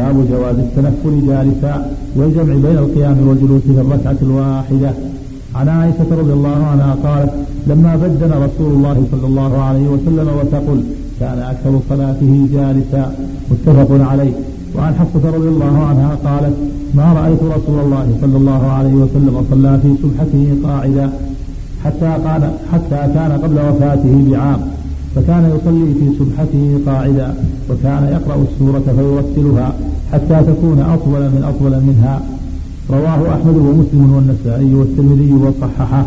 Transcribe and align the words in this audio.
باب 0.00 0.16
جواز 0.32 0.58
التنفل 0.66 1.14
جالسا 1.28 1.74
والجمع 2.16 2.54
بين 2.66 2.78
القيام 2.84 3.28
والجلوس 3.28 3.62
في 3.62 3.80
الركعة 3.84 4.16
الواحدة. 4.22 4.92
عن 5.54 5.68
عائشة 5.68 6.10
رضي 6.20 6.32
الله 6.32 6.58
عنها 6.70 6.92
قالت 7.04 7.32
لما 7.66 7.96
بدن 7.96 8.30
رسول 8.46 8.72
الله 8.76 8.98
صلى 9.12 9.26
الله 9.26 9.52
عليه 9.62 9.86
وسلم 9.88 10.28
وتقل 10.38 10.80
كان 11.20 11.38
أكثر 11.38 11.80
صلاته 11.88 12.32
جالسا. 12.54 13.14
متفق 13.50 13.90
عليه. 14.10 14.32
وعن 14.76 14.94
حفصة 14.94 15.30
رضي 15.36 15.48
الله 15.48 15.74
عنها 15.88 16.12
قالت 16.26 16.56
ما 16.94 17.12
رأيت 17.12 17.42
رسول 17.42 17.78
الله 17.84 18.06
صلى 18.22 18.36
الله 18.36 18.62
عليه 18.76 18.94
وسلم 18.94 19.44
صلى 19.50 19.78
في 19.82 19.94
سبحته 20.02 20.44
قاعدا 20.64 21.10
حتى 21.84 22.10
قال 22.26 22.42
حتى 22.72 23.00
كان 23.14 23.32
قبل 23.42 23.58
وفاته 23.68 24.14
بعام. 24.30 24.60
فكان 25.14 25.44
يصلي 25.56 25.94
في 25.94 26.18
سبحته 26.18 26.80
قاعدا 26.86 27.34
وكان 27.70 28.02
يقرأ 28.04 28.44
السورة 28.52 28.86
فيرتلها 28.96 29.74
حتى 30.12 30.52
تكون 30.52 30.80
أطول 30.80 31.20
من 31.20 31.44
أطول 31.48 31.80
منها. 31.80 32.22
رواه 32.90 33.34
أحمد 33.34 33.56
ومسلم 33.56 34.12
والنسائي 34.14 34.74
والترمذي 34.74 35.32
وصححه 35.32 36.06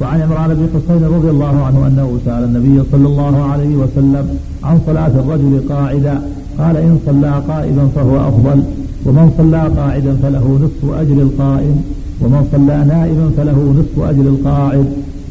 وعن 0.00 0.20
عمران 0.20 0.54
بن 0.54 0.68
حسين 0.74 1.04
رضي 1.04 1.30
الله 1.30 1.64
عنه 1.64 1.86
أنه 1.86 2.18
سأل 2.24 2.44
النبي 2.44 2.82
صلى 2.92 3.06
الله 3.06 3.42
عليه 3.42 3.76
وسلم 3.76 4.38
عن 4.64 4.80
صلاة 4.86 5.06
الرجل 5.06 5.68
قاعدا 5.68 6.22
قال 6.58 6.76
إن 6.76 6.98
صلى 7.06 7.42
قائما 7.48 7.88
فهو 7.94 8.28
أفضل 8.28 8.62
ومن 9.06 9.32
صلى 9.38 9.62
قاعدا 9.76 10.16
فله 10.22 10.58
نصف 10.64 10.94
أجر 11.00 11.22
القائم 11.22 11.82
ومن 12.20 12.48
صلى 12.52 12.84
نائما 12.88 13.30
فله 13.36 13.74
نصف 13.78 14.08
أجر 14.10 14.22
القاعد. 14.22 14.86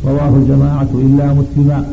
رواه 0.05 0.35
الجماعة 0.35 0.87
إلا 0.93 1.33
مسلما. 1.33 1.85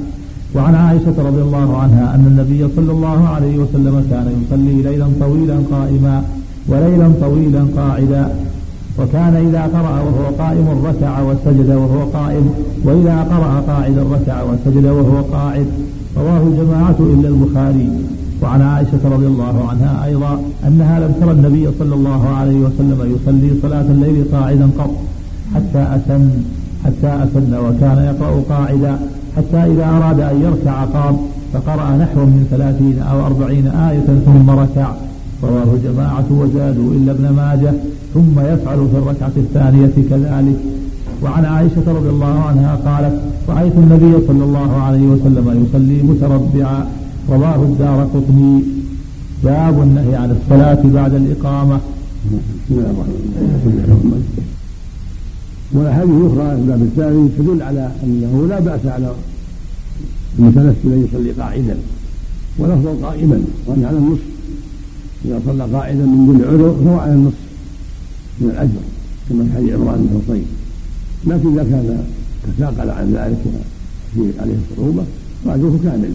وعن 0.54 0.74
عائشة 0.74 1.16
رضي 1.18 1.42
الله 1.42 1.77
عنها 1.77 2.14
أن 2.14 2.24
النبي 2.27 2.68
صلى 2.77 2.92
الله 2.92 3.28
عليه 3.28 3.59
وسلم 3.59 4.06
كان 4.10 4.27
يصلي 4.40 4.82
ليلا 4.82 5.06
طويلا 5.20 5.59
قائما 5.70 6.23
وليلا 6.68 7.09
طويلا 7.20 7.62
قاعدا. 7.76 8.28
وكان 8.98 9.34
إذا 9.48 9.62
قرأ 9.62 10.01
وهو 10.01 10.34
قائم 10.38 10.68
ركع 10.84 11.23
وسجد 11.23 11.70
وهو 11.70 12.04
قائم 12.04 12.51
وإذا 12.84 13.16
قرأ 13.23 13.52
قاعدا 13.68 14.02
ركع 14.02 14.42
وسجد 14.42 14.87
وهو 14.87 15.23
قاعد. 15.23 15.66
رواه 16.16 16.42
الجماعة 16.42 16.96
إلا 17.01 17.29
البخاري. 17.29 17.88
وعن 18.42 18.62
عائشة 18.62 19.02
رضي 19.04 19.26
الله 19.26 19.68
عنها 19.68 20.04
أيضا 20.04 20.40
أنها 20.66 21.01
لم 21.01 21.12
ترى 21.20 21.30
النبي 21.30 21.68
صلى 21.79 21.95
الله 21.95 22.29
عليه 22.29 22.59
وسلم 22.60 23.16
يصلي 23.16 23.51
صلاة 23.62 23.80
الليل 23.80 24.24
قاعدا 24.32 24.68
قط 24.79 24.90
حتى 25.54 25.82
أتن 25.95 26.30
حتى 26.85 27.23
أتن 27.23 27.54
وكان 27.54 27.98
يقرأ 28.14 28.42
قاعدا. 28.48 28.98
حتى 29.36 29.56
إذا 29.73 29.84
أراد 29.84 30.20
أن 30.20 30.42
يركع 30.42 30.84
قام 30.84 31.16
فقرأ 31.52 31.96
نحو 31.96 32.20
من 32.24 32.46
ثلاثين 32.50 32.98
أو 33.02 33.26
أربعين 33.26 33.66
آية 33.66 34.09
ثم 34.26 34.50
ركع. 34.50 34.92
رواه 35.42 35.74
الجماعة 35.74 36.24
وزادوا 36.30 36.92
إلا 36.92 37.12
ابن 37.12 37.28
ماجه 37.28 37.73
ثم 38.14 38.40
يفعل 38.40 38.88
في 38.92 38.96
الركعة 38.98 39.32
الثانية 39.36 39.95
كذلك. 40.10 40.58
وعن 41.23 41.45
عائشة 41.45 41.86
رضي 41.86 42.08
الله 42.08 42.40
عنها 42.48 42.74
قالت 42.86 43.20
رأيت 43.48 43.73
النبي 43.76 44.26
صلى 44.26 44.45
الله 44.45 44.76
عليه 44.76 45.06
وسلم 45.06 45.66
يصلي 45.66 46.02
متربعا. 46.02 46.86
رواه 47.30 47.62
الدار 47.62 48.08
قطني. 48.14 48.62
باب 49.45 49.82
النهي 49.82 50.16
عن 50.16 50.30
الصلاة 50.30 50.82
بعد 50.84 51.14
الإقامة. 51.14 51.80
والاحاديث 55.73 56.15
الاخرى 56.15 56.57
في 56.57 56.63
الباب 56.63 56.82
الثاني 56.82 57.29
تدل 57.38 57.63
على 57.63 57.90
أنه 58.04 58.46
لا 58.49 58.60
بأس 58.60 58.87
على 58.87 59.15
المتنفل 60.38 60.93
ان 60.93 61.09
يصلي 61.09 61.30
قاعدا 61.32 61.76
والافضل 62.59 63.04
قائما 63.04 63.45
وان 63.66 63.85
على 63.85 63.98
النصف. 63.98 64.22
إذا 65.25 65.41
صلى 65.47 65.65
قاعدا 65.65 66.04
من 66.04 66.26
دون 66.26 66.44
عذر 66.44 66.84
فهو 66.84 66.98
على 66.98 67.12
النصف 67.12 67.43
من 68.41 68.50
الأجر 68.50 68.82
كما 69.28 69.44
في 69.44 69.53
حديث 69.56 69.75
عمران 69.75 70.09
بن 70.10 70.21
حصين. 70.21 70.44
لكن 71.26 71.53
إذا 71.53 71.62
كان 71.62 72.04
تثاقل 72.47 72.91
عن 72.91 73.06
ذلك 73.06 73.38
وفي 73.47 74.41
عليه 74.41 74.54
الصعوبة 74.70 75.02
فأجره 75.44 75.78
كامل. 75.84 76.12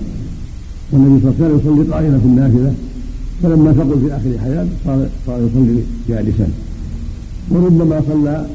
والنبي 0.91 1.21
صلى 1.21 1.31
الله 1.31 1.45
عليه 1.45 1.55
وسلم 1.55 1.59
يصلي 1.59 1.93
قائما 1.93 2.17
في 2.17 2.25
النافلة 2.25 2.73
فلما 3.43 3.73
ثقل 3.73 3.99
في 3.99 4.15
آخر 4.15 4.43
حياته 4.43 4.69
صار 4.85 5.07
صار 5.27 5.39
يصلي 5.39 5.81
جالسا. 6.09 6.47
وربما 7.51 8.01
صلى 8.07 8.45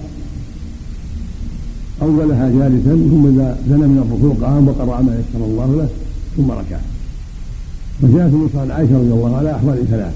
أولها 2.03 2.49
جالسا 2.49 2.91
ثم 3.11 3.27
إذا 3.27 3.59
دنا 3.67 3.87
من 3.87 3.99
الركوع 3.99 4.49
قام 4.49 4.69
وقرأ 4.69 5.03
ما 5.03 5.13
يسر 5.13 5.45
الله 5.45 5.67
له 5.77 5.89
ثم 6.37 6.51
ركع. 6.51 6.79
وجاءت 8.03 8.33
النص 8.33 8.71
عائشة 8.71 8.99
رضي 8.99 9.13
الله 9.13 9.37
على 9.37 9.57
أحوال 9.57 9.89
ثلاث. 9.91 10.13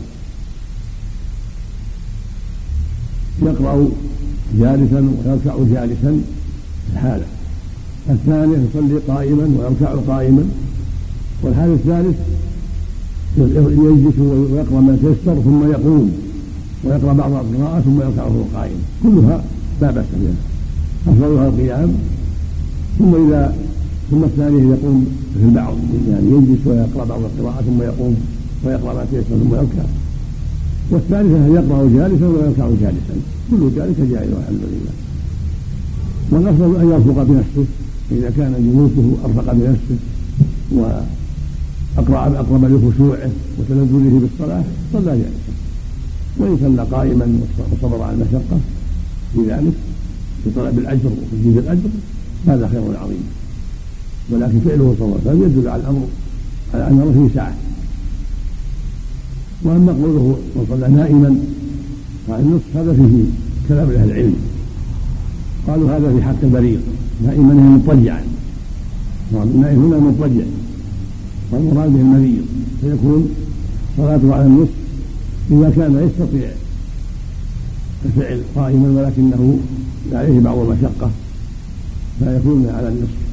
يقرأ 3.43 3.89
جالسا 4.59 5.01
ويركع 5.27 5.57
جالسا 5.73 6.21
في 6.87 6.93
الحالة. 6.93 7.25
الثانية 8.11 8.57
يصلي 8.57 8.99
قائما 9.09 9.45
ويركع 9.59 9.95
قائما. 10.09 10.45
والحال 11.43 11.73
الثالث 11.73 12.17
يجلس 13.39 14.19
ويقرأ 14.19 14.81
ما 14.81 14.97
تيسر 14.97 15.41
ثم 15.45 15.71
يقوم. 15.71 16.13
ويقرأ 16.85 17.13
بعض 17.13 17.33
القراءة 17.33 17.81
ثم 17.81 18.01
يركع 18.01 18.25
وهو 18.25 18.43
قائم. 18.55 18.79
كلها 19.03 19.45
لا 19.81 19.91
بأس 19.91 20.07
بها. 20.21 20.54
أفضلها 21.09 21.49
القيام 21.49 21.93
ثم 22.99 23.15
إذا 23.15 23.55
ثم 24.11 24.25
الثانية 24.25 24.63
يقوم 24.75 25.07
في 25.35 25.45
البعض 25.45 25.77
يعني 26.11 26.27
يجلس 26.27 26.67
ويقرأ 26.67 27.05
بعض 27.05 27.21
القراءة 27.21 27.63
ثم 27.63 27.83
يقوم 27.83 28.17
ويقرأ 28.65 28.95
ما 28.95 29.07
تيسر 29.11 29.37
ثم 29.43 29.55
يركع. 29.55 29.85
والثالثة 30.91 31.47
يقرأ 31.47 31.91
جالسا 31.97 32.27
ويركع 32.27 32.69
جالسا. 32.69 33.15
كل 33.51 33.71
ذلك 33.77 34.01
جائز 34.01 34.31
والحمد 34.33 34.61
لله. 34.73 34.95
والأفضل 36.31 36.77
أن 36.81 36.91
يرفق 36.91 37.23
بنفسه 37.23 37.65
إذا 38.13 38.31
كان 38.37 38.53
جلوسه 38.73 39.17
أرفق 39.25 39.53
بنفسه 39.53 39.99
وأقرب 40.73 42.35
أقرب 42.35 42.65
لخشوعه 42.65 43.31
وتنزله 43.59 44.21
بالصلاة 44.21 44.65
صلى 44.93 45.05
جالسا. 45.05 45.53
وإن 46.39 46.59
صلى 46.61 46.83
قائما 46.97 47.39
وصبر 47.73 48.03
على 48.03 48.15
المشقة 48.15 48.59
في 49.35 49.41
ذلك 49.49 49.73
في 50.45 50.51
طلب 50.57 50.79
الأجر 50.79 51.11
وتجديد 51.11 51.59
الأجر 51.59 51.89
هذا 52.47 52.69
خير 52.69 52.83
عظيم. 53.03 53.25
ولكن 54.31 54.61
فعله 54.61 54.95
صلى 54.99 55.07
الله 55.07 55.21
عليه 55.27 55.39
وسلم 55.39 55.59
يدل 55.59 55.69
على 55.69 55.83
الأمر 55.83 56.07
على 56.75 56.89
أن 56.89 57.29
فيه 57.29 57.35
سعه 57.35 57.55
وأما 59.63 59.93
قوله 59.93 60.39
من 60.57 60.67
صلى 60.71 60.89
نائما 60.89 61.37
قال 62.29 62.41
النصف 62.41 62.77
هذا 62.77 62.93
فيه 62.93 63.25
كلام 63.69 63.91
أهل 63.91 64.11
العلم. 64.11 64.37
قالوا 65.67 65.97
هذا 65.97 66.13
في 66.17 66.23
حق 66.23 66.43
البريق 66.43 66.81
نائما 67.27 67.55
هي 67.55 67.69
مضطجعا. 67.69 68.23
النائم 69.33 69.85
هنا 69.85 69.99
مضطجع. 69.99 70.45
والمراد 71.51 71.93
به 71.93 72.01
المريض 72.01 72.47
فيكون 72.81 73.29
صلاته 73.97 74.35
على 74.35 74.47
النصف 74.47 74.71
إذا 75.51 75.73
كان 75.77 76.09
يستطيع 76.09 76.49
الفعل 78.05 78.41
قائما 78.57 78.89
ولكنه 78.89 79.59
عليه 80.13 80.41
بعض 80.41 80.59
المشقة 80.59 81.11
فيكون 82.19 82.71
على 82.75 82.89
النصف 82.89 83.25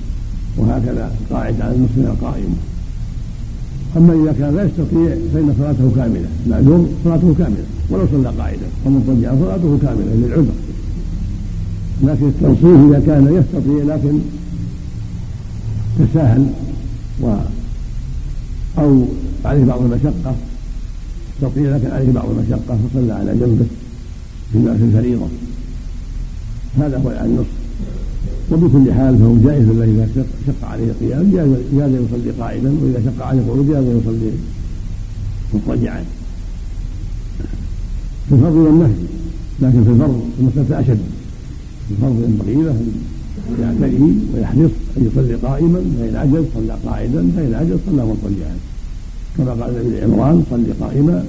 وهكذا 0.57 1.11
القاعد 1.21 1.61
على 1.61 1.75
النصف 1.75 1.97
من 1.97 2.05
القائم. 2.05 2.55
أما 3.97 4.23
إذا 4.23 4.39
كان 4.39 4.55
لا 4.55 4.63
يستطيع 4.63 5.15
فإن 5.33 5.55
صلاته 5.59 5.91
كاملة 5.95 6.29
معلوم 6.47 6.89
صلاته 7.03 7.35
كاملة 7.37 7.63
ولو 7.89 8.07
صلى 8.11 8.29
قاعدا 8.39 8.67
ومضطجعا 8.85 9.35
صلاته 9.35 9.79
كاملة 9.81 10.13
للعذر. 10.15 10.53
لكن 12.03 12.27
التنصيف 12.27 12.65
إذا 12.89 13.03
كان 13.05 13.43
يستطيع 13.43 13.95
لكن 13.95 14.19
تساهل 15.99 16.45
و 17.21 17.35
أو 18.77 19.05
عليه 19.45 19.65
بعض 19.65 19.81
المشقة 19.81 20.35
يستطيع 21.35 21.75
لكن 21.75 21.91
عليه 21.91 22.11
بعض 22.11 22.29
المشقة 22.29 22.77
فصلى 22.93 23.13
على 23.13 23.31
جنبه. 23.31 23.65
في 24.51 24.57
الفريضة 24.57 25.27
هذا 26.77 26.97
هو 26.97 27.25
النص 27.25 27.45
وبكل 28.51 28.93
حال 28.93 29.17
فهو 29.17 29.35
جائز 29.37 29.67
له 29.67 29.83
إذا 29.83 30.25
شق 30.47 30.67
عليه 30.67 30.83
القيام 30.83 31.31
جاز 31.77 31.91
يصلي 31.91 32.31
قائدا 32.39 32.73
وإذا 32.81 33.01
شق 33.05 33.25
عليه 33.25 33.39
القعود 33.39 33.67
جاز 33.67 33.83
يصلي 33.83 34.31
مضطجعا. 35.53 36.03
في 38.29 38.35
الفرض 38.35 38.55
والنهي 38.55 38.93
لكن 39.61 39.83
في 39.83 39.89
الفرض 39.89 40.21
المسألة 40.39 40.79
أشد. 40.79 40.99
في 41.87 41.91
الفرض 41.91 42.23
ينبغي 42.23 42.63
له 42.63 42.81
أن 43.49 43.61
يعتني 43.61 44.13
ويحرص 44.33 44.71
أن 44.97 45.09
يصلي 45.11 45.35
قائما 45.35 45.81
فإن 45.99 46.15
عجز 46.15 46.45
صلى 46.55 46.77
قاعدا 46.85 47.31
فإن 47.35 47.53
عجز 47.53 47.77
صلى 47.85 48.05
مضطجعا. 48.05 48.55
كما 49.37 49.51
قال 49.51 49.77
النبي 49.77 50.01
عمران 50.01 50.43
صلي 50.49 50.71
قائما 50.81 51.25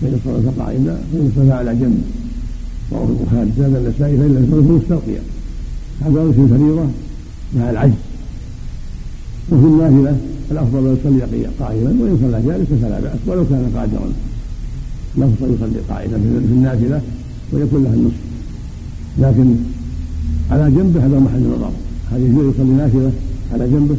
فإن 0.00 0.20
صلى 0.24 0.64
قائما 0.64 0.98
فإن 1.12 1.32
صلى 1.36 1.52
على 1.52 1.74
جنب. 1.74 2.23
رواه 2.92 3.08
البخاري 3.08 3.50
زاد 3.58 3.74
النسائي 3.76 4.16
فإن 4.16 4.34
لم 4.34 4.44
يكن 4.44 4.72
مستلقيا 4.72 5.22
هذا 6.00 6.32
في 6.32 6.40
الفريضة 6.40 6.86
مع 7.56 7.70
العجز. 7.70 7.92
وفي 9.52 9.66
النافلة 9.66 10.16
الأفضل 10.50 10.78
أن 10.78 10.96
يصلي 10.96 11.46
قائما 11.60 11.90
وإن 12.00 12.18
صلى 12.22 12.42
جالسا 12.46 12.76
فلا 12.82 13.00
بأس 13.00 13.18
ولو 13.26 13.44
كان 13.44 13.72
قادرا 13.76 14.12
الافضل 15.18 15.54
يصلي 15.54 15.80
قائدا 15.90 16.16
في 16.18 16.54
النافلة 16.58 17.00
ويكون 17.52 17.84
له 17.84 17.94
النصف. 17.94 18.22
لكن 19.18 19.54
على 20.50 20.70
جنبه 20.70 21.06
هذا 21.06 21.18
محل 21.18 21.42
نظر 21.56 21.70
هل 22.12 22.20
يجوز 22.22 22.54
يصلي 22.54 22.72
نافلة 22.72 23.12
على 23.52 23.64
جنبه. 23.70 23.96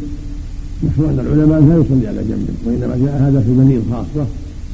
مشروع 0.84 1.10
أن 1.10 1.20
العلماء 1.20 1.60
لا 1.62 1.76
يصلي 1.78 2.08
على 2.08 2.22
جنبه 2.30 2.54
وإنما 2.66 3.06
جاء 3.06 3.22
هذا 3.22 3.40
في 3.40 3.52
بنين 3.52 3.82
خاصة 3.92 4.28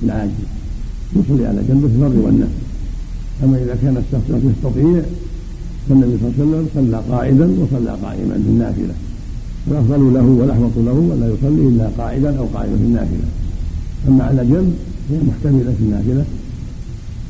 العاجز. 0.03 0.31
يصلي 1.15 1.45
على 1.47 1.61
جنبه 1.69 1.87
في 1.87 1.95
الفرض 1.95 2.15
والنفل 2.25 2.51
أما 3.43 3.57
إذا 3.57 3.77
كان 3.81 3.97
الشخص 3.97 4.27
يستطيع 4.29 5.01
فالنبي 5.89 6.17
صلى 6.17 6.29
الله 6.29 6.33
عليه 6.37 6.43
وسلم 6.43 6.67
صلى 6.75 7.15
قائدا 7.15 7.45
وصلى 7.45 7.91
قائما 8.03 8.33
في 8.33 8.49
النافلة. 8.49 8.93
والافضل 9.67 10.13
له 10.13 10.25
والأحوط 10.25 10.71
له 10.77 10.93
ولا 10.93 11.27
يصلي 11.33 11.67
إلا 11.67 11.87
قائدا 11.97 12.37
أو 12.37 12.45
قائما 12.45 12.77
في 12.77 12.83
النافلة. 12.83 13.27
أما 14.07 14.23
على 14.23 14.45
جنب 14.45 14.73
هي 15.09 15.17
محتملة 15.27 15.73
في 15.77 15.83
النافلة 15.83 16.25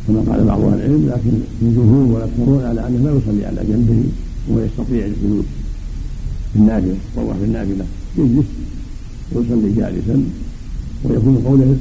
كما 0.08 0.22
قال 0.30 0.46
بعض 0.46 0.62
أهل 0.62 0.74
العلم 0.74 1.10
لكن 1.10 1.38
الجمهور 1.62 2.06
والاكثرون 2.14 2.64
على 2.64 2.88
أنه 2.88 2.98
لا 3.06 3.18
يصلي 3.18 3.46
على 3.46 3.62
جنبه 3.70 4.04
وهو 4.50 4.60
يستطيع 4.60 5.06
الجلوس 5.06 5.46
في 6.54 6.60
النافلة 6.60 6.96
يتطوع 7.16 7.34
في 7.34 7.44
النافلة 7.46 7.86
يجلس 8.18 8.46
ويصلي 9.32 9.74
جالسا 9.74 10.24
ويكون 11.04 11.42
قوله 11.46 11.78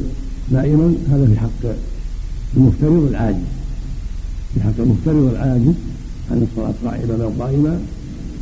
نائما 0.51 0.95
هذا 1.11 1.27
في 1.27 1.41
حق 1.41 1.75
المفترض 2.57 3.07
العاجز 3.11 3.39
في 4.81 4.87
حق 4.87 5.13
المفترض 5.13 5.35
العاجز 5.35 5.75
عن 6.31 6.47
الصلاة 6.51 6.75
قائما 6.85 7.25
أو 7.25 7.45
قائما 7.45 7.81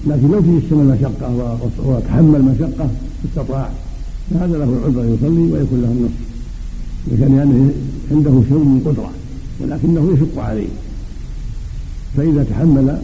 لكن 0.07 0.31
لو 0.31 0.43
في 0.43 0.67
السنة 0.67 0.83
مشقة 0.83 1.59
وتحمل 1.85 2.43
مشقة 2.43 2.91
استطاع. 3.25 3.71
فهذا 4.31 4.59
له 4.59 4.65
العذر 4.65 5.15
يصلي 5.15 5.53
ويكون 5.53 5.81
له 5.83 5.89
النصف 5.89 7.21
كان 7.21 7.37
يعني 7.37 7.71
عنده 8.11 8.43
شيء 8.49 8.59
من 8.59 8.83
قدرة 8.87 9.11
ولكنه 9.61 10.13
يشق 10.15 10.43
عليه. 10.43 10.69
فإذا 12.17 12.45
تحمل 12.51 12.99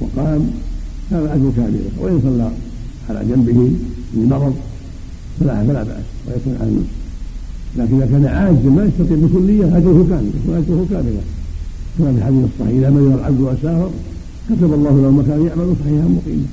وقام 0.00 0.50
هذا 1.10 1.34
أجر 1.34 1.50
كاملة 1.56 1.90
وإن 1.98 2.20
صلى 2.24 2.50
على 3.08 3.28
جنبه 3.28 3.70
لمرض 4.14 4.54
فلا 5.40 5.64
فلا 5.64 5.82
بأس 5.82 6.04
ويكون 6.28 6.56
على 6.60 6.70
النصف 6.70 7.04
لكن 7.76 7.96
إذا 7.96 8.06
كان 8.06 8.26
عاجزا 8.26 8.70
ما 8.70 8.84
يستطيع 8.84 9.16
بكلية 9.16 9.76
أجره 9.76 10.06
كامل 10.10 10.30
يكون 10.44 10.56
أجره 10.56 10.86
كاملا. 10.90 11.20
كما 11.98 12.12
في 12.12 12.18
الحديث 12.18 12.44
الصحيح. 12.44 12.76
إذا 12.78 12.90
مرض 12.90 13.12
العبد 13.18 13.40
وسافر 13.40 13.90
كتب 14.50 14.74
الله 14.74 14.94
له 15.02 15.10
مكان 15.10 15.46
يعمل 15.46 15.74
صحيحا 15.80 16.08
مقيما. 16.16 16.48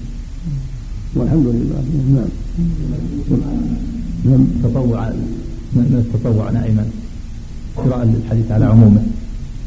والحمد 1.16 1.48
لله. 1.48 1.82
نعم. 2.16 2.32
نعم. 4.26 4.44
تطوع 4.64 5.10
من 5.76 6.04
التطوع 6.06 6.50
نائما. 6.52 6.86
قراءة 7.78 8.04
الحديث 8.24 8.52
على 8.52 8.66
عمومه. 8.66 9.04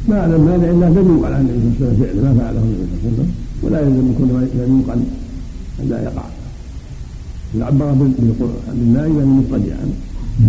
ما 0.09 0.21
أعلم 0.21 0.49
هذا 0.49 0.71
إلا 0.71 0.87
لم 0.87 1.09
ينقل 1.11 1.33
عن 1.35 1.41
النبي 1.41 1.79
صلى 1.79 1.89
الله 1.89 1.99
عليه 1.99 2.11
وسلم 2.11 2.25
ما 2.25 2.35
فعله 2.41 2.61
النبي 2.61 2.85
صلى 2.85 2.95
الله 2.95 3.05
عليه 3.05 3.13
وسلم 3.13 3.31
ولا 3.63 3.81
يلزم 3.81 4.11
يكون 4.11 4.29
لم 4.29 4.75
ينقل 4.75 5.01
أن 5.81 5.89
لا 5.89 6.03
يقع. 6.03 6.25
إذا 7.55 7.65
عبر 7.65 7.93
بالنائم 7.93 9.19
يعني 9.19 9.31
مضطجعا. 9.31 9.87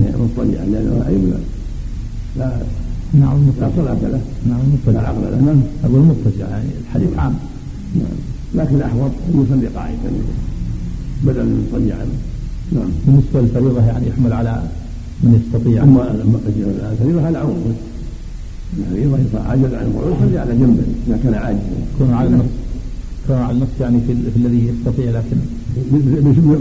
يعني 0.03 0.17
مضطجعا 0.17 0.65
لأنه 0.65 1.39
لا. 2.37 2.61
نعم. 3.19 3.37
لا 3.59 3.69
صلاة 3.75 4.01
له. 4.13 4.21
نعم 4.49 4.59
مضطجع 4.73 5.01
لا 5.01 5.07
عقل 5.07 5.21
له. 5.21 5.39
نعم 5.47 5.61
أقول 5.83 5.99
مضطجع 5.99 6.49
يعني 6.49 6.69
الحديث 6.81 7.09
عام. 7.17 7.33
نعم. 7.95 8.17
لكن 8.55 8.75
الأحوط 8.75 9.11
أن 9.29 9.45
يصلي 9.45 9.67
قاعدا. 9.67 10.11
بدلا 11.23 11.43
من 11.43 11.67
مضطجعا 11.73 12.05
نعم. 12.71 12.89
بالنسبة 13.05 13.41
للفريضة 13.41 13.85
يعني 13.85 14.07
يحمل 14.07 14.33
على 14.33 14.63
من 15.23 15.31
يستطيع. 15.41 15.83
أما 15.83 16.11
الفريضة 16.91 17.25
على 17.25 17.37
عموم 17.37 17.75
الفريضة 18.77 19.39
عجز 19.49 19.73
عن 19.73 19.85
القعود 19.85 20.15
يصلي 20.17 20.37
على 20.39 20.53
جنبه 20.53 20.83
إذا 21.07 21.19
كان 21.23 21.33
عاجزا. 21.33 21.61
يكون 21.95 22.13
على 22.13 22.27
النص 22.29 22.45
يكون 23.23 23.37
على 23.37 23.51
النص 23.51 23.67
يعني 23.81 23.99
في, 24.07 24.13
في 24.31 24.37
الذي 24.37 24.67
يستطيع 24.67 25.11
لكن 25.11 25.37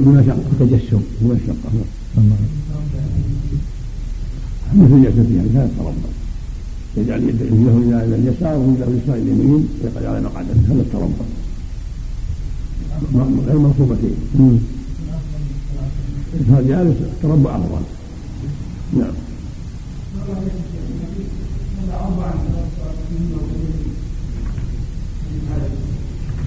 بمشقة 0.04 0.36
تجشم 0.60 1.00
بمشقة 1.20 1.54
مثل 4.74 5.02
جلسته 5.02 5.20
هذه 5.20 5.50
كانت 5.54 5.70
تربى 5.78 6.10
يجعل 6.96 7.22
يده 7.22 7.46
إلى 7.46 8.14
اليسار 8.14 8.58
ويده 8.58 8.84
اليسار 8.84 9.14
إلى 9.14 9.32
اليمين 9.32 9.68
ويقعد 9.84 10.04
على 10.04 10.20
مقعده 10.20 10.50
هذا 10.68 10.80
التربع 10.80 11.24
غير 13.46 13.58
منصوبتين 13.58 14.14
فجالس 16.48 16.68
جالس 16.68 16.96
التربع 17.00 17.56
افضل 17.56 17.82
نعم. 18.92 19.12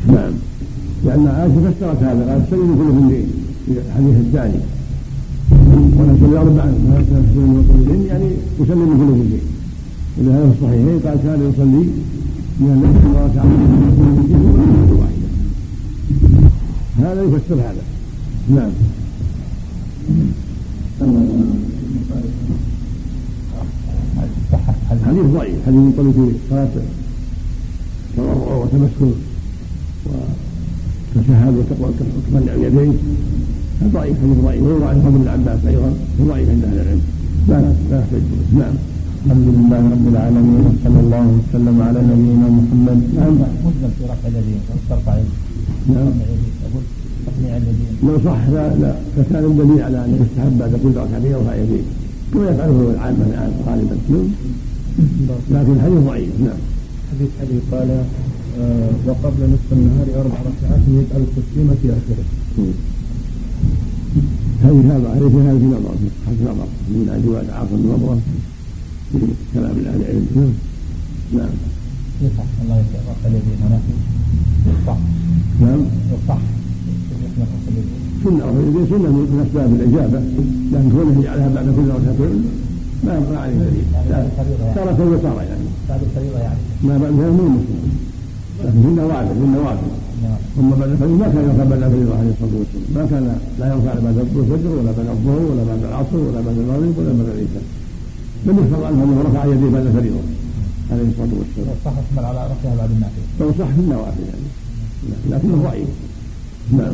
نعم. 0.07 0.33
لأن 1.05 1.27
عائشة 1.27 1.71
فسرت 1.71 2.03
هذا 2.03 2.31
قال 2.31 2.43
سلموا 2.49 2.75
كل 2.75 3.05
الليل 3.05 3.27
في 3.65 3.71
الحديث 3.71 4.15
الثاني 4.17 4.59
ونسلم 5.51 6.37
أربعا 6.37 6.73
ونسلم 6.87 7.85
كل 7.85 8.05
يعني 8.05 8.31
يسلم 8.59 8.97
كل 8.97 9.37
الليل 10.19 10.29
ولهذا 10.29 10.51
في 10.51 10.57
الصحيحين 10.57 10.99
قال 10.99 11.17
كان 11.23 11.39
يصلي 11.49 11.85
من 12.59 12.69
الليل 12.73 12.93
ثم 13.03 13.15
ركع 13.15 13.43
واحدة 14.99 15.27
هذا 16.97 17.21
يفسر 17.23 17.55
هذا. 17.55 17.83
نعم. 18.49 18.71
حديث 25.05 25.25
ضعيف. 25.25 25.55
حديث 25.65 25.79
من 25.79 25.91
في 26.15 26.31
صلاة. 26.49 26.69
تضرع 28.17 28.55
وتمسك 28.55 29.01
وتشهد 31.15 31.53
وتقلع 31.57 32.53
اليدين. 32.53 32.97
هذا 33.81 33.89
ضعيف. 33.93 34.17
حديث 34.17 34.37
ضعيف. 34.43 34.61
ويروى 34.63 34.85
عن 34.85 35.01
فضل 35.01 35.21
العباس 35.21 35.65
أيضا. 35.67 35.93
هو 36.21 36.25
ضعيف 36.25 36.49
عند 36.49 36.63
أهل 36.63 36.79
العلم. 36.79 37.01
لا 37.47 37.73
لا 37.89 38.03
نعم. 38.53 38.73
الحمد 39.27 39.49
لله 39.59 39.81
رب 39.95 40.07
العالمين 40.13 40.61
وصلى 40.67 40.99
الله 41.05 41.25
وسلم 41.37 41.77
على 41.87 41.99
نبينا 42.11 42.47
محمد. 42.57 42.99
نعم 43.19 43.35
مسلم 43.67 43.91
في 43.97 44.03
رفع 44.11 44.27
اليدين 44.31 44.59
ترفع 44.89 45.13
نعم. 45.93 46.11
لو 48.07 48.15
صح 48.27 48.41
لا 48.55 48.65
لا. 48.83 48.91
فكان 49.15 49.43
الدليل 49.51 49.81
على 49.87 49.97
أن 50.05 50.11
يستحب 50.21 50.53
بعد 50.59 50.73
كل 50.83 50.93
ركعتين 51.03 51.31
يرفع 51.31 51.55
يديه 51.61 51.85
كما 52.31 52.45
يفعله 52.51 52.79
العامة 52.95 53.23
الآن 53.31 53.51
غالبا. 53.67 53.97
لكن 55.55 55.71
الحديث 55.77 55.99
ضعيف. 56.09 56.31
نعم. 56.47 56.61
حديث 57.11 57.29
حديث 57.41 57.61
قال 57.71 57.89
آه 58.61 58.89
وقبل 59.07 59.41
نصف 59.53 59.69
النهار 59.77 60.07
أربع 60.21 60.39
ركعات 60.49 60.83
يجعل 60.97 61.21
التسليم 61.27 61.67
في 61.81 61.87
آخره. 61.99 62.25
هذه 64.65 64.81
هذا 64.91 65.07
هذه 65.15 65.27
هذه 65.49 65.59
في 65.63 65.69
نظر 65.75 65.93
في 66.37 66.43
نظر. 66.51 66.67
من 66.91 67.07
عند 67.13 67.25
عاصم 67.57 67.81
نظره 67.93 68.19
كلام 69.53 69.71
أهل 69.71 70.01
العلم. 70.01 70.53
نعم. 71.33 71.53
يصح 72.21 72.43
الله 72.63 72.77
يرفع 72.77 73.27
اليدين 73.27 73.57
هنا 73.63 73.79
يصح 74.67 74.97
نعم. 75.61 75.81
يصح 76.13 76.37
سنة 78.23 78.45
رفع 78.45 78.59
اليدين 78.59 78.85
سنة 78.89 79.09
من 79.11 79.45
أسباب 79.47 79.69
الإجابة. 79.75 80.19
لكن 80.71 80.89
كونه 80.95 81.19
يجعلها 81.19 81.47
بعد 81.55 81.65
كل 81.65 81.87
ركعتين 81.97 82.43
ما 83.05 83.19
ما 83.19 83.37
عليه 83.39 83.53
دليل 83.53 83.85
ترك 84.75 84.99
وصار 84.99 85.37
يعني 85.49 85.67
بعد 85.89 86.01
الفريضة 86.07 86.39
يعني. 86.39 86.59
ما 86.83 86.97
بعدها 86.97 87.29
مو 87.37 87.45
مسلم. 87.55 87.81
لكن 88.63 88.81
في 88.81 88.87
النوافل 88.87 89.35
في 89.39 89.45
النوافل 89.49 89.89
ثم 90.55 90.69
بعد 90.69 90.89
الفريضة 90.89 91.17
ما 91.17 91.27
كان 91.33 91.43
يرفع 91.49 91.63
بعد 91.63 91.83
الفريضة 91.83 92.17
عليه 92.19 92.31
الصلاة 92.35 92.55
والسلام. 92.59 92.89
ما 92.95 93.03
كان 93.11 93.23
لا 93.59 93.65
يرفع 93.73 93.93
بعد 94.05 94.17
الفجر 94.17 94.69
ولا 94.77 94.91
بعد 94.97 95.07
الظهر 95.15 95.41
ولا 95.49 95.63
بعد 95.69 95.83
العصر 95.89 96.17
ولا 96.27 96.41
بعد 96.45 96.57
المغرب 96.57 96.93
ولا 96.97 97.11
بعد 97.17 97.27
العشاء. 97.35 97.65
لم 98.45 98.59
يحفظ 98.59 98.83
عنه 98.83 99.03
أنه 99.03 99.21
رفع 99.21 99.45
يديه 99.45 99.69
بعد 99.69 99.85
الفريضه 99.85 100.19
عليه 100.91 101.03
الصلاة 101.11 101.29
والسلام. 101.39 101.75
صح 101.85 101.91
يحمل 101.91 102.25
على 102.25 102.39
رفعها 102.51 102.75
بعد 102.75 102.89
النافلة. 102.91 103.23
لو 103.39 103.51
صح 103.59 103.67
في 103.75 103.79
النوافل 103.79 104.23
يعني 104.29 104.47
لكنه 105.29 105.63
ضعيف. 105.63 105.87
نعم. 106.71 106.93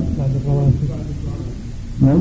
نعم. 2.02 2.20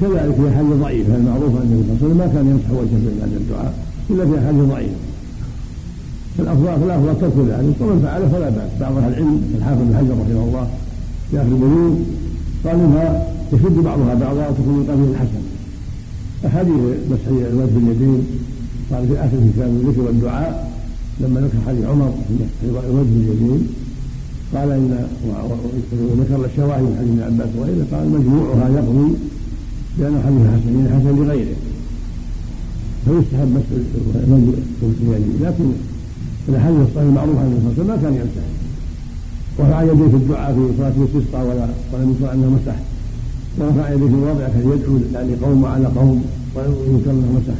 كذلك 0.00 0.34
في 0.34 0.50
حال 0.54 0.80
ضعيفه 0.80 1.16
المعروفه 1.16 1.62
أن 1.62 1.72
النبي 1.72 1.82
صلى 1.82 1.92
الله 1.92 1.98
عليه 2.00 2.06
وسلم 2.06 2.18
ما 2.18 2.26
كان 2.26 2.46
يمسح 2.50 2.70
وجهه 2.70 3.20
بعد 3.20 3.32
الدعاء 3.32 3.74
إلا 4.10 4.26
في 4.26 4.46
حال 4.46 4.68
ضعيفه. 4.68 4.96
فالافضل 6.38 6.80
فالأفضل 6.80 7.20
ترك 7.20 7.32
ذلك 7.48 7.76
ومن 7.80 8.00
فعله 8.02 8.28
فلا 8.28 8.48
بأس 8.48 8.70
بعض 8.80 8.96
أهل 8.96 9.12
العلم 9.12 9.42
الحافظ 9.58 9.82
بن 9.82 9.96
حجر 9.96 10.12
رحمه 10.12 10.44
الله 10.44 10.68
في 11.30 11.36
آخر 11.36 11.48
البلوغ 11.48 11.94
قال 12.64 12.74
إنها 12.74 13.26
يشد 13.52 13.78
بعضها 13.84 14.14
بعضا 14.14 14.48
وتكون 14.48 14.74
من 14.74 14.86
قبيل 14.90 15.10
الحسن 15.10 15.42
أحاديث 16.46 16.74
مسح 17.10 17.26
الوجه 17.28 17.70
باليدين 17.74 18.26
قال 18.92 19.08
في 19.08 19.14
آخر 19.20 19.36
كتاب 19.54 19.68
الذكر 19.68 20.00
والدعاء 20.00 20.72
لما 21.20 21.40
ذكر 21.40 21.58
حديث 21.66 21.84
عمر 21.84 22.14
في 22.60 22.66
الوجه 22.66 23.08
باليدين 23.14 23.68
قال 24.54 24.70
إن 24.70 25.06
وذكر 25.92 26.44
الشواهد 26.44 26.82
من 26.82 26.96
حديث 26.98 27.10
ابن 27.10 27.22
عباس 27.22 27.48
وغيره 27.58 27.86
قال 27.92 28.10
مجموعها 28.10 28.68
يقضي 28.68 29.14
لأنه 29.98 30.22
حديث 30.26 30.40
حسن 30.54 30.78
يعني 30.78 30.88
حسن 30.88 31.16
لغيره. 31.16 31.56
فيستحب 33.04 33.48
مسح 33.56 33.66
الرجل 34.14 34.52
لكن 35.42 35.64
الاحاديث 36.48 36.80
الصحيحه 36.80 37.08
المعروفه 37.08 37.40
عن 37.40 37.72
وسلم 37.72 37.86
ما 37.86 37.96
كان 37.96 38.14
يمسح 38.14 38.46
ورفع 39.58 39.82
يديه 39.82 40.08
في 40.08 40.16
الدعاء 40.16 40.54
في 40.54 40.76
صلاة 40.78 40.92
الاستسقاء 40.96 41.46
ولا 41.46 41.68
ولم 41.92 42.14
يشرع 42.16 42.32
أنه 42.32 42.50
مسح. 42.50 42.76
ورفع 43.58 43.92
يديه 43.92 44.06
الوضع 44.06 44.48
كان 44.48 44.72
يدعو 44.72 44.98
يعني 45.14 45.34
قوم 45.34 45.64
على 45.64 45.86
قوم 45.86 46.24
ولم 46.54 46.74
يذكر 46.90 47.10
انه 47.10 47.32
مسح 47.32 47.58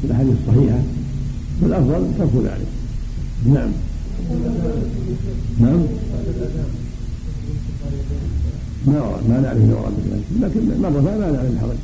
في 0.00 0.06
الأحاديث 0.06 0.34
الصحيحة. 0.42 0.78
فالافضل 1.60 2.06
ترك 2.18 2.34
ذلك. 2.44 2.66
نعم. 3.54 3.70
نعم. 5.60 5.80
ما 8.86 9.00
ما 9.28 9.40
نعرف 9.40 9.58
انه 9.58 9.76
ورد 9.76 10.22
لكن 10.40 10.82
مرة 10.82 11.00
ما 11.00 11.16
نعرف 11.18 11.50
الحرج. 11.50 11.76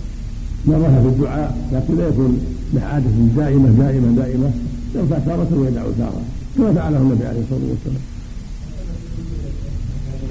مرة 0.67 1.01
في 1.03 1.09
الدعاء. 1.09 1.59
لكن 1.73 1.97
لا 1.97 2.09
يكون 2.09 2.39
له 2.75 2.83
عادة 2.83 3.11
دائمة 3.37 3.69
دائمة 3.69 4.17
دائمة. 4.17 4.51
يرفع 4.95 5.19
تارة 5.19 5.49
ويدعو 5.59 5.91
تارة 5.99 6.23
كما 6.57 6.73
فعله 6.73 6.99
النبي 6.99 7.27
عليه 7.27 7.41
الصلاة 7.41 7.71
والسلام. 7.71 8.03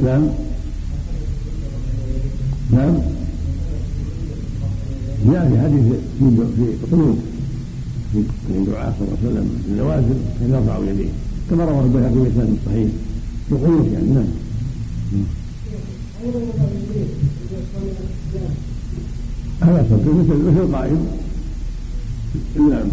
نعم. 0.03 0.29
نعم. 2.71 2.93
جاء 5.31 5.49
في 5.49 5.59
حديث 5.61 5.93
في 6.19 6.85
قنوت 6.91 7.17
في 8.13 8.65
دعاء 8.71 8.95
صلى 8.99 9.07
الله 9.07 9.17
عليه 9.21 9.29
وسلم 9.29 9.61
في 9.63 9.71
النوازل 9.71 10.17
كان 10.39 10.49
يرفع 10.49 10.91
يديه 10.91 11.09
كما 11.49 11.65
رواه 11.65 11.83
البيهقي 11.83 12.13
بإسناد 12.13 12.57
صحيح 12.65 12.87
في 13.49 13.51
القنوت 13.51 13.87
يعني 13.93 14.09
نعم. 14.09 14.25
هذا 19.61 19.81
مثل 19.81 20.03
مثل 20.47 20.75
قائم 20.75 21.07
نعم. 22.55 22.87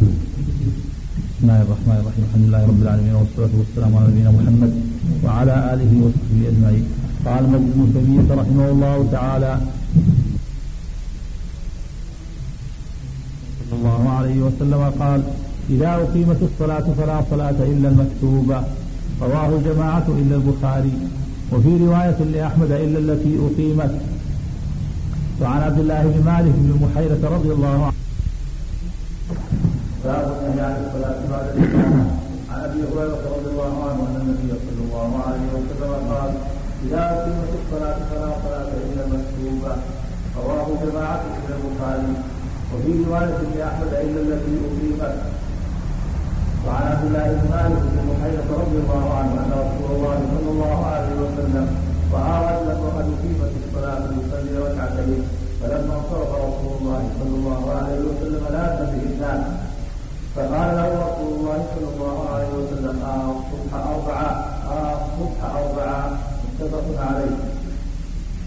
بسم 1.32 1.42
الله 1.42 1.62
الرحمن 1.62 1.96
الرحيم. 2.00 2.24
الحمد 2.28 2.44
لله 2.48 2.66
رب 2.66 2.82
العالمين 2.82 3.14
والصلاة 3.14 3.50
والسلام 3.58 3.96
على 3.96 4.06
نبينا 4.08 4.30
محمد 4.30 4.72
وعلى 5.24 5.54
آله 5.74 5.90
وصحبه 6.04 6.48
أجمعين. 6.48 6.84
قال 7.26 7.42
مجد 7.50 7.72
بن 7.74 7.92
تيمية 7.94 8.42
رحمه 8.42 8.68
الله 8.68 9.08
تعالى 9.12 9.58
صلى 13.70 13.78
الله 13.78 14.10
عليه 14.10 14.38
وسلم 14.42 14.92
قال 15.00 15.22
إذا 15.70 15.88
أقيمت 15.94 16.40
الصلاة 16.42 16.86
فلا 16.98 17.22
صلاة 17.30 17.58
إلا 17.72 17.88
المكتوبة 17.88 18.62
رواه 19.22 19.48
الجماعة 19.48 20.04
إلا 20.08 20.36
البخاري 20.36 20.92
وفي 21.52 21.68
رواية 21.84 22.18
لأحمد 22.34 22.70
إلا 22.70 22.98
التي 22.98 23.38
أقيمت. 23.46 23.92
وعن 25.40 25.62
عبد 25.62 25.78
الله 25.78 26.02
بن 26.02 26.24
مالك 26.24 26.54
بن 26.56 26.70
محيرة 26.84 27.22
رضي 27.36 27.52
الله 27.52 27.84
عنه. 27.84 27.92
باب 30.04 30.26
النهي 30.46 30.66
عن 30.66 30.84
الصلاة 30.86 31.18
بعد 31.30 31.46
الإمامة 31.56 32.04
عن 32.50 32.60
أبي 32.60 32.80
هريرة 32.90 33.22
رضي 33.36 33.48
الله 33.52 33.72
عنه 33.88 34.00
أن 34.08 34.16
النبي 34.20 34.48
صلى 34.66 34.82
الله 34.86 35.10
عليه 35.26 35.46
وسلم 35.54 35.92
قال 36.12 36.30
إذا 36.86 37.00
أقيمت 37.10 37.52
الصلاة 37.72 37.98
فلا 38.10 38.30
صلاة 38.44 38.70
إلا 38.84 39.02
المكتوبة 39.04 39.72
رواه 40.36 40.66
جماعة 40.84 41.22
من 41.24 41.50
البخاري. 41.56 42.12
وفي 42.72 42.92
رواية 43.08 43.40
لأحمد 43.56 43.92
إلا 44.04 44.20
التي 44.20 44.54
أقيمت 44.66 45.14
وعن 46.66 46.82
عبد 46.92 47.04
الله 47.06 47.26
بن 47.32 47.48
مالك 47.50 47.82
بن 47.92 47.98
محيرة 48.10 48.48
رضي 48.62 48.78
الله 48.84 49.04
عنه 49.18 49.32
أن 49.42 49.50
رسول 49.64 49.90
الله 49.96 50.18
صلى 50.34 50.50
الله 50.50 50.86
عليه 50.86 51.14
وسلم 51.22 51.66
رأى 52.12 52.38
رجلا 52.56 52.74
وقد 52.84 53.06
أقيمت 53.14 53.52
الصلاة 53.64 54.04
يصلي 54.20 54.58
ركعتين. 54.58 55.22
فلما 55.60 55.94
انصرف 55.98 56.30
رسول 56.46 56.72
الله 56.80 57.02
صلى 57.20 57.34
الله 57.40 57.62
عليه 57.76 58.00
وسلم 58.08 58.44
لا 58.52 58.64
الناس 58.82 59.44
فقال 60.36 60.68
له 60.76 60.88
رسول 61.06 61.32
الله 61.40 61.58
صلى 61.74 61.88
الله 61.94 62.18
عليه 62.34 62.50
وسلم 62.58 63.02
آه 63.02 63.30
الصبح 63.36 63.72
أربعة 63.74 64.30
آه 64.70 64.92
الصبح 65.00 65.40
أربعة 65.60 66.10
متفق 66.60 67.02
عليه. 67.08 67.51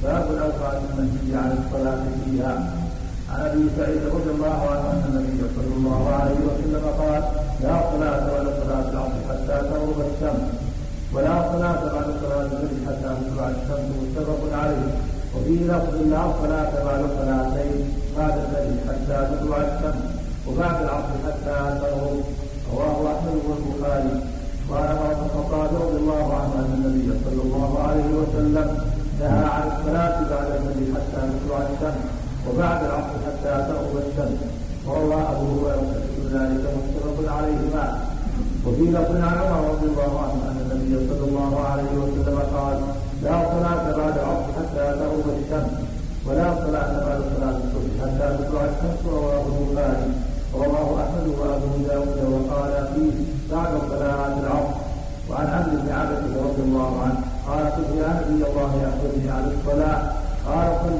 باب 0.04 0.26
الأوقات 0.32 0.78
المنهي 0.90 1.36
عن 1.44 1.52
الصلاة 1.60 2.04
فيها. 2.26 2.54
عن 3.32 3.42
أبي 3.46 3.64
سعيد 3.78 4.02
رضي 4.16 4.32
الله 4.36 4.60
عنه 4.72 4.88
أن 4.94 5.04
النبي 5.10 5.42
صلى 5.56 5.74
الله 5.78 6.10
عليه 6.20 6.40
وسلم 6.48 6.84
قال 7.02 7.24
لا 7.64 7.76
صلاة 7.92 8.24
ولا 8.34 8.52
صلاة 8.62 8.90
العصر 8.94 9.22
حتى 9.30 9.56
تغرب 9.70 10.00
الشمس 10.10 10.46
ولا 11.14 11.52
صلاة 11.52 11.82
بعد 11.94 12.08
صلاة 12.22 12.42
الفجر 12.42 12.78
حتى 12.88 13.10
تطلع 13.22 13.48
الشمس 13.50 13.88
متفق 14.02 14.58
عليه. 14.62 14.92
وفي 15.36 15.56
لفظ 15.72 15.96
لا 16.12 16.24
صلاة 16.42 16.72
بعد 16.86 17.02
صلاتين 17.20 17.94
بعد 18.18 18.34
الفجر 18.44 18.76
حتى 18.88 19.18
تطلع 19.32 19.58
الشمس 19.58 20.04
وبعد 20.48 20.82
العصر 20.84 21.14
حتى 21.26 21.80
تغرب. 21.82 22.24
رواه 22.74 23.14
أحمد 23.14 23.36
والبخاري 23.48 24.16
قال 24.70 24.88
عمر 24.88 25.14
بن 25.14 25.26
الخطاب 25.26 25.70
رضي 25.82 25.98
الله 25.98 26.34
عنه 26.34 26.54
أن 26.60 26.72
النبي 26.76 27.20
صلى 27.26 27.42
الله 27.42 27.80
عليه 27.88 28.10
وسلم 28.20 28.68
نهى 29.20 29.46
عن 29.56 29.64
الصلاة 29.72 30.16
بعد 30.32 30.48
الفجر 30.56 30.86
حتى 30.96 31.20
تطلع 31.32 31.60
الشمس 31.72 32.04
وبعد 32.48 32.80
العصر 32.84 33.16
حتى 33.26 33.54
تغرب 33.68 33.96
الشمس. 34.08 34.40
وروى 34.88 35.22
أبو 35.32 35.46
هريرة 35.52 36.04
ذلك 36.34 36.64
متفق 36.78 37.34
عليهما. 37.38 37.86
وفي 38.66 38.82
لفظ 38.82 39.16
عن 39.16 39.38
عمر 39.38 39.62
رضي 39.74 39.86
الله 39.86 40.14
عنه 40.24 40.40
أن 40.50 40.58
النبي 40.66 40.94
صلى 41.10 41.26
الله 41.30 41.54
عليه 41.70 41.92
وسلم 42.02 42.40
قال 42.56 42.78
لا 43.24 43.36
صلاة 43.54 43.84
بعد 43.98 44.16
العصر 44.18 44.48
حتى 44.58 44.84
تغرب 45.00 45.28
الشمس 45.40 45.72
ولا 46.26 46.48
صلاة 46.66 46.92
بعد 47.06 47.22
صلاة 47.36 47.58
الصبح 47.64 47.94
حتى 48.02 48.38
تطلع 48.38 48.62
الشمس. 48.62 49.00
رواه 49.06 49.46
البخاري 49.48 50.12
رواه 50.56 50.90
أحمد 51.04 51.28
وأبو 51.40 51.70
داود 51.88 52.18
وقال 52.34 52.88
فيه 52.96 53.16
بعد 53.56 53.72
صلاة 53.90 54.34
العصر. 54.40 54.76
وعن 55.30 55.48
عبد 55.48 55.72
بن 55.82 55.92
عبده 55.92 56.34
رضي 56.48 56.62
الله 56.68 57.02
عنه 57.04 57.20
قال 57.48 57.66
يا 58.02 58.10
نبي 58.18 58.42
الله 58.50 58.72
ياخذني 58.84 59.30
عن 59.30 59.46
الصلاة. 59.54 60.00
قال 60.48 60.68
صل 60.82 60.96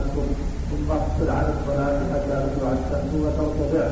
الصبح 0.00 0.38
ثم 0.70 0.90
اقصر 0.90 1.28
عن 1.30 1.46
الصلاة 1.54 1.98
حتى 2.12 2.36
تطلع 2.44 2.70
الشمس 2.78 3.12
وترتفع. 3.24 3.88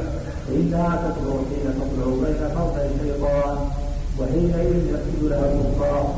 فإنها 0.46 0.90
تطلع 0.96 1.34
حين 1.50 1.66
تطلع 1.78 2.06
بين 2.22 2.42
قرني 2.56 2.86
الشيطان 2.94 3.56
وحينئذ 4.18 4.76
يسجد 4.92 5.22
لها 5.22 5.46
الكفار 5.52 6.14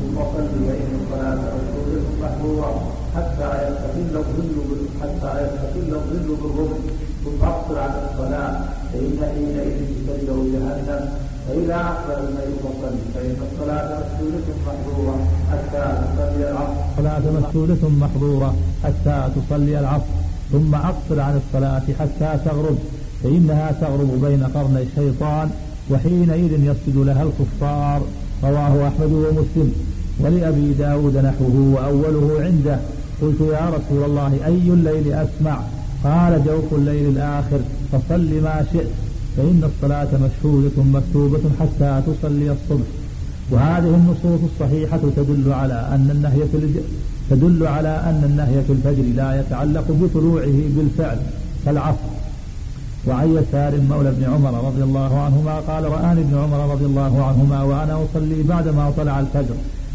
ثم 0.00 0.16
صل 0.34 0.48
بين 0.68 0.90
الصلاة 1.00 1.40
رسول 1.56 2.02
محظورة 2.22 2.92
حتى 3.16 3.50
يستقل 3.64 4.16
الظل 4.16 4.88
حتى 5.00 5.30
يستقل 5.42 5.94
الظل 5.94 6.28
بالرمح 6.42 6.78
ثم 7.24 7.44
اقصر 7.44 7.78
عن 7.78 7.90
الصلاة 8.10 8.60
فإن 8.92 9.18
حينئذ 9.34 9.78
تسجد 10.06 10.28
جهنم. 10.52 11.31
فإذا 11.48 11.74
أقبل 11.74 12.28
الليل 12.28 12.54
فصل 12.62 12.94
فإن 13.14 13.36
الصلاة 13.52 13.98
مسجودة 14.00 14.46
محظورة 14.66 15.16
حتى 15.52 15.84
تصلي 16.02 16.50
العصر. 16.50 16.72
الصلاة 16.98 17.40
مسجودة 17.40 17.88
محظورة 17.88 18.54
حتى 18.84 19.30
تصلي 19.36 19.78
العصر. 19.80 20.04
ثم 20.52 20.74
أقصر 20.74 21.20
عن 21.20 21.40
الصلاة 21.46 21.82
حتى 22.00 22.38
تغرب 22.44 22.78
فإنها 23.22 23.72
تغرب 23.80 24.20
بين 24.24 24.44
قرني 24.44 24.82
الشيطان 24.82 25.50
وحينئذ 25.90 26.52
يسجد 26.52 26.96
لها 26.96 27.22
الكفار. 27.22 28.02
رواه 28.44 28.88
أحمد 28.88 29.12
ومسلم. 29.12 29.72
ولأبي 30.20 30.72
داود 30.72 31.16
نحوه 31.16 31.74
وأوله 31.74 32.44
عنده. 32.44 32.78
قلت 33.22 33.40
يا 33.40 33.70
رسول 33.76 34.04
الله 34.04 34.46
أي 34.46 34.68
الليل 34.76 35.12
أسمع؟ 35.12 35.60
قال 36.04 36.44
جوف 36.44 36.72
الليل 36.72 37.08
الآخر 37.08 37.60
فصل 37.92 38.42
ما 38.42 38.64
شئت. 38.72 38.88
فإن 39.36 39.70
الصلاة 39.70 40.08
مشهودة 40.24 40.82
مكتوبة 40.96 41.40
حتى 41.60 42.02
تصلي 42.06 42.50
الصبح. 42.50 42.86
وهذه 43.50 43.94
النصوص 43.94 44.40
الصحيحة 44.50 45.00
تدل 45.16 45.52
على 45.52 45.88
أن 45.94 46.08
النهي 46.10 46.48
في 46.48 46.56
الج... 46.56 46.76
تدل 47.30 47.66
على 47.66 47.88
أن 47.88 48.24
النهي 48.24 48.62
في 48.62 48.72
الفجر 48.72 49.02
لا 49.16 49.40
يتعلق 49.40 49.84
بطلوعه 49.88 50.58
بالفعل 50.76 51.18
كالعصر. 51.64 52.12
وعن 53.06 53.28
يسار 53.36 53.80
مولى 53.90 54.08
ابن 54.08 54.24
عمر 54.24 54.66
رضي 54.68 54.82
الله 54.82 55.20
عنهما 55.20 55.60
قال 55.60 55.84
رآني 55.84 56.20
ابن 56.20 56.38
عمر 56.38 56.72
رضي 56.72 56.84
الله 56.84 57.24
عنهما 57.24 57.62
وأنا 57.62 58.04
أصلي 58.04 58.42
بعدما 58.42 58.90
طلع 58.96 59.20
الفجر. 59.20 59.54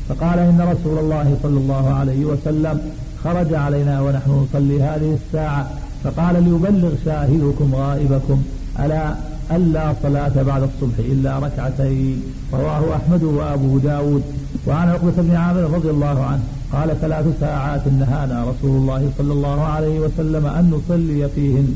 فقال 0.10 0.40
إن 0.40 0.62
رسول 0.62 0.98
الله 1.00 1.38
صلى 1.44 1.60
الله 1.60 1.94
عليه 1.94 2.26
وسلم 2.26 2.80
خرج 3.24 3.54
علينا 3.54 4.02
ونحن 4.02 4.32
نصلي 4.32 4.84
هذه 4.84 5.18
الساعة. 5.20 5.70
فقال 6.04 6.44
ليبلغ 6.44 6.92
شاهدكم 7.06 7.76
غائبكم. 7.76 8.44
ألا 8.80 9.16
ألا 9.52 9.94
صلاة 10.04 10.44
بعد 10.44 10.62
الصبح 10.64 10.98
إلا 11.00 11.40
ركعتين 11.40 12.24
رواه 12.54 12.96
أحمد 12.96 13.24
وأبو 13.24 13.78
داود. 13.78 14.24
وعن 14.68 14.90
عقبة 14.90 15.12
بن 15.18 15.36
عامر 15.36 15.62
رضي 15.62 15.90
الله 15.90 16.24
عنه 16.24 16.44
قال 16.74 17.02
ثلاث 17.02 17.26
ساعات 17.40 17.88
نهانا 17.88 18.44
رسول 18.52 18.82
الله 18.82 19.12
صلى 19.18 19.34
الله 19.34 19.62
عليه 19.62 20.00
وسلم 20.00 20.46
أن 20.46 20.72
نصلي 20.72 21.30
فيهن 21.36 21.76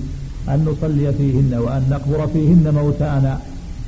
أن 0.50 0.66
نصلي 0.66 1.14
فيهن 1.14 1.54
وأن 1.64 1.84
نقبر 1.90 2.28
فيهن 2.28 2.74
موتانا 2.76 3.40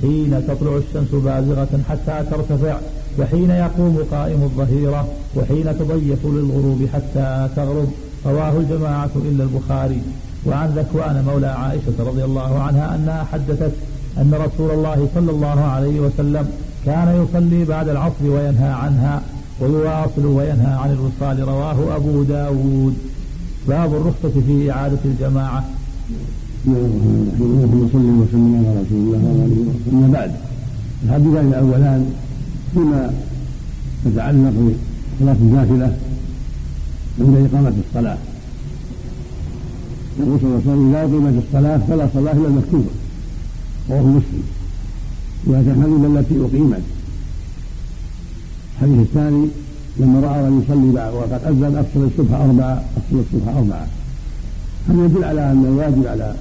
حين 0.01 0.48
تطلع 0.48 0.77
الشمس 0.77 1.12
بازغة 1.12 1.79
حتى 1.89 2.24
ترتفع 2.32 2.77
وحين 3.20 3.50
يقوم 3.50 3.98
قائم 4.12 4.43
الظهيرة 4.43 5.08
وحين 5.36 5.79
تضيف 5.79 6.25
للغروب 6.25 6.88
حتى 6.93 7.50
تغرب. 7.55 7.91
رواه 8.25 8.58
الجماعة 8.58 9.10
إلا 9.15 9.43
البخاري. 9.43 10.01
وعن 10.45 10.69
ذكوان 10.69 11.23
مولى 11.25 11.47
عائشة 11.47 11.97
رضي 12.00 12.23
الله 12.23 12.59
عنها 12.59 12.95
أنها 12.95 13.23
حدثت 13.31 13.71
أن 14.17 14.33
رسول 14.33 14.71
الله 14.71 15.07
صلى 15.15 15.31
الله 15.31 15.59
عليه 15.59 16.00
وسلم 16.00 16.50
كان 16.85 17.25
يصلي 17.25 17.65
بعد 17.65 17.89
العصر 17.89 18.23
وينهى 18.23 18.69
عنها 18.69 19.21
ويواصل 19.59 20.25
وينهى 20.25 20.73
عن 20.73 20.91
الوصال. 20.91 21.47
رواه 21.47 21.95
أبو 21.95 22.23
داود. 22.23 22.95
باب 23.67 23.93
الرخصة 23.93 24.41
في 24.47 24.71
إعادة 24.71 24.97
الجماعة. 25.05 25.63
اللهم 26.67 27.89
صل 27.93 28.07
وسلم 28.21 28.65
على 28.67 28.81
رسول 28.81 29.00
الله 29.03 29.19
وعلى 29.25 29.45
آله 29.45 29.59
وصحبه. 29.69 30.07
بعد 30.13 30.31
الحديثان 31.05 31.47
الأولان 31.47 32.13
فيما 32.73 33.13
يتعلق 34.05 34.53
بصلاة 35.17 35.35
النافلة 35.41 35.97
عند 37.19 37.50
إقامة 37.53 37.73
الصلاة. 37.88 38.17
يقول 40.20 40.39
صلى 40.39 40.50
الله 40.50 40.62
عليه 40.62 40.72
وسلم 40.72 40.89
اذا 40.89 41.01
اقيمت 41.01 41.43
الصلاة 41.48 41.77
فلا 41.77 42.08
صلاة 42.13 42.32
إلا 42.32 42.48
المكتوبة. 42.48 42.91
رواه 43.89 44.01
مسلم. 44.01 44.43
وهذا 45.46 45.72
الحديث 45.72 46.05
التي 46.05 46.36
اقيمت 46.46 46.82
الحديث 48.75 49.00
الثاني 49.00 49.48
لما 49.98 50.20
رأى 50.20 50.48
أن 50.48 50.62
يصلي 50.62 51.12
وقد 51.17 51.34
أذن 51.34 51.75
افصل 51.77 52.03
الصبح 52.03 52.39
أربعة 52.39 52.84
افصل 52.98 53.24
الصبح 53.25 53.55
أربعة. 53.55 53.88
هذا 54.89 55.05
يدل 55.05 55.24
على 55.24 55.51
أن 55.51 55.65
الواجب 55.65 56.08
على 56.08 56.36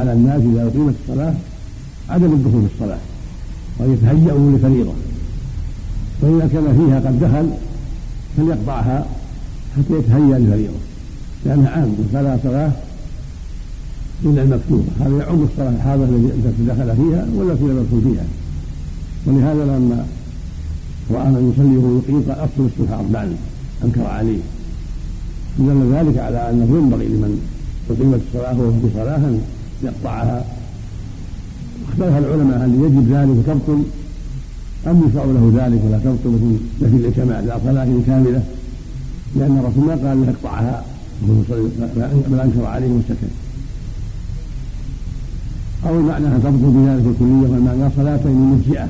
على 0.00 0.12
الناس 0.12 0.40
إذا 0.40 0.62
أقيمت 0.66 0.94
الصلاة 1.02 1.34
عدم 2.08 2.32
الدخول 2.32 2.62
في 2.62 2.74
الصلاة 2.74 2.98
وأن 3.78 3.92
يتهيأوا 3.92 4.52
لفريضة. 4.52 4.92
وإذا 6.22 6.48
كان 6.52 6.66
فيها 6.78 7.00
قد 7.00 7.20
دخل 7.20 7.50
فليقطعها 8.36 9.06
حتى 9.76 9.98
يتهيأ 9.98 10.38
لفريضة. 10.38 10.93
لانها 11.44 11.70
عام 11.70 11.94
فلا 12.12 12.38
صلاه 12.42 12.72
الا 14.24 14.42
المكتوبه 14.42 14.84
هذا 15.00 15.18
يعم 15.18 15.42
الصلاه 15.42 15.70
الحاضره 15.70 16.04
التي 16.04 16.64
دخل 16.68 16.96
فيها 16.96 17.26
والتي 17.36 17.64
لم 17.64 17.78
يدخل 17.78 18.12
فيها. 18.12 18.24
ولهذا 19.26 19.64
لما 19.64 20.06
راى 21.10 21.28
من 21.28 21.52
يصلي 21.52 21.76
وهو 21.76 21.98
يقيم 21.98 22.22
قال 22.28 22.38
افصل 22.40 22.66
الصبح 22.66 22.98
اربعا 22.98 23.36
أنكر 23.84 24.06
عليه 24.06 24.38
دل 25.58 25.92
ذلك 25.94 26.18
على 26.18 26.50
انه 26.50 26.64
ينبغي 26.64 27.06
لمن 27.08 27.40
أقيمت 27.90 28.20
الصلاة 28.28 28.60
وهو 28.60 28.70
في 28.70 28.94
صلاة 28.94 29.16
أن 29.16 29.40
يقطعها. 29.82 30.44
اختلف 31.88 32.16
العلماء 32.16 32.64
هل 32.64 32.74
يجب 32.74 33.12
ذلك 33.12 33.28
وتبطل 33.28 33.82
أم 34.86 35.08
يشرع 35.08 35.24
له 35.24 35.52
ذلك 35.56 35.80
ولا 35.84 35.98
تبطل 35.98 36.38
في 36.38 36.84
نفي 36.84 37.08
الكمال 37.08 37.46
لا 37.46 37.58
صلاة 37.64 37.88
كاملة. 38.06 38.42
لأن 39.36 39.58
الرسول 39.58 39.84
ما 39.84 40.08
قال 40.08 40.20
له 40.20 40.30
اقطعها. 40.30 40.84
بل 41.22 42.40
أنكر 42.40 42.66
عليه 42.66 42.88
وسكت 42.88 43.30
أو 45.86 45.98
المعنى 45.98 46.26
أن 46.26 46.40
تبطل 46.42 46.72
بذلك 46.72 47.06
الكلية 47.06 47.48
والمعنى 47.52 47.90
صلاتين 47.96 48.32
مجزئة 48.32 48.88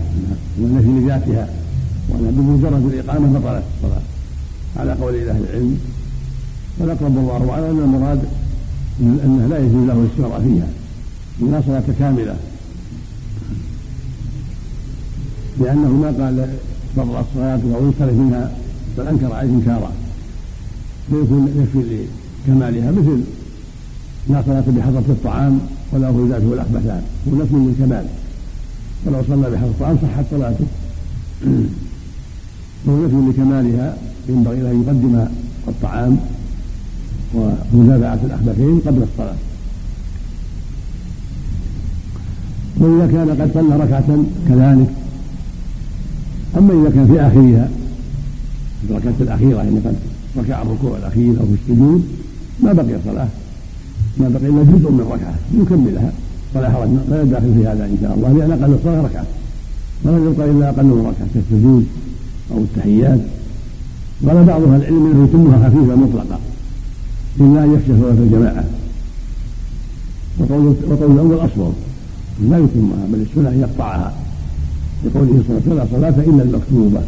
والنفي 0.59 0.89
لذاتها 0.89 1.49
وأن 2.09 2.31
بمجرد 2.37 2.93
الإقامة 2.93 3.39
بطلت 3.39 3.63
الصلاة. 3.77 4.03
على 4.77 4.93
قول 4.93 5.15
أهل 5.15 5.45
العلم. 5.51 5.79
ونقرب 6.81 7.19
الله 7.19 7.51
أعلم 7.51 7.65
أن 7.65 7.85
المراد 7.85 8.23
أنه 9.01 9.47
لا 9.51 9.59
يجوز 9.59 9.87
له 9.87 9.93
الاستمرار 9.93 10.41
فيها. 10.41 10.69
لا 11.51 11.63
صلاة 11.67 11.83
كاملة. 11.99 12.37
لأنه 15.61 15.89
ما 15.89 16.07
قال 16.07 16.49
بطل 16.97 17.21
الصلاة 17.21 17.61
أو 17.75 17.85
ينصرف 17.85 18.19
منها 18.19 18.53
بل 18.99 19.07
أنكر 19.07 19.33
عليه 19.33 19.51
إنكارا. 19.51 19.93
فيكون 21.11 21.49
يكفي 21.57 22.07
لكمالها 22.47 22.91
مثل 22.91 23.21
لا 24.29 24.43
صلاة 24.47 24.65
بحضرة 24.77 25.05
الطعام 25.09 25.61
ولا 25.93 26.09
هو 26.09 26.27
ذاته 26.27 26.53
الأخبثان 26.53 27.03
هو 27.29 27.43
نفي 27.43 27.55
للكمال 27.55 28.07
ولو 29.07 29.23
صلى 29.29 29.51
بحضرة 29.51 29.71
الطعام 29.71 29.99
صحت 30.03 30.25
صلاته. 30.31 30.67
وهو 32.87 33.05
نفي 33.05 33.31
لكمالها 33.31 33.97
ينبغي 34.29 34.71
أن 34.71 34.83
يقدم 34.83 35.27
الطعام 35.69 36.19
ومتابعة 37.35 38.19
الأخبثين 38.25 38.81
قبل 38.87 39.03
الصلاة. 39.03 39.37
وإذا 42.77 43.13
كان 43.13 43.31
قد 43.31 43.51
صلى 43.55 43.77
ركعة 43.77 44.25
كذلك. 44.49 44.91
أما 46.59 46.83
إذا 46.83 46.91
كان 46.91 47.07
في 47.07 47.21
آخرها 47.21 47.69
الركعة 48.91 49.15
الأخيرة 49.21 49.57
يعني 49.57 49.79
قد 49.79 49.97
ركع 50.39 50.63
الركوع 50.63 50.99
الأخير 50.99 51.31
أو 51.41 51.47
في 51.47 51.55
السجود 51.63 52.05
ما 52.63 52.73
بقي 52.73 52.99
صلاة. 53.05 53.29
ما 54.19 54.29
بقي 54.29 54.47
إلا 54.47 54.63
جزء 54.63 54.91
من 54.91 55.09
ركعة 55.13 55.35
يكملها. 55.63 56.13
ولا 56.55 56.71
حرج 56.71 56.89
لا 57.11 57.23
يداخل 57.23 57.55
في 57.55 57.67
هذا 57.67 57.85
إن 57.85 57.99
شاء 58.01 58.15
الله 58.15 58.33
لأن 58.33 58.63
أقل 58.63 58.75
الصلاة 58.75 59.03
ركعة. 59.03 59.27
ولا 60.05 60.17
يبقى 60.17 60.51
إلا 60.51 60.69
أقل 60.69 60.85
من 60.85 61.01
ركعة 61.01 61.29
كالسجود 61.35 61.87
أو 62.53 62.59
التحيات. 62.59 63.21
قال 64.27 64.45
بعض 64.45 64.63
أهل 64.63 64.75
العلم 64.75 65.11
أنه 65.11 65.25
يتمها 65.25 65.69
خفيفة 65.69 65.97
مطلقة. 65.97 66.39
إلا 67.41 67.65
أن 67.65 67.75
يخشى 67.75 68.01
صلاة 68.01 68.13
الجماعة. 68.13 68.65
وقول 70.39 70.75
وقول 70.89 71.13
الأول 71.13 71.37
أصوب 71.37 71.75
لا 72.51 72.59
يتمها 72.59 73.07
بل 73.13 73.27
السنة 73.31 73.49
أن 73.49 73.61
يقطعها. 73.61 74.15
لقوله 75.05 75.43
صلى 75.49 75.59
الله 75.59 75.63
عليه 75.67 75.67
وسلم 75.67 75.79
لا 75.79 75.87
صلاة 75.93 76.25
إلا 76.25 76.43
المكتوبة. 76.43 77.01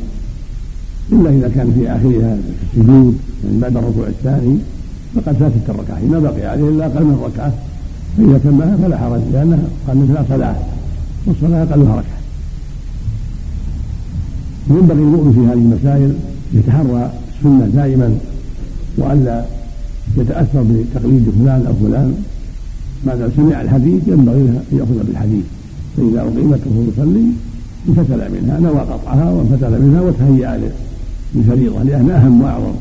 إلا 1.12 1.30
إذا 1.30 1.48
كان 1.54 1.72
في 1.72 1.90
آخرها 1.90 2.38
السجود 2.62 3.18
يعني 3.44 3.58
بعد 3.60 3.76
الركوع 3.76 4.06
الثاني 4.06 4.56
فقد 5.14 5.36
فاتت 5.36 5.70
الركعة. 5.70 6.00
ما 6.10 6.18
بقي 6.18 6.46
عليه 6.46 6.68
إلا 6.68 6.86
أقل 6.86 7.04
من 7.04 7.20
ركعة. 7.24 7.52
فإذا 8.16 8.38
تمها 8.44 8.76
فلا 8.76 8.98
حرج 8.98 9.20
لأنها 9.32 9.58
قال 9.88 9.96
مثلها 9.98 10.24
صلاة. 10.28 10.56
والصلاة 11.26 11.62
أقلها 11.62 11.96
ركعة. 11.96 12.20
ينبغي 14.70 14.98
المؤمن 14.98 15.32
في 15.32 15.40
هذه 15.40 15.64
المسائل 15.64 16.14
يتحرى 16.52 17.10
السنة 17.38 17.66
دائما 17.66 18.18
وألا 18.98 19.44
يتأثر 20.16 20.62
بتقليد 20.62 21.30
فلان 21.38 21.66
أو 21.66 21.72
فلان. 21.86 22.14
ما 23.06 23.14
دام 23.14 23.30
سمع 23.36 23.60
الحديث 23.62 24.02
ينبغي 24.06 24.42
له 24.42 24.60
أن 24.72 24.78
يأخذ 24.78 25.06
بالحديث. 25.06 25.44
فإذا 25.96 26.20
أقيمت 26.20 26.60
وهو 26.66 26.82
يصلي 26.92 27.26
انفتل 27.88 28.32
منها 28.32 28.60
نوى 28.60 28.80
قطعها 28.80 29.30
وانفتل 29.30 29.82
منها 29.82 30.00
وتهيأ 30.00 30.70
للفريضة 31.36 31.82
لأنها 31.82 32.16
أهم 32.16 32.42
وأعظم. 32.42 32.74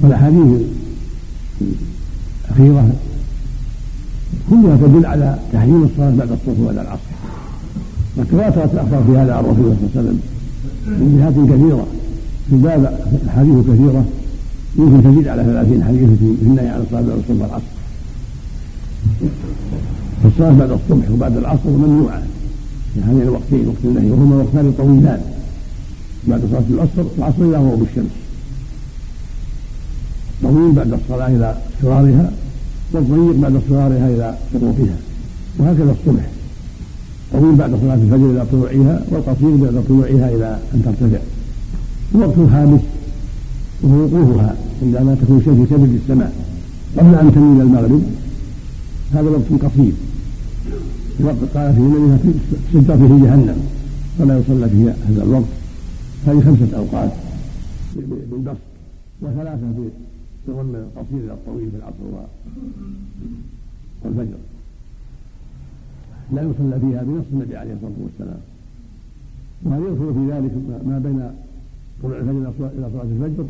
والأحاديث 0.00 0.60
الأخيرة 2.48 2.92
كلها 4.50 4.76
تدل 4.76 5.06
على 5.06 5.38
تحريم 5.52 5.82
الصلاة 5.84 6.10
بعد 6.10 6.30
الصبح 6.32 6.60
وبعد 6.60 6.78
العصر. 6.78 7.12
وتواترت 8.16 8.74
الأخبار 8.74 9.04
في 9.06 9.12
هذا 9.18 9.34
عن 9.34 9.44
رسول 9.44 9.64
الله 9.64 9.76
صلى 9.76 10.00
الله 10.00 10.00
عليه 10.00 10.00
وسلم. 10.00 10.20
من 10.86 11.18
جهات 11.18 11.34
كثيرة 11.34 11.86
في 12.50 12.56
باب 12.56 13.00
أحاديث 13.28 13.54
كثيرة 13.66 14.04
يمكن 14.78 15.10
تزيد 15.10 15.28
على 15.28 15.44
ثلاثين 15.44 15.84
حديث 15.84 16.08
في 16.18 16.42
النهي 16.42 16.68
عن 16.68 16.80
الصلاة 16.80 17.00
بعد 17.00 17.18
الصبح 17.18 17.42
والعصر. 17.42 17.72
فالصلاة 20.22 20.52
بعد 20.52 20.70
الصبح 20.70 21.10
وبعد 21.10 21.36
العصر 21.36 21.70
ممنوعة. 21.70 22.22
في 22.94 23.00
هذين 23.00 23.22
الوقتين 23.22 23.68
وقت 23.68 23.84
النهي 23.84 24.10
وهما 24.10 24.36
وقتان 24.36 24.72
طويلان. 24.78 25.20
بعد 26.28 26.40
صلاة 26.50 26.62
العصر 26.70 27.10
العصر 27.18 27.42
إلى 27.42 27.56
غروب 27.56 27.82
الشمس 27.82 28.10
طويل 30.42 30.72
بعد 30.72 30.92
الصلاة 30.92 31.26
إلى 31.26 31.56
صغارها 31.82 32.32
والضيق 32.92 33.36
بعد 33.36 33.62
صغارها 33.68 34.08
إلى 34.08 34.38
شروطها 34.52 34.96
وهكذا 35.58 35.96
الصبح 36.00 36.26
طويل 37.32 37.54
بعد 37.54 37.70
صلاة 37.80 37.94
الفجر 37.94 38.30
إلى 38.30 38.46
طلوعها 38.52 39.02
والقصير 39.10 39.56
بعد 39.56 39.84
طلوعها 39.88 40.34
إلى 40.34 40.58
أن 40.74 40.82
ترتفع 40.84 41.18
وقت 42.14 42.50
خامس 42.52 42.80
وهو 43.82 44.04
وقوفها 44.04 44.56
عندما 44.82 45.16
تكون 45.22 45.38
الشمس 45.38 45.68
كبد 45.68 45.98
السماء 46.02 46.32
قبل 46.98 47.14
ان 47.14 47.34
تميل 47.34 47.60
المغرب 47.60 48.02
هذا 49.14 49.30
وقت 49.30 49.62
قصير 49.64 49.92
وقت 51.20 51.36
قال 51.54 51.74
فيه 51.74 51.82
انها 51.82 52.18
تسجر 52.72 52.96
فيه 52.96 53.24
جهنم 53.26 53.56
فلا 54.18 54.38
يصلى 54.38 54.68
فيه 54.68 54.94
هذا 55.08 55.22
الوقت 55.22 55.61
هذه 56.26 56.40
خمسة 56.40 56.76
أوقات 56.78 57.12
بالبسط 58.30 58.56
وثلاثة 59.22 59.66
في 60.44 60.48
الظن 60.48 60.74
القصير 60.74 61.18
إلى 61.24 61.32
الطويل 61.32 61.70
في 61.70 61.76
العصر 61.76 62.26
والفجر. 64.04 64.36
لا 66.32 66.42
يصلى 66.42 66.80
فيها 66.80 67.02
بنص 67.02 67.24
النبي 67.32 67.56
عليه 67.56 67.72
الصلاة 67.72 67.92
والسلام. 68.02 68.40
وهل 69.64 69.82
يدخل 69.82 70.14
في 70.14 70.32
ذلك 70.32 70.52
ما 70.86 70.98
بين 70.98 71.30
طلوع 72.02 72.18
الفجر 72.18 72.68
إلى 72.78 72.90
صلاه 72.92 73.02
الفجر 73.02 73.46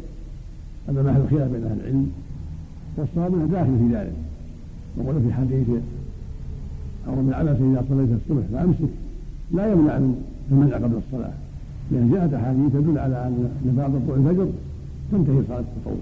هذا 0.89 1.03
محل 1.03 1.29
خلاف 1.31 1.51
بين 1.53 1.65
أهل 1.65 1.81
العلم 1.81 2.13
والصواب 2.97 3.35
أنه 3.35 3.47
داخل 3.47 3.79
في 3.79 3.97
ذلك. 3.97 4.17
وقل 4.97 5.23
في 5.23 5.33
حديث 5.33 5.67
عمر 7.09 7.21
بن 7.23 7.33
عباس 7.33 7.57
إذا 7.57 7.85
صليت 7.89 8.09
الصبح 8.11 8.45
فأمسك 8.53 8.93
لا 9.53 9.73
يمنع 9.73 9.99
من 9.99 10.25
المنع 10.53 10.77
قبل 10.77 11.01
الصلاة. 11.07 11.35
لأن 11.93 12.11
جاءت 12.13 12.35
أحاديث 12.35 12.73
تدل 12.73 12.99
على 12.99 13.27
أن 13.27 13.51
بعد 13.77 13.91
طلوع 14.07 14.17
الفجر 14.17 14.47
تنتهي 15.13 15.43
صلاة 15.49 15.59
التطوع. 15.59 15.95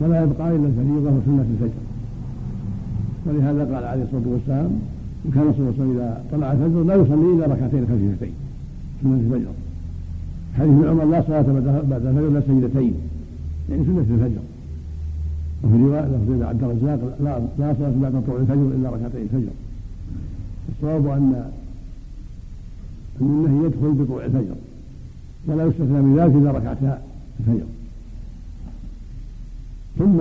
ولا 0.00 0.22
يبقى 0.22 0.56
إلا 0.56 0.66
الفريضة 0.66 1.10
وسنة 1.16 1.46
الفجر. 1.54 1.82
ولهذا 3.26 3.74
قال 3.74 3.84
عليه 3.84 4.02
الصلاة 4.02 4.22
والسلام 4.26 4.70
إن 5.26 5.30
كان 5.34 5.52
صلى 5.52 5.60
الله 5.60 5.72
عليه 5.72 5.82
وسلم 5.82 5.96
إذا 5.96 6.24
طلع 6.32 6.52
الفجر 6.52 6.82
لا 6.82 6.94
يصلي 6.94 7.34
إلا 7.34 7.46
ركعتين 7.54 7.84
خفيفتين 7.90 8.34
سنة 9.02 9.14
الفجر. 9.14 9.52
حديث 10.58 10.72
ابن 10.72 10.88
عمر 10.88 11.04
لا 11.04 11.22
صلاة 11.26 11.42
بعد 11.90 12.06
الفجر 12.06 12.28
إلا 12.28 12.40
سجدتين. 12.40 12.94
يعني 13.70 13.84
سنة 13.84 14.06
الفجر. 14.10 14.42
وفي 15.64 15.76
رواية 15.76 16.06
لفظ 16.06 16.42
عبد 16.42 16.62
الرزاق 16.62 17.16
لا 17.24 17.38
لا 17.58 17.74
صلاة 17.78 17.92
بعد 18.02 18.22
طلوع 18.26 18.40
الفجر 18.40 18.66
إلا 18.76 18.90
ركعتي 18.90 19.22
الفجر. 19.22 19.52
الصواب 20.68 21.06
أن 21.06 21.50
أن 23.20 23.26
النهي 23.26 23.66
يدخل 23.66 23.92
بطلوع 23.92 24.24
الفجر. 24.24 24.54
ولا 25.48 25.66
يستثنى 25.66 26.02
من 26.02 26.18
ذلك 26.20 26.34
إلا 26.34 26.50
ركعتا 26.50 27.02
الفجر. 27.40 27.66
ثم 29.98 30.20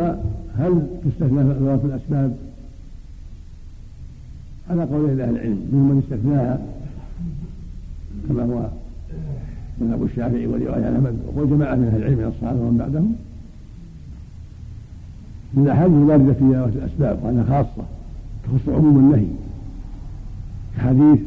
هل 0.58 0.88
تستثنى 1.06 1.42
ذوات 1.42 1.80
الأسباب؟ 1.86 2.38
على 4.70 4.84
قول 4.84 5.10
أهل 5.10 5.30
العلم 5.30 5.70
منهم 5.72 5.90
من 5.90 6.04
استثناها 6.04 6.60
كما 8.30 8.44
هو 8.44 8.70
أبو 9.94 10.06
الشافعي 10.06 10.48
ورواية 10.48 10.96
أحمد 10.96 11.18
وجماعة 11.36 11.76
من 11.76 11.88
أهل 11.88 11.98
العلم 11.98 12.18
من 12.18 12.34
الصحابة 12.36 12.60
ومن 12.60 12.78
بعدهم. 12.78 13.16
من 15.54 15.64
الأحاديث 15.64 15.96
الواردة 15.96 16.34
في 16.34 16.44
ذوات 16.44 16.74
الأسباب 16.76 17.20
وأنها 17.24 17.44
خاصة 17.44 17.88
تخص 18.44 18.70
عموم 18.70 18.98
النهي 18.98 19.28
كحديث 20.78 21.20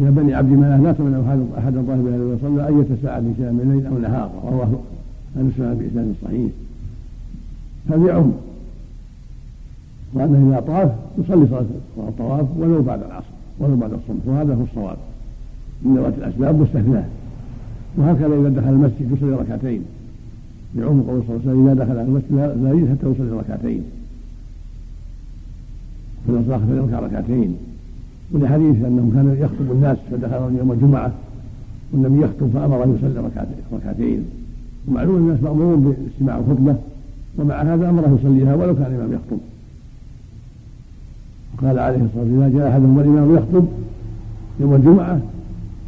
يا 0.00 0.10
بني 0.10 0.34
عبد 0.34 0.50
مناف 0.50 0.80
لا 0.80 0.92
تمنعوا 0.92 1.58
أحدا 1.58 1.82
ظاهر 1.82 2.00
بهذا 2.00 2.24
وصلى 2.24 2.66
أية 2.66 2.86
ساعة 3.02 3.20
من 3.20 3.34
من 3.38 3.70
الليل 3.70 3.86
أو 3.86 3.98
نهار؟ 3.98 4.30
رواه 4.44 4.80
أنس 5.36 5.52
بإسناد 5.58 6.14
صحيح. 6.24 6.50
هذا 7.90 8.06
يعم 8.06 8.32
وأنه 10.14 10.50
إذا 10.50 10.60
طاف 10.60 10.90
يصلي 11.18 11.46
صلاة 11.46 11.64
الطواف 12.08 12.46
ولو 12.58 12.82
بعد 12.82 13.02
العصر 13.02 13.26
ولو 13.58 13.76
بعد 13.76 13.92
الصبح 13.92 14.26
وهذا 14.26 14.54
هو 14.54 14.62
الصواب. 14.62 14.96
من 15.82 15.96
ذوات 15.96 16.14
الأسباب 16.18 16.60
مستثناة. 16.60 17.04
وهكذا 17.96 18.40
إذا 18.40 18.48
دخل 18.48 18.68
المسجد 18.68 19.12
يصلي 19.16 19.32
ركعتين. 19.32 19.82
لعمر 20.74 21.02
قول 21.02 21.22
صلى 21.26 21.36
الله 21.36 21.40
عليه 21.40 21.52
وسلم 21.52 21.68
إذا 21.68 21.84
دخل 21.84 22.00
المسجد 22.00 22.62
لا 22.62 22.70
يريد 22.70 22.88
حتى 22.90 23.10
يصلي 23.10 23.38
ركعتين. 23.38 23.82
فإن 26.26 26.44
صلى 26.46 26.58
فليركع 26.58 27.00
ركعتين. 27.00 27.56
ولحديث 28.32 28.76
أنه 28.84 29.10
كان 29.14 29.36
يخطب 29.40 29.72
الناس 29.72 29.96
فدخل 30.10 30.56
يوم 30.58 30.72
الجمعة 30.72 31.12
والنبي 31.92 32.24
يخطب 32.24 32.50
فأمر 32.54 32.84
أن 32.84 32.96
يصلي 32.96 33.30
ركعتين. 33.72 34.24
ومعلوم 34.88 35.16
الناس 35.16 35.42
مأمورون 35.42 35.80
باستماع 35.80 36.38
الخطبة 36.38 36.76
ومع 37.38 37.62
هذا 37.62 37.90
أمره 37.90 38.18
يصليها 38.20 38.54
ولو 38.54 38.74
كان 38.74 38.86
الإمام 38.86 39.12
يخطب. 39.12 39.38
قال 41.62 41.78
عليه 41.78 41.96
الصلاة 41.96 42.22
والسلام 42.22 42.42
إذا 42.42 42.58
جاء 42.58 42.70
أحدهم 42.70 42.96
والإمام 42.96 43.34
يخطب 43.34 43.66
يوم 44.60 44.74
الجمعة 44.74 45.20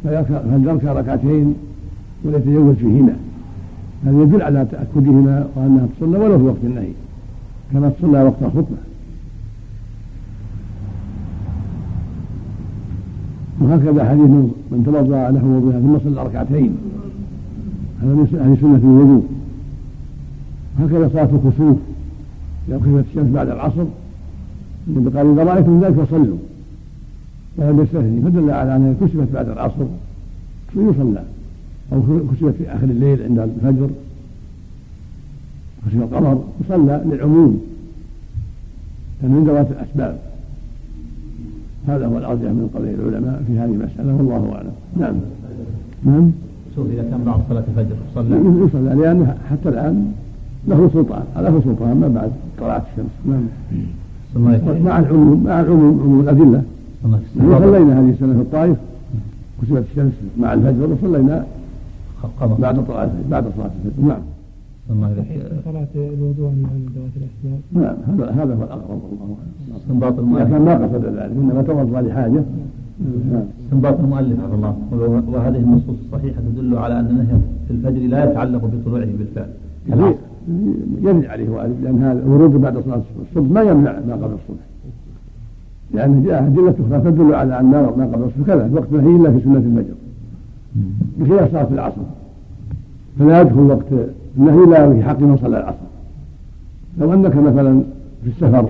فليركع 0.03 0.93
ركعتين 0.93 1.55
وليتجوز 2.23 2.75
فيهما. 2.75 3.15
هذا 4.05 4.21
يدل 4.21 4.41
على 4.41 4.65
تأكدهما 4.71 5.47
وأنها 5.55 5.87
تصلى 5.97 6.17
ولو 6.17 6.37
في 6.37 6.43
وقت 6.43 6.63
النهي 6.63 6.91
كما 7.73 7.89
تصلى 7.89 8.23
وقت 8.23 8.41
الخطبة. 8.41 8.77
وهكذا 13.65 14.09
حديث 14.09 14.29
من 14.71 14.83
توضأ 14.85 15.31
له 15.31 15.45
وضوءا 15.45 15.79
ثم 15.79 16.09
صلى 16.09 16.23
ركعتين. 16.23 16.77
هذا 18.01 18.13
من 18.13 18.27
هذه 18.33 18.57
سنة 18.61 18.81
الوضوء. 18.83 19.25
هكذا 20.79 21.09
صلاة 21.13 21.29
الكسوف 21.35 21.77
إذا 22.67 22.77
كسفت 22.77 23.05
الشمس 23.09 23.29
بعد 23.33 23.49
العصر 23.49 23.85
النبي 24.87 25.17
قال 25.17 25.31
إذا 25.31 25.43
رأيتم 25.43 25.83
ذلك 25.83 25.93
فصلوا. 25.93 26.37
ولم 27.57 27.81
يستثني 27.81 28.21
فدل 28.21 28.51
على 28.51 28.75
أنها 28.75 28.93
كسفت 29.01 29.31
بعد 29.33 29.49
العصر. 29.49 29.85
فيصلى 30.73 31.23
أو 31.93 32.01
كسبت 32.01 32.53
في 32.57 32.69
آخر 32.69 32.83
الليل 32.83 33.23
عند 33.23 33.39
الفجر. 33.39 33.89
كسب 35.87 36.01
القمر. 36.01 36.43
يصلى 36.65 37.03
للعموم. 37.05 37.61
لأن 39.21 39.31
من 39.31 39.43
ذوات 39.47 39.67
الأسباب. 39.71 40.34
هذا 41.87 42.05
هو 42.07 42.17
الأرجح 42.17 42.49
من 42.49 42.69
قول 42.73 42.87
العلماء 42.87 43.43
في 43.47 43.59
هذه 43.59 43.69
المسألة 43.69 44.15
والله 44.17 44.55
أعلم. 44.55 44.71
نعم. 44.97 45.15
نعم. 46.03 46.31
شوف 46.75 46.87
إذا 46.93 47.03
كان 47.09 47.23
بعد 47.25 47.39
صلاة 47.49 47.63
الفجر 47.69 47.95
صلى. 48.15 48.65
يصلى 48.65 48.95
لأنه 49.01 49.35
حتى 49.49 49.69
الآن 49.69 50.11
له 50.67 50.89
سلطان 50.93 51.23
له 51.37 51.61
سلطان 51.65 51.97
ما 51.97 52.07
بعد 52.07 52.31
طلعت 52.59 52.83
الشمس. 52.91 53.13
نعم. 53.25 53.45
مع 54.85 54.99
العموم 54.99 55.43
مع 55.43 55.59
العموم 55.59 55.99
عموم 56.03 56.19
الأدلة. 56.19 56.61
وصلينا 57.35 57.99
هذه 57.99 58.09
السنة 58.09 58.33
في 58.33 58.41
الطائف 58.41 58.77
كسبت 59.61 59.83
الشمس 59.91 60.13
مع 60.39 60.53
الفجر 60.53 60.89
وصلينا 60.93 61.45
بعد 62.59 62.85
طلعت 62.87 63.09
بعد 63.31 63.43
صلاة 63.57 63.71
الفجر. 63.85 64.07
نعم. 64.07 64.21
الله 64.89 65.11
إليك 65.11 65.41
صلاة 65.65 65.87
الوضوء 65.95 66.49
من 66.49 66.85
ذوات 66.95 67.15
الأسباب 67.17 67.59
نعم 67.71 67.95
هذا 68.07 68.43
هذا 68.43 68.53
هو 68.55 68.63
الأقرب 68.63 69.01
والله 69.03 69.35
أعلم 69.41 69.77
استنباط 69.81 70.19
المؤلف. 70.19 70.41
لكن 70.41 70.65
ما 70.65 70.73
قصد 70.73 71.05
ذلك 71.05 71.31
إنما 71.37 71.61
توضأ 71.61 72.01
لحاجة. 72.01 72.43
نعم. 73.31 73.43
استنباط 73.65 73.99
المؤلف 73.99 74.39
رحمه 74.39 74.55
الله. 74.55 74.75
وهذه 75.31 75.57
النصوص 75.57 75.95
الصحيحة 76.05 76.41
تدل 76.41 76.77
على 76.77 76.99
أن 76.99 77.05
النهي 77.05 77.37
في 77.67 77.73
الفجر 77.73 78.07
لا 78.07 78.31
يتعلق 78.31 78.65
بطلوعه 78.65 79.09
بالفعل. 79.17 79.49
يرد 81.01 81.25
عليه 81.25 81.49
وارد 81.49 81.75
لأن 81.83 82.03
هذا 82.03 82.19
الورود 82.19 82.51
بعد 82.51 82.79
صلاة 82.79 83.01
الصبح. 83.21 83.51
ما 83.51 83.61
يمنع 83.61 83.99
ما 84.07 84.13
قبل 84.13 84.33
الصبح. 84.33 84.63
لأن 85.93 86.23
جاء 86.23 86.47
أدلة 86.47 86.75
أخرى 86.87 87.11
تدل 87.11 87.35
على 87.35 87.59
أن 87.59 87.65
ما 87.71 88.09
قبل 88.13 88.23
الصبح 88.23 88.47
كذا 88.47 88.69
وقت 88.73 88.87
النهي 88.93 89.15
إلا 89.15 89.31
في 89.31 89.39
سنة 89.43 89.57
الفجر. 89.57 89.95
بخلاف 91.19 91.51
صلاة 91.51 91.67
العصر. 91.71 92.01
فلا 93.19 93.41
يدخل 93.41 93.59
وقت 93.59 93.85
النهي 94.37 94.65
لا 94.65 94.93
في 94.93 95.03
حق 95.03 95.19
من 95.19 95.37
صلى 95.37 95.57
العصر. 95.57 95.85
لو 96.97 97.13
أنك 97.13 97.35
مثلا 97.35 97.83
في 98.23 98.29
السفر 98.29 98.69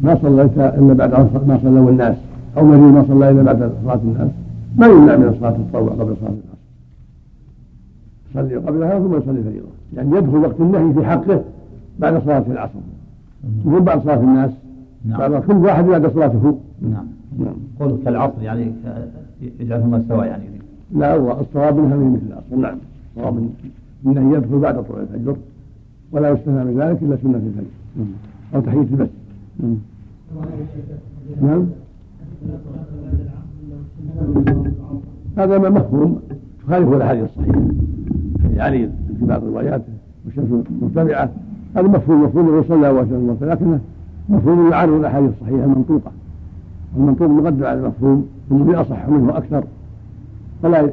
ما 0.00 0.18
صليت 0.22 0.58
إلا 0.58 0.94
بعد 0.94 1.10
ما 1.48 1.58
صلوا 1.62 1.90
الناس 1.90 2.16
أو 2.56 2.64
مريض 2.64 2.82
ما 2.82 3.04
صلى 3.08 3.30
إلا 3.30 3.42
بعد 3.42 3.72
صلاة 3.84 4.00
الناس 4.04 4.30
ما 4.76 4.86
يمنع 4.86 5.16
من 5.16 5.36
صلاة 5.40 5.56
التطوع 5.56 5.92
قبل 5.92 6.16
صلاة 6.20 6.30
العصر. 6.30 6.58
يصلي 8.30 8.56
قبلها 8.56 8.98
ثم 8.98 9.16
يصلي 9.16 9.42
فريضة. 9.42 9.68
يعني 9.96 10.16
يدخل 10.16 10.36
وقت 10.36 10.60
النهي 10.60 10.94
في 10.94 11.04
حقه 11.06 11.42
بعد 11.98 12.22
صلاة 12.24 12.44
العصر. 12.50 12.78
يقول 13.66 13.82
بعد 13.82 14.02
صلاة 14.02 14.20
الناس. 14.20 14.50
نعم. 15.04 15.18
بعد 15.18 15.42
كل 15.42 15.56
واحد 15.56 15.84
بعد 15.84 16.06
صلاته. 16.14 16.58
نعم. 16.82 17.06
نعم. 17.38 17.54
قول 17.80 17.98
كالعصر 18.04 18.42
يعني 18.42 18.72
يجعلهما 19.60 20.04
سواء 20.08 20.26
يعني. 20.26 20.44
لا 20.94 21.14
هو 21.14 21.40
الصواب 21.40 21.78
انها 21.78 21.96
مثل 21.96 22.26
العصر. 22.26 22.56
نعم. 22.56 22.78
الصواب 23.18 23.50
انه 24.06 24.36
يدخل 24.36 24.58
بعد 24.58 24.84
طلوع 24.84 25.00
الفجر 25.00 25.36
ولا 26.12 26.30
يستثنى 26.30 26.64
من 26.64 26.80
ذلك 26.80 27.02
إلا 27.02 27.16
سنة 27.22 27.36
الفجر. 27.36 27.64
أو 28.54 28.60
تحية 28.60 28.80
المسجد. 28.80 29.10
نعم. 31.42 31.66
هذا 35.36 35.58
ما 35.58 35.68
مفهوم 35.68 36.20
تخالف 36.66 36.92
الاحاديث 36.92 37.24
الصحيحه 37.24 37.60
في 38.42 38.60
علي 38.60 38.90
في 39.18 39.26
بعض 39.26 39.42
الروايات 39.42 39.82
والشمس 40.24 40.64
مرتفعه 40.82 41.30
هذا 41.76 41.88
مفهوم 41.88 42.24
مفهوم 42.24 42.48
الرسول 42.48 42.68
صلى 42.68 42.76
الله 42.76 43.00
عليه 43.00 43.00
وسلم 43.00 43.50
لكنه 43.50 43.80
مفهوم 44.28 44.70
يعارض 44.70 44.92
الاحاديث 44.92 45.30
الصحيحه 45.30 45.64
المنطوقة. 45.64 46.10
المنطوق 46.96 47.28
مقدم 47.28 47.64
على 47.64 47.80
المفهوم 47.80 48.28
والذي 48.50 48.74
اصح 48.74 49.08
منه 49.08 49.36
أكثر 49.36 49.64
فلا 50.62 50.90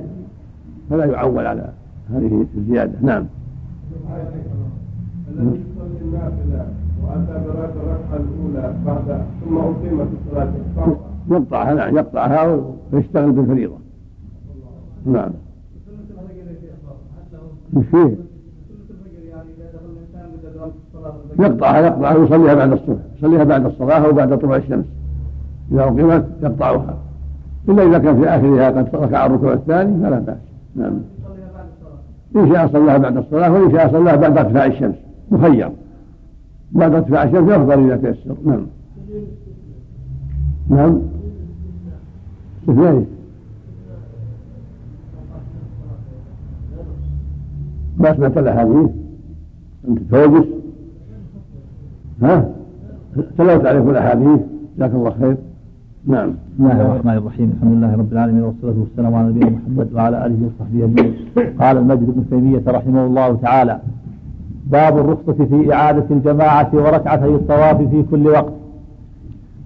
فلا 0.89 1.05
يعول 1.05 1.45
على 1.45 1.69
هذه 2.13 2.45
الزيادة 2.57 2.93
نعم. 3.01 3.25
الذي 5.29 5.47
يصلي 5.47 6.01
النافلة 6.01 6.65
وأتى 7.03 7.45
الركعة 7.45 8.19
الأولى 8.19 8.73
بعد 8.85 9.21
ثم 9.45 9.57
أقيمت 9.57 10.07
الصلاة. 10.27 10.49
يقطعها 11.31 11.73
نعم 11.73 11.97
يقطعها 11.97 12.59
ويشتغل 12.93 13.31
بالفريضة. 13.31 13.75
نعم. 15.05 15.31
مش 17.73 17.85
فيه 17.91 18.15
يقطعها 21.39 21.79
يقطعها 21.79 22.15
ويصليها 22.15 22.53
بعد 22.53 22.71
الصبح. 22.71 22.99
يصليها 23.17 23.43
بعد 23.43 23.65
الصلاة 23.65 24.05
أو 24.05 24.13
بعد 24.13 24.39
طلوع 24.39 24.55
الشمس. 24.55 24.85
إذا 25.71 25.83
أقيمت 25.83 26.25
يقطعها. 26.43 26.97
إلا 27.69 27.83
إذا 27.83 27.97
كان 27.97 28.21
في 28.21 28.29
آخرها 28.29 28.67
قد 28.69 28.95
ركع 28.95 29.25
الركوع 29.25 29.53
الثاني 29.53 30.03
فلا 30.03 30.19
بأس. 30.19 30.37
نعم. 30.75 30.93
إن 32.35 32.53
شاء 32.53 32.67
صلاها 32.67 32.97
بعد 32.97 33.17
الصلاة 33.17 33.53
وإن 33.53 33.71
شاء 33.71 33.91
صلاها 33.91 34.15
بعد 34.15 34.37
ارتفاع 34.37 34.65
الشمس. 34.65 34.95
مخير. 35.31 35.71
بعد 36.71 36.93
ارتفاع 36.93 37.23
الشمس 37.23 37.49
أفضل 37.49 37.91
إذا 37.91 37.97
تيسر. 37.97 38.35
نعم. 38.45 38.65
نعم. 40.69 41.01
استثنائي 42.61 43.05
ما 47.97 48.15
سمعت 48.15 48.37
هذه. 48.37 48.93
أنت 49.87 49.99
توجس 50.11 50.47
ها؟ 52.21 52.49
تلوت 53.37 53.65
عليكم 53.65 53.89
الاحاديث 53.89 54.39
جزاك 54.77 54.91
الله 54.91 55.15
خير. 55.19 55.37
نعم. 56.07 56.29
بسم 56.29 56.65
الله 56.71 56.81
الرحمن 56.81 57.17
الرحيم. 57.17 57.53
الحمد 57.55 57.73
لله 57.73 57.91
رب 58.01 58.11
العالمين 58.13 58.43
والصلاة 58.43 58.73
والسلام 58.79 59.15
على 59.15 59.27
نبينا 59.29 59.49
محمد 59.49 59.87
وعلى 59.93 60.25
آله 60.25 60.39
وصحبه 60.45 60.85
أجمعين. 60.85 61.13
قال 61.61 61.77
المجد 61.77 62.07
بن 62.15 62.23
تيمية 62.29 62.61
رحمه 62.67 63.05
الله 63.05 63.35
تعالى 63.35 63.79
باب 64.67 64.97
الرخصة 64.97 65.45
في 65.45 65.73
إعادة 65.73 66.05
الجماعة 66.11 66.69
وركعتي 66.73 67.25
الطواف 67.25 67.77
في 67.81 68.03
كل 68.11 68.27
وقت. 68.27 68.53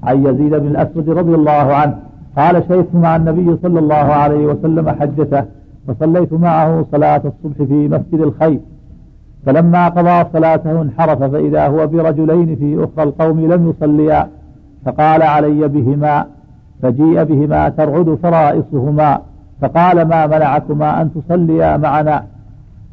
عن 0.03 0.25
يزيد 0.25 0.53
بن 0.55 0.67
الأسود 0.67 1.09
رضي 1.09 1.35
الله 1.35 1.51
عنه 1.51 1.95
قال 2.37 2.63
شهدت 2.69 2.95
مع 2.95 3.15
النبي 3.15 3.57
صلى 3.63 3.79
الله 3.79 3.95
عليه 3.95 4.45
وسلم 4.45 4.89
حجته 4.89 5.43
فصليت 5.87 6.33
معه 6.33 6.85
صلاة 6.91 7.21
الصبح 7.31 7.57
في 7.67 7.87
مسجد 7.87 8.21
الخير. 8.27 8.59
فلما 9.45 9.87
قضى 9.89 10.29
صلاته 10.33 10.81
انحرف 10.81 11.23
فإذا 11.23 11.67
هو 11.67 11.87
برجلين 11.87 12.55
في 12.55 12.83
أخرى 12.83 13.03
القوم 13.09 13.39
لم 13.39 13.69
يصليا. 13.69 14.27
فقال 14.85 15.23
علي 15.23 15.67
بهما 15.67 16.25
فجيء 16.81 17.23
بهما 17.23 17.69
ترعد 17.69 18.17
فرائصهما 18.23 19.19
فقال 19.61 20.07
ما 20.07 20.27
منعكما 20.27 21.01
أن 21.01 21.09
تصليا 21.13 21.77
معنا؟ 21.77 22.23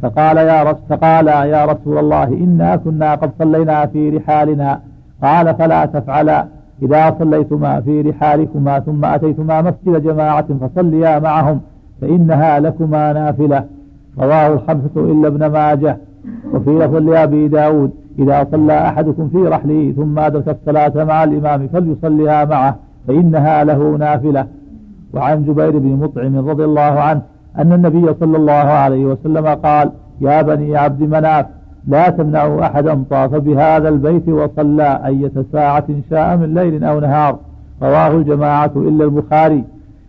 فقال 0.03 0.37
يا 0.37 0.63
رس 0.63 0.77
فقال 0.89 1.27
يا 1.27 1.65
رسول 1.65 1.99
الله 1.99 2.25
إنا 2.25 2.77
كنا 2.77 3.15
قد 3.15 3.31
صلينا 3.39 3.87
في 3.87 4.11
رحالنا. 4.11 4.81
قال 5.23 5.55
فلا 5.55 5.87
تفعلا 5.87 6.47
إذا 6.83 7.17
صليتما 7.19 7.81
في 7.81 8.01
رحالكما 8.01 8.81
ثم 8.81 9.05
أتيتما 9.05 9.63
مسجد 9.63 10.03
جماعة 10.03 10.47
فصليا 10.61 11.19
معهم 11.19 11.61
فإنها 12.01 12.61
لكما 12.61 13.13
نافلة. 13.13 13.65
رواه 14.19 14.47
الخمسة 14.47 14.97
إلا 14.97 15.29
ابن 15.29 15.47
ماجه 15.47 15.97
وفي 16.53 16.71
لفظ 16.71 16.95
لأبي 16.97 17.49
داود 17.49 17.91
إذا 18.19 18.47
صلى 18.53 18.79
أحدكم 18.89 19.29
في 19.29 19.39
رحله 19.39 19.93
ثم 19.97 20.19
أدرك 20.19 20.49
الصلاة 20.49 21.05
مع 21.05 21.25
الإمام 21.25 21.69
فليصليها 21.69 22.45
معه 22.45 22.77
فإنها 23.09 23.65
له 23.65 23.97
نافلة. 23.97 24.47
وعن 25.15 25.45
جبير 25.45 25.79
بن 25.79 25.89
مطعم 25.89 26.49
رضي 26.49 26.65
الله 26.65 26.81
عنه 26.81 27.23
أن 27.59 27.73
النبي 27.73 28.15
صلى 28.21 28.37
الله 28.37 28.53
عليه 28.53 29.05
وسلم 29.07 29.47
قال 29.47 29.91
يا 30.21 30.43
بني 30.43 30.77
عبد 30.77 31.03
مناف 31.03 31.47
لا 31.89 32.09
تمنعوا 32.09 32.65
أحدا 32.67 33.05
طاف 33.11 33.35
بهذا 33.35 33.89
البيت 33.89 34.29
وصلى 34.29 35.01
أية 35.07 35.33
ساعة 35.53 35.87
شاء 36.11 36.37
من 36.37 36.55
ليل 36.55 36.85
أو 36.85 37.01
نهار. 37.01 37.39
رواه 37.83 38.09
الجماعة 38.09 38.73
إلا 38.77 39.05
البخاري. 39.05 39.65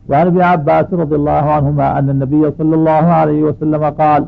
وعن 0.10 0.28
ابن 0.28 0.42
عباس 0.42 0.86
رضي 0.94 1.16
الله 1.16 1.32
عنهما 1.32 2.00
أن 2.00 2.10
النبي 2.10 2.52
صلى 2.58 2.76
الله 2.76 2.92
عليه 2.92 3.44
وسلم 3.44 3.84
قال 3.84 4.26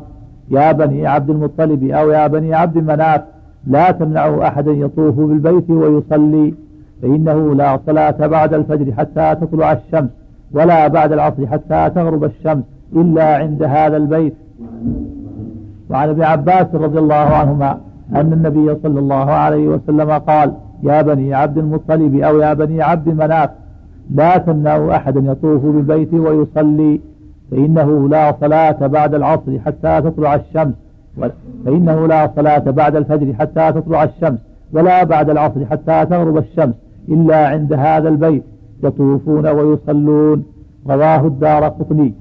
يا 0.50 0.72
بني 0.72 1.06
عبد 1.06 1.30
المطلب 1.30 1.84
أو 1.84 2.10
يا 2.10 2.26
بني 2.26 2.54
عبد 2.54 2.78
مناف 2.78 3.20
لا 3.66 3.90
تمنعوا 3.90 4.48
أحدا 4.48 4.72
يطوف 4.72 5.14
بالبيت 5.14 5.70
ويصلي 5.70 6.54
فإنه 7.02 7.54
لا 7.54 7.80
صلاة 7.86 8.26
بعد 8.26 8.54
الفجر 8.54 8.92
حتى 8.92 9.34
تطلع 9.40 9.72
الشمس 9.72 10.10
ولا 10.52 10.88
بعد 10.88 11.12
العصر 11.12 11.46
حتى 11.46 11.90
تغرب 11.94 12.24
الشمس 12.24 12.64
إلا 12.96 13.36
عند 13.36 13.62
هذا 13.62 13.96
البيت. 13.96 14.34
وعن 15.90 16.08
ابن 16.08 16.22
عباس 16.22 16.66
رضي 16.74 16.98
الله 16.98 17.14
عنهما 17.14 17.80
أن 18.14 18.32
النبي 18.32 18.76
صلى 18.82 19.00
الله 19.00 19.30
عليه 19.30 19.68
وسلم 19.68 20.10
قال 20.10 20.52
يا 20.82 21.02
بني 21.02 21.34
عبد 21.34 21.58
المطلب 21.58 22.16
أو 22.16 22.40
يا 22.40 22.54
بني 22.54 22.82
عبد 22.82 23.08
مناف 23.08 23.50
لا 24.10 24.36
تمنعوا 24.38 24.96
أحدا 24.96 25.20
يطوف 25.20 25.62
بالبيت 25.64 26.14
ويصلي 26.14 27.00
فإنه 27.50 28.08
لا 28.08 28.34
صلاة 28.40 28.86
بعد 28.86 29.14
العصر 29.14 29.58
حتى 29.66 30.00
تطلع 30.00 30.34
الشمس. 30.34 30.74
فإنه 31.64 32.06
لا 32.06 32.30
صلاة 32.36 32.58
بعد 32.58 32.96
الفجر 32.96 33.34
حتى 33.34 33.72
تطلع 33.72 34.04
الشمس 34.04 34.38
ولا 34.72 35.04
بعد 35.04 35.30
العصر 35.30 35.66
حتى 35.66 36.06
تغرب 36.06 36.36
الشمس 36.36 36.74
إلا 37.08 37.48
عند 37.48 37.72
هذا 37.72 38.08
البيت. 38.08 38.42
يطوفون 38.84 39.46
ويصلون. 39.46 40.44
رواه 40.88 41.26
الدار 41.26 41.64
قطني. 41.64 42.14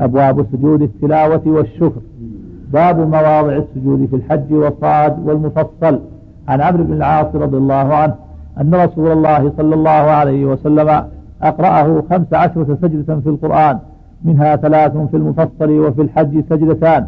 أبواب 0.00 0.46
سجود 0.52 0.82
التلاوة 0.82 1.42
والشكر. 1.46 2.00
باب 2.72 2.98
مواضع 2.98 3.56
السجود 3.56 4.06
في 4.10 4.16
الحج 4.16 4.52
والصاد 4.52 5.28
والمفصل. 5.28 6.00
عن 6.48 6.60
عمرو 6.60 6.84
بن 6.84 6.92
العاص 6.92 7.34
رضي 7.34 7.56
الله 7.56 7.74
عنه 7.74 8.14
أن 8.60 8.74
رسول 8.74 9.12
الله 9.12 9.52
صلى 9.56 9.74
الله 9.74 9.90
عليه 9.90 10.44
وسلم 10.44 11.04
أقرأه 11.42 12.02
خمس 12.10 12.32
عشرة 12.32 12.78
سجدة 12.82 13.20
في 13.20 13.28
القرآن 13.28 13.78
منها 14.24 14.56
ثلاث 14.56 14.96
في 14.96 15.16
المفصل 15.16 15.70
وفي 15.70 16.02
الحج 16.02 16.44
سجدتان. 16.50 17.06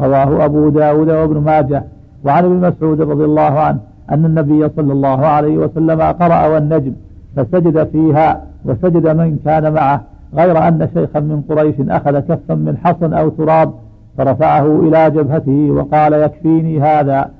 رواه 0.00 0.44
أبو 0.44 0.68
داود 0.68 1.10
وابن 1.10 1.40
ماجه 1.40 1.84
وعن 2.24 2.44
ابن 2.44 2.56
مسعود 2.68 3.00
رضي 3.00 3.24
الله 3.24 3.42
عنه 3.60 3.78
أن 4.10 4.24
النبي 4.24 4.68
صلى 4.76 4.92
الله 4.92 5.26
عليه 5.26 5.56
وسلم 5.56 6.00
قرأ 6.00 6.46
والنجم 6.46 6.92
فسجد 7.36 7.84
فيها 7.84 8.42
وسجد 8.64 9.06
من 9.08 9.38
كان 9.44 9.72
معه 9.72 10.02
غير 10.34 10.68
أن 10.68 10.88
شيخا 10.94 11.20
من 11.20 11.42
قريش 11.48 11.74
أخذ 11.80 12.18
كفا 12.18 12.54
من 12.54 12.76
حصن 12.84 13.12
أو 13.12 13.28
تراب 13.28 13.72
فرفعه 14.18 14.80
إلى 14.80 15.10
جبهته 15.10 15.70
وقال 15.70 16.12
يكفيني 16.12 16.80
هذا. 16.80 17.30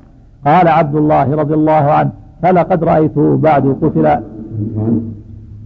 قال 0.46 0.68
عبد 0.68 0.94
الله 0.94 1.36
رضي 1.36 1.54
الله 1.54 1.72
عنه 1.72 2.10
فلقد 2.42 2.84
رأيته 2.84 3.36
بعد 3.36 3.76
قتل. 3.82 4.06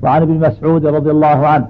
وعن 0.02 0.22
ابن 0.22 0.34
مسعود 0.34 0.86
رضي 0.86 1.10
الله 1.10 1.26
عنه 1.26 1.66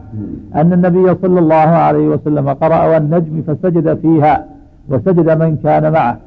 أن 0.55 0.73
النبي 0.73 1.15
صلى 1.23 1.41
الله 1.41 1.55
عليه 1.55 2.09
وسلم 2.09 2.49
قرأ 2.49 2.87
والنجم 2.87 3.43
فسجد 3.47 3.95
فيها 3.95 4.45
وسجد 4.89 5.43
من 5.43 5.57
كان 5.57 5.93
معه 5.93 6.19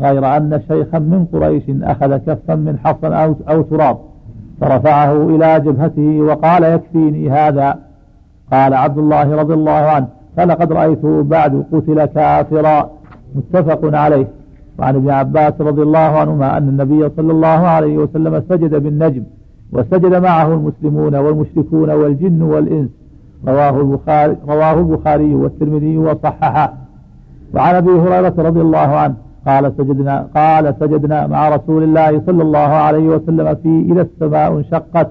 غير 0.00 0.36
أن 0.36 0.60
شيخا 0.68 0.98
من 0.98 1.26
قريش 1.32 1.62
أخذ 1.82 2.16
كفا 2.16 2.54
من 2.54 2.78
حصن 2.84 3.12
أو, 3.12 3.34
أو 3.48 3.62
تراب 3.62 3.98
فرفعه 4.60 5.12
إلى 5.28 5.60
جبهته 5.60 6.20
وقال 6.20 6.64
يكفيني 6.64 7.30
هذا. 7.30 7.78
قال 8.52 8.74
عبد 8.74 8.98
الله 8.98 9.36
رضي 9.36 9.54
الله 9.54 9.72
عنه 9.72 10.06
فلقد 10.36 10.72
رأيته 10.72 11.22
بعد 11.22 11.64
قتل 11.72 12.04
كافرا. 12.04 12.90
متفق 13.34 13.96
عليه. 13.96 14.26
وعن 14.78 14.94
ابن 14.94 15.10
عباس 15.10 15.60
رضي 15.60 15.82
الله 15.82 15.98
عنهما 15.98 16.56
أن 16.56 16.68
النبي 16.68 17.08
صلى 17.16 17.32
الله 17.32 17.48
عليه 17.48 17.98
وسلم 17.98 18.42
سجد 18.48 18.74
بالنجم 18.74 19.22
وسجد 19.72 20.14
معه 20.14 20.54
المسلمون 20.54 21.14
والمشركون 21.16 21.90
والجن 21.90 22.42
والإنس. 22.42 22.88
رواه 23.48 23.80
البخاري, 23.80 24.36
رواه 24.48 24.80
البخاري 24.80 25.34
والترمذي 25.34 25.98
وصححه. 25.98 26.83
وعن 27.54 27.74
أبي 27.74 27.90
هريرة 27.90 28.34
رضي 28.38 28.60
الله 28.60 28.78
عنه 28.78 29.14
قال 29.46 29.72
سجدنا 29.78 30.26
قال 30.36 30.74
سجدنا 30.80 31.26
مع 31.26 31.48
رسول 31.48 31.82
الله 31.82 32.22
صلى 32.26 32.42
الله 32.42 32.58
عليه 32.58 33.08
وسلم 33.08 33.54
في 33.54 33.86
إذا 33.92 34.02
السماء 34.02 34.52
انشقت 34.52 35.08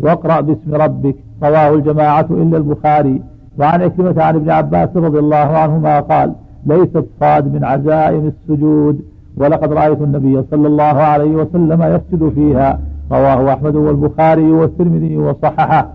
واقرأ 0.00 0.40
باسم 0.40 0.74
ربك. 0.74 1.16
رواه 1.42 1.74
الجماعة 1.74 2.26
إلا 2.30 2.56
البخاري. 2.56 3.22
وعن 3.58 3.82
عكرمه 3.82 4.22
عن 4.22 4.34
ابن 4.34 4.50
عباس 4.50 4.88
رضي 4.96 5.18
الله 5.18 5.36
عنهما 5.36 6.00
قال 6.00 6.32
ليست 6.66 7.04
صاد 7.20 7.54
من 7.54 7.64
عزائم 7.64 8.32
السجود 8.32 9.00
ولقد 9.36 9.72
رأيت 9.72 10.00
النبي 10.00 10.42
صلى 10.50 10.66
الله 10.66 10.84
عليه 10.84 11.30
وسلم 11.30 11.82
يسجد 11.82 12.32
فيها. 12.34 12.78
رواه 13.12 13.52
أحمد 13.52 13.76
والبخاري 13.76 14.52
والترمذي 14.52 15.16
وصححه. 15.16 15.88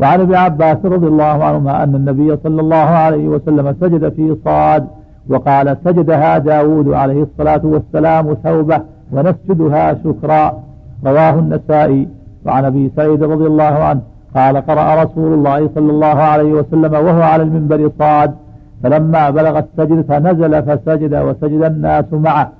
وعن 0.00 0.20
ابن 0.20 0.34
عباس 0.34 0.78
رضي 0.84 1.06
الله 1.06 1.44
عنهما 1.44 1.82
أن 1.82 1.94
النبي 1.94 2.36
صلى 2.36 2.60
الله 2.60 2.76
عليه 2.76 3.28
وسلم 3.28 3.76
سجد 3.80 4.08
في 4.08 4.36
صاد 4.44 4.86
وقال 5.28 5.76
سجدها 5.84 6.38
داود 6.38 6.88
عليه 6.88 7.22
الصلاة 7.22 7.60
والسلام 7.64 8.34
ثوبة 8.34 8.80
ونسجدها 9.12 9.94
شكرا. 9.94 10.62
رواه 11.06 11.34
النسائي. 11.38 12.08
وعن 12.46 12.64
أبي 12.64 12.90
سعيد 12.96 13.22
رضي 13.22 13.46
الله 13.46 13.64
عنه 13.64 14.00
قال 14.36 14.56
قرأ 14.56 15.02
رسول 15.02 15.32
الله 15.34 15.70
صلى 15.74 15.90
الله 15.90 16.06
عليه 16.06 16.52
وسلم 16.52 16.92
وهو 16.94 17.22
على 17.22 17.42
المنبر 17.42 17.90
صاد 17.98 18.34
فلما 18.82 19.30
بلغ 19.30 19.58
السجدة 19.58 20.18
نزل 20.18 20.62
فسجد 20.62 21.14
وسجد 21.14 21.62
الناس 21.62 22.04
معه. 22.12 22.52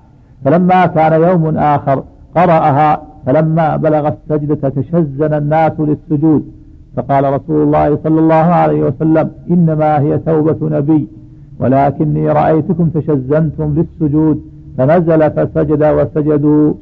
فلما 0.45 0.87
كان 0.87 1.23
يوم 1.23 1.59
آخر 1.59 2.03
قرأها 2.37 3.01
فلما 3.27 3.77
بلغ 3.77 4.09
السجدة 4.09 4.69
تشزن 4.69 5.35
الناس 5.35 5.73
للسجود. 5.79 6.43
فقال 6.97 7.25
رسول 7.35 7.63
الله 7.63 7.99
صلى 8.05 8.21
الله 8.21 8.35
عليه 8.35 8.83
وسلم 8.83 9.31
إنما 9.51 10.01
هي 10.01 10.19
توبة 10.19 10.59
نبي. 10.79 11.09
ولكني 11.63 12.29
رأيتكم 12.29 12.89
تشزنتم 12.89 13.75
للسجود 13.77 14.41
فنزل 14.79 15.31
فسجد 15.31 15.83
وسجدوا. 15.83 16.73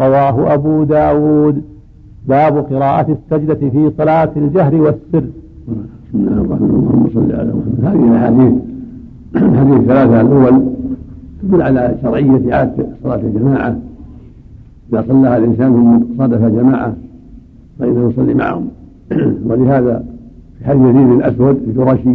رواه 0.00 0.54
أبو 0.54 0.84
داود. 0.84 1.62
باب 2.28 2.58
قراءة 2.58 3.16
السجدة 3.18 3.54
في 3.54 3.90
صلاة 3.98 4.30
الجهر 4.36 4.74
والسر. 4.74 5.24
بسم 6.08 6.14
الله 6.14 6.32
الرحمن 6.32 6.70
الرحيم. 6.70 6.80
اللهم 6.80 7.08
صل 7.14 7.32
على 7.32 7.52
محمد. 7.52 7.84
هذه 7.84 8.08
الأحاديث. 8.10 8.52
الحديث 9.36 9.76
الثلاثه 9.80 10.20
الأول 10.20 10.62
تدل 11.42 11.62
على 11.62 11.94
شرعية 12.02 12.54
اعاده 12.54 12.86
صلاة 13.02 13.20
الجماعة. 13.20 13.76
إذا 14.92 15.04
صلىها 15.08 15.36
الإنسان 15.36 15.72
ثم 15.72 16.18
صادف 16.18 16.44
جماعة 16.44 16.92
فإنه 17.78 18.10
يصلي 18.10 18.34
معهم. 18.34 18.68
ولهذا 19.48 20.04
في 20.58 20.64
حديث 20.64 20.82
يزيد 20.82 21.10
الاسود 21.10 21.56
الجرشي 21.66 22.14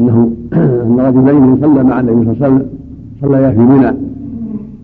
إنه 0.00 0.32
ان 0.52 1.00
رجلين 1.00 1.60
صلى 1.60 1.84
مع 1.84 2.00
النبي 2.00 2.24
صلى 2.24 2.32
الله 2.32 2.44
عليه 2.44 2.54
وسلم 2.54 2.68
صليا 3.22 3.50
في 3.50 3.58
منى 3.58 3.92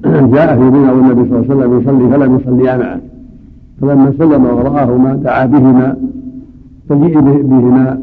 جاء 0.05 0.57
في 0.57 0.63
منى 0.63 0.91
والنبي 0.91 1.29
صلى 1.29 1.39
الله 1.39 1.51
عليه 1.51 1.55
وسلم 1.55 1.81
يصلي 1.81 2.11
فلم 2.11 2.37
يصليا 2.37 2.77
معه. 2.77 3.01
فلما 3.81 4.13
سلم 4.19 4.45
ورآهما 4.45 5.15
دعا 5.15 5.47
بهما 5.47 5.97
فجيء 6.89 7.21
بهما 7.21 8.01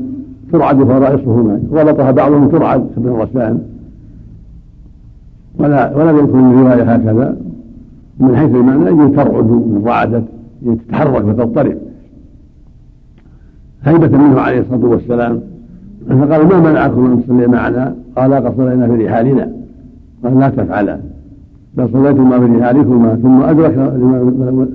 ترعد 0.52 0.84
فرائصهما. 0.84 1.62
غلطها 1.72 2.12
بعضهم 2.12 2.48
ترعد 2.48 2.88
كابن 2.96 3.08
الرسلان 3.08 3.60
ولا 5.60 5.96
ولم 5.98 6.18
يذكر 6.18 6.36
من 6.36 6.54
الرواية 6.54 6.84
هكذا. 6.94 7.38
من 8.20 8.36
حيث 8.36 8.56
المعنى 8.56 8.86
يجب 8.86 9.16
ترعد 9.16 9.46
من 9.46 9.82
رعدت 9.86 10.24
تتحرك 10.66 11.26
وتضطرب. 11.26 11.78
هيبة 13.84 14.18
منه 14.18 14.40
عليه 14.40 14.60
الصلاة 14.60 14.86
والسلام. 14.86 15.40
فقال 16.08 16.48
ما 16.48 16.72
منعكم 16.72 17.06
أن 17.06 17.24
تصلي 17.24 17.48
معنا؟ 17.48 17.96
قال 18.18 18.34
قد 18.34 18.58
صلينا 18.58 18.88
في 18.88 19.06
رحالنا. 19.06 19.52
قال 20.24 20.40
لا 20.40 20.50
تفعلا 20.50 21.00
بل 21.78 21.90
صليتما 21.94 22.40
في 22.40 22.46
رحالكما 22.46 23.16
ثم 23.16 23.42
أدرك 23.42 23.78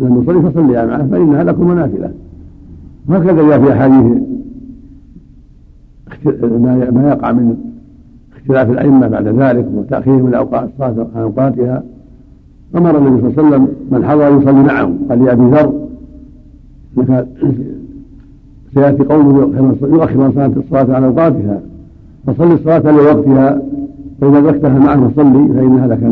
لم 0.00 0.22
يصلي 0.22 0.50
فصليا 0.50 0.86
معه 0.86 1.06
فإنها 1.06 1.44
لكم 1.44 1.72
نافلة 1.72 2.10
وهكذا 3.08 3.48
جاء 3.48 3.60
في 3.62 3.72
أحاديث 3.72 4.22
ما 6.92 7.08
يقع 7.08 7.32
من 7.32 7.56
اختلاف 8.36 8.70
الأئمة 8.70 9.08
بعد 9.08 9.28
ذلك 9.28 9.66
وتأخيرهم 9.74 10.26
الأوقات 10.26 10.68
الصلاة 10.68 11.06
عن 11.16 11.22
أوقاتها. 11.22 11.82
أمر 12.76 12.98
النبي 12.98 13.20
صلى 13.20 13.30
الله 13.30 13.38
عليه 13.38 13.48
وسلم 13.48 13.68
من 13.90 14.04
حضر 14.04 14.38
يصلي 14.38 14.62
معه 14.62 14.92
قال 15.08 15.24
لأبي 15.24 15.42
ذر 15.42 15.72
سيأتي 18.74 19.02
قوم 19.02 19.36
يؤخر 19.82 20.32
صلاة 20.34 20.52
الصلاة 20.56 20.96
عن 20.96 21.04
أوقاتها 21.04 21.60
فصلي 22.26 22.54
الصلاة 22.54 22.92
لوقتها 22.92 23.62
فإذا 24.20 24.38
أدركتها 24.38 24.78
معه 24.78 25.08
فصلي 25.08 25.48
فإنها 25.48 25.86
لك 25.86 26.02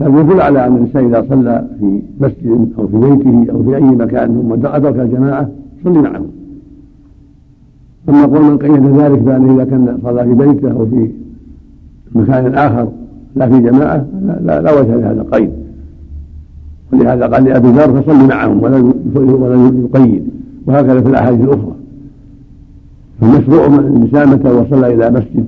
هذا 0.00 0.20
يدل 0.20 0.40
على 0.40 0.66
أن 0.66 0.76
الإنسان 0.76 1.04
إذا 1.04 1.26
صلى 1.28 1.66
في 1.80 2.02
مسجد 2.20 2.72
أو 2.78 2.86
في 2.86 2.96
بيته 2.96 3.52
أو 3.52 3.62
في 3.62 3.76
أي 3.76 3.82
مكان 3.82 4.26
ثم 4.28 4.66
أدرك 4.66 4.98
الجماعة 4.98 5.48
صلي 5.84 5.98
معهم 5.98 6.26
أما 8.08 8.26
قول 8.26 8.44
من 8.44 8.58
قيد 8.58 8.86
ذلك 8.86 9.18
بأنه 9.18 9.54
إذا 9.54 9.64
كان 9.64 9.98
صلى 10.02 10.24
في 10.24 10.34
بيته 10.34 10.70
أو 10.70 10.86
في 10.86 11.10
مكان 12.14 12.54
آخر 12.54 12.88
لا 13.36 13.48
في 13.48 13.60
جماعة 13.60 14.06
لا, 14.22 14.38
لا, 14.42 14.62
لا 14.62 14.80
وجه 14.80 14.96
لهذا 14.96 15.20
القيد. 15.20 15.50
ولهذا 16.92 17.26
قال 17.26 17.44
لأبي 17.44 17.68
ذر 17.68 18.02
فصل 18.02 18.28
معهم 18.28 18.62
ولا 18.62 18.92
ولا 19.14 19.70
يقيد. 19.94 20.28
وهكذا 20.66 21.00
في 21.00 21.08
الأحاديث 21.08 21.40
الأخرى. 21.40 21.72
فالمشروع 23.20 23.68
من 23.68 24.08
متى 24.26 24.48
وصلى 24.48 24.94
إلى 24.94 25.10
مسجد 25.10 25.46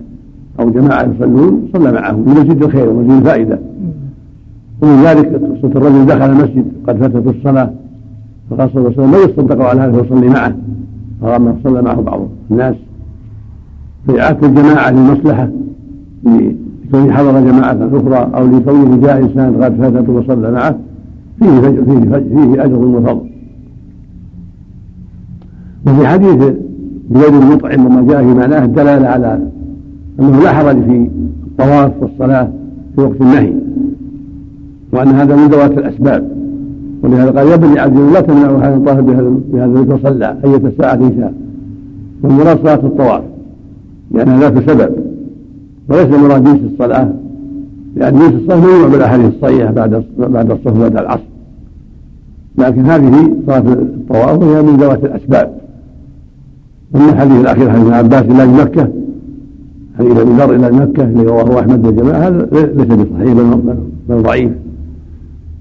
أو 0.61 0.70
جماعة 0.70 1.03
يصلون 1.03 1.68
صلى 1.72 1.92
معهم 1.92 2.24
في 2.24 2.31
مسجد 2.31 2.62
الخير 2.62 2.88
ومسجد 2.88 3.11
الفائدة. 3.11 3.59
ومن 4.83 5.03
ذلك 5.03 5.27
قصة 5.27 5.72
الرجل 5.77 6.07
دخل 6.07 6.31
المسجد 6.31 6.64
قد 6.88 6.96
فاتت 6.96 7.27
الصلاة. 7.27 7.70
فقال 8.51 8.70
صلى 8.70 8.81
الله 8.81 8.92
عليه 8.98 9.09
وسلم 9.09 9.31
يصدق 9.31 9.64
على 9.64 9.81
هذا 9.81 10.03
فيصلي 10.03 10.29
معه. 10.29 10.57
فقام 11.22 11.57
صلى 11.64 11.83
معه 11.83 12.01
بعض 12.01 12.20
الناس. 12.51 12.74
فإعادة 14.09 14.46
الجماعة 14.46 14.90
للمصلحة. 14.90 15.48
لكونه 16.24 17.12
حضر 17.12 17.40
جماعة 17.40 17.88
أخرى 17.92 18.31
أو 18.35 18.46
لكونه 18.46 18.96
جاء 18.96 19.18
إنسان 19.18 19.62
قد 19.62 19.77
فاتته 19.77 20.12
وصلى 20.12 20.53
معه. 20.53 20.79
فيه 21.38 21.61
فيه 21.61 22.18
فيه 22.18 22.64
أجر 22.64 22.79
وفضل. 22.79 23.31
وفي 25.87 26.07
حديث 26.07 26.35
بيد 27.11 27.35
المطعم 27.35 27.87
وما 27.87 28.03
جاء 28.03 28.22
في 28.22 28.35
معناه 28.35 28.64
الدلالة 28.64 29.09
على 29.09 29.40
أنه 30.20 30.42
لا 30.42 30.53
حرج 30.53 30.77
في 30.77 31.11
الطواف 31.46 31.92
والصلاة 32.03 32.48
في 32.94 33.01
وقت 33.01 33.20
النهي 33.20 33.53
وأن 34.92 35.09
هذا 35.09 35.37
من 35.37 35.48
ذوات 35.48 35.79
الأسباب. 35.79 36.38
ولهذا 37.03 37.31
قال 37.31 37.48
يا 37.48 37.57
بني 37.57 37.79
عبد 37.79 37.98
لا 37.98 38.20
تمنعوا 38.20 38.59
هذا 38.59 38.77
الطواف 38.77 39.01
بهذا 39.01 39.66
الذي 39.66 40.03
صلى 40.03 40.37
أية 40.44 40.72
ساعة 40.79 40.98
شاء 41.16 41.35
والمراد 42.22 42.59
صلاة 42.59 42.74
الطواف 42.74 43.22
لأنها 44.11 44.40
ذات 44.40 44.70
سبب 44.70 44.90
وليس 45.88 46.07
مراد 46.07 46.44
جنس 46.44 46.61
الصلاة. 46.72 47.12
لأن 47.98 48.18
جنس 48.18 48.32
الصلاة 48.32 48.56
ممنوع 48.56 48.88
بالأحاديث 48.88 49.34
الصحيحة 49.34 49.70
بعد 49.70 50.04
بعد 50.18 50.50
الصف 50.50 50.78
بعد 50.80 50.96
العصر. 50.96 51.22
لكن 52.58 52.87
هذه 52.87 53.37
صلاة 53.46 53.72
الطواف 53.72 54.42
وهي 54.42 54.62
من 54.62 54.76
ذوات 54.76 55.04
الأسباب. 55.04 55.58
أما 56.96 57.11
الحديث 57.11 57.40
الأخير 57.40 57.70
حديث 57.70 57.84
ابن 57.84 57.92
عباس 57.92 58.22
إلى 58.22 58.46
مكة 58.46 58.88
حديث 59.98 60.18
أبي 60.18 60.30
ذر 60.30 60.54
إلى 60.54 60.70
مكة 60.70 61.04
الذي 61.04 61.22
رواه 61.22 61.61
أحمد 61.61 61.87
والجماعة 61.87 62.18
هذا 62.18 62.48
ليس 62.52 62.87
بصحيح 62.87 63.32
بل 64.08 64.22
ضعيف. 64.22 64.52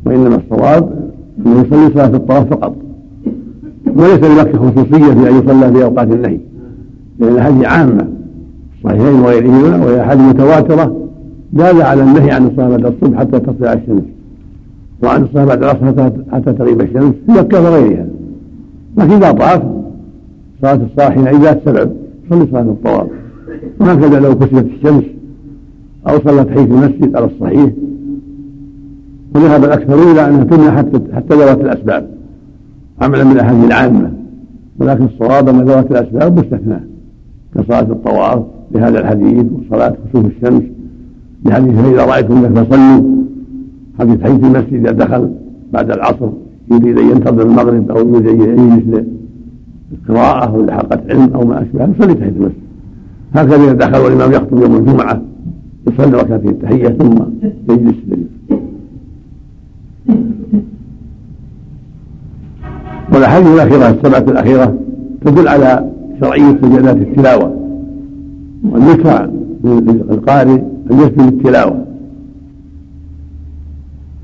وإنما 0.05 0.35
الصواب 0.35 1.09
أنه 1.45 1.61
يصلي 1.61 1.93
صلاة 1.93 2.15
الطواف 2.15 2.49
فقط. 2.49 2.75
وليس 3.95 4.23
لمكة 4.23 4.57
خصوصية 4.57 5.13
في 5.13 5.29
أن 5.29 5.43
يصلى 5.43 5.73
في 5.73 5.83
أوقات 5.83 6.11
النهي. 6.11 6.39
لأن 7.19 7.37
هذه 7.37 7.67
عامة 7.67 8.07
الصحيحين 8.77 9.19
وغيرهما 9.19 9.85
وهي 9.85 10.01
أحاديث 10.01 10.23
متواترة 10.23 11.06
دال 11.57 11.81
على 11.81 12.03
النهي 12.03 12.31
عن 12.31 12.47
الصلاة 12.47 12.69
بعد 12.69 12.85
الصبح 12.85 13.19
حتى 13.19 13.39
تطلع 13.39 13.73
الشمس. 13.73 14.03
وعن 15.03 15.23
الصلاة 15.23 15.45
بعد 15.45 15.63
العصر 15.63 16.11
حتى 16.31 16.53
تغيب 16.53 16.81
الشمس 16.81 17.13
في 17.25 17.31
مكة 17.31 17.61
وغيرها 17.61 18.07
لكن 18.97 19.11
إذا 19.11 19.31
طاف 19.31 19.61
صلاة 20.61 20.79
الصلاة 20.91 21.09
حين 21.09 21.41
ذات 21.41 21.61
سبب 21.65 21.91
صلي 22.29 22.47
صلاة 22.51 22.61
الطواف. 22.61 23.07
وهكذا 23.79 24.19
لو 24.19 24.35
كسبت 24.35 24.65
الشمس 24.65 25.03
أو 26.09 26.19
صلت 26.19 26.49
حي 26.49 26.67
في 26.67 26.71
المسجد 26.71 27.15
على 27.15 27.25
الصحيح. 27.25 27.71
وذهب 29.35 29.63
الأكثرون 29.63 30.11
إلى 30.11 30.27
أنها 30.27 30.43
تمنع 30.43 30.77
حتى 30.77 30.99
حتى 31.13 31.35
ذوات 31.35 31.61
الأسباب. 31.61 32.09
عملا 33.01 33.23
من 33.23 33.31
الأحاديث 33.31 33.65
العامة. 33.65 34.11
ولكن 34.79 35.05
الصواب 35.05 35.49
أن 35.49 35.61
ذوات 35.61 35.91
الأسباب 35.91 36.39
مستثنى. 36.39 36.79
كصلاة 37.55 37.81
الطواف 37.81 38.43
بهذا 38.71 38.99
الحديث 38.99 39.45
وصلاة 39.51 39.93
كسوف 40.13 40.25
الشمس 40.25 40.63
بحديث 41.45 41.75
فإذا 41.79 42.05
رأيتم 42.05 42.45
لك 42.45 42.51
فصلوا 42.51 43.01
حديث 43.99 44.21
حي 44.21 44.39
في 44.39 44.45
المسجد 44.45 44.73
إذا 44.73 44.91
دخل 44.91 45.29
بعد 45.73 45.91
العصر 45.91 46.29
يريد 46.71 46.97
أن 46.97 47.09
ينتظر 47.09 47.41
المغرب 47.41 47.91
أو 47.91 48.15
يريد 48.15 48.41
أن 48.41 48.77
يجلس 48.77 49.05
قراءة 50.07 50.55
أو 50.55 50.65
لحلقة 50.65 50.99
علم 51.09 51.33
أو 51.35 51.45
ما 51.45 51.61
أشبه 51.61 51.83
يصلي 51.83 52.13
تحية 52.13 52.29
المسجد. 52.29 52.53
هكذا 53.33 53.55
إذا 53.55 53.73
دخل 53.73 53.99
والإمام 54.03 54.31
يخطب 54.31 54.61
يوم 54.61 54.75
الجمعة 54.75 55.21
يصلي 55.87 56.17
ركعتين 56.17 56.49
التحية 56.49 56.89
ثم 56.89 57.15
يجلس 57.69 57.95
والأحاديث 63.13 63.47
الأخيرة 63.47 63.89
السبعة 63.89 64.31
الأخيرة 64.31 64.75
تدل 65.25 65.47
على 65.47 65.85
شرعية 66.21 66.57
سجدات 66.61 66.97
التلاوة 66.97 67.53
والنكرة 68.71 69.31
للقارئ 69.63 70.61
أن 70.91 70.99
يسجد 70.99 71.21
للتلاوة 71.21 71.85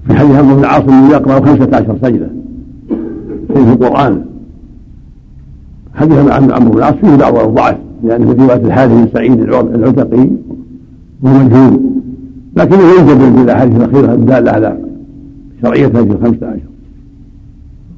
في 0.07 0.13
حديث 0.13 0.35
عمرو 0.35 0.55
بن 0.55 0.61
العاص 0.61 0.83
يقرأ 1.11 1.45
خمسة 1.45 1.77
عشر 1.77 1.97
سجدة. 2.01 2.29
في 3.53 3.59
القرآن. 3.59 4.25
حديث 5.95 6.17
عن 6.17 6.51
عمرو 6.51 6.71
بن 6.71 6.77
العاص 6.77 6.93
فيه 6.93 7.15
بعض 7.15 7.37
الضعف 7.37 7.77
لأن 8.03 8.35
في 8.35 8.41
رواية 8.41 8.65
الحارث 8.65 8.91
بن 8.91 9.07
سعيد 9.13 9.41
العتقي 9.41 10.29
ومجهول 11.23 11.79
لكنه 12.55 12.83
ينجبر 12.99 13.29
بالأحاديث 13.29 13.77
الأخيرة 13.77 14.13
الدالة 14.13 14.51
على 14.51 14.77
شرعية 15.61 15.87
هذه 15.87 16.11
الخمسة 16.11 16.47
عشر. 16.47 16.73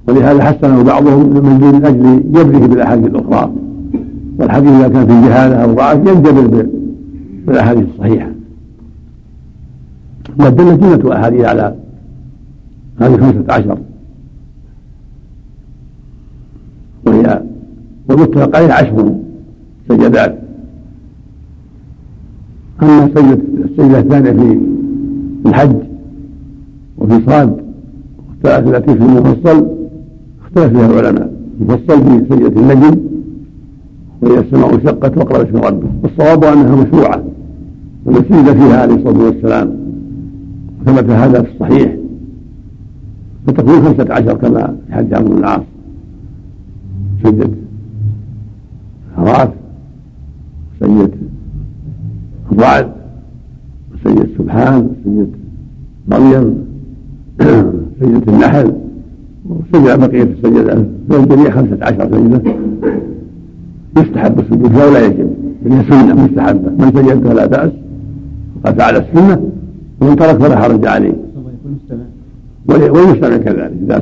ولهذا 0.08 0.44
حسنه 0.44 0.84
بعضهم 0.84 1.30
من 1.30 1.82
أجل 1.86 2.24
جبره 2.32 2.68
بالأحاديث 2.68 3.06
الأخرى. 3.06 3.52
والحديث 4.40 4.72
إذا 4.72 4.88
كان 4.88 5.08
في 5.08 5.28
جهالة 5.28 5.56
أو 5.56 5.74
ضعف 5.74 5.98
ينجبر 5.98 6.66
بالأحاديث 7.48 7.86
الصحيحة. 7.94 8.35
ودل 10.40 10.80
جملة 10.80 11.16
أحاديث 11.16 11.46
على 11.46 11.76
هذه 13.00 13.18
خمسة 13.18 13.54
عشر. 13.54 13.78
وهي 17.08 17.42
ومتفق 18.10 18.56
عليه 18.56 18.74
عشر 18.74 19.16
سجدات. 19.90 20.40
أما 22.84 23.06
السجدة 23.06 24.00
الثانية 24.00 24.32
في 24.32 24.60
الحج 25.46 25.76
وفي 26.98 27.26
صاد 27.26 27.58
والثلاثة 28.30 28.78
التي 28.78 28.96
في 28.96 29.04
المفصل 29.04 29.68
اختلف 30.42 30.78
فيها 30.78 30.86
العلماء. 30.86 31.34
المفصل 31.62 32.04
في 32.04 32.26
سجدة 32.30 32.62
النجم 32.62 33.00
وهي 34.22 34.40
السماء 34.40 34.74
انشقت 34.74 35.18
واقرأ 35.18 35.44
اسم 35.44 35.58
ربه. 35.58 35.88
والصواب 36.04 36.44
أنها 36.44 36.76
مشروعة 36.76 37.24
ونسيد 38.06 38.54
فيها 38.54 38.82
عليه 38.82 38.96
الصلاة 38.96 39.26
والسلام. 39.26 39.85
ثبت 40.86 41.10
هذا 41.10 41.42
في 41.42 41.52
الصحيح 41.52 41.96
فتكون 43.48 43.82
خمسة 43.82 44.14
عشر 44.14 44.34
كما 44.34 44.76
في 44.88 44.94
حديث 44.94 45.14
عمرو 45.14 45.30
بن 45.34 45.38
العاص. 45.38 45.62
سجد 47.24 47.56
حراس 49.18 49.50
سيد 50.80 51.12
الرعد 52.52 52.92
سيد 54.04 54.30
سبحان 54.38 54.90
سيد 55.04 55.32
مريم 56.08 56.66
سيدة 58.00 58.34
النحل 58.34 58.74
وسجد 59.50 60.00
بقية 60.00 60.24
السجدة 60.24 60.86
والجميع 61.10 61.52
خمسة 61.52 61.78
عشر 61.82 62.10
سجدة 62.12 62.42
يستحب 63.98 64.40
السجود 64.40 64.68
فيها 64.72 64.86
ولا 64.86 65.06
يجب. 65.06 65.30
هي 65.66 65.84
سنة 65.90 66.14
مستحبة. 66.26 66.70
من 66.70 66.92
سجد 66.96 67.28
فلا 67.28 67.46
بأس. 67.46 67.72
وقد 68.56 68.80
فعل 68.80 68.96
السنة 68.96 69.50
ومن 70.02 70.16
ترك 70.16 70.38
فلا 70.38 70.56
حرج 70.60 70.86
عليه. 70.86 71.16
والمستمع 72.70 73.38
كذلك. 73.38 73.72
إذا 73.84 73.98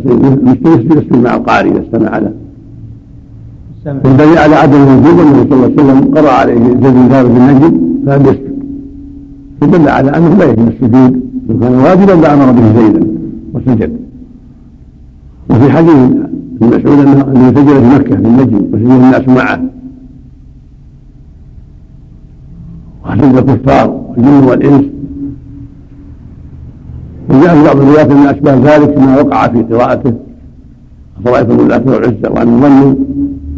يسجد 0.66 1.16
مع 1.16 1.36
القارئ 1.36 1.72
إذا 1.72 1.82
استمع 1.82 2.18
له 2.18 2.34
والدليل 3.86 4.38
على 4.38 4.56
عدم 4.56 4.78
الوجوب 4.78 5.20
النبي 5.20 5.50
صلى 5.50 5.56
الله 5.56 5.64
عليه 5.64 5.74
وسلم 5.74 6.16
قرأ 6.16 6.32
عليه 6.32 6.54
زيد 6.56 7.08
ثابت 7.12 7.30
النجم 7.30 7.72
فلم 8.06 8.22
يسجد 8.22 8.54
فدل 9.62 9.90
على 9.90 10.18
أنه 10.18 10.38
لا 10.38 10.46
يجب 10.46 10.68
السجود 10.68 11.24
لو 11.50 11.60
كان 11.60 11.76
واجبا 11.76 12.12
لأمر 12.12 12.52
به 12.52 12.82
زيدا 12.82 13.08
وسجد. 13.54 13.92
وفي 15.50 15.72
حديث 15.72 15.96
ابن 16.62 16.68
مسعود 16.78 17.00
انه 17.00 17.50
سجد 17.50 17.68
في 17.68 17.96
مكة 17.96 18.16
في 18.16 18.28
النجم 18.28 18.58
وسجد 18.58 18.90
الناس 18.90 19.28
معه. 19.28 19.62
وسجد 23.06 23.36
الكفار 23.36 23.90
والجن 23.90 24.44
والإنس. 24.50 24.86
وجاء 27.30 27.56
في 27.56 27.64
بعض 27.64 27.78
الروايات 27.78 28.12
من 28.12 28.28
اسباب 28.28 28.66
ذلك 28.66 28.98
ما 28.98 29.22
وقع 29.22 29.48
في 29.48 29.64
قراءته. 29.64 30.14
أفرأيتم 31.22 31.60
اللات 31.60 31.88
والعزى 31.88 32.28
وأن 32.30 32.62
ظنوا 32.62 32.94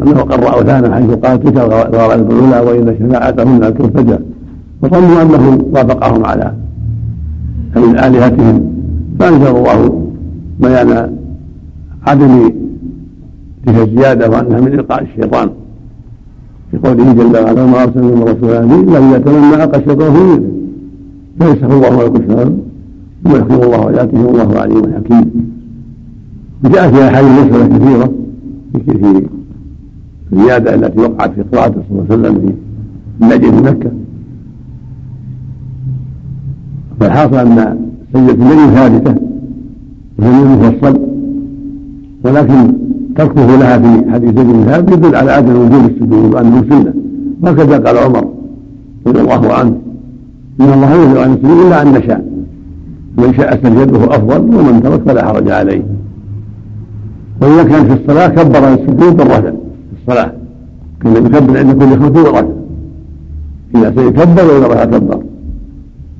أنه 0.01 0.21
قرا 0.21 0.49
اوثانا 0.49 0.95
حيث 0.95 1.09
قال 1.09 1.43
تلك 1.43 1.57
الغرائب 1.57 2.31
الأولى 2.31 2.59
وإن 2.59 2.95
شفاعتهن 2.99 3.63
الفجر 3.63 4.19
فظنوا 4.81 5.21
أنه 5.21 5.65
وافقهم 5.73 6.25
على 6.25 6.53
من 7.75 7.99
آلهتهم. 7.99 8.71
فانزل 9.19 9.47
الله 9.47 10.01
بيان 10.59 11.17
عدم 12.07 12.51
تلك 13.65 13.87
الزيادة 13.87 14.29
وأنها 14.29 14.59
من 14.59 14.73
إلقاء 14.73 15.03
الشيطان. 15.03 15.49
في 16.71 16.77
قوله 16.77 17.13
جل 17.13 17.43
وعلا 17.43 17.63
وما 17.63 17.83
أرسلنا 17.83 18.15
من 18.15 18.23
رسول 18.23 18.49
إلا 18.49 18.97
إذا 18.99 19.17
تمنى 19.17 19.63
ألقى 19.63 19.79
الشيطان 19.79 20.13
في 20.13 20.41
فيسخ 21.39 21.71
الله 21.71 21.97
ولكم 21.97 22.15
الشيطان 22.15 22.57
يحكم 23.25 23.53
الله 23.53 23.89
آياته 23.89 24.25
والله 24.25 24.59
عليم 24.59 24.83
حكيم 24.95 25.51
وجاء 26.63 26.91
في 26.91 27.03
أحاديث 27.07 27.31
مسألة 27.31 27.67
كثيرة 27.67 28.11
في 28.79 29.25
الزيادة 30.33 30.75
التي 30.75 30.99
وقعت 30.99 31.31
في 31.31 31.41
قراءته 31.41 31.81
صلى 31.89 31.99
الله 31.99 32.05
عليه 32.09 32.19
وسلم 32.19 32.55
في 33.19 33.25
النجم 33.25 33.51
في 33.51 33.71
مكة. 33.71 33.91
فالحاصل 36.99 37.35
أن 37.35 37.77
سجدة 38.13 38.33
النجم 38.33 38.75
ثابتة 38.75 39.15
وهي 40.19 40.43
مفصل 40.43 40.99
ولكن 42.23 42.73
تركه 43.15 43.55
لها 43.57 43.77
في 43.77 44.11
حديث 44.11 44.39
زيد 44.39 44.63
ثابت 44.65 44.93
يدل 44.93 45.15
على 45.15 45.31
عدم 45.31 45.55
وجوب 45.55 45.85
السجود 45.85 46.33
وانه 46.33 46.63
سنه 46.69 46.93
وهكذا 47.41 47.77
قال 47.77 47.97
عمر 47.97 48.27
رضي 49.07 49.21
الله 49.21 49.53
عنه. 49.53 49.77
إن 50.61 50.73
الله 50.73 50.93
يرضى 50.93 51.19
عن 51.19 51.33
السجود 51.33 51.65
إلا 51.65 51.81
أن 51.81 51.91
نشاء. 51.93 52.34
من 53.17 53.33
شاء 53.33 53.55
سجده 53.63 54.05
أفضل 54.15 54.39
ومن 54.39 54.83
ترك 54.83 55.01
فلا 55.01 55.25
حرج 55.25 55.49
عليه. 55.49 55.83
وإذا 57.41 57.63
كان 57.63 57.85
في 57.85 57.93
الصلاة 57.93 58.27
كبر 58.27 58.73
السجود 58.73 59.17
بالرفع 59.17 59.51
في 59.51 60.01
الصلاة. 60.01 60.31
كان 61.01 61.15
يكبر 61.15 61.57
عند 61.57 61.83
كل 61.83 62.05
خطوه 62.05 62.23
ورفع 62.23 62.47
إذا 63.75 63.93
سيكبر 63.95 64.45
وإذا 64.45 64.67
رفع 64.67 64.85
كبر. 64.85 65.19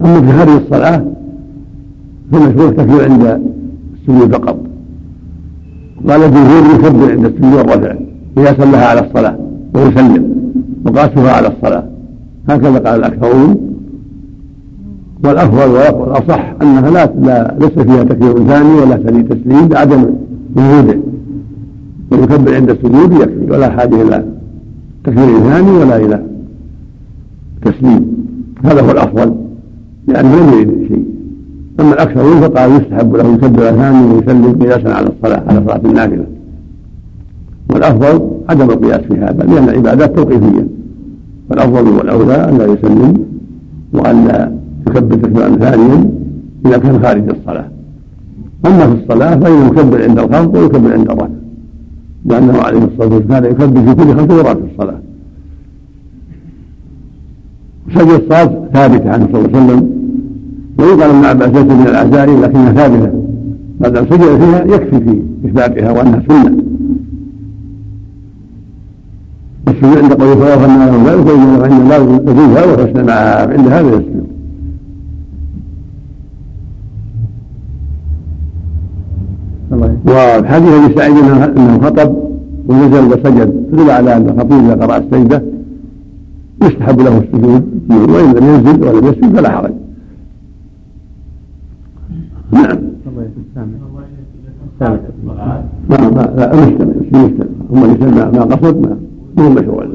أما 0.01 0.21
في 0.21 0.37
خارج 0.37 0.61
الصلاة 0.61 1.05
فالمشروع 2.31 2.69
التكبير 2.69 3.03
عند 3.11 3.41
السجود 3.93 4.35
فقط. 4.35 4.57
قال 6.09 6.23
الجمهور 6.23 6.75
يكبر 6.75 7.11
عند 7.11 7.25
السجود 7.25 7.53
والرفع 7.53 7.95
قياسا 8.37 8.65
لها 8.65 8.85
على 8.85 8.99
الصلاة 9.07 9.37
ويسلم 9.75 10.35
وقاسها 10.85 11.31
على 11.31 11.47
الصلاة. 11.47 11.83
هكذا 12.49 12.79
قال 12.79 12.99
الأكثرون. 12.99 13.57
والأفضل 15.24 15.72
والأصح 15.99 16.53
أنها 16.61 16.89
لا, 16.89 17.05
لا 17.05 17.55
ليس 17.59 17.72
فيها 17.72 18.03
تكبير 18.03 18.47
ثاني 18.47 18.74
ولا 18.82 18.97
ثاني 18.97 19.24
تسليم 19.24 19.70
لعدم 19.70 20.05
وجوده. 20.55 20.99
ويكبر 22.11 22.55
عند 22.55 22.70
السجود 22.70 23.13
يكفي 23.13 23.51
ولا 23.51 23.70
حاجة 23.70 24.01
إلى 24.01 24.26
تكبير 25.03 25.39
ثاني 25.39 25.72
ولا 25.72 25.97
إلى 25.97 26.24
تسليم 27.66 28.16
هذا 28.63 28.82
هو 28.82 28.91
الأفضل 28.91 29.36
لأنه 30.07 30.36
لم 30.36 30.53
يريد 30.53 30.88
شيء. 30.88 31.05
أما 31.80 31.93
الأكثرون 31.93 32.41
فقال 32.41 32.72
يستحب 32.72 33.16
له 33.16 33.34
يكبر 33.34 33.61
ثاني 33.61 34.13
ويسلم 34.13 34.57
قياسا 34.61 34.88
على 34.88 35.07
الصلاة 35.07 35.43
على 35.47 35.63
صلاة 35.68 35.82
النافلة. 35.86 36.26
والأفضل 37.70 38.30
عدم 38.49 38.70
القياس 38.70 39.01
في 39.01 39.13
هذا 39.13 39.43
لأن 39.43 39.70
العبادات 39.70 40.16
توقيفية. 40.16 40.68
فالأفضل 41.49 41.89
والأولى 41.89 42.49
أن 42.49 42.57
لا 42.57 42.66
يسلم 42.66 43.26
وأن 43.93 44.28
لا 44.28 44.51
يكبر 44.88 45.15
تكبيرا 45.15 45.55
ثانيا 45.55 46.09
إذا 46.65 46.77
كان 46.77 47.03
خارج 47.03 47.29
الصلاة. 47.29 47.69
أما 48.65 48.88
في 48.88 49.03
الصلاة 49.03 49.36
فإنه 49.36 49.65
يكبر 49.65 50.03
عند 50.03 50.19
الخلق 50.19 50.57
ويكبر 50.57 50.93
عند 50.93 51.11
الرفع 51.11 51.27
لأنه 52.25 52.57
عليه 52.57 52.83
الصلاة 52.83 53.15
والسلام 53.15 53.43
كان 53.43 53.51
يكبر 53.51 53.81
في 53.81 53.95
كل 53.95 54.15
خمس 54.15 54.29
مرات 54.29 54.57
في 54.57 54.71
الصلاة. 54.71 54.99
سجد 57.95 58.21
الصلاة 58.21 58.69
ثابتة 58.73 59.11
عنه 59.11 59.27
صلى 59.31 59.45
الله 59.45 59.57
عليه 59.57 59.65
وسلم. 59.65 59.89
ويقال 60.79 61.01
ابن 61.01 61.25
عباس 61.25 61.49
ليس 61.49 61.71
من 61.71 61.88
العزائم 61.88 62.41
لكنها 62.41 62.73
ثابتة. 62.73 63.11
ما 63.79 63.89
دام 63.89 64.05
سجد 64.05 64.38
فيها 64.38 64.63
يكفي 64.63 64.99
في 64.99 65.21
إثباتها 65.45 65.91
وأنها 65.91 66.21
سنة. 66.27 66.57
والسجود 69.67 69.97
عند 69.97 70.13
قول 70.13 70.38
فوافا 70.38 70.67
ما 70.67 70.86
له 70.86 71.13
ذلك 71.13 71.25
فان 71.61 71.81
الله 71.81 72.15
يجوزها 72.15 72.65
وحسن 72.65 73.05
معها 73.05 73.53
عند 73.53 73.67
هذا 73.67 73.89
يسجد. 73.89 74.14
والحديث 80.05 80.69
ابي 80.69 80.95
سعيد 80.95 81.15
انه 81.57 81.79
خطب 81.79 82.15
ونزل 82.67 83.05
وسجد. 83.05 83.67
تدل 83.71 83.89
على 83.89 84.15
أن 84.15 84.29
الخطيب 84.29 84.65
إذا 84.65 84.85
قرأ 84.85 84.97
السجدة 84.97 85.43
يستحب 86.63 86.99
له 87.01 87.17
السجود 87.17 87.63
وإن 87.89 88.33
لم 88.33 88.45
ينزل 88.45 88.87
ولم 88.87 89.07
يسجد 89.07 89.35
فلا 89.35 89.49
حرج. 89.51 89.73
نعم. 92.51 92.77
ما 94.81 96.09
ما 96.09 96.33
لا 96.37 96.55
مستمع 96.55 96.93
مستمع 97.11 97.45
هم 97.71 97.83
اللي 97.83 98.11
ما 98.11 98.31
ما 98.31 98.55
قصد 98.55 98.81
ما 98.81 98.97
مو 99.37 99.49
مشروع 99.49 99.85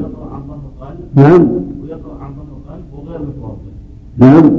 نعم. 1.17 1.49
ويقرا 1.83 2.15
عن 2.21 2.31
ظهر 2.37 2.57
القلب 2.57 2.85
وغير 2.95 3.21
متوضئ 3.21 3.71
نعم. 4.19 4.51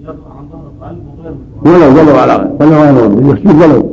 يقرأ 0.00 0.32
عن 0.38 0.44
ظهر 0.52 0.70
القلب 0.76 0.98
وغير 1.18 1.34
متوضئ 1.62 1.84
ولو 1.84 2.00
ولو 2.00 2.18
على 2.18 2.50
ولو 2.60 2.74
على 2.74 2.98
يسجد 3.30 3.62
ولو. 3.62 3.89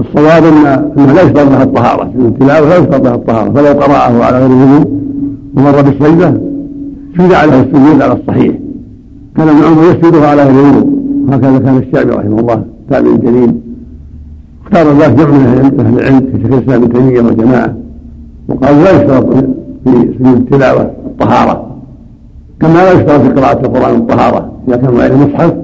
الصواب 0.00 0.44
إن 0.44 0.66
إنه 0.98 1.12
لا 1.12 1.22
يشترط 1.22 1.48
لها 1.50 1.62
الطهارة 1.62 2.10
التلاوه 2.18 2.68
لا 2.68 2.76
يشترط 2.76 3.04
لها 3.04 3.14
الطهارة 3.14 3.50
فلو 3.50 3.80
قرأه 3.80 4.24
على 4.24 4.38
غير 4.38 4.50
وضوء 4.50 4.86
ومر 5.56 5.82
بالصيدة 5.82 6.40
شرع 7.16 7.44
له 7.44 7.60
السجود 7.60 8.02
على 8.02 8.12
الصحيح. 8.12 8.54
كان 9.36 9.48
ابن 9.48 9.64
عمر 9.64 9.82
يسجدها 9.82 10.28
على 10.28 10.42
غير 10.42 10.54
وضوء 10.66 10.88
وهكذا 11.28 11.58
كان 11.58 11.76
الشعبي 11.76 12.10
رحمه 12.10 12.40
الله 12.40 12.64
تابع 12.90 13.16
جليل 13.16 13.54
اختار 14.64 14.90
الله 14.92 15.08
جمع 15.08 15.30
من 15.30 15.80
أهل 15.80 15.98
العلم 15.98 16.20
في 16.20 16.42
شيخ 16.42 16.52
الإسلام 16.52 16.82
ابن 16.82 16.92
تيمية 16.92 17.20
والجماعة. 17.20 17.74
وقالوا 18.48 18.82
لا 18.82 18.90
يشترط 18.90 19.34
في 19.84 20.14
سجود 20.18 20.36
التلاوه 20.36 20.82
الطهارة. 20.82 21.66
كما 22.60 22.74
لا 22.74 22.92
يشترط 22.92 23.20
في 23.20 23.28
قراءة 23.28 23.66
القرآن 23.66 23.94
الطهارة. 23.94 24.52
إذا 24.68 24.76
كان 24.76 24.94
غير 24.94 25.12
المصحف 25.12 25.54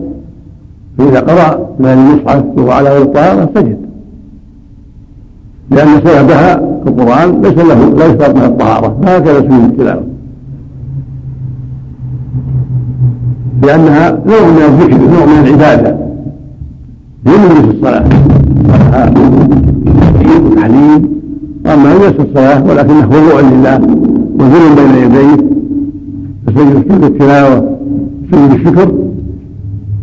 فإذا 0.99 1.21
قرأ 1.21 1.69
غير 1.81 1.99
المصحف 1.99 2.45
وهو 2.57 2.71
على 2.71 2.91
غير 2.91 3.03
الطهارة 3.03 3.49
سجد. 3.55 3.90
لأن 5.71 5.89
سببها 6.05 6.61
القرآن 6.87 7.43
ليس 7.43 7.59
له 7.59 7.95
لا 7.99 8.07
يشترط 8.07 8.35
لها 8.37 8.47
الطهارة. 8.47 8.97
فهكذا 9.03 9.41
سجود 9.41 9.65
التلاوه 9.65 10.05
لأنها 13.63 14.11
نوع 14.11 14.41
من 14.41 14.63
الذكر 14.69 14.97
نوع 14.97 15.27
من 15.27 15.47
العبادة. 15.47 15.97
ينوي 17.27 17.63
في 17.63 17.71
الصلاة. 17.71 18.05
وتحليل 20.61 21.09
وأما 21.67 21.89
ليس 21.89 22.13
في 22.13 22.23
الصلاة 22.23 22.65
ولكنه 22.67 23.03
خضوع 23.03 23.41
لله 23.41 23.81
وذل 24.39 24.75
بين 24.77 25.05
يديه 25.05 25.37
فسجد 26.47 26.85
سجود 26.89 27.05
التلاوة 27.05 27.79
سجود 28.33 28.53
الشكر 28.53 28.93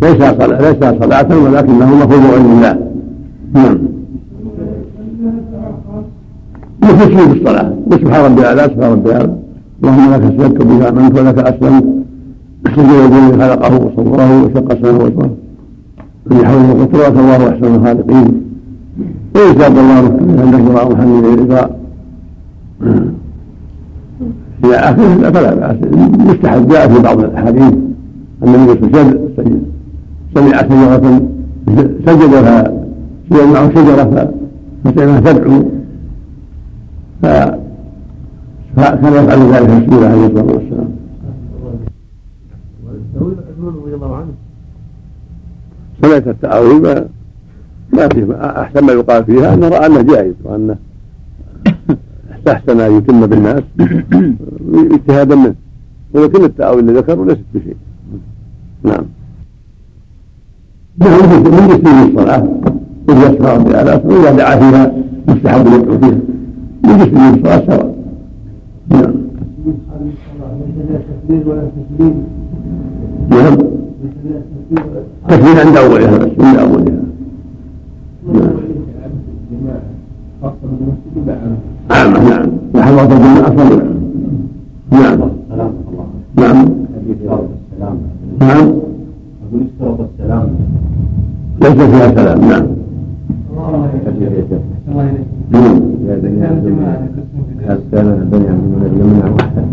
ليس 0.02 0.18
صلاة 0.18 0.62
ليس 0.62 0.80
صلاة 1.04 1.38
ولكنه 1.44 2.00
خضوع 2.00 2.38
لله. 2.38 2.80
نعم. 3.54 3.78
مثل 6.84 7.00
سجود 7.00 7.30
الصلاة 7.38 7.74
سبحان 7.92 8.26
ربي 8.26 8.42
الأعلى 8.42 8.64
سبحان 8.64 8.92
ربي 8.92 9.10
الأعلى 9.10 9.36
اللهم 9.84 10.14
لك 10.14 10.22
اسلمت 10.22 10.62
بها 10.64 10.90
أمنت 10.90 11.20
ولك 11.20 11.40
أسلمت. 11.40 11.86
سجد 12.76 12.90
الذي 12.90 13.42
خلقه 13.42 13.76
وصوره 13.86 14.44
وشق 14.44 14.82
سماه 14.82 15.04
وجهه 15.04 15.30
من 16.26 16.46
حوله 16.46 16.74
وقدرات 16.82 17.12
الله 17.12 17.50
أحسن 17.50 17.76
الخالقين. 17.76 18.42
وإن 19.36 19.60
شاء 19.60 19.68
الله 19.68 19.82
عند 20.44 20.70
قراءة 20.70 20.94
محمد 20.94 21.24
الرضا 21.26 21.70
في 24.62 24.76
آخره 24.76 25.32
فلا 25.32 25.54
بأس. 25.54 25.78
مستحب. 26.28 26.68
جاء 26.68 26.88
في 26.88 27.02
بعض 27.02 27.20
الأحاديث 27.20 27.74
أن 28.44 28.56
النبي 28.56 28.72
وسلم 28.72 29.62
سمع 30.36 30.62
شجرة 30.62 31.22
سجد 32.06 32.34
فسجد 33.32 33.48
معه 33.54 33.70
شجرة 33.76 34.32
فسمع 34.84 35.20
تدعو 35.20 35.64
فكان 37.22 39.14
يفعل 39.14 39.40
ذلك 39.54 39.70
رسول 39.70 39.94
الله 39.94 40.08
عليه 40.08 40.26
الصلاة 40.26 40.54
والسلام. 40.54 40.90
سمعت 46.02 46.28
التأويل 46.28 46.82
ما 47.94 48.08
في 48.08 48.38
أحسن 48.42 48.86
ما 48.86 48.94
يقال 48.94 49.26
فيها 49.26 49.54
انه 49.54 49.68
رأى 49.68 49.86
أنه 49.86 50.02
جائز 50.02 50.34
وانه 50.44 50.76
استحسن 52.38 52.80
أن 52.80 52.98
يتم 52.98 53.26
بالناس 53.26 53.64
اجتهادا 54.74 55.36
منه. 55.36 55.56
ولكن 56.14 56.44
التأويل 56.44 56.90
اللي 56.90 57.00
ذكره 57.00 57.26
ليست 57.26 57.44
بشيء 57.54 57.76
نعم. 58.84 59.06
نعم. 60.98 61.34
من 61.44 61.68
جسم 61.68 61.88
الصلاة؟ 62.10 62.48
إذ 63.10 63.18
يسمع 63.18 63.58
بآلاف 63.58 64.06
وإذا 64.06 64.32
دعا 64.32 64.56
فيها 64.56 64.94
مستحب 65.28 65.68
يدعو 65.68 65.98
فيها. 66.00 66.20
من 66.84 66.98
جسم 66.98 67.18
الصلاة 67.18 67.64
سواء 67.68 67.96
نعم. 68.90 69.14
نعم. 73.30 73.58
تكبير 75.30 75.60
عند 75.60 75.78
أولها 75.78 76.18
بس 76.18 76.30
عند 76.40 76.58
أولها. 76.58 76.98
نعم. 81.90 82.14
نعم. 82.14 82.50
وحضرة 82.76 83.04
الجماعة 83.04 83.48
أفضل 83.48 83.82
نعم. 84.92 85.20
نعم. 86.38 86.66
نعم. 88.40 88.68
أقول 89.48 89.62
اشترط 89.62 90.00
السلام 90.00 90.50
ليس 91.62 91.72
فيها 91.72 92.16
سلام. 92.16 92.42
نعم. 92.50 92.68
نعم 95.52 95.80
كان 97.92 98.28
بني 98.32 98.48
عبد 98.48 98.66
المنع 99.02 99.30
واحد 99.32 99.66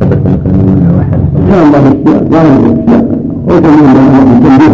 ثبت 0.00 0.18
كان 0.44 0.54
من 0.54 0.94
واحد 0.98 1.20
كان 1.48 1.66
الله 1.66 1.82
السياق 1.88 2.22
لا 2.32 2.42
يوجد 2.42 2.74
في 2.74 2.80
السياق 2.80 3.04
وكان 3.46 3.72
من 3.72 3.96
الله 3.96 4.24
في 4.24 4.32
التنبيه 4.36 4.72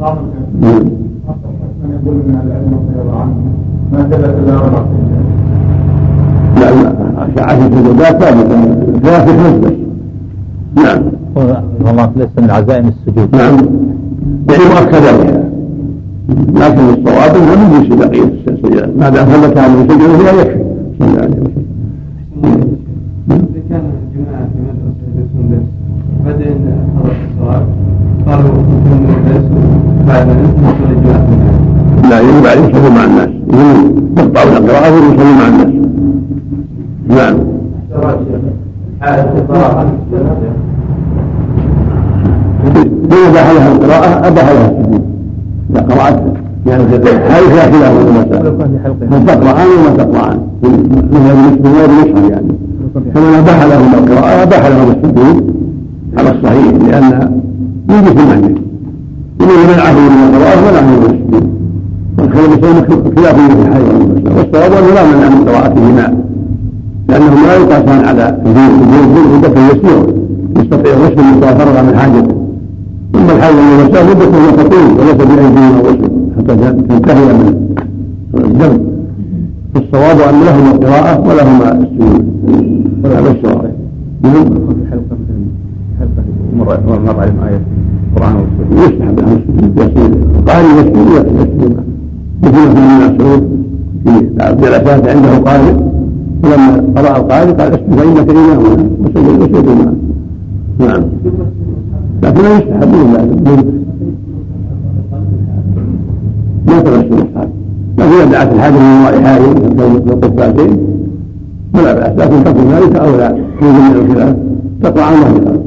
نعم 0.00 0.16
من 0.62 1.90
يقول 1.94 2.14
من 2.14 2.34
العلم 2.44 2.72
رضي 2.74 3.00
الله 3.02 3.20
عنه 3.20 3.34
ما 3.92 3.98
ثبت 4.02 4.24
الا 4.38 4.56
لا 6.60 6.70
لا 6.70 7.42
عشرة 7.44 7.70
سجدات 7.74 8.22
ثابتة 8.22 8.58
ثلاثة 9.02 9.32
خمس 9.42 9.54
بس 9.64 9.72
نعم. 10.76 11.02
والله 11.86 12.10
ليس 12.16 12.28
من 12.38 12.50
عزائم 12.50 12.88
السجود. 12.88 13.36
نعم. 13.36 13.56
يعني 14.50 14.64
مؤكدة 14.74 15.48
لكن 16.28 16.80
الصواب 16.88 17.36
انها 17.36 17.56
من 17.56 17.88
جنس 17.88 17.98
بقية 17.98 18.32
السجدات 18.48 18.96
ما 18.98 19.08
دام 19.08 19.24
ثبت 19.28 19.58
هذه 19.58 19.82
السجدة 19.82 20.18
فيها 20.18 20.32
يكفي 20.32 20.64
صلى 20.98 21.08
الله 21.08 21.20
عليه 21.22 21.28
وسلم 21.28 21.66
إذا 23.30 23.60
كان 23.70 23.82
الجماعة 24.02 24.44
في 24.52 24.58
مدرسة 24.64 25.02
يدرسون 25.08 25.44
درس 25.50 25.68
بعدين 26.24 26.58
حضرت 26.96 27.16
الصلاة 27.30 27.62
قالوا 28.26 28.68
لا 32.10 32.20
يجب 32.20 32.46
عليه 32.46 32.60
يصلي 32.60 32.90
مع 32.90 33.04
الناس. 33.04 33.28
يقطعون 34.18 34.56
القراءة 34.56 34.94
ويصلي 34.94 35.32
مع 35.38 35.48
الناس. 35.48 35.72
نعم. 37.08 37.36
من 43.08 43.24
أباح 43.30 43.50
لها 43.50 43.72
القراءة 43.72 44.28
أباح 44.28 44.50
لها 44.50 44.70
السجود 44.70 45.07
إذا 45.70 45.80
قرأت 45.80 46.22
يعني 46.66 46.84
فيها 46.88 47.28
خلاف 47.28 47.74
هل 49.12 49.26
تقرأان 49.26 49.66
وما 49.78 49.96
تقرأان 49.96 50.40
من 50.62 51.60
غير 51.64 51.84
المصحف 51.84 52.30
يعني 52.30 52.48
فمن 53.14 53.34
أباح 53.34 53.62
لهم 53.62 53.94
القراءة 53.94 54.42
أباح 54.42 54.66
لهم 54.66 54.90
السجود 54.90 55.54
على 56.18 56.30
الصحيح 56.30 56.66
لأن 56.66 57.40
من 57.88 58.02
جسم 58.04 58.28
معنى 58.28 58.54
ومن 59.40 59.74
منعه 59.74 59.92
من 59.92 60.28
القراءة 60.28 60.60
منعه 60.60 60.82
من 60.82 61.04
السجود 61.04 61.48
والخير 62.18 62.48
مسلم 62.48 63.14
خلافه 63.16 63.48
في 63.48 63.68
الحي 63.68 63.82
والصواب 64.36 64.72
انه 64.72 64.94
لا 64.94 65.04
منع 65.04 65.28
من 65.28 65.48
قراءتهما 65.48 66.14
لانهم 67.08 67.46
لا 67.46 67.54
يقاسان 67.56 68.04
على 68.04 68.38
الوجود 68.46 69.38
مدة 69.38 69.60
يسير 69.66 70.06
يستطيع 70.58 70.92
الرسل 70.92 71.20
اذا 71.20 71.54
فرغ 71.54 71.82
من 71.82 71.98
حاجته 71.98 72.37
ثم 73.28 73.36
الحي 73.36 73.54
والمساء 73.54 74.04
مدة 74.04 74.62
تطول 74.62 74.98
وليس 74.98 75.14
بايديهم 75.14 75.80
الرسل 75.80 76.10
حتى 76.36 76.56
تنتهي 76.88 77.32
من 77.32 78.44
الدم 78.44 78.78
فالصواب 79.74 80.20
أن 80.20 80.40
لهما 80.40 80.70
القراءة 80.70 81.28
ولهما 81.28 81.72
السجود 81.72 82.24
هذا 83.04 83.30
الصواب 83.30 83.72
نعم. 84.22 84.44
في 84.44 84.90
حلقة 84.90 85.16
حلقة 85.98 86.80
مر 86.88 87.20
عليهم 87.20 87.40
آية 87.48 87.60
القرآن 88.16 88.36
والسنة. 88.36 88.82
يستحب 88.84 89.20
لهم 89.20 89.38
السجود 89.38 89.78
يسير 89.78 90.10
قارئ 90.46 90.66
يسجد 90.66 91.26
يسجد 91.36 91.76
مثل 92.42 92.58
ابن 92.58 93.14
مسعود 93.14 93.64
في 94.04 94.30
بعض 94.36 94.64
الاساس 94.64 95.16
عنده 95.16 95.50
قارئ. 95.50 95.74
فلما 96.42 96.84
قرأ 96.96 97.16
القارئ 97.16 97.52
قال 97.52 97.72
اسجد 97.72 97.94
فإنك 97.96 98.30
إمامنا 98.30 98.88
وسجد 99.00 99.40
وسجد 99.40 99.68
معه 99.68 99.94
نعم. 100.78 101.02
لكن 102.22 102.42
لا 102.42 102.56
يستحب 102.58 102.94
الا 102.94 103.22
ما 106.66 106.80
تغش 106.80 107.04
المصحف 107.04 107.48
لكن 107.98 108.12
اذا 108.12 108.24
دعت 108.24 108.52
الحاجة 108.52 108.72
من 108.72 109.04
وراء 109.04 109.22
حائل 109.24 109.44
والقفاتين 110.10 110.78
فلا 111.74 111.92
باس 111.92 112.26
لكن 112.26 112.44
تقول 112.44 112.66
ذلك 112.72 112.96
أو 112.96 113.16
لا 113.16 113.28
يوجد 113.62 113.78
من 113.78 114.10
الخلاف. 114.10 114.36
عن 114.84 115.14
ظهر 115.20 115.58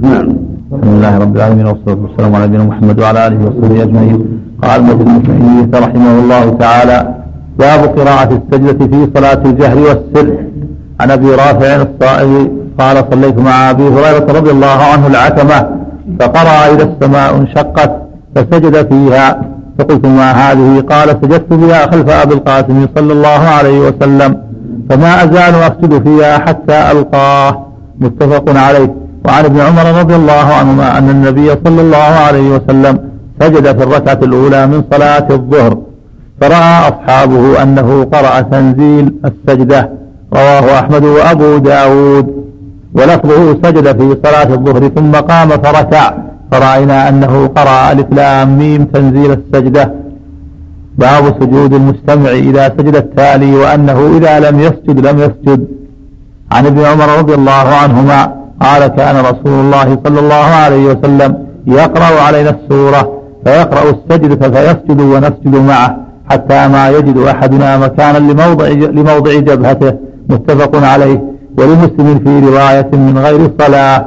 نعم. 0.00 0.28
الحمد 0.72 0.94
لله 0.94 1.18
رب 1.18 1.36
العالمين 1.36 1.66
والصلاة 1.66 1.98
والسلام 2.02 2.34
على 2.34 2.46
نبينا 2.46 2.64
محمد 2.64 3.00
وعلى 3.00 3.26
آله 3.26 3.38
وصحبه 3.46 3.82
أجمعين. 3.82 4.18
قال 4.62 4.82
مسلم 4.82 5.22
بن 5.72 5.78
رحمه 5.78 6.18
الله 6.20 6.50
تعالى 6.50 7.14
باب 7.58 7.80
قراءة 7.98 8.40
السجدة 8.42 8.86
في 8.86 9.08
صلاة 9.14 9.42
الجهر 9.44 9.78
والسر 9.78 10.34
عن 11.00 11.10
أبي 11.10 11.30
رافع 11.30 11.82
الصائغ 11.82 12.46
قال 12.80 13.04
صليت 13.12 13.38
مع 13.38 13.70
أبي 13.70 13.82
هريرة 13.82 14.26
رضي 14.38 14.50
الله 14.50 14.78
عنه 14.92 15.06
العتمة 15.06 15.68
فقرأ 16.20 16.72
إذا 16.72 16.84
السماء 16.90 17.36
انشقت 17.36 17.92
فسجد 18.34 18.88
فيها. 18.88 19.40
فقلت 19.78 20.06
ما 20.06 20.30
هذه؟ 20.32 20.80
قال 20.80 21.08
سجدت 21.08 21.52
بها 21.52 21.90
خلف 21.90 22.08
أبي 22.10 22.34
القاسم 22.34 22.86
صلى 22.96 23.12
الله 23.12 23.28
عليه 23.28 23.78
وسلم 23.80 24.36
فما 24.90 25.24
أزال 25.24 25.54
أسجد 25.54 26.02
فيها 26.02 26.38
حتى 26.38 26.90
ألقاه. 26.92 27.66
متفق 28.00 28.44
عليه. 28.56 28.94
وعن 29.24 29.44
ابن 29.44 29.60
عمر 29.60 29.98
رضي 30.00 30.16
الله 30.16 30.46
عنهما 30.58 30.98
أن 30.98 31.10
النبي 31.10 31.48
صلى 31.64 31.80
الله 31.80 32.12
عليه 32.26 32.50
وسلم 32.50 32.98
سجد 33.40 33.78
في 33.78 33.82
الركعة 33.84 34.18
الأولى 34.22 34.66
من 34.66 34.84
صلاة 34.92 35.26
الظهر. 35.30 35.78
فرأى 36.40 36.88
أصحابه 36.90 37.62
أنه 37.62 38.04
قرأ 38.04 38.40
تنزيل 38.40 39.14
السجدة. 39.24 39.90
رواه 40.34 40.78
أحمد 40.78 41.04
وأبو 41.04 41.58
داود. 41.58 42.39
ولفظه 42.94 43.42
سجد 43.64 43.86
في 43.98 44.16
صلاة 44.24 44.54
الظهر 44.54 44.88
ثم 44.88 45.12
قام 45.12 45.48
فركع. 45.48 46.12
فرأينا 46.52 47.08
أنه 47.08 47.46
قرأ 47.46 47.92
ألف 47.92 48.06
لام 48.12 48.58
ميم 48.58 48.84
تنزيل 48.84 49.30
السجدة. 49.32 49.94
باب 50.98 51.24
سجود 51.40 51.74
المستمع 51.74 52.30
إذا 52.30 52.68
سجد 52.68 52.96
التالي 52.96 53.52
وأنه 53.56 53.98
إذا 54.16 54.50
لم 54.50 54.60
يسجد 54.60 55.06
لم 55.06 55.18
يسجد. 55.18 55.60
عن 56.52 56.66
ابن 56.66 56.80
عمر 56.84 57.18
رضي 57.18 57.34
الله 57.34 57.66
عنهما 57.82 58.32
قال 58.62 58.86
كان 58.86 59.16
رسول 59.16 59.60
الله 59.64 59.98
صلى 60.04 60.20
الله 60.20 60.34
عليه 60.64 60.84
وسلم 60.90 61.46
يقرأ 61.66 62.20
علينا 62.26 62.50
السورة 62.50 63.02
فيقرأ 63.44 63.84
السجدة 63.90 64.50
فيسجد 64.50 65.00
ونسجد 65.00 65.54
معه 65.54 65.96
حتى 66.30 66.68
ما 66.68 66.88
يجد 66.88 67.18
أحدنا 67.18 67.78
مكانا 67.78 68.18
لموضع, 68.18 68.68
لموضع 68.68 69.32
جبهته. 69.32 69.92
متفق 70.28 70.72
عليه. 70.92 71.30
ولمسلم 71.58 72.18
في 72.24 72.32
رواية 72.48 72.90
من 73.06 73.18
غير 73.26 73.40
صلاة 73.60 74.00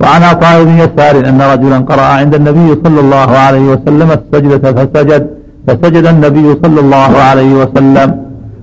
وعن 0.00 0.22
عطاء 0.22 0.64
بن 0.64 0.74
يسار 0.84 1.14
أن 1.30 1.40
رجلا 1.52 1.78
قرأ 1.90 2.08
عند 2.20 2.34
النبي 2.34 2.68
صلى 2.84 3.00
الله 3.04 3.30
عليه 3.44 3.66
وسلم 3.72 4.08
السجدة 4.18 4.72
فسجد 4.76 5.22
فسجد 5.66 6.06
النبي 6.06 6.46
صلى 6.62 6.80
الله 6.80 7.12
عليه 7.28 7.52
وسلم. 7.54 8.08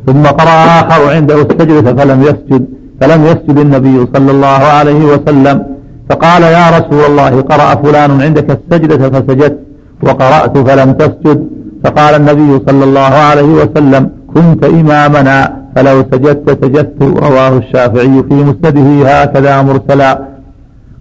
ثم 0.07 0.23
قرأ 0.39 0.57
آخر 0.79 1.01
عنده 1.15 1.41
السجدة 1.41 1.93
فلم 1.93 2.21
يسجد 2.21 2.65
فلم 3.01 3.25
يسجد 3.25 3.57
النبي 3.57 3.97
صلى 4.13 4.31
الله 4.31 4.61
عليه 4.77 5.01
وسلم. 5.13 5.63
فقال 6.09 6.43
يا 6.43 6.65
رسول 6.77 7.03
الله 7.09 7.41
قرأ 7.41 7.75
فلان 7.75 8.21
عندك 8.21 8.47
السجدة 8.57 9.09
فسجدت. 9.13 9.59
وقرأت 10.03 10.57
فلم 10.57 10.91
تسجد. 10.91 11.39
فقال 11.83 12.13
النبي 12.15 12.51
صلى 12.67 12.83
الله 12.83 13.13
عليه 13.29 13.51
وسلم 13.61 14.09
كنت 14.33 14.63
إمامنا. 14.63 15.60
فلو 15.75 15.97
سجدت 16.11 16.47
سجدت 16.61 17.01
رواه 17.01 17.57
الشافعي 17.57 18.23
في 18.27 18.33
مسنده 18.33 18.87
هكذا 19.09 19.61
مرسلا. 19.61 20.11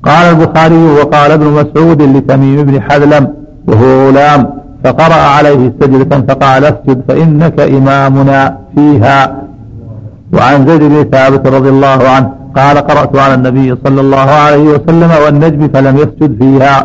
قال 0.08 0.24
البخاري 0.34 0.84
وقال 0.98 1.30
ابن 1.38 1.46
مسعود 1.46 2.02
لتميم 2.02 2.58
بن 2.68 2.82
حذلم 2.82 3.24
وهو 3.68 4.08
غلام 4.08 4.50
فقرأ 4.84 5.22
عليه 5.36 5.72
سجدة 5.80 6.12
فقال 6.28 6.64
اسجد 6.64 6.98
فإنك 7.08 7.60
إمامنا 7.60 8.56
فيها. 8.74 9.18
وعن 10.34 10.66
زيد 10.66 10.82
بن 10.82 10.98
ثابت 11.12 11.46
رضي 11.46 11.68
الله 11.68 12.00
عنه 12.14 12.28
قال 12.56 12.76
قرأت 12.78 13.16
على 13.24 13.34
النبي 13.34 13.68
صلى 13.84 14.00
الله 14.00 14.28
عليه 14.46 14.66
وسلم 14.74 15.10
والنجم 15.24 15.68
فلم 15.68 15.96
يسجد 15.96 16.42
فيها. 16.42 16.76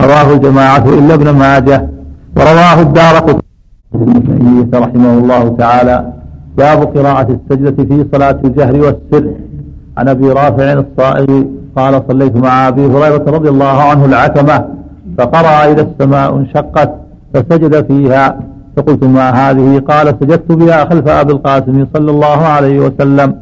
رواه 0.00 0.32
الجماعة 0.32 0.84
إلا 0.98 1.14
ابن 1.14 1.30
ماجه. 1.30 1.88
ورواه 2.36 2.80
الدار 2.80 3.14
رحمه 4.74 5.12
الله 5.18 5.56
تعالى. 5.58 6.12
باب 6.58 6.96
قراءة 6.96 7.38
السجدة 7.38 7.84
في 7.84 8.06
صلاة 8.12 8.38
الجهر 8.44 8.76
والسر. 8.76 9.30
عن 9.98 10.08
أبي 10.08 10.28
رافع 10.28 10.72
الصائغ 10.72 11.44
قال 11.76 12.02
صليت 12.08 12.36
مع 12.36 12.68
أبي 12.68 12.86
هريرة 12.86 13.24
رضي 13.36 13.48
الله 13.48 13.82
عنه 13.82 14.04
العتمة 14.04 14.64
فقرأ 15.18 15.72
إذا 15.72 15.82
السماء 15.82 16.36
انشقت 16.36 16.90
فسجد 17.34 17.86
فيها. 17.86 18.40
فقلت 18.76 19.04
ما 19.04 19.30
هذه؟ 19.30 19.78
قال 19.78 20.06
سجدت 20.20 20.52
بها 20.52 20.84
خلف 20.84 21.08
أبي 21.08 21.32
القاسم 21.32 21.86
صلى 21.94 22.10
الله 22.10 22.40
عليه 22.46 22.80
وسلم 22.80 23.34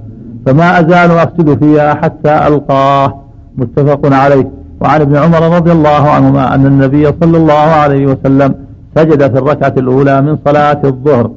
فما 0.46 0.80
أزال 0.80 1.10
أسجد 1.10 1.58
فيها 1.58 1.94
حتى 1.94 2.46
ألقاه. 2.46 3.14
متفق 3.58 4.00
عليه. 4.12 4.50
وعن 4.80 5.00
ابن 5.00 5.16
عمر 5.16 5.56
رضي 5.56 5.72
الله 5.72 6.10
عنهما 6.10 6.54
أن 6.54 6.66
النبي 6.66 7.06
صلى 7.20 7.36
الله 7.36 7.54
عليه 7.54 8.06
وسلم 8.06 8.54
سجد 8.96 9.30
في 9.32 9.38
الركعة 9.38 9.74
الأولى 9.76 10.22
من 10.22 10.38
صلاة 10.44 10.80
الظهر. 10.84 11.30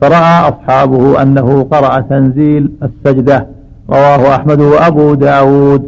فرأى 0.00 0.48
أصحابه 0.48 1.22
أنه 1.22 1.62
قرأ 1.62 2.00
تنزيل 2.00 2.70
السجدة 2.82 3.46
رواه 3.90 4.34
أحمد 4.36 4.60
وأبو 4.60 5.14
داود. 5.14 5.82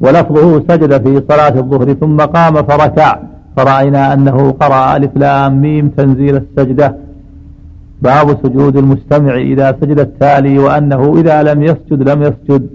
ولفظه 0.00 0.62
سجد 0.68 1.02
في 1.02 1.22
صلاة 1.28 1.58
الظهر 1.58 1.92
ثم 1.92 2.16
قام 2.16 2.54
فركع. 2.54 3.18
فرأينا 3.56 4.12
أنه 4.12 4.50
قرأ 4.50 4.96
ألف 4.96 5.10
لام 5.16 5.60
ميم 5.62 5.88
تنزيل 5.88 6.36
السجدة. 6.36 6.96
باب 8.02 8.38
سجود 8.42 8.76
المستمع 8.76 9.36
إذا 9.36 9.76
سجد 9.80 9.98
التالي 9.98 10.58
وأنه 10.58 11.14
إذا 11.16 11.42
لم 11.42 11.62
يسجد 11.62 12.08
لم 12.08 12.22
يسجد. 12.22 12.68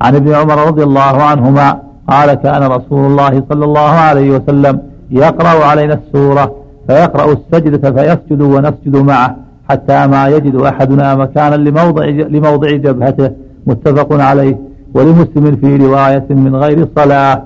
عن 0.00 0.14
ابن 0.14 0.32
عمر 0.34 0.66
رضي 0.66 0.82
الله 0.82 1.22
عنهما 1.22 1.78
قال 2.08 2.34
كان 2.34 2.62
رسول 2.62 3.06
الله 3.10 3.42
صلى 3.48 3.64
الله 3.64 3.90
عليه 3.90 4.30
وسلم 4.30 4.80
يقرأ 5.10 5.64
علينا 5.64 5.94
السورة 5.94 6.54
فيقرأ 6.86 7.32
السجدة 7.32 7.92
فيسجد 7.92 8.40
ونسجد 8.40 8.96
معه. 8.96 9.45
حتى 9.68 10.06
ما 10.06 10.22
يجد 10.34 10.54
أحدنا 10.70 11.14
مكانا 11.14 11.56
لموضع, 11.66 12.04
لموضع 12.34 12.70
جبهته 12.70 13.30
متفق 13.66 14.10
عليه. 14.28 14.56
ولمسلم 14.94 15.56
في 15.60 15.76
رواية 15.76 16.28
من 16.30 16.56
غير 16.56 16.78
صلاة 16.96 17.42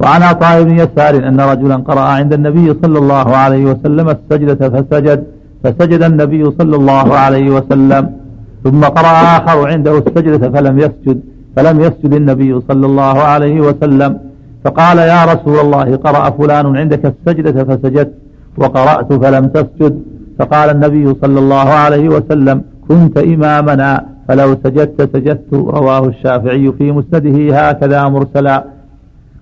وعن 0.00 0.22
عطاء 0.22 0.62
بن 0.62 0.78
يسار 0.82 1.14
أن 1.28 1.40
رجلا 1.40 1.76
قرأ 1.76 2.00
عند 2.18 2.32
النبي 2.32 2.66
صلى 2.82 2.98
الله 3.02 3.36
عليه 3.42 3.64
وسلم 3.70 4.06
السجدة 4.16 4.60
فسجد 4.74 5.24
فسجد 5.62 6.02
النبي 6.02 6.44
صلى 6.58 6.76
الله 6.76 7.06
عليه 7.14 7.50
وسلم. 7.56 8.04
ثم 8.64 8.82
قرأ 8.84 9.14
آخر 9.38 9.68
عنده 9.72 9.98
السجدة 9.98 10.50
فلم 10.54 10.78
يسجد 10.78 11.20
فلم 11.56 11.80
يسجد 11.80 12.12
النبي 12.14 12.60
صلى 12.68 12.86
الله 12.86 13.16
عليه 13.32 13.60
وسلم. 13.60 14.18
فقال 14.64 14.98
يا 14.98 15.20
رسول 15.32 15.58
الله 15.64 15.96
قرأ 15.96 16.30
فلان 16.30 16.66
عندك 16.76 17.04
السجدة 17.12 17.64
فسجدت 17.64 18.14
وقرأت 18.60 19.12
فلم 19.22 19.44
تسجد. 19.56 19.94
فقال 20.38 20.70
النبي 20.70 21.14
صلى 21.22 21.38
الله 21.38 21.68
عليه 21.84 22.08
وسلم 22.08 22.62
كنت 22.88 23.18
إمامنا 23.18 24.04
فلو 24.28 24.56
سجدت 24.64 24.98
سجدت. 25.14 25.50
رواه 25.52 26.06
الشافعي 26.06 26.72
في 26.78 26.92
مسنده 26.92 27.36
هكذا 27.58 28.08
مرسلا. 28.08 28.64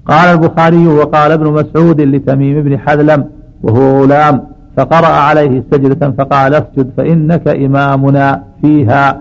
قال 0.06 0.28
البخاري 0.34 0.86
وقال 0.86 1.32
ابن 1.32 1.46
مسعود 1.52 2.00
لتميم 2.00 2.62
بن 2.62 2.78
حذلم 2.78 3.24
وهو 3.62 4.02
غلام. 4.02 4.42
فقرأ 4.76 5.06
عليه 5.06 5.62
سجدة 5.70 6.10
فقال 6.18 6.54
اسجد 6.54 6.90
فإنك 6.96 7.48
إمامنا 7.48 8.42
فيها. 8.62 9.20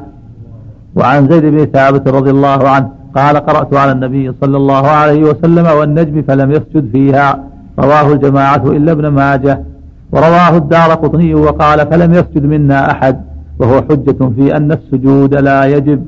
وعن 0.95 1.27
زيد 1.29 1.45
بن 1.45 1.65
ثابت 1.65 2.07
رضي 2.07 2.29
الله 2.29 2.69
عنه 2.69 2.89
قال 3.15 3.37
قرأت 3.37 3.73
على 3.73 3.91
النبي 3.91 4.33
صلى 4.41 4.57
الله 4.57 4.87
عليه 4.87 5.23
وسلم 5.29 5.65
والنجم 5.77 6.21
فلم 6.27 6.51
يسجد 6.51 6.91
فيها. 6.93 7.43
رواه 7.79 8.11
الجماعة 8.11 8.63
إلا 8.65 8.91
ابن 8.91 9.07
ماجه. 9.07 9.63
ورواه 10.11 10.57
الدار 10.57 10.89
قطني 10.91 11.33
وقال 11.35 11.79
فلم 11.79 12.13
يسجد 12.13 12.45
منا 12.45 12.91
أحد 12.91 13.21
وهو 13.59 13.81
حجة 13.81 14.29
في 14.35 14.57
أن 14.57 14.71
السجود 14.71 15.35
لا 15.35 15.65
يجب. 15.65 16.05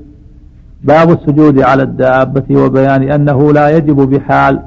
باب 0.84 1.12
السجود 1.12 1.60
على 1.60 1.84
الدابة 1.84 2.44
وبيان 2.52 3.02
أنه 3.04 3.54
لا 3.54 3.78
يجب 3.78 3.96
بحال. 3.96 4.60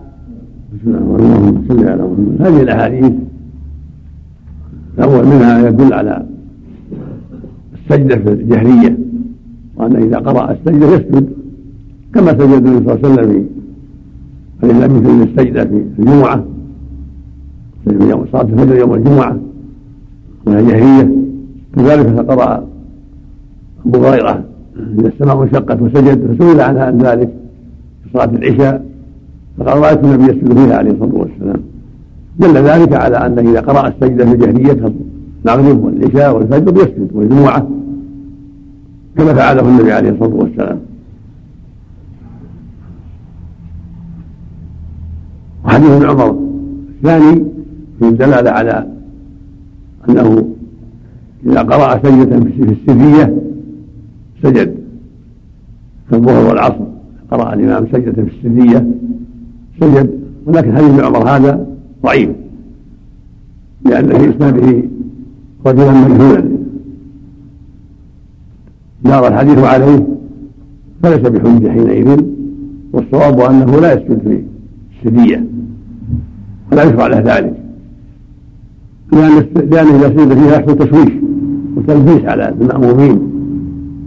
اللهم 0.87 1.89
على 1.89 2.03
محمد 2.03 2.41
هذه 2.41 2.63
الأحاديث 2.63 3.13
الأول 4.99 5.27
منها 5.27 5.69
يدل 5.69 5.93
على 5.95 6.27
السجدة 7.75 8.33
الجهرية 8.33 8.99
وأن 9.77 9.97
إذا 9.97 10.19
قرأ 10.19 10.53
السجدة 10.53 10.87
يسجد 10.87 11.29
كما 12.15 12.33
سجد 12.33 12.41
النبي 12.41 12.85
صلى 12.85 12.95
الله 12.95 13.21
عليه 13.21 13.45
وسلم 14.63 15.03
في 15.03 15.11
السجدة 15.31 15.65
في 15.65 15.85
الجمعة. 15.99 16.45
في 17.87 18.27
صلاة 18.33 18.43
الفجر 18.43 18.77
يوم 18.77 18.95
الجمعة 18.95 19.37
وهي 20.47 20.65
جهرية 20.67 21.11
كذلك 21.77 22.07
فقرأ 22.07 22.67
أبو 23.87 24.05
هريرة 24.05 24.45
إذا 24.99 25.09
السماء 25.09 25.43
انشقت 25.43 25.83
وسجد 25.83 26.35
فسئل 26.35 26.61
عن 26.61 26.99
ذلك 26.99 27.29
في 28.05 28.11
صلاة 28.13 28.25
العشاء. 28.25 28.87
فقال 29.59 29.79
رأيت 29.79 30.05
النبي 30.05 30.25
يسجد 30.25 30.59
فيها 30.59 30.77
عليه 30.77 30.91
الصلاة 30.91 31.15
والسلام. 31.15 31.61
دل 32.39 32.55
ذلك 32.55 32.93
على 32.93 33.17
أنه 33.17 33.51
إذا 33.51 33.61
قرأ 33.61 33.89
السجدة 33.89 34.25
في 34.25 34.33
الجهرية 34.33 34.93
المغرب 35.47 35.85
والعشاء 35.85 36.37
والفجر 36.37 36.77
يسجد 36.77 37.11
والجمعة 37.13 37.69
كما 39.17 39.35
فعله 39.35 39.69
النبي 39.69 39.93
عليه 39.93 40.11
الصلاة 40.11 40.35
والسلام. 40.35 40.81
وحديث 45.65 45.91
ابن 45.91 46.07
عمر 46.07 46.39
الثاني 46.99 47.56
في 47.99 48.09
الدلالة 48.09 48.51
على 48.51 48.87
أنه 50.09 50.49
إذا 51.47 51.63
قرأ 51.63 52.03
سجدة 52.03 52.41
في 52.41 52.63
السرية 52.63 53.43
سجد. 54.43 54.75
كالظهر 56.11 56.49
والعصر 56.49 56.85
قرأ 57.31 57.55
الإمام 57.55 57.87
سجدة 57.93 58.25
في 58.25 58.31
السرية 58.37 58.87
سجد. 59.81 60.11
ولكن 60.47 60.77
حديث 60.77 60.89
ابن 60.89 61.05
عمر 61.05 61.29
هذا 61.29 61.67
ضعيف 62.03 62.31
لأن 63.85 64.09
في 64.09 64.31
إسناده 64.31 64.83
رجلا 65.67 65.93
مجهولا. 65.93 66.49
دار 69.05 69.29
الحديث 69.29 69.59
عليه 69.59 70.07
فليس 71.03 71.21
بحجة 71.21 71.69
حينئذ 71.71 72.25
والصواب 72.93 73.41
أنه 73.41 73.81
لا 73.81 73.93
يسجد 73.93 74.19
في 74.19 74.43
السرية 75.09 75.45
ولا 76.73 76.83
يشرع 76.83 77.07
له 77.07 77.21
ذلك. 77.37 77.66
لأن 79.13 79.47
لأن 79.57 79.87
إذا 79.87 80.09
سجد 80.09 80.35
فيها 80.35 80.59
يحصل 80.59 80.79
تشويش 80.79 81.13
وتلبيس 81.77 82.25
على 82.25 82.55
المأمومين 82.61 83.19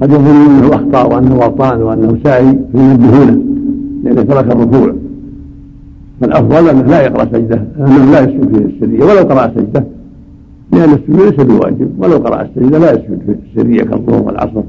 قد 0.01 0.11
يظنون 0.11 0.35
أنه 0.35 0.75
أخطأ 0.75 1.03
وأنه 1.03 1.35
غلطان 1.35 1.81
وأنه 1.81 2.17
ساهي 2.23 2.59
فينبهونه 2.71 3.41
لأنه 4.03 4.21
ترك 4.21 4.51
الركوع. 4.51 4.93
فالأفضل 6.21 6.69
أنه 6.69 6.81
لا 6.81 7.01
يقرأ 7.01 7.25
سجدة 7.25 7.63
أنه 7.77 8.11
لا 8.11 8.21
يسجد 8.21 8.57
في 8.57 8.75
السرية 8.75 9.03
ولو 9.03 9.27
قرأ 9.27 9.51
سجدة. 9.55 9.85
لأن 10.71 10.89
السجود 10.93 11.19
ليس 11.19 11.33
بواجب 11.33 11.91
ولو 11.97 12.17
قرأ 12.17 12.41
السجدة 12.41 12.79
لا 12.79 12.91
يسجد 12.91 13.19
في 13.25 13.35
السرية 13.49 13.83
كالظهر 13.83 14.23
والعصر. 14.23 14.63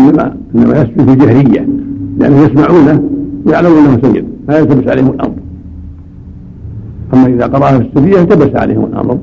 إنما 0.00 0.36
إنما 0.54 0.82
يسجد 0.82 1.10
في 1.10 1.14
جهرية 1.16 1.68
لأنه 2.18 2.40
يسمعونه 2.40 3.02
ويعلمون 3.46 3.78
أنه 3.78 3.98
سجد 4.02 4.24
لا 4.48 4.58
يلتبس 4.58 4.88
عليهم 4.88 5.10
الأمر. 5.10 5.34
أما 7.14 7.26
إذا 7.26 7.46
قرأها 7.46 7.78
في 7.78 7.86
السرية 7.86 8.20
التبس 8.20 8.56
عليهم 8.56 8.84
الأمر 8.84 9.18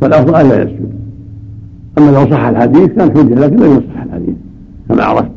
فالأفضل 0.00 0.34
أن 0.34 0.48
لا 0.48 0.62
يسجد. 0.62 0.90
أما 1.98 2.10
لو 2.10 2.30
صح 2.30 2.44
الحديث 2.44 2.86
كان 2.86 3.10
حجة 3.10 3.34
لكن 3.34 3.56
لم 3.56 3.72
يصح 3.72 4.02
الحديث 4.02 4.36
كما 4.88 5.04
عرفت. 5.04 5.30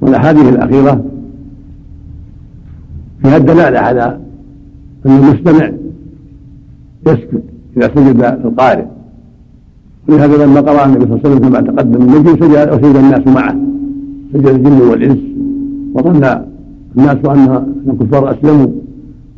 والأحاديث 0.00 0.48
الأخيرة 0.48 1.04
فيها 3.22 3.36
الدلالة 3.36 3.78
على 3.78 4.18
أن 5.06 5.16
المستمع 5.16 5.70
يسكت 7.06 7.42
إذا 7.76 7.90
سجد 7.94 8.22
القارئ. 8.44 8.84
ولهذا 10.08 10.44
لما 10.44 10.60
قرأ 10.60 10.86
النبي 10.86 11.04
صلى 11.04 11.14
الله 11.14 11.20
عليه 11.24 11.36
وسلم 11.36 11.48
كما 11.48 11.60
تقدم 11.60 12.02
النجم 12.02 12.36
سجد 12.36 12.72
وسجد 12.72 12.96
الناس 12.96 13.26
معه. 13.26 13.56
سجد 14.32 14.46
الجن 14.46 14.80
والإنس. 14.80 15.18
وظن 15.94 16.44
الناس 16.96 17.16
أن 17.24 17.74
الكفار 17.88 18.30
أسلموا. 18.30 18.68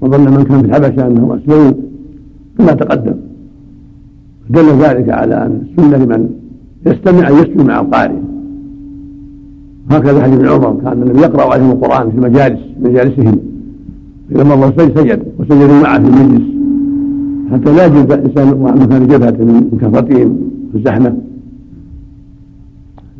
وظن 0.00 0.30
من 0.34 0.44
كان 0.44 0.60
في 0.60 0.66
الحبشة 0.66 1.06
أنهم 1.06 1.32
أسلموا 1.32 1.72
كما 2.58 2.72
تقدم. 2.72 3.14
دل 4.50 4.68
ذلك 4.82 5.08
على 5.08 5.46
أن 5.46 5.62
السنة 5.62 5.96
لمن 5.96 6.30
يستمع 6.86 7.28
أن 7.28 7.34
يسجد 7.34 7.60
مع 7.60 7.80
القارئ. 7.80 8.16
هكذا 9.90 10.22
حديث 10.22 10.34
ابن 10.34 10.48
عمر 10.48 10.80
كان 10.84 11.02
النبي 11.02 11.20
يقرأ 11.20 11.52
عليهم 11.52 11.70
القرآن 11.70 12.10
في 12.10 12.16
المجالس 12.16 12.60
مجالسهم. 12.82 13.38
إذا 14.32 14.44
مر 14.44 14.72
سجد 14.78 15.22
وسجدوا 15.38 15.82
معه 15.82 16.02
في 16.02 16.08
المجلس. 16.08 16.46
حتى 17.52 17.76
لا 17.76 17.86
يجد 17.86 18.12
الإنسان 18.12 18.48
مكان 18.82 19.06
جبهة 19.06 19.30
من 19.30 19.78
كثرتهم 19.80 20.38
في 20.72 20.78
الزحمة. 20.78 21.16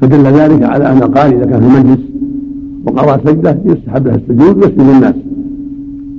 فدل 0.01 0.24
ذلك 0.24 0.62
على 0.62 0.93
أن 0.93 0.97
القارئ 0.97 1.37
إذا 1.37 1.47
كان 1.47 1.61
في 1.61 1.66
المجلس 1.66 2.01
وقرأ 2.87 3.20
سجدة 3.26 3.59
يستحب 3.64 4.07
له 4.07 4.14
السجود 4.14 4.57
ويسجد 4.57 4.81
الناس 4.81 5.14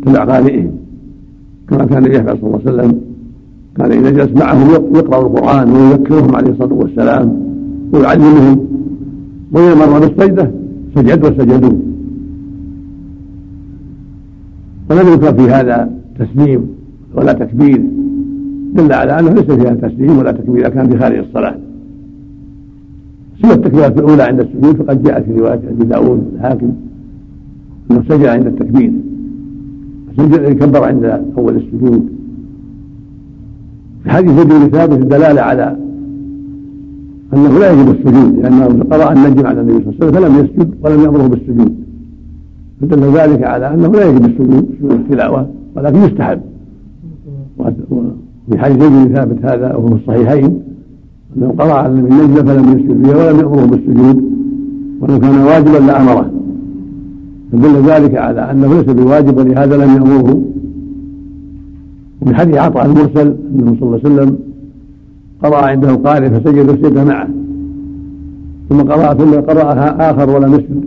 تبع 0.06 0.26
قارئهم 0.26 0.72
كما 1.70 1.86
كان 1.86 2.06
النبي 2.06 2.18
صلى 2.18 2.34
الله 2.34 2.60
عليه 2.66 2.74
وسلم 2.74 3.02
كان 3.78 3.92
إذا 3.92 4.10
جلس 4.10 4.42
معهم 4.42 4.70
يقرأ 4.96 5.22
القرآن 5.22 5.72
ويذكرهم 5.72 6.36
عليه 6.36 6.52
الصلاة 6.52 6.74
والسلام 6.74 7.34
ويعلمهم. 7.94 8.68
وإذا 9.52 9.76
مر 9.76 10.00
بالسجدة 10.00 10.52
سجد 10.96 11.26
وسجدوا. 11.26 11.78
ولم 14.90 15.08
يذكر 15.08 15.34
في 15.34 15.52
هذا 15.52 15.90
تسليم 16.20 16.68
ولا 17.16 17.34
تكبير 17.34 17.82
دل 18.76 18.94
على 18.94 19.20
أنه 19.20 19.30
ليس 19.30 19.52
فيها 19.52 19.74
تسليم 19.74 20.18
ولا 20.18 20.32
تكبير 20.32 20.70
كان 20.70 20.90
في 20.90 20.98
خارج 21.00 21.18
الصلاة. 21.18 21.56
سوى 23.42 23.54
التكبيرات 23.54 23.98
الأولى 23.98 24.24
عند 24.24 24.40
السجود 24.40 24.76
فقد 24.76 25.04
جاءت 25.04 25.26
في 25.26 25.32
رواية 25.40 25.62
أبي 25.70 25.84
داود 25.84 26.32
الحاكم 26.36 26.72
أنه 27.92 28.04
سجد 28.10 28.26
عند 28.26 28.48
التكبير. 28.48 28.92
سجد 30.18 30.58
كبر 30.60 30.84
عند 30.84 31.06
أول 31.38 31.56
السجود. 31.56 32.10
في 34.04 34.10
حديث 34.10 34.44
بن 34.44 34.70
ثابت 34.70 35.00
الدلاله 35.02 35.42
على 35.42 35.78
أنه 37.34 37.60
لا 37.60 37.72
يجب 37.72 37.90
السجود 37.90 38.40
لأنه 38.40 38.84
قرأ 38.92 39.14
النجم 39.14 39.48
على 39.48 39.62
النبي 39.62 39.84
صلى 39.84 39.94
الله 39.94 39.96
عليه 40.00 40.08
وسلم 40.08 40.22
فلم 40.22 40.46
يسجد 40.46 40.74
ولم 40.84 41.02
يأمره 41.02 41.28
بالسجود. 41.28 41.76
فدل 42.82 43.02
ذلك 43.02 43.44
على 43.44 43.74
أنه 43.74 43.92
لا 43.92 44.06
يجب 44.10 44.26
السجود 44.26 44.66
سجود 44.80 44.92
التلاوة 44.92 45.48
ولكن 45.76 45.98
يستحب. 45.98 46.42
وفي 47.60 48.58
حديث 48.58 48.78
بن 48.78 49.14
ثابت 49.16 49.46
هذا 49.46 49.76
وهو 49.76 49.88
في 49.88 49.94
الصحيحين 49.94 50.62
أنه 51.38 51.54
قرأ 51.60 51.74
على 51.74 51.94
النبي 51.94 52.16
النجم 52.16 52.46
فلم 52.46 52.80
يسجد 52.80 53.06
فيها 53.06 53.28
ولم 53.28 53.40
يأمره 53.40 53.66
بالسجود 53.66 54.24
ولو 55.02 55.20
كان 55.20 55.38
واجبا 55.38 55.78
لأمره. 55.78 56.32
فدل 57.52 57.90
ذلك 57.90 58.16
على 58.16 58.52
أنه 58.52 58.74
ليس 58.74 58.86
بواجب 58.86 59.38
ولهذا 59.38 59.78
لم 59.78 59.90
يأمره. 59.96 60.42
وفي 62.22 62.36
حديث 62.36 62.56
عطاء 62.56 62.86
المرسل 62.86 63.36
أنه 63.56 63.76
صلى 63.80 63.82
الله 63.82 64.00
عليه 64.04 64.16
وسلم 64.16 64.38
قرأ 65.44 65.66
عنده 65.66 65.90
القارئ 65.90 66.30
فسجد 66.30 66.70
وسجد 66.70 66.98
معه. 66.98 67.30
ثم 68.70 68.82
قرأ 68.82 69.14
ثم 69.14 69.32
قرأها 69.32 70.12
آخر 70.12 70.30
ولم 70.30 70.54
يسجد 70.54 70.84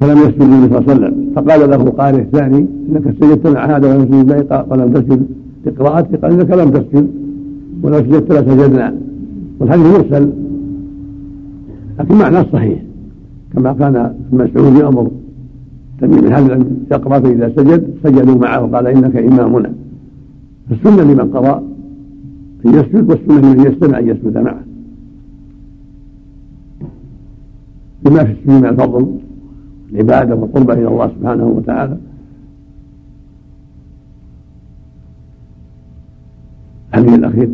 فلم 0.00 0.18
يسجد 0.18 0.42
النبي 0.42 0.68
صلى 0.68 0.78
الله 0.78 0.90
عليه 0.90 0.92
وسلم. 0.92 1.14
فقال 1.36 1.70
له 1.70 1.76
القارئ 1.76 2.20
الثاني 2.20 2.66
إنك 2.88 3.14
سجدت 3.20 3.46
مع 3.46 3.76
هذا 3.76 3.88
ولم 3.88 4.04
تسجد 4.04 4.64
ولم 4.68 4.92
تسجد 4.92 5.26
لقراءتك 5.66 6.24
قال 6.24 6.32
إنك 6.32 6.50
لم 6.50 6.70
تسجد 6.70 7.06
ولو 7.82 7.98
سجدت 7.98 8.32
لسجدنا. 8.32 8.94
والحديث 9.60 9.86
مرسل 9.86 10.30
لكن 11.98 12.14
معناه 12.14 12.46
صحيح. 12.52 12.89
كما 13.52 13.72
كان 13.72 13.96
ابن 13.96 14.44
مسعود 14.44 14.76
يأمر. 14.76 15.10
تميم 16.00 16.32
هل 16.32 16.52
لم 16.52 16.86
يقرأ 16.92 17.20
فإذا 17.20 17.48
سجد؟ 17.48 17.94
سجدوا 18.04 18.38
معه 18.38 18.64
وقال 18.64 18.86
إنك 18.86 19.16
إمامنا. 19.16 19.72
فالسنة 20.70 21.02
لمن 21.02 21.30
قرأ 21.30 21.58
ان 22.66 22.74
يسجد 22.74 23.10
والسنة 23.10 23.52
لمن 23.52 23.66
يستمع 23.66 23.98
أن 23.98 24.08
يسجد 24.08 24.38
معه. 24.38 24.60
بما 28.04 28.24
في 28.24 28.32
السجود 28.32 28.62
من 28.62 28.66
الفضل 28.66 29.18
العبادة 29.92 30.34
والقربة 30.34 30.74
إلى 30.74 30.88
الله 30.88 31.08
سبحانه 31.08 31.46
وتعالى. 31.46 31.96
الحديث 36.94 37.14
الأخير 37.14 37.50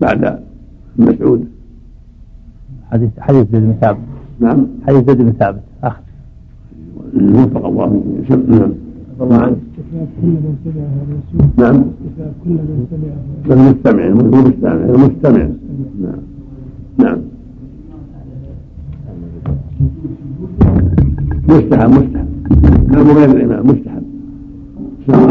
بعد 0.00 0.38
مسعود. 0.96 1.44
حديث 2.90 3.10
حديث 3.18 3.46
زيد 3.52 3.62
بن 3.62 3.74
ثابت 3.80 3.98
نعم. 4.42 4.66
حديث 4.86 5.10
زيد 5.10 5.22
بن 5.22 5.32
ثابت 5.32 5.60
اخر 5.84 6.02
وفق 7.14 7.66
الله 7.66 8.02
نعم. 8.48 8.72
الله 9.20 9.36
عنه. 9.36 9.56
كل 10.22 10.28
من 10.28 10.56
سمع 10.64 10.82
هذا 10.82 11.72
نعم. 11.72 11.84
كل 12.44 13.56
من 13.56 13.74
سمع 13.84 14.06
المستمع 14.06 14.06
المستمع 14.06 14.72
المستمع. 14.72 15.48
نعم. 16.00 16.18
نعم. 16.98 17.18
مستحب 21.48 21.90
مستحب. 21.90 22.28
نعم 22.92 23.10
غير 23.10 23.30
الإمام 23.30 23.66
مستحب. 23.66 24.02
نعم. 25.08 25.26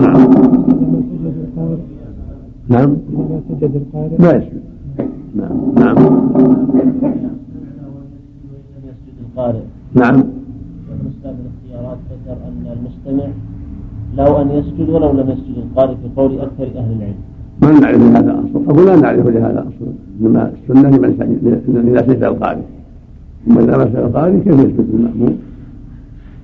نعم. 2.70 2.98
سجد 3.50 3.76
القارئ. 3.76 4.38
يسجد. 4.38 4.62
نعم. 5.36 5.72
نعم. 5.76 6.22
القارئ. 9.32 9.60
نعم. 9.94 10.16
من 10.16 11.12
اسباب 11.12 11.36
الاختيارات 11.44 11.98
ذكر 12.12 12.38
أن 12.48 12.66
المستمع 12.78 13.28
له 14.18 14.42
أن 14.42 14.52
يسجد 14.52 14.90
ولو 14.90 15.12
لم 15.12 15.30
يسجد 15.30 15.58
القارئ 15.58 15.96
في 15.96 16.10
قول 16.16 16.40
أكثر 16.40 16.64
أهل 16.64 16.92
العلم. 16.98 17.16
ما 17.62 17.80
نعرف 17.80 18.02
لهذا 18.02 18.44
اصل 18.44 18.66
أقول 18.70 18.86
لا 18.86 18.96
نعرف 18.96 19.28
لهذا 19.28 19.60
اصل 19.60 19.92
انما 20.22 20.52
السنة 20.70 20.90
لمن 20.90 21.12
سجد 21.20 21.88
اذا 21.88 22.02
سجد 22.02 22.24
القارئ. 22.24 22.62
اما 23.48 23.60
اذا 23.62 23.78
ما 23.78 23.86
سجد 23.86 23.96
القارئ 23.96 24.40
كيف 24.40 24.54
يسجد 24.54 24.88
الماموم؟ 24.94 25.38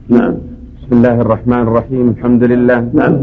نعم. 0.09 0.33
بسم 0.77 0.97
الله 0.97 1.21
الرحمن 1.21 1.61
الرحيم. 1.67 2.09
الحمد 2.09 2.43
لله. 2.43 2.89
نعم. 2.93 3.15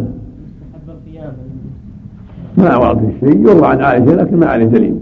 ما 2.58 2.76
ورد 2.76 2.98
في 2.98 3.12
شيء. 3.20 3.48
يروى 3.48 3.66
عن 3.66 3.80
عائشة 3.80 4.14
لكن 4.14 4.36
ما 4.36 4.46
عليه 4.46 4.66
دليل. 4.66 4.96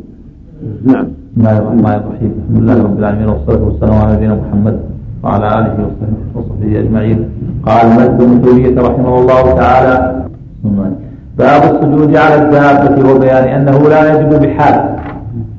نعم. 0.85 1.07
بسم 1.33 1.41
الله 1.41 1.59
الرحمن 1.59 1.95
الرحيم. 2.01 2.33
الحمد 2.39 2.57
لله 2.61 2.77
رب 2.85 2.99
العالمين 2.99 3.29
والصلاة 3.29 3.63
والسلام 3.65 3.97
على 4.03 4.13
نبينا 4.17 4.35
محمد 4.43 4.77
وعلى 5.23 5.47
آله 5.59 5.75
وصحبه 5.85 6.21
وصحبه 6.37 6.71
أجمعين. 6.81 7.19
قال 7.67 7.85
مجد 7.97 8.19
بن 8.19 8.43
تيمية 8.45 8.77
رحمه 8.89 9.13
الله 9.21 9.43
تعالى 9.61 9.95
باب 11.39 11.63
السجود 11.73 12.17
على 12.17 12.37
الدابة 12.43 12.97
وبيان 13.11 13.45
أنه 13.57 13.79
لا 13.93 14.01
يجب 14.13 14.31
بحال. 14.43 14.77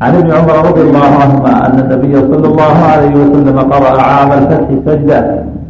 عن 0.02 0.14
ابن 0.16 0.32
عمر 0.32 0.56
رضي 0.70 0.82
الله 0.82 1.10
عنهما 1.22 1.52
أن 1.68 1.76
النبي 1.80 2.14
صلى 2.32 2.48
الله 2.52 2.76
عليه 2.92 3.14
وسلم 3.22 3.58
قرأ 3.74 4.02
عام 4.02 4.32
الفتح 4.32 4.68
سجدة 4.86 5.20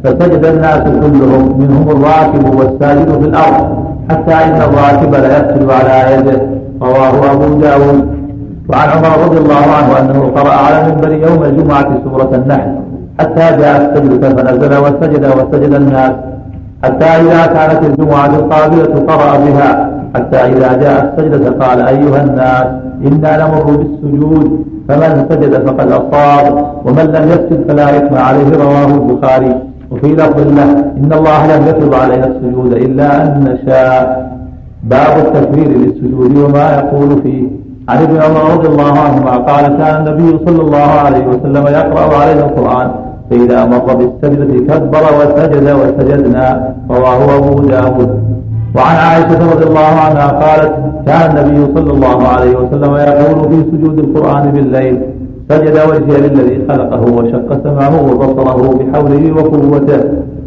فسجد 0.04 0.44
الناس 0.44 0.82
كلهم 1.02 1.44
منهم 1.60 1.86
الراكب 1.96 2.44
والساجد 2.58 3.08
في 3.20 3.26
الأرض 3.30 3.64
حتى 4.10 4.34
إن 4.34 4.56
الراكب 4.68 5.10
لا 5.14 5.30
يسجد 5.38 5.70
على 5.70 5.94
يده. 6.14 6.38
رواه 6.82 7.32
أبو 7.32 7.60
داود. 7.60 8.23
وعن 8.68 8.88
عمر 8.88 9.24
رضي 9.24 9.38
الله 9.38 9.64
عنه 9.76 9.98
أنه 10.00 10.32
قرأ 10.36 10.52
على 10.52 10.86
المنبر 10.86 11.12
يوم 11.12 11.44
الجمعة 11.44 11.88
سورة 12.04 12.30
النحل 12.34 12.74
حتى 13.20 13.56
جاء 13.60 13.76
السجدة 13.80 14.28
فنزل 14.28 14.78
وسجد 14.78 15.24
وسجد 15.24 15.74
الناس 15.74 16.12
حتى 16.84 17.04
إذا 17.04 17.46
كانت 17.46 17.84
الجمعة 17.84 18.26
القابلة 18.26 19.04
قرأ 19.08 19.38
بها 19.38 19.90
حتى 20.14 20.36
إذا 20.36 20.72
جاء 20.76 21.14
السجدة 21.18 21.66
قال 21.66 21.80
أيها 21.80 22.22
الناس 22.22 22.66
إنا 23.06 23.46
نمر 23.46 23.62
بالسجود 23.62 24.64
فمن 24.88 25.26
سجد 25.30 25.66
فقد 25.66 25.92
أصاب 25.92 26.66
ومن 26.84 27.04
لم 27.04 27.28
يسجد 27.28 27.64
فلا 27.68 27.96
إثم 27.96 28.14
عليه. 28.14 28.56
رواه 28.56 28.86
البخاري. 28.86 29.54
وفي 29.90 30.14
لفظ 30.14 30.40
له 30.40 30.70
إن 30.96 31.12
الله 31.12 31.56
لم 31.56 31.62
يفرض 31.66 31.94
علينا 31.94 32.26
السجود 32.26 32.72
إلا 32.72 33.22
أن 33.22 33.44
نشاء. 33.44 34.30
باب 34.82 35.18
التكبير 35.18 35.68
للسجود 35.68 36.38
وما 36.38 36.74
يقول 36.74 37.22
فيه. 37.22 37.63
عن 37.88 38.02
ابن 38.02 38.16
عمر 38.16 38.54
رضي 38.54 38.68
الله 38.68 38.98
عنهما 38.98 39.30
قال 39.30 39.64
كان 39.66 40.06
النبي 40.06 40.38
صلى 40.46 40.62
الله 40.62 40.90
عليه 41.04 41.26
وسلم 41.26 41.66
يقرأ 41.66 42.16
علينا 42.16 42.44
القرآن 42.46 42.90
فإذا 43.30 43.64
مر 43.64 43.94
بالسجدة 43.94 44.74
كبر 44.78 45.04
وسجد 45.18 45.68
وسجدنا 45.80 46.74
رواه 46.90 47.36
أبو 47.36 47.60
داود. 47.60 48.10
وعن 48.76 48.96
عائشة 48.96 49.52
رضي 49.52 49.64
الله 49.64 49.80
عنها 50.04 50.28
قالت 50.28 50.72
كان 51.06 51.38
النبي 51.38 51.74
صلى 51.74 51.90
الله 51.92 52.28
عليه 52.28 52.56
وسلم 52.56 52.94
يقول 52.94 53.48
في 53.50 53.64
سجود 53.70 53.98
القرآن 53.98 54.50
بالليل 54.50 55.00
سجد 55.48 55.76
وجهي 55.88 56.20
للذي 56.20 56.62
خلقه 56.68 57.00
وشق 57.00 57.62
سمعه 57.64 58.02
وبصره 58.02 58.78
بحوله 58.78 59.32
وقوته. 59.36 60.00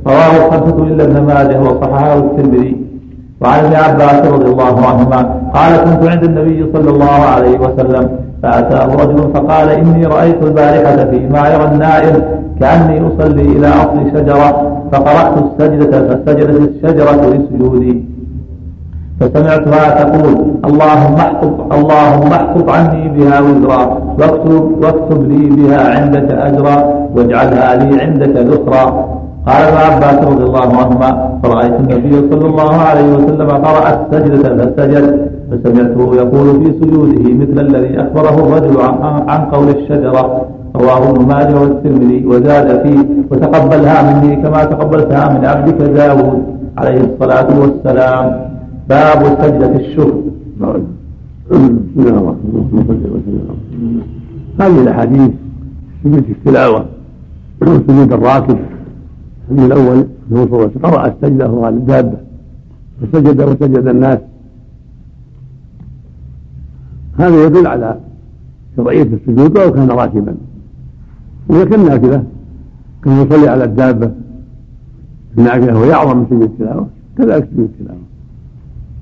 رواه 0.08 0.48
الخمسة 0.48 0.84
إلا 0.84 1.04
ابن 1.04 1.22
ماجه 1.22 1.62
وصححه 1.62 2.18
الترمذي. 2.18 2.87
وعن 3.42 3.60
ابن 3.66 3.76
عباس 3.76 4.28
رضي 4.34 4.46
الله 4.52 4.86
عنهما 4.88 5.20
قال 5.54 5.78
كنت 5.78 6.10
عند 6.10 6.24
النبي 6.24 6.66
صلى 6.74 6.90
الله 6.90 7.20
عليه 7.34 7.60
وسلم 7.60 8.10
فأتاه 8.44 8.86
رجل 8.86 9.34
فقال 9.34 9.70
إني 9.70 10.06
رأيت 10.06 10.44
البارحة 10.44 10.96
في 10.96 11.20
ما 11.28 11.48
يرى 11.50 11.66
النائم 11.66 12.22
كأني 12.60 13.02
أصلي 13.08 13.42
إلى 13.42 13.68
أصل 13.68 14.12
شجرة 14.14 14.50
فقرأت 14.92 15.34
السجدة 15.38 15.94
فسجدت 16.08 16.70
الشجرة 16.70 17.22
لسجودي. 17.34 18.06
فسمعتها 19.20 20.04
تقول 20.04 20.36
اللهم 20.66 21.16
احفظ 21.16 21.54
اللهم 21.72 22.32
احفظ 22.32 22.70
عني 22.70 23.10
بها 23.10 23.40
وزرا 23.40 23.82
واكتب 24.20 24.72
واكتب 24.82 25.32
لي 25.32 25.50
بها 25.50 26.00
عندك 26.00 26.32
أجرا 26.32 27.08
واجعلها 27.16 27.76
لي 27.76 28.02
عندك 28.02 28.36
ذخرا. 28.38 29.18
قال 29.48 29.62
ابن 29.64 29.78
عباس 29.78 30.28
رضي 30.28 30.44
الله 30.44 30.78
عنهما 30.78 31.40
فرأيت 31.44 31.74
النبي 31.80 32.30
صلى 32.32 32.46
الله 32.46 32.74
عليه 32.74 33.16
وسلم 33.16 33.50
قرأ 33.50 33.84
السجدة 33.96 34.50
فسجد 34.58 35.32
فسمعته 35.52 36.16
يقول 36.16 36.48
في 36.64 36.74
سجوده 36.80 37.34
مثل 37.34 37.60
الذي 37.68 38.02
أخبره 38.02 38.36
الرجل 38.46 38.82
عن, 38.82 39.24
عن 39.30 39.46
قول 39.46 39.70
الشجرة. 39.70 40.46
رواه 40.76 41.10
ابن 41.10 41.26
ماجه 41.28 41.62
والترمذي 41.62 42.26
وزاد 42.26 42.68
فيه 42.84 43.00
وتقبلها 43.32 43.98
مني 44.08 44.36
كما 44.36 44.64
تقبلتها 44.64 45.38
من 45.38 45.46
عبدك 45.46 45.82
داود 45.82 46.44
عليه 46.78 47.02
الصلاة 47.02 47.60
والسلام. 47.60 48.26
باب 48.90 49.24
سجدة 49.42 49.76
الشكر 49.76 50.22
بسم 51.52 51.80
الله 51.98 52.10
الرحمن 52.10 52.54
الرحيم. 52.76 54.02
هذه 54.60 54.82
الأحاديث 54.82 55.32
سجود 56.04 56.24
التلاوة 56.30 56.86
سجود 57.88 58.14
الراكب. 58.14 58.58
الحديث 59.52 59.72
الأول 59.72 60.08
عليه 60.32 60.52
وسلم 60.52 60.82
قرأ 60.84 61.08
السجدة 61.08 61.50
وهو 61.50 61.66
على 61.66 61.76
الدابه 61.76 62.18
فسجد 63.02 63.42
وسجد 63.42 63.88
الناس. 63.88 64.20
هذا 67.20 67.46
يدل 67.46 67.68
على 67.68 68.00
شرعية 68.78 69.04
السجود 69.04 69.58
ولو 69.58 69.74
كان 69.74 69.90
راكبا. 69.90 70.36
وهي 71.50 71.66
كالنافلة 71.66 72.24
كما 73.04 73.22
يصلي 73.22 73.48
على 73.48 73.64
الدابة. 73.64 74.12
النافلة 75.38 75.74
هو 75.74 75.84
يعظم 75.84 76.18
من 76.18 76.26
سجود 76.30 76.42
التلاوة 76.42 76.88
كذلك 77.18 77.50
سجود 77.52 77.70
التلاوة. 77.80 78.02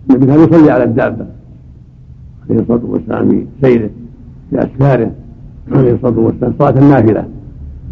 النبي 0.10 0.26
كان 0.26 0.40
يصلي 0.40 0.72
على 0.72 0.84
الدابة. 0.84 1.26
عليه 2.50 2.60
الصلاة 2.62 2.86
والسلام 2.86 3.30
في 3.30 3.46
سيره 3.62 3.90
في 4.50 4.64
أسفاره. 4.64 5.12
عليه 5.72 5.94
الصلاة 5.94 6.20
والسلام 6.20 6.54
صلاة 6.60 6.80
النافلة. 6.80 7.26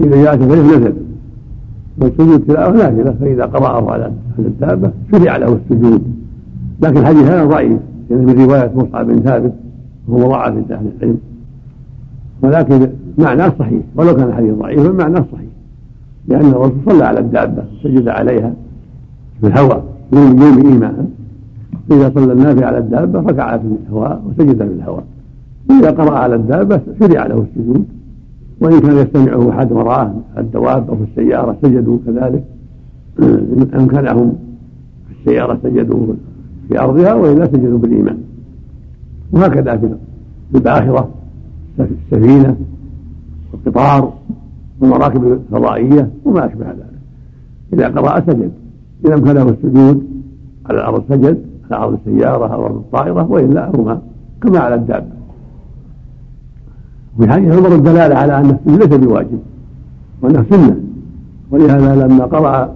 إذا 0.01 0.23
جاءت 0.23 0.43
فريق 0.43 0.63
نزل. 0.63 0.93
والسجود 1.97 2.39
التلاوة 2.39 2.73
نافلة 2.73 3.15
فإذا 3.21 3.45
قرأه 3.45 3.91
على 3.91 4.11
الدابة 4.39 4.91
شرع 5.11 5.37
له 5.37 5.57
السجود. 5.57 6.01
لكن 6.81 6.97
الحديث 6.97 7.23
هذا 7.23 7.45
ضعيف 7.45 7.79
لأنه 8.09 8.33
من 8.33 8.45
رواية 8.45 8.71
مصعب 8.75 9.07
بن 9.07 9.19
ثابت 9.19 9.53
وهو 10.07 10.29
ضعف 10.29 10.51
عند 10.55 10.71
أهل 10.71 10.85
العلم. 10.97 11.17
ولكن 12.41 12.89
معناه 13.17 13.53
صحيح 13.59 13.81
ولو 13.95 14.15
كان 14.15 14.27
الحديث 14.27 14.53
ضعيفا 14.53 14.91
معناه 14.91 15.25
صحيح. 15.31 15.49
لأن 16.27 16.45
الرسول 16.45 16.77
صلى 16.85 17.05
على 17.05 17.19
الدابة 17.19 17.63
سجد 17.83 18.07
عليها 18.07 18.53
في 19.41 19.47
الهواء 19.47 19.83
يوم 20.13 20.41
يوم 20.41 20.67
إيماء. 20.67 21.05
فإذا 21.89 22.11
صلى 22.15 22.33
النافع 22.33 22.65
على 22.65 22.77
الدابة 22.77 23.19
ركع 23.19 23.57
في 23.57 23.63
الهواء 23.87 24.21
وسجد 24.27 24.57
في 24.57 24.63
الهواء. 24.63 25.03
وإذا 25.69 25.91
قرأ 25.91 26.17
على 26.17 26.35
الدابة 26.35 26.81
شرع 26.99 27.27
له 27.27 27.45
السجود. 27.49 27.85
وإن 28.61 28.79
كان 28.79 28.97
يستمعه 28.97 29.49
أحد 29.49 29.71
وراءه 29.71 30.21
الدواب 30.37 30.89
أو 30.89 30.95
في 30.95 31.03
السيارة 31.03 31.57
سجدوا 31.61 31.97
كذلك. 32.05 32.43
أمكنهم 33.75 34.33
في 35.07 35.13
السيارة 35.19 35.59
سجدوا 35.63 36.13
في 36.69 36.79
أرضها 36.79 37.13
وإلا 37.13 37.45
سجدوا 37.45 37.77
بالإيمان. 37.77 38.17
وهكذا 39.31 39.77
في 39.77 39.89
الباخرة 40.55 41.09
السفينة 41.79 42.55
والقطار 43.53 44.13
والمراكب 44.81 45.31
الفضائية 45.31 46.09
وما 46.25 46.45
أشبه 46.45 46.65
ذلك. 46.65 46.93
إذا 47.73 47.87
قرأ 47.87 48.19
سجد. 48.19 48.51
إذا 49.05 49.15
أمكنه 49.15 49.49
السجود 49.49 50.03
على 50.65 50.77
الأرض 50.77 51.03
سجد 51.09 51.45
على 51.71 51.83
أرض 51.83 51.97
السيارة 52.05 52.53
أو 52.53 52.65
أرض 52.65 52.75
الطائرة 52.75 53.31
وإلا 53.31 53.71
هما 53.75 54.01
كما 54.41 54.59
على 54.59 54.75
الدابة. 54.75 55.12
وفي 57.20 57.32
حديث 57.32 57.53
عمر 57.53 57.76
الدلالة 57.76 58.16
على 58.16 58.38
أن 58.38 58.49
السجود 58.49 58.93
ليس 58.93 58.99
بواجب 58.99 59.39
وأنه 60.22 60.45
سنة. 60.49 60.76
ولهذا 61.51 61.95
لما 61.95 62.26
قرأ 62.26 62.76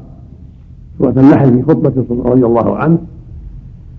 سورة 0.99 1.13
النحل 1.17 1.53
في 1.53 1.63
خطبة 1.63 1.93
رضي 2.25 2.45
الله 2.45 2.77
عنه 2.77 2.97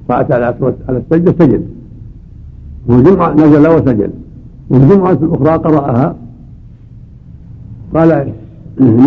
فأتى 0.09 0.35
على 0.35 0.55
على 0.89 0.99
السجدة 0.99 1.35
سجد. 1.39 1.63
والجمعة 2.89 3.35
نزل 3.35 3.69
وسجد. 3.69 4.11
والجمعة 4.71 5.13
الأخرى 5.13 5.51
قرأها. 5.51 6.17
قال 7.95 8.13
إن 8.81 8.99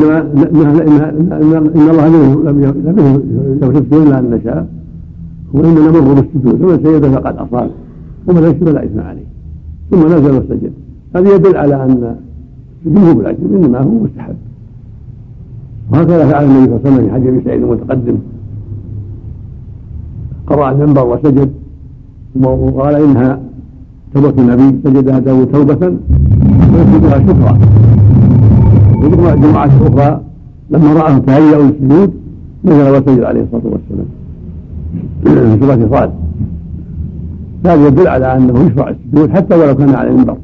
الله 1.92 2.08
لم 2.44 2.64
يغفر 3.62 3.98
لنا 3.98 4.20
أن 4.20 4.30
نشاء. 4.32 4.68
وإننا 5.54 5.80
نمر 5.80 6.14
بالسجود 6.14 6.56
فمن 6.56 6.78
سجد 6.84 7.06
فقد 7.06 7.38
أصاب. 7.38 7.72
ومن 8.28 8.44
يسجد 8.44 8.64
فلا 8.64 8.84
إثم 8.86 9.00
عليه. 9.00 9.26
ثم 9.92 10.06
نزل 10.06 10.38
وسجد. 10.38 10.74
هذا 11.16 11.36
يدل 11.36 11.58
على 11.58 11.76
أن 11.76 12.16
السجود 12.86 13.18
بالعجل 13.18 13.56
إنما 13.56 13.80
هو 13.80 13.90
مستحب. 13.90 14.36
وهكذا 15.92 16.28
فعل 16.28 16.46
النبي 16.46 16.66
صلى 16.66 16.76
الله 16.76 16.82
عليه 16.86 16.96
وسلم 16.96 17.08
في 17.08 17.14
حديث 17.14 17.28
أبي 17.28 17.42
سعيد 17.46 17.64
المتقدم. 17.64 18.18
قرأ 20.48 20.72
المنبر 20.72 21.08
وسجد 21.08 21.52
وقال 22.44 22.96
إنها 22.96 23.40
توبة 24.14 24.34
النبي 24.42 24.80
سجدها 24.84 25.20
داود 25.20 25.52
توبة 25.52 25.94
ويسجدها 26.74 27.20
شكرا. 27.20 27.60
وذكر 29.02 29.34
الجمعة 29.34 29.66
الأخرى 29.66 30.22
لما 30.70 30.94
رآه 30.94 31.18
تهيأ 31.18 31.58
للسجود 31.58 32.12
نزل 32.66 32.90
وسجد 32.90 33.24
عليه 33.24 33.42
الصلاة 33.42 33.74
والسلام. 33.74 34.08
في 35.60 35.60
سورة 35.60 35.90
صاد 35.92 36.12
هذا 37.66 37.88
يدل 37.88 38.08
على 38.08 38.38
أنه 38.38 38.68
يشرع 38.68 38.90
السجود 38.90 39.30
حتى 39.30 39.56
ولو 39.56 39.76
كان 39.76 39.96
على 39.96 40.10
المنبر. 40.10 40.38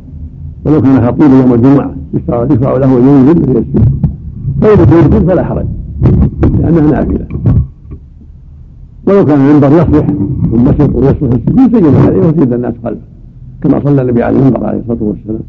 ولو 0.68 0.82
كان 0.82 1.07
خطيب 1.07 1.32
يوم 1.32 1.53
الجمعة 1.53 1.95
يشرع 2.13 2.78
له 2.78 2.97
أن 2.97 3.07
ينزل 3.07 3.53
ليسجد 3.53 3.89
فإذا 4.61 4.99
يسجد 4.99 5.30
فلا 5.30 5.43
حرج 5.43 5.65
لأنها 6.59 6.91
نافلة 6.91 7.28
ولو 9.07 9.26
كان 9.26 9.39
المنبر 9.39 9.68
يصلح 9.68 10.07
والمسجد 10.51 10.95
ويصلح 10.95 11.34
السجود 11.34 11.76
سجد 11.76 11.95
عليه 11.95 12.20
وسجد 12.20 12.53
الناس 12.53 12.74
خلفه 12.84 13.01
كما 13.61 13.82
صلى 13.84 14.01
النبي 14.01 14.24
عليه 14.24 14.39
المنبر 14.39 14.65
عليه 14.65 14.80
الصلاة 14.80 14.97
والسلام. 15.01 15.39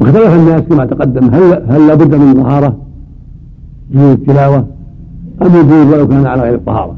واختلف 0.00 0.34
الناس 0.34 0.62
كما 0.62 0.84
تقدم 0.84 1.24
هل 1.34 1.62
هل 1.68 1.86
لابد 1.86 2.14
من 2.14 2.34
طهارة؟ 2.34 2.76
في 3.92 4.12
التلاوة؟ 4.12 4.66
أم 5.42 5.46
يجوز 5.46 5.92
ولو 5.92 6.08
كان 6.08 6.26
على 6.26 6.42
غير 6.42 6.54
الطهارة؟ 6.54 6.96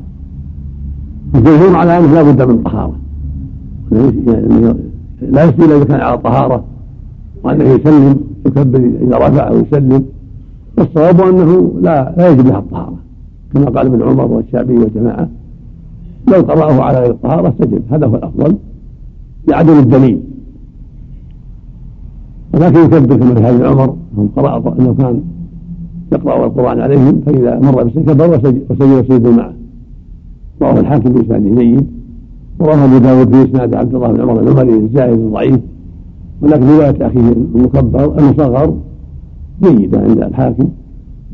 الجمهور 1.34 1.76
على 1.76 1.98
أنه 1.98 2.14
لا 2.14 2.22
بد 2.22 2.42
من 2.42 2.62
طهارة. 2.62 2.99
لا 3.91 5.45
يسجد 5.45 5.70
إذا 5.70 5.84
كان 5.84 6.01
على 6.01 6.14
الطهاره 6.14 6.64
وانه 7.45 7.64
يسلم 7.64 8.20
يكبر 8.47 8.78
إذا 8.78 9.16
رفع 9.16 9.49
أو 9.49 9.59
يسلم. 9.59 10.05
والصواب 10.78 11.20
أنه 11.20 11.72
لا 11.80 12.14
لا 12.18 12.28
يجب 12.28 12.47
لها 12.47 12.59
الطهارة. 12.59 12.97
كما 13.55 13.64
قال 13.64 13.86
ابن 13.86 14.03
عمر 14.03 14.24
والشافعي 14.32 14.78
وجماعه 14.78 15.28
لو 16.28 16.41
قرأه 16.41 16.82
على 16.82 16.99
غير 16.99 17.11
الطهارة 17.11 17.55
سجد 17.59 17.82
هذا 17.91 18.07
هو 18.07 18.14
الأفضل. 18.14 18.57
لعدم 19.49 19.78
الدليل. 19.78 20.20
ولكن 22.55 22.78
يكبر 22.78 23.16
كما 23.16 23.34
في 23.34 23.47
حديث 23.47 23.62
عمر 23.62 23.97
انه 24.18 24.28
قرأ 24.36 24.74
انه 24.78 24.95
كان 24.95 25.22
يقرأ 26.12 26.47
القرآن 26.47 26.80
عليهم 26.80 27.20
فإذا 27.26 27.59
مر 27.59 27.82
بالسجد 27.82 28.11
كبر 28.11 28.30
وسجد 28.30 28.64
وسجد 28.70 29.26
معه. 29.26 29.53
رواه 30.62 30.80
الحاكم 30.80 31.12
بإسناد 31.12 31.59
جيد. 31.59 31.99
ورواه 32.61 32.84
أبو 32.84 32.98
داود 32.98 33.34
في 33.34 33.44
إسناد 33.44 33.74
عبد 33.74 33.94
الله 33.94 34.08
بن 34.08 34.20
عمر 34.20 34.40
العمري 34.40 34.76
الزاهد 34.76 35.30
ضعيف. 35.32 35.61
ولكن 36.42 36.66
رواية 36.66 37.06
أخيه 37.06 37.32
المكبر 37.54 38.18
المصغر 38.18 38.74
جيدة 39.62 40.00
عند 40.00 40.18
الحاكم. 40.18 40.68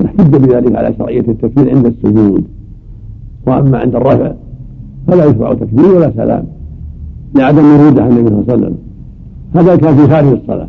واحتج 0.00 0.36
بذلك 0.36 0.76
على 0.76 0.94
شرعية 0.98 1.24
التكبير 1.28 1.76
عند 1.76 1.86
السجود. 1.86 2.44
وأما 3.46 3.78
عند 3.78 3.94
الرفع 3.94 4.32
فلا 5.06 5.24
يشرع 5.24 5.54
تكبير 5.54 5.94
ولا 5.94 6.12
سلام 6.16 6.44
لعدم 7.34 7.64
وروده 7.64 8.02
عن 8.02 8.10
النبي 8.10 8.28
صلى 8.28 8.38
الله 8.38 8.52
عليه 8.52 8.62
وسلم. 8.62 8.76
هذا 9.54 9.76
كان 9.76 9.96
في 9.96 10.08
خارج 10.08 10.28
الصلاة. 10.28 10.68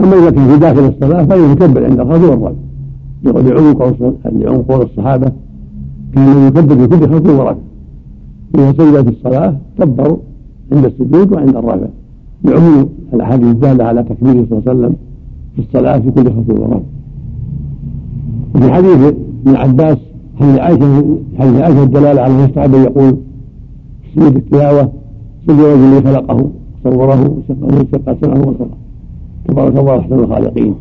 أما 0.00 0.12
إذا 0.12 0.30
كان 0.30 0.48
في 0.48 0.58
داخل 0.58 0.84
الصلاة 0.86 1.24
فيكبر 1.24 1.84
عند 1.84 2.00
الخوف 2.00 2.22
والرفع 2.22 2.52
لعمق 4.32 4.72
قول 4.72 4.82
الصحابة 4.82 5.32
كان 6.14 6.46
يكبر 6.46 6.76
في 6.76 6.86
كل 6.86 7.14
خطوة 7.14 7.38
ورفع. 7.38 7.65
إذا 8.54 8.72
سجد 8.72 9.02
في 9.02 9.08
الصلاة 9.08 9.56
كبروا 9.78 10.16
عند 10.72 10.84
السجود 10.84 11.32
وعند 11.32 11.56
الرفع 11.56 11.86
لعموم 12.44 12.88
الأحاديث 13.14 13.46
الدالة 13.46 13.84
على 13.84 14.02
تكبيره 14.02 14.46
صلى 14.50 14.58
الله 14.58 14.62
عليه 14.68 14.78
وسلم 14.80 14.96
في 15.56 15.62
الصلاة 15.62 15.98
في 15.98 16.10
كل 16.10 16.24
خطوة 16.24 16.60
ورفع 16.60 16.80
وفي 18.54 18.72
حديث 18.72 19.14
ابن 19.46 19.56
عباس 19.56 19.98
حديث 20.40 20.58
عائشة 20.58 21.16
حديث 21.38 21.60
عائشة 21.60 21.82
الدلالة 21.82 22.20
على 22.20 22.34
المستحب 22.34 22.74
أن 22.74 22.82
يقول 22.82 23.16
سجود 24.14 24.36
التلاوة 24.36 24.92
سجد 25.46 25.58
الرجل 25.58 26.06
خلقه 26.06 26.50
صوره 26.84 27.36
وشق 27.62 28.24
سمعه 28.24 28.48
وبصره 28.48 28.76
تبارك 29.48 29.78
الله 29.78 29.98
أحسن 29.98 30.14
الخالقين. 30.14 30.74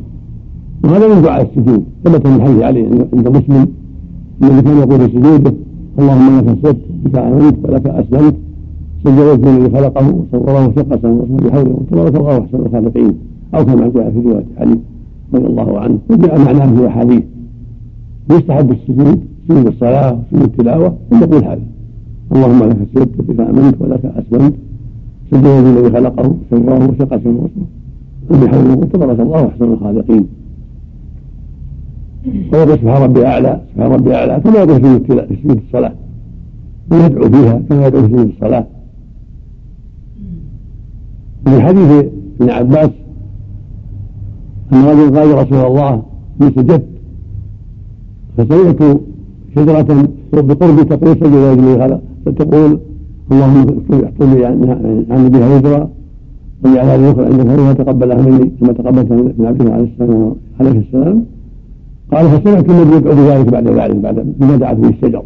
وهذا 0.83 1.15
من 1.15 1.21
دعاء 1.21 1.41
السجود. 1.41 1.83
ثبت 2.03 2.27
من 2.27 2.41
حديث 2.41 2.61
علي 2.63 3.07
عند 3.13 3.27
مسلم 3.27 3.67
الذي 4.43 4.61
كان 4.61 4.77
يقول 4.77 5.09
في 5.09 5.17
سجوده 5.17 5.53
اللهم 5.99 6.37
لك 6.37 6.47
اسلمت 6.47 6.77
بك 7.03 7.15
امنت 7.17 7.55
ولك 7.63 7.87
أسلمت. 7.87 8.35
سجدت 9.03 9.47
الذي 9.47 9.69
خلقه 9.75 10.05
وصوره 10.15 10.73
شق 10.75 11.01
سموه 11.01 11.27
بحوله 11.43 11.77
تبارك 11.91 12.15
الله 12.15 12.37
احسن 12.39 12.59
الخالقين 12.65 13.13
أو 13.55 13.65
كما 13.65 13.91
جاء 13.95 14.11
في 14.11 14.19
رواية 14.19 14.45
علي 14.57 14.79
رضي 15.33 15.47
الله 15.47 15.79
عنه. 15.79 15.97
وجاء 16.09 16.39
معناه 16.45 16.75
في 16.75 16.87
احاديث 16.87 17.23
يستحب 18.31 18.71
السجود 18.71 19.19
سجود 19.47 19.67
الصلاة 19.67 20.19
سجود 20.31 20.43
التلاوة 20.43 20.95
ان 21.13 21.19
تقول 21.19 21.43
هذا. 21.43 21.65
اللهم 22.35 22.59
لك 22.69 22.77
اسلمت 22.85 23.21
بك 23.27 23.39
آمنت 23.39 23.75
ولك 23.81 24.05
أسلمت. 24.05 24.53
سجد 25.31 25.45
الذي 25.45 25.89
خلقه 25.95 26.35
سواه 26.49 26.89
وشق 26.89 27.23
سموه 27.23 27.49
بحوله 28.29 28.75
تبارك 28.75 29.19
الله 29.19 29.45
احسن 29.45 29.65
الخالقين. 29.73 30.25
ويقول 32.53 32.79
سبحان 32.79 33.01
ربي 33.03 33.25
أعلى 33.25 33.61
سبحان 33.73 33.91
ربي 33.91 34.15
أعلى. 34.15 34.39
كما 34.43 34.57
يقول 34.59 34.81
في 34.81 35.35
سجود 35.43 35.61
الصلاة. 35.67 35.93
ويدعو 36.91 37.29
فيها 37.29 37.61
كما 37.69 37.87
يدعو 37.87 38.01
في 38.01 38.07
سجود 38.07 38.31
الصلاة. 38.35 38.65
وفي 41.47 41.61
حديث 41.61 42.05
ابن 42.41 42.49
عباس 42.49 42.89
أن 44.73 44.83
رجل 44.85 45.17
قال 45.17 45.29
يا 45.29 45.41
رسول 45.41 45.57
الله 45.57 46.03
اني 46.41 46.51
سجدت 46.51 46.85
فسمعت 48.37 48.97
شجرة 49.55 50.07
بقربي 50.33 50.83
تقول 50.83 51.15
سجد 51.15 51.35
رجلي 51.35 51.79
خلق 51.79 52.01
فتقول 52.25 52.79
اللهم 53.31 53.83
احفظ 54.05 54.33
لي 54.33 54.45
عن 55.09 55.29
بها 55.29 55.57
وزرا 55.57 55.89
واجعل 56.63 56.85
هذه 56.85 56.95
الاخرى 56.95 57.25
عندك 57.25 57.47
هذه 57.47 57.69
وتقبلها 57.69 58.21
مني 58.21 58.51
كما 58.59 58.73
تقبلت 58.73 59.11
من 59.11 59.45
عبد 59.45 59.69
عليه 59.69 59.89
السلام. 59.93 60.35
عليه 60.59 60.79
السلام. 60.79 61.25
قال 62.11 62.29
فسمعت 62.29 62.69
النبي 62.69 62.95
يدعو 62.95 63.15
بذلك 63.15 63.49
بعد 63.49 63.67
ذلك 63.67 63.95
بعد 63.95 64.35
بما 64.39 64.55
دعت 64.55 64.77
به 64.77 64.89
الشجره 64.89 65.23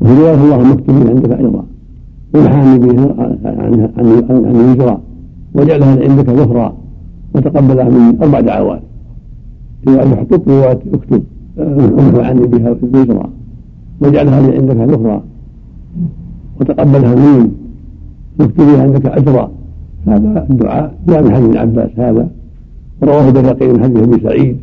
وفي 0.00 0.20
رواية 0.20 0.34
اللهم 0.34 0.72
اكتب 0.72 0.94
لي 0.98 1.10
عندك 1.10 1.32
أيضا 1.32 1.64
وامحاني 2.34 2.78
به 2.78 3.00
عن 3.44 3.90
عن 4.30 4.54
الهجرة. 4.54 5.00
واجعلها 5.54 6.10
عندك 6.10 6.30
ظهرا 6.30 6.76
وتقبلها 7.34 7.88
مني 7.88 8.22
أربع 8.22 8.40
دعوات. 8.40 8.82
رواية 9.88 10.14
احطط 10.14 10.48
رواية 10.48 10.78
اكتب 10.94 11.22
امحو 11.98 12.20
عني 12.20 12.46
بها 12.46 12.76
الهجرة. 12.82 13.28
واجعلها 14.00 14.36
عندك 14.36 14.76
ظهرا 14.76 15.22
وتقبلها 16.60 17.14
مني 17.14 17.50
واكتب 18.40 18.60
لي 18.68 18.80
عندك 18.80 19.06
أجرا. 19.06 19.50
هذا 20.06 20.46
الدعاء. 20.50 20.94
جاء 21.08 21.22
من 21.22 21.34
حديث 21.34 21.46
ابن 21.46 21.58
عباس 21.58 21.90
هذا. 21.96 22.28
ورواه 23.02 23.28
البيهقي 23.28 23.68
من 23.72 23.82
حديث 23.82 24.02
أبي 24.02 24.20
سعيد. 24.22 24.56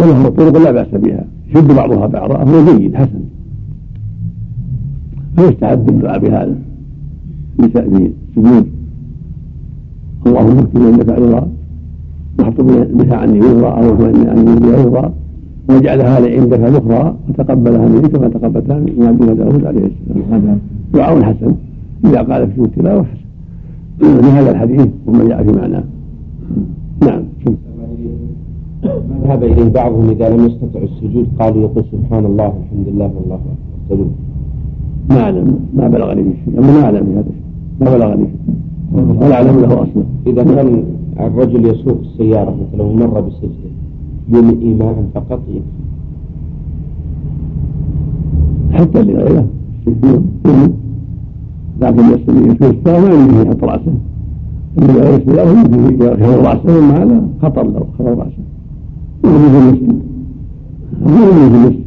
وله 0.00 0.28
طرق 0.28 0.58
لا 0.62 0.70
بأس 0.70 0.88
بها. 0.92 1.24
يشد 1.50 1.72
بعضها 1.76 2.06
بعضا. 2.06 2.36
هو 2.36 2.76
جيد 2.76 2.94
حسن. 2.96 3.20
فيستحب 5.36 5.88
الدعاء 5.88 6.18
بهذا. 6.18 6.54
في 7.56 7.66
السجود 7.66 8.66
اللهم 10.26 10.58
اكتب 10.58 10.82
عندك 10.82 11.08
عذرا 11.08 11.48
واحط 12.38 12.60
بها 12.60 13.16
عني 13.16 13.40
وزرا 13.40 13.70
أو 13.70 14.04
عني 14.04 14.60
بها 14.60 14.86
وزرا 14.86 15.12
واجعلها 15.68 16.20
لي 16.20 16.38
عندك 16.38 16.60
ذخرا 16.60 17.16
وتقبلها 17.28 17.88
مني 17.88 18.08
كما 18.08 18.28
تقبلتها 18.28 18.78
من 18.78 19.06
عبد 19.06 19.36
داود 19.38 19.64
عليه 19.64 19.80
السلام. 19.80 20.32
هذا. 20.32 20.58
دعاء 20.94 21.22
حسن. 21.22 21.54
إذا 22.04 22.22
قال 22.22 22.50
في 22.50 22.60
التلاوة 22.60 23.04
حسن. 23.04 23.20
لهذا 24.24 24.50
الحديث 24.50 24.88
وما 25.06 25.24
جاء 25.24 25.42
في 25.42 25.52
معناه. 25.52 25.84
نعم. 27.06 27.22
ذهب 29.24 29.44
إليه 29.44 29.68
بعضهم 29.68 30.08
إذا 30.10 30.28
لم 30.28 30.46
يستطع 30.46 30.80
السجود 30.82 31.26
قالوا 31.40 31.62
يقول 31.62 31.84
سبحان 31.92 32.24
الله 32.24 32.44
والحمد 32.44 32.88
لله 32.88 33.10
والله 33.16 33.40
أكبر. 33.90 34.06
ما 35.10 35.20
أعلم 35.20 35.58
ما 35.74 35.88
بلغني 35.88 36.22
به 36.22 36.34
شيء. 36.44 36.60
ما 36.60 36.84
أعلم 36.84 37.06
بهذا 37.06 37.20
الشيء. 37.20 37.42
ما 37.80 37.90
بلغني 37.96 38.26
ولا 39.22 39.34
أعلم 39.34 39.60
له 39.60 39.82
أصلا. 39.82 40.04
إذا 40.26 40.42
كان 40.42 40.84
الرجل 41.20 41.66
يسوق 41.66 41.98
السيارة 42.00 42.56
مثلا 42.60 42.82
ومر 42.82 43.20
بسجده 43.20 43.70
يوم 44.28 44.60
ايماء 44.62 45.04
فقط 45.14 45.40
يكفي 45.48 45.80
حتى 48.72 49.02
لغيره 49.02 49.46
لكن 51.80 52.02
يسوق 52.04 52.68
السيارة 52.68 53.00
ما 53.00 53.14
يمكن 53.14 53.48
يحط 53.48 53.64
رأسه. 53.64 53.92
اللي 54.78 54.92
غير 54.92 55.16
السيارة 55.16 55.50
يمكن 55.50 56.04
يخفض 56.04 56.46
رأسه. 56.46 56.80
ما 56.80 57.02
هذا 57.02 57.28
خطر 57.42 57.66
لو 57.66 57.84
خفض 57.98 58.18
رأسه. 58.18 58.42
يخرج 59.24 59.54
المسجد 59.54 60.00
غير 61.06 61.46
المسجد 61.46 61.80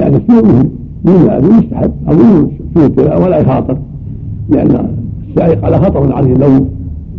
يعني 0.00 0.20
مهم 0.28 0.70
من 1.04 1.24
باب 1.26 1.44
مستحب 1.44 1.92
أو 2.08 2.16
في 2.74 3.02
ولا 3.22 3.38
يخاطر 3.38 3.78
لأن 4.48 4.88
السائق 5.28 5.64
على 5.64 5.78
خطر 5.78 6.12
عليه 6.12 6.34
لو 6.34 6.66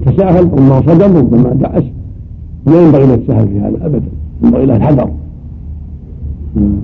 تساهل 0.05 0.43
ربما 0.43 0.81
صدم 0.81 1.17
ربما 1.17 1.49
دعس 1.53 1.83
لا 2.67 2.81
ينبغي 2.81 3.05
له 3.05 3.13
السهل 3.15 3.47
في 3.47 3.59
هذا 3.59 3.85
ابدا 3.85 4.07
ينبغي 4.43 4.65
له 4.65 4.75
الحذر 4.75 5.09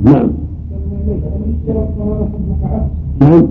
نعم 0.04 0.30
نعم 3.22 3.48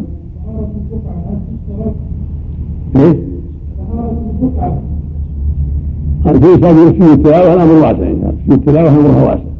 إيه؟ 2.96 3.16
في 6.22 6.54
إنسان 6.54 6.92
في 6.92 7.12
التلاوة 7.12 7.54
الأمر 7.54 7.72
واسع 7.72 8.12
في 8.48 8.54
التلاوة 8.54 8.88
أمرها 8.88 9.24
واسع 9.24 9.50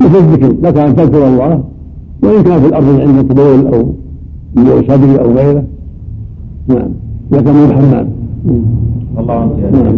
مثل 0.00 0.18
الذكر 0.18 0.54
لك 0.62 0.78
أن 0.78 0.96
تذكر 0.96 1.28
الله 1.28 1.64
وإن 2.22 2.42
كان 2.42 2.60
في 2.60 2.66
الأرض 2.66 3.00
عندك 3.00 3.34
بول 3.34 3.74
أو 3.74 3.92
بول 4.56 4.84
صدري 4.88 5.20
أو 5.20 5.32
غيره. 5.32 5.64
نعم. 6.68 6.88
لك 7.32 7.46
من 7.48 7.64
الحمام 7.70 8.08
الله 9.18 9.34
عنك 9.34 9.58
يا 9.58 9.70
نعم. 9.70 9.96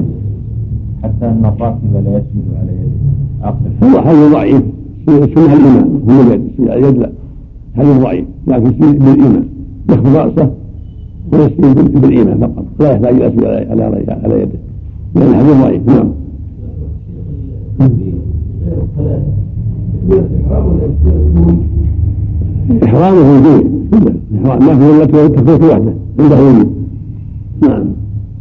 حتى 1.03 1.27
أن 1.27 1.45
الراكب 1.45 1.95
لا 1.95 2.11
يسجد 2.11 2.45
على 2.61 2.73
يده. 2.73 3.55
هو 3.83 4.01
حديث 4.01 4.33
ضعيف. 4.33 4.63
سنة 5.07 5.55
الإمام. 5.55 6.03
هو 6.11 6.21
اليد 6.21 6.43
اليد 6.59 6.99
لا. 6.99 7.11
حديث 7.77 7.97
ضعيف. 7.97 8.25
لكن 8.47 8.71
بالإمام 8.81 9.45
يخفض 9.91 10.17
رأسه 10.17 10.51
ويسجد 11.33 12.01
بالإيمان 12.01 12.39
فقط. 12.39 12.65
لا 12.81 12.91
يحتاج 12.93 13.23
على 13.45 14.05
على 14.25 14.43
يده. 14.43 14.59
لأن 15.15 15.29
الحديث 15.29 15.63
ضعيف 15.63 15.87
نعم. 15.87 16.09
إحرامه 22.85 23.33
وجوب 23.33 23.67
إحرام. 24.45 24.67
ما 24.67 24.87
هو 24.87 25.03
التي 25.03 25.29
تكون 25.29 25.69
وحده. 25.69 25.95
عنده 26.19 26.43
وجوب 26.43 26.71
نعم. 27.63 27.85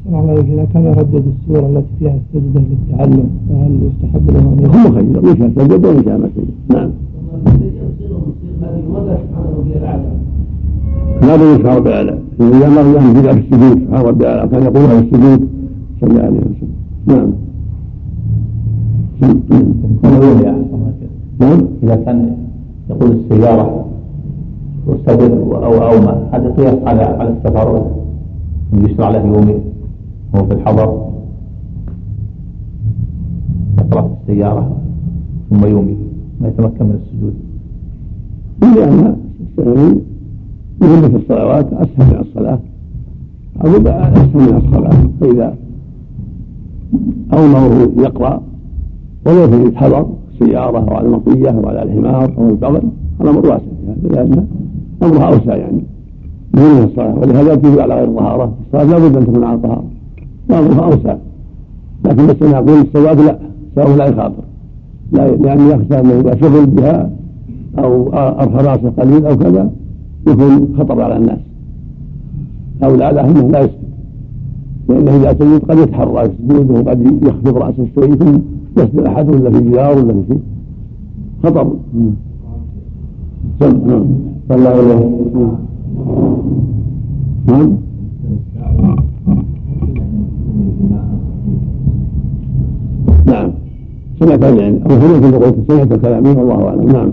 الله 0.09 0.41
إذا 0.41 0.67
كان 0.73 0.83
يردد 0.85 1.23
السورة 1.41 1.67
التي 1.69 1.87
فيها 1.99 2.15
السجدة 2.15 2.61
للتعلم 2.69 3.29
فهل 3.49 3.79
يستحب 3.87 4.31
له 4.31 4.39
أن 4.39 4.59
يكون 4.59 4.79
هو 4.79 4.91
خير. 4.91 5.31
وش 5.31 5.37
سجد 5.37 5.85
وإن 5.85 6.03
شاء 6.03 6.17
ما 6.17 6.29
سجد. 6.35 6.77
نعم. 6.77 6.89
لا 11.21 11.35
بد 11.35 11.57
سبحان 11.57 11.77
ربي 11.77 11.89
الاعلى 11.89 12.17
إذا 12.41 12.69
ما 12.69 12.83
في 12.83 13.31
السجود 13.31 13.79
سبحان 13.87 14.05
ربي 14.05 14.23
الاعلى 14.23 14.49
كان 14.49 14.63
يقولها 14.63 15.01
في 15.01 15.15
السجود؟ 15.15 15.60
صلى 16.01 16.09
الله 16.09 16.23
عليه 16.23 16.39
وسلم. 16.39 16.73
نعم. 17.07 17.31
نعم. 21.39 21.61
إذا 21.83 21.95
كان 21.95 22.37
يقول 22.89 23.11
السيارة 23.11 23.85
وسجد 24.87 25.31
أو 25.51 25.73
اومى 25.91 26.15
هذا 26.31 26.53
قياس 26.57 26.75
على 26.85 27.03
على 27.03 27.29
السفر. 27.29 27.91
يشرع 28.73 29.09
له 29.09 29.25
يومي 29.25 29.55
وهو 30.33 30.45
في 30.45 30.53
الحضر. 30.53 31.11
يقرا 33.77 34.01
في 34.01 34.13
السيارة 34.21 34.71
ثم 35.49 35.65
يومي 35.65 35.95
ما 36.41 36.47
يتمكن 36.47 36.85
من 36.85 36.99
السجود. 37.01 37.33
لأن 38.61 39.15
مهمة 40.81 41.15
الصلوات 41.15 41.73
أسهل 41.73 42.13
من 42.13 42.19
الصلاة. 42.19 42.59
أو 43.65 43.67
أسهل 43.67 44.41
من 44.51 44.57
الصلاة. 44.65 45.09
فإذا 45.21 45.60
أمره 47.33 47.91
يقرأ 47.97 48.41
ولو 49.25 49.47
في 49.47 49.55
الحضر 49.55 50.05
سيارة 50.39 50.79
أو 50.79 50.95
على 50.95 51.07
المطية 51.07 51.49
أو 51.49 51.69
على 51.69 51.83
الحمار 51.83 52.33
أو 52.37 52.49
البغل 52.49 52.81
الأمر 53.21 53.45
واسع 53.45 53.65
لأن 54.03 54.47
أمرها 55.03 55.27
أوسع 55.27 55.55
يعني. 55.55 55.83
من 56.53 56.83
الصلاة 56.83 57.19
ولهذا 57.19 57.55
تجب 57.55 57.79
على 57.79 57.93
غير 57.95 58.03
الطهارة 58.03 58.53
الصلاة 58.65 58.83
لا 58.83 59.07
بد 59.07 59.17
أن 59.17 59.25
تكون 59.27 59.43
على 59.43 59.55
الطهارة. 59.55 59.83
وأمرها 60.49 60.85
أوسع. 60.85 61.15
لكن 62.05 62.27
بس 62.27 62.35
أنا 62.41 62.57
أقول 62.57 62.81
السواد 62.81 63.19
لا 63.19 63.37
السواد 63.69 63.97
لا 63.97 64.05
يخاطر. 64.05 64.43
لا 65.11 65.27
لأن 65.27 65.59
يخشى 65.69 65.99
أنه 65.99 66.19
إذا 66.19 66.35
شغل 66.35 66.65
بها 66.65 67.09
أو 67.77 68.13
أرخى 68.13 68.67
رأسه 68.67 68.89
قليل 68.89 69.25
أو 69.25 69.37
كذا 69.37 69.71
يكون 70.27 70.75
خطر 70.77 71.01
على 71.01 71.17
الناس. 71.17 71.39
أو 72.83 72.95
لا 72.95 73.25
أنه 73.25 73.49
لا 73.49 73.59
يسجد 73.59 73.90
لأنه 74.89 75.15
إذا 75.15 75.33
سجد 75.33 75.61
قد 75.69 75.77
يتحرى 75.77 76.21
السجود 76.21 76.71
وقد 76.71 77.23
يخفض 77.23 77.57
رأسه 77.57 77.87
شوي 77.95 78.07
ثم 78.07 78.39
يسجد 78.77 78.99
أحد 78.99 79.29
ولا 79.29 79.49
في 79.49 79.59
جدار 79.59 79.97
ولا 79.97 80.13
في 80.13 80.23
شيء. 80.27 80.39
خطر. 81.43 81.73
نعم. 83.61 84.05
صلى 84.49 84.55
الله 84.57 84.69
عليه 84.69 85.09
نعم. 87.47 87.77
نعم. 93.25 93.51
سمعت 94.19 94.43
يعني 94.43 94.79
حنيفة 94.83 95.25
اللي 95.25 95.37
قلت 95.37 95.55
سمعت 95.67 95.93
كلامه 95.93 96.39
والله 96.39 96.67
أعلم. 96.67 96.87
نعم. 96.87 97.11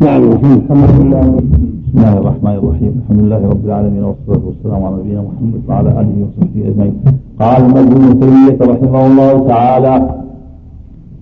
نعم. 0.00 0.22
الحمد 0.32 1.00
لله. 1.00 1.67
بسم 1.88 1.98
الله 1.98 2.18
الرحمن 2.18 2.54
الرحيم 2.62 2.92
الحمد 3.02 3.20
لله 3.24 3.42
رب 3.52 3.64
العالمين 3.66 4.04
والصلاة 4.04 4.44
والسلام 4.48 4.84
على 4.84 4.96
نبينا 5.00 5.20
محمد 5.28 5.60
وعلى 5.68 5.88
آله 6.00 6.14
وصحبه 6.24 6.60
أجمعين 6.70 6.94
قال 7.40 7.56
المجد 7.64 7.92
ابن 7.96 8.20
تيمية 8.20 8.58
رحمه 8.72 9.06
الله 9.06 9.48
تعالى 9.48 9.94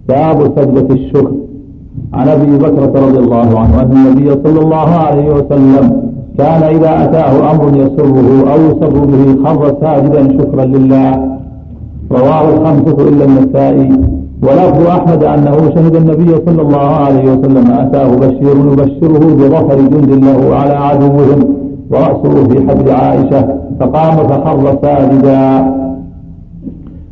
باب 0.08 0.38
سجدة 0.56 0.94
الشكر 0.94 1.32
عن 2.12 2.28
ابي 2.28 2.58
بكرة 2.58 3.06
رضي 3.06 3.18
الله 3.18 3.58
عنه 3.60 3.82
ان 3.82 3.92
النبي 3.96 4.30
صلى 4.44 4.60
الله 4.64 4.88
عليه 5.06 5.28
وسلم 5.34 5.84
كان 6.38 6.62
اذا 6.76 7.04
اتاه 7.04 7.50
أمر 7.50 7.76
يسره 7.76 8.18
أو 8.52 8.58
يسر 8.70 9.04
به 9.10 9.44
خر 9.44 9.76
ساجدا 9.80 10.22
شكرا 10.38 10.64
لله 10.64 11.10
رواه 12.12 12.44
الخمسة 12.54 13.08
الا 13.08 13.24
النسائي 13.24 13.90
ولفظ 14.42 14.86
احمد 14.86 15.24
أنه 15.24 15.70
شهد 15.74 15.96
النبي 15.96 16.34
صلى 16.46 16.62
الله 16.62 16.78
عليه 16.78 17.24
وسلم 17.32 17.70
أتاه 17.70 18.08
بشير 18.08 18.56
يبشره 18.72 19.34
بظفر 19.34 19.80
جند 19.80 20.10
له 20.24 20.56
على 20.56 20.74
عدوهم 20.74 21.56
ورأسه 21.90 22.44
في 22.48 22.68
حجر 22.68 22.92
عائشة 22.92 23.48
فقام 23.80 24.16
فخر 24.16 24.78
ساجدا. 24.82 25.42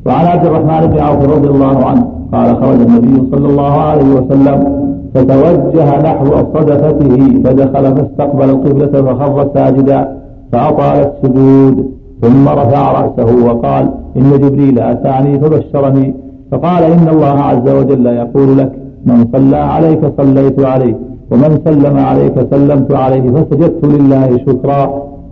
وعن 0.07 0.27
عبد 0.27 0.47
الرحمن 0.47 0.87
بن 0.87 0.99
عوف 0.99 1.21
رضي 1.37 1.49
الله 1.49 1.87
عنه 1.87 2.05
قال 2.33 2.57
خرج 2.57 2.81
النبي 2.81 3.23
صلى 3.33 3.49
الله 3.49 3.73
عليه 3.73 4.15
وسلم 4.15 4.85
فتوجه 5.15 6.01
نحو 6.03 6.27
صدفته 6.55 7.43
فدخل 7.45 7.97
فاستقبل 7.97 8.51
القبلة 8.51 9.03
فخر 9.03 9.51
ساجدا 9.55 10.17
فأطال 10.53 11.07
السجود 11.11 11.91
ثم 12.23 12.49
رفع 12.49 12.93
رأسه 12.93 13.47
وقال 13.47 13.91
إن 14.17 14.31
جبريل 14.31 14.79
أتاني 14.79 15.39
فبشرني 15.39 16.15
فقال 16.55 16.83
إن 16.83 17.09
الله 17.09 17.37
عز 17.51 17.69
وجل 17.69 18.07
يقول 18.07 18.59
لك 18.59 18.73
من 19.07 19.27
صلى 19.33 19.57
عليك 19.57 20.01
صليت 20.19 20.59
عليه 20.65 20.95
ومن 21.31 21.61
سلم 21.65 21.97
عليك 21.99 22.35
سلمت 22.51 22.95
عليه 22.95 23.31
فسجدت 23.31 23.85
لله 23.85 24.39
شكرا. 24.47 24.81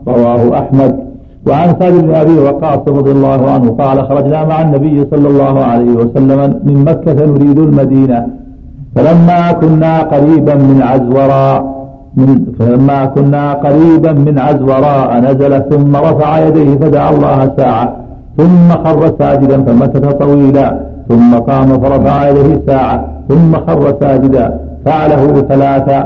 رواه 0.09 0.59
أحمد. 0.59 0.93
وعن 1.47 1.69
سعد 1.81 1.93
بن 1.93 2.15
أبي 2.15 2.39
وقاص 2.39 2.83
رضي 2.89 3.11
الله 3.11 3.51
عنه 3.51 3.71
قال 3.71 4.07
خرجنا 4.09 4.45
مع 4.45 4.63
النبي 4.63 5.07
صلى 5.11 5.29
الله 5.29 5.65
عليه 5.65 5.93
وسلم 6.01 6.41
من 6.65 6.85
مكة 6.85 7.27
نريد 7.27 7.59
المدينة 7.59 8.27
فلما 8.97 9.53
كنا 9.53 10.03
قريبا 10.03 10.55
من 10.55 10.83
عزوراء 10.83 11.83
من 12.17 12.45
فلما 12.59 13.05
كنا 13.05 13.53
قريبا 13.53 14.13
من 14.13 14.39
عزوراء 14.39 15.21
نزل 15.21 15.63
ثم 15.71 15.97
رفع 15.97 16.39
يديه 16.47 16.77
فدعا 16.81 17.11
الله 17.11 17.53
ساعة 17.57 17.97
ثم 18.39 18.69
خر 18.85 19.13
ساجدا 19.19 19.63
فمكث 19.63 20.13
طويلا. 20.13 20.92
ثم 21.13 21.35
قام 21.35 21.81
فرفع 21.81 22.29
يديه 22.29 22.63
ساعة 22.67 23.05
ثم 23.29 23.57
خر 23.67 23.95
ساجدا 24.01 24.61
فعله 24.85 25.41
ثلاثا 25.49 26.01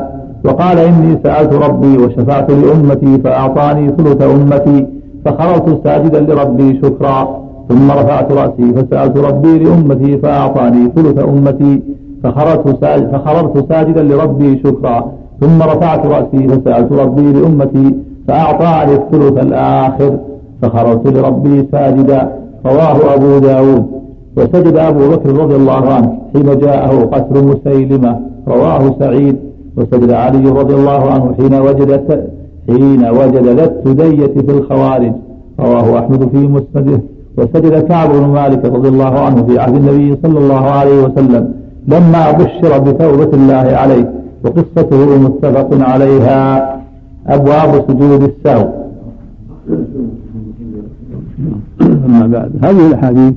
وقال 0.44 0.78
إني 0.78 1.18
سألت 1.24 1.52
ربي 1.52 1.98
وشفعت 1.98 2.50
لأمتي 2.50 3.18
فأعطاني 3.24 3.90
ثلث 3.96 4.22
أمتي 4.22 4.86
فخررت 5.24 5.80
ساجدا 5.84 6.20
لربي 6.20 6.80
شكرا. 6.82 7.46
ثم 7.68 7.90
رفعت 7.90 8.32
رأسي 8.32 8.72
فسألت 8.76 9.16
ربي 9.18 9.58
لأمتي 9.58 10.18
فأعطاني 10.18 10.90
ثلث 10.96 11.18
أمتي 11.18 11.82
فخررت 12.22 12.80
ساجد 12.80 13.10
فخررت 13.12 13.68
ساجدا 13.68 14.02
لربي 14.02 14.58
شكرا. 14.64 15.04
ثم 15.40 15.62
رفعت 15.62 16.06
رأسي 16.06 16.48
فسألت 16.48 16.92
ربي 16.92 17.32
لأمتي 17.32 17.94
فأعطاني 18.28 18.94
الثلث 18.94 19.36
الآخر 19.46 20.12
فخررت 20.62 21.06
لربي 21.06 21.68
ساجدا. 21.72 22.28
رواه 22.66 23.14
أبو 23.14 23.38
داود. 23.38 23.95
وسجد 24.36 24.76
أبو 24.76 25.08
بكر 25.08 25.30
رضي 25.42 25.56
الله 25.56 25.92
عنه 25.94 26.18
حين 26.32 26.58
جاءه 26.58 27.04
قتل 27.04 27.44
مسيلمة 27.44 28.20
رواه 28.48 28.94
سعيد. 28.98 29.36
وسجد 29.76 30.10
علي 30.10 30.48
رضي 30.50 30.74
الله 30.74 31.10
عنه 31.12 31.34
حين 31.38 31.54
وجد 31.54 31.90
حين 32.68 33.08
وجد 33.08 33.46
ذا 33.46 33.64
السدية 33.64 34.26
في 34.26 34.50
الخوارج. 34.50 35.12
رواه 35.60 35.98
أحمد 35.98 36.28
في 36.28 36.38
مسنده. 36.38 37.00
وسجد 37.38 37.74
كعب 37.88 38.12
بن 38.12 38.26
مالك 38.26 38.64
رضي 38.64 38.88
الله 38.88 39.18
عنه 39.20 39.46
في 39.46 39.58
عهد 39.58 39.74
النبي 39.74 40.16
صلى 40.22 40.38
الله 40.38 40.64
عليه 40.70 41.04
وسلم 41.04 41.52
لما 41.88 42.30
بشر 42.30 42.78
بتوبة 42.78 43.30
الله 43.34 43.66
عليه. 43.76 44.12
وقصته 44.44 45.18
متفق 45.18 45.68
عليها. 45.72 46.76
أبواب 47.26 47.84
سجود 47.88 48.22
السهو. 48.22 48.68
أما 51.80 52.26
بعد 52.26 52.50
هذه 52.62 52.86
الأحاديث 52.86 53.34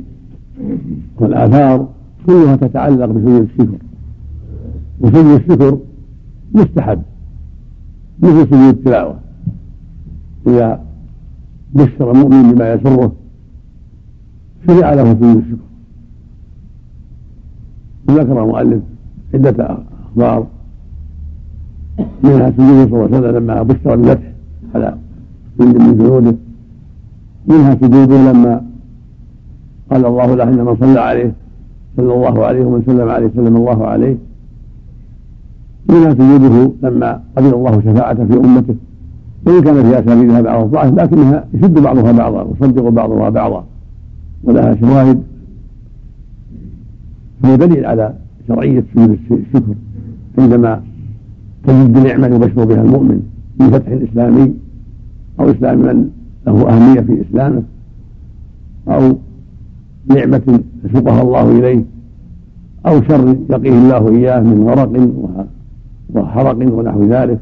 والآثار 1.20 1.88
كلها 2.26 2.56
تتعلق 2.56 3.06
بسجود 3.06 3.42
الشكر. 3.42 3.78
وسجود 5.02 5.26
الشكر 5.26 5.78
مستحب 6.54 7.02
مثل 8.20 8.46
سجود 8.48 8.74
التلاوة. 8.76 9.20
إذا 10.48 10.84
بشر 11.74 12.12
المؤمن 12.12 12.54
بما 12.54 12.74
يسره 12.74 13.12
شرع 14.68 14.94
له 14.94 15.14
سجود 15.14 15.38
الشكر. 15.38 15.70
ذكر 18.10 18.44
المؤلف 18.44 18.82
عدة 19.34 19.78
أخبار 20.06 20.48
منها 22.24 22.52
سجوده 22.52 22.86
صلى 22.86 23.06
الله 23.06 23.06
عليه 23.06 23.18
وسلم 23.18 23.36
لما 23.36 23.64
بشر 23.64 23.94
الفتح 23.94 24.32
على 24.76 24.98
جند 25.60 25.78
من 25.78 25.98
جنوده 25.98 26.36
منها 27.48 27.76
سجوده 27.76 28.32
لما 28.32 28.69
قال 29.92 30.06
الله 30.06 30.36
له 30.36 30.44
إن 30.44 30.66
من 30.66 30.76
صلى 30.80 31.00
عليه 31.00 31.32
صلى 31.98 32.14
الله 32.14 32.46
عليه 32.46 32.66
ومن 32.66 32.84
سلم 32.86 33.10
عليه 33.10 33.30
سلم 33.36 33.58
الله 33.58 33.88
عليه. 33.88 34.18
منها 35.90 36.14
سجوده 36.14 36.72
لما 36.84 37.22
قبل 37.38 37.54
الله 37.54 37.72
شفاعته 37.72 38.26
في 38.26 38.38
أمته. 38.38 38.76
وإن 39.46 39.62
كان 39.62 39.84
في 39.84 40.00
اساليبها 40.00 40.42
بعض 40.42 40.64
الضعف 40.64 40.94
لكنها 40.94 41.46
يشد 41.54 41.80
بعضها 41.80 42.12
بعضا 42.12 42.42
ويصدق 42.42 42.90
بعضها 42.90 43.30
بعضا 43.30 43.66
ولها 44.44 44.76
شواهد. 44.76 45.24
هو 47.46 47.56
دليل 47.56 47.86
على 47.86 48.14
شرعية 48.48 48.84
سجود 48.96 49.20
الشكر 49.32 49.76
عندما 50.40 50.82
تجد 51.64 51.98
نعمة 51.98 52.28
يبشر 52.28 52.66
بها 52.66 52.82
المؤمن 52.82 53.22
من 53.60 53.70
فتح 53.70 53.92
إسلامي 54.10 54.54
أو 55.40 55.52
إسلام 55.52 55.78
من 55.78 56.10
له 56.48 56.70
أهمية 56.70 57.02
في 57.02 57.22
إسلامه 57.22 57.64
أو 58.88 59.18
نعمة 60.10 60.60
يسوقها 60.86 61.22
الله 61.22 61.52
إليه 61.60 61.84
أو 62.86 63.02
شر 63.02 63.36
يقيه 63.50 63.74
الله 63.74 64.10
إياه 64.10 64.40
من 64.40 64.70
غرق 64.70 64.94
وحرق 66.14 66.74
ونحو 66.74 67.04
ذلك. 67.04 67.40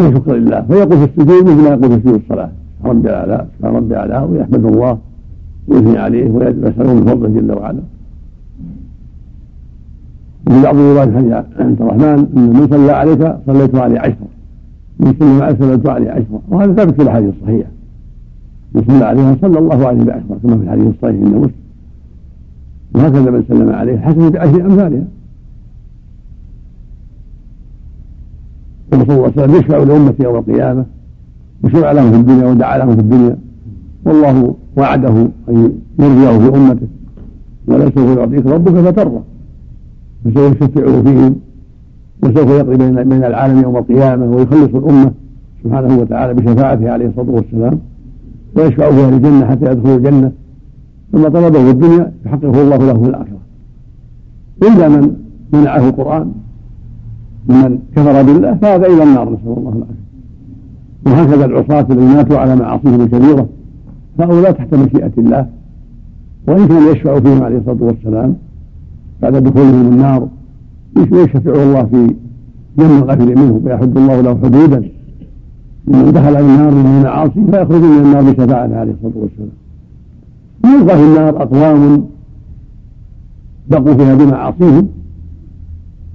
وشكر 0.00 0.34
لله. 0.34 0.60
فيقول 0.60 0.96
في 0.98 1.04
السجود 1.04 1.44
مثل 1.44 1.62
ما 1.62 1.68
يقول 1.68 1.90
في 1.90 2.00
سجود 2.00 2.14
الصلاة. 2.14 2.50
رب 2.84 3.06
الأعلى 3.06 3.46
رب 3.64 3.92
الأعلى 3.92 4.28
ويحمد 4.30 4.64
الله 4.64 4.98
ويثني 5.68 5.98
عليه 5.98 6.30
ويسأله 6.30 6.94
من 6.94 7.04
فضله 7.06 7.28
جل 7.28 7.52
وعلا. 7.58 7.80
وفي 10.46 10.62
بعض 10.62 10.76
الروايات 10.76 11.14
حديث 11.14 11.32
عبد 11.32 11.82
الرحمن 11.82 12.26
إن 12.36 12.52
من 12.60 12.68
صلى 12.70 12.92
عليك 12.92 13.36
صليت 13.46 13.74
عليه 13.74 14.00
عشرا 14.00 14.28
من 15.00 15.14
صلى 15.20 15.44
عليك 15.44 15.58
صليت 15.62 15.88
عليه 15.88 16.10
عشرا 16.10 16.40
وهذا 16.48 16.72
ثابت 16.72 16.94
في 16.94 17.02
الأحاديث 17.02 17.34
الصحيحة. 17.34 17.70
صلى 18.74 19.04
عليها 19.04 19.36
صلى 19.40 19.58
الله 19.58 19.86
عليه 19.86 20.04
بعشرا 20.04 20.38
كما 20.42 20.56
في 20.56 20.62
الحديث 20.62 20.86
الصحيح 20.86 21.24
عند 21.24 21.34
مسلم. 21.34 21.54
وهكذا 22.94 23.30
من 23.30 23.44
سلم 23.48 23.68
عليه 23.68 23.98
حسن 23.98 24.30
بعشر 24.30 24.66
أمثالها. 24.66 25.04
صلى 28.90 29.02
الله 29.02 29.12
عليه 29.12 29.32
وسلم 29.32 29.54
يشفع 29.54 29.76
لأمته 29.76 30.24
يوم 30.24 30.36
القيامة 30.36 30.84
وشرع 31.64 31.92
لهم 31.92 32.10
في 32.10 32.16
الدنيا 32.16 32.46
ودعا 32.46 32.78
لهم 32.78 32.94
في 32.94 33.00
الدنيا. 33.00 33.36
والله 34.04 34.54
وعده 34.76 35.28
أن 35.48 35.72
يرضيه 35.98 36.38
في 36.38 36.56
أمته. 36.56 36.86
ولا 37.66 37.84
يعطيك 38.18 38.46
ربك 38.46 38.72
فترضى 38.72 39.20
فسوف 40.24 40.62
يشفعه 40.62 41.02
فيهم 41.02 41.36
وسوف 42.22 42.50
يقضي 42.50 42.76
بين 43.04 43.24
العالم 43.24 43.62
يوم 43.62 43.76
القيامة 43.76 44.26
ويخلص 44.26 44.74
الأمة 44.74 45.12
سبحانه 45.64 45.98
وتعالى 45.98 46.34
بشفاعته 46.34 46.90
عليه 46.90 47.06
الصلاة 47.06 47.30
والسلام. 47.30 47.78
ويشفع 48.56 48.90
في 48.90 49.04
أهل 49.04 49.14
الجنة 49.14 49.46
حتى 49.46 49.70
يدخلوا 49.72 49.96
الجنة 49.96 50.32
ثم 51.12 51.28
طلبه 51.28 51.70
الدنيا 51.70 52.12
يحققه 52.26 52.62
الله 52.62 52.76
له 52.76 52.94
في 53.02 53.08
الآخرة. 53.08 53.38
إلا 54.62 54.88
من 54.88 55.16
منعه 55.52 55.88
القرآن 55.88 56.32
من 57.48 57.78
كفر 57.96 58.22
بالله 58.22 58.54
فهذا 58.54 58.86
إلى 58.86 59.02
النار 59.02 59.30
نسأل 59.32 59.58
الله 59.58 59.72
العافية. 59.72 60.04
وهكذا 61.06 61.44
العصاة 61.44 61.86
الذين 61.92 62.08
ماتوا 62.08 62.38
على 62.38 62.56
معاصيهم 62.56 63.00
الكبيرة 63.00 63.48
هؤلاء 64.20 64.52
تحت 64.52 64.74
مشيئة 64.74 65.12
الله. 65.18 65.46
وإن 66.48 66.68
كان 66.68 66.92
يشفع 66.92 67.20
فيهم 67.20 67.42
عليه 67.42 67.58
الصلاة 67.58 67.82
والسلام 67.82 68.36
بعد 69.22 69.36
دخولهم 69.36 69.92
النار 69.92 70.28
يشفع 70.96 71.62
الله 71.62 71.84
في 71.84 72.14
جم 72.78 72.98
الغافل 72.98 73.38
منه 73.38 73.60
فيحد 73.64 73.96
الله 73.96 74.20
له 74.20 74.38
حدودا. 74.42 74.93
من 75.86 76.12
دخل 76.12 76.36
النار 76.36 76.70
من 76.70 76.86
المعاصي 76.98 77.44
فيخرج 77.50 77.82
من 77.82 78.04
النار 78.04 78.22
بشفاعته 78.22 78.76
عليه 78.76 78.92
الصلاة 78.92 79.12
والسلام. 79.22 79.48
يلقى 80.64 80.96
في 80.96 81.02
النار 81.02 81.42
أقوام 81.42 82.04
بقوا 83.70 83.94
فيها 83.94 84.14
بمعاصيهم 84.14 84.88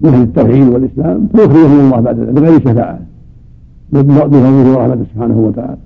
مثل 0.02 0.22
التوحيد 0.22 0.68
والإسلام 0.68 1.28
فيخرجهم 1.36 1.80
الله 1.80 2.00
بعد 2.00 2.20
ذلك 2.20 2.30
بغير 2.30 2.60
شفاعة. 2.60 3.00
بفضله 3.94 4.74
ورحمته 4.74 5.06
سبحانه 5.14 5.38
وتعالى. 5.38 5.78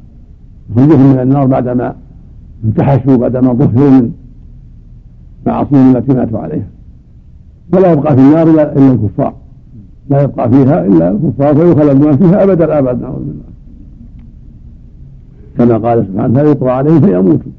يخرجهم 0.71 1.13
من 1.13 1.19
النار 1.19 1.45
بعدما 1.45 1.95
انتحشوا 2.65 3.17
بعدما 3.17 3.53
ظهروا 3.53 3.89
من 3.89 4.11
معاصيهم 5.45 5.95
التي 5.95 6.13
ماتوا 6.13 6.39
عليها. 6.39 6.67
فلا 7.71 7.91
يبقى 7.91 8.15
في 8.15 8.21
النار 8.21 8.49
الا 8.49 8.91
الكفار. 8.91 9.33
لا 10.09 10.21
يبقى 10.21 10.49
فيها 10.49 10.85
إلا 10.85 11.11
الكفار 11.11 11.55
فيخلدون 11.55 12.17
فيها 12.17 12.43
ابد 12.43 12.61
الابد 12.61 13.01
نعوذ 13.01 13.19
بالله 13.19 13.52
كما 15.57 15.77
قال 15.77 16.05
سبحانه 16.05 16.43
فيقضى 16.43 16.69
عليهم 16.69 17.01
فيموتوا 17.01 17.51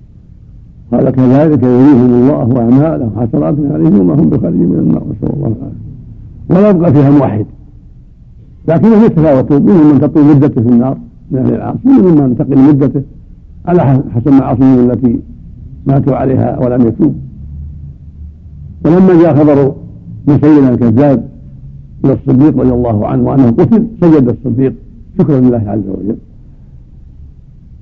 قال 0.93 1.11
كذلك 1.11 1.63
يريهم 1.63 2.11
الله 2.15 2.61
أعمالهم 2.61 3.11
حسرات 3.21 3.55
عليهم 3.71 4.01
وما 4.01 4.15
هم 4.15 4.29
بخارجين 4.29 4.69
من 4.69 4.79
النار 4.79 5.03
نسأل 5.03 5.37
الله 5.37 5.47
العافية. 5.47 5.85
ولا 6.51 6.71
يبقى 6.71 6.93
فيها 6.93 7.11
موحد. 7.11 7.47
لكنهم 8.69 9.05
يتفاوتون 9.05 9.63
منهم 9.63 9.93
من 9.93 10.01
تطول 10.01 10.25
مدته 10.25 10.63
في 10.63 10.69
النار 10.69 10.99
من 11.31 11.39
أهل 11.39 11.55
العاصي 11.55 11.89
ومنهم 11.89 12.29
من 12.29 12.37
تقل 12.39 12.59
مدته 12.59 13.03
على 13.67 13.83
حسب 14.15 14.29
معاصيهم 14.29 14.91
التي 14.91 15.21
ماتوا 15.87 16.17
عليها 16.17 16.59
ولم 16.65 16.87
يتوب. 16.87 17.15
ولما 18.85 19.23
جاء 19.23 19.35
خبر 19.37 19.75
سيدنا 20.27 20.69
الكذاب 20.69 21.29
إلى 22.05 22.13
الصديق 22.13 22.61
رضي 22.61 22.73
الله 22.73 23.07
عنه 23.07 23.23
وأنه 23.29 23.51
قتل 23.51 23.87
سجد 24.01 24.29
الصديق 24.29 24.75
شكرا 25.19 25.41
لله 25.41 25.63
عز 25.67 25.89
وجل. 25.89 26.17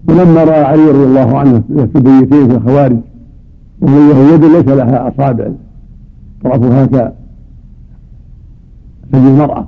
ولما 0.08 0.44
رأى 0.44 0.64
علي 0.64 0.90
رضي 0.90 1.04
الله 1.04 1.38
عنه 1.38 1.62
في 1.68 2.00
بيتين 2.00 2.48
في 2.48 2.56
الخوارج 2.56 2.96
وهي 3.80 4.34
يد 4.34 4.44
ليس 4.44 4.68
لها 4.68 5.08
أصابع. 5.08 5.48
طرفها 6.44 6.86
ك 6.86 7.12
سجد 9.12 9.24
المرأة. 9.24 9.66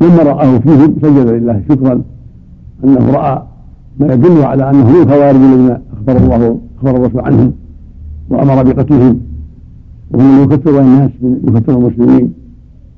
لما 0.00 0.22
رآه 0.22 0.58
فيهم 0.58 0.96
سجد 1.02 1.28
لله 1.28 1.62
شكرا 1.68 2.02
أنه 2.84 3.10
رأى 3.10 3.42
ما 4.00 4.12
يدل 4.14 4.42
على 4.42 4.70
أنه 4.70 4.90
من 4.90 5.02
الخوارج 5.02 5.36
الذين 5.36 5.78
أخبر 5.92 6.16
الله 6.16 6.58
أخبر 6.78 6.96
الرسول 6.96 7.20
عنهم 7.20 7.52
وأمر 8.30 8.62
بقتلهم. 8.62 9.20
وهم 10.10 10.42
يكثر 10.42 10.80
الناس 10.80 11.10
يكثر 11.22 11.72
المسلمين. 11.72 12.34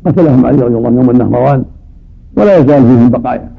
قتلهم 0.06 0.46
علي 0.46 0.62
رضي 0.62 0.76
الله 0.76 0.88
عنه 0.88 1.00
يوم 1.00 1.10
النهروان 1.10 1.64
ولا 2.36 2.56
يزال 2.56 2.82
فيهم 2.82 3.10
بقايا. 3.10 3.55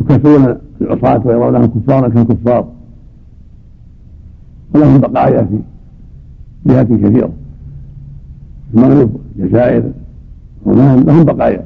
يكثرون 0.00 0.56
العصاة 0.80 1.26
ويرونهم 1.26 1.66
كفارا 1.66 2.08
كالكفار 2.08 2.68
ولهم 4.74 4.98
بقايا 4.98 5.42
في 5.42 5.58
جهات 6.66 6.86
كثيرة. 6.86 7.30
المغرب 8.74 9.10
الجزائر 9.38 9.90
هناك 10.66 11.06
لهم 11.06 11.24
بقايا. 11.24 11.64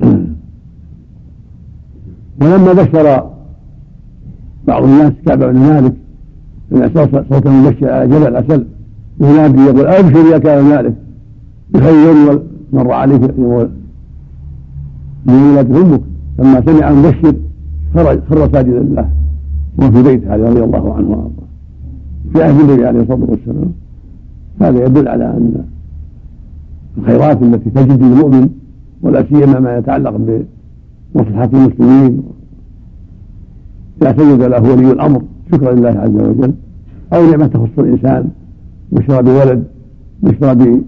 ولما 2.40 2.72
بشر 2.72 3.30
بعض 4.66 4.84
الناس 4.84 5.12
كعب 5.26 5.38
بن 5.38 5.58
مالك 5.58 5.94
ان 6.72 6.90
صوته 7.30 7.50
مبشر 7.50 7.90
على 7.90 8.08
جبل 8.08 8.36
عسل 8.36 8.66
ينادي 9.20 9.60
يقول 9.60 9.86
أبشر 9.86 10.26
يا 10.32 10.38
كعب 10.38 10.64
مالك. 10.64 10.94
بخير 11.70 12.40
مر 12.72 12.92
عليك 12.92 13.38
من 15.26 15.34
ولادة 15.34 15.80
أمك 15.80 16.00
لما 16.38 16.62
سمع 16.66 16.92
مبشر 16.92 17.34
خرج 17.94 18.20
خر 18.30 18.52
ساجدا 18.52 18.78
لله 18.78 19.08
وهو 19.78 19.90
في 19.90 20.02
بيته 20.02 20.32
عليه 20.32 20.44
رضي 20.44 20.64
الله 20.64 20.94
عنه 20.94 21.10
وأرضاه. 21.10 21.30
في 22.32 22.42
عهد 22.42 22.60
النبي 22.60 22.86
عليه 22.86 23.00
الصلاة 23.00 23.30
والسلام. 23.30 23.72
هذا 24.60 24.84
يدل 24.84 25.08
على 25.08 25.24
أن 25.24 25.64
الخيرات 26.98 27.42
التي 27.42 27.70
تجد 27.70 28.02
المؤمن 28.02 28.48
ولا 29.02 29.24
سيما 29.28 29.60
ما 29.60 29.78
يتعلق 29.78 30.16
بمصلحة 31.14 31.50
المسلمين. 31.52 32.22
اذا 34.02 34.12
سجد 34.12 34.42
له 34.42 34.62
ولي 34.62 34.92
الأمر 34.92 35.22
شكرا 35.52 35.72
لله 35.74 35.88
عز 35.88 36.14
وجل. 36.14 36.54
أو 37.12 37.30
نعمة 37.30 37.46
تخص 37.46 37.78
الإنسان 37.78 38.28
بشرى 38.92 39.22
بولد 39.22 39.64
بشرى 40.22 40.80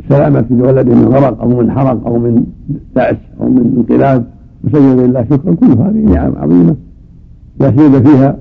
بسلامة 0.00 0.44
لولده 0.50 0.94
من 0.94 1.08
غرق 1.08 1.40
أو 1.40 1.48
من 1.48 1.70
حرق 1.70 2.06
أو 2.06 2.18
من 2.18 2.46
دعس 2.96 3.16
أو 3.40 3.48
من 3.48 3.74
انقلاب. 3.76 4.33
وسجد 4.64 4.98
لله 5.00 5.24
شكرا 5.30 5.54
كل 5.54 5.66
هذه 5.66 6.04
نعم 6.14 6.32
عظيمة. 6.36 6.76
لا 7.60 7.70
سيد 7.76 8.06
فيها 8.06 8.36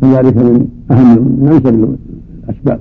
فذلك 0.00 0.36
من 0.36 0.66
أهم 0.90 1.08
من 1.40 1.48
أنسب 1.52 1.96
الأسباب. 2.48 2.80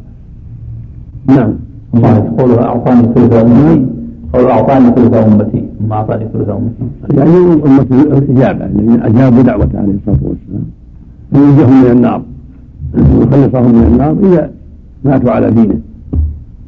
نعم. 1.28 1.54
الله 1.96 2.18
يقول 2.18 2.60
أعطاني 2.60 3.02
ثلث 3.16 3.34
أمتي. 3.34 3.86
قول 4.34 4.46
أعطاني 4.46 4.90
ثلث 4.96 5.14
أمتي. 5.14 5.64
ثم 5.80 5.94
أعطاني 5.94 6.26
ثلث 6.34 6.50
أمتي. 6.50 7.18
يعني 7.18 7.38
أمة 7.38 7.86
الإجابة. 7.92 8.66
الذين 8.66 9.02
أجابوا 9.02 9.42
دعوته 9.42 9.80
عليه 9.80 9.94
الصلاة 9.94 10.20
والسلام. 10.30 10.66
ينجهم 11.34 11.84
من 11.84 11.92
النار. 11.92 12.22
ويخلصهم 12.94 13.76
من 13.76 13.84
النار 13.92 14.12
إذا 14.24 14.52
ماتوا 15.06 15.32
على 15.32 15.52
دينه. 15.52 15.80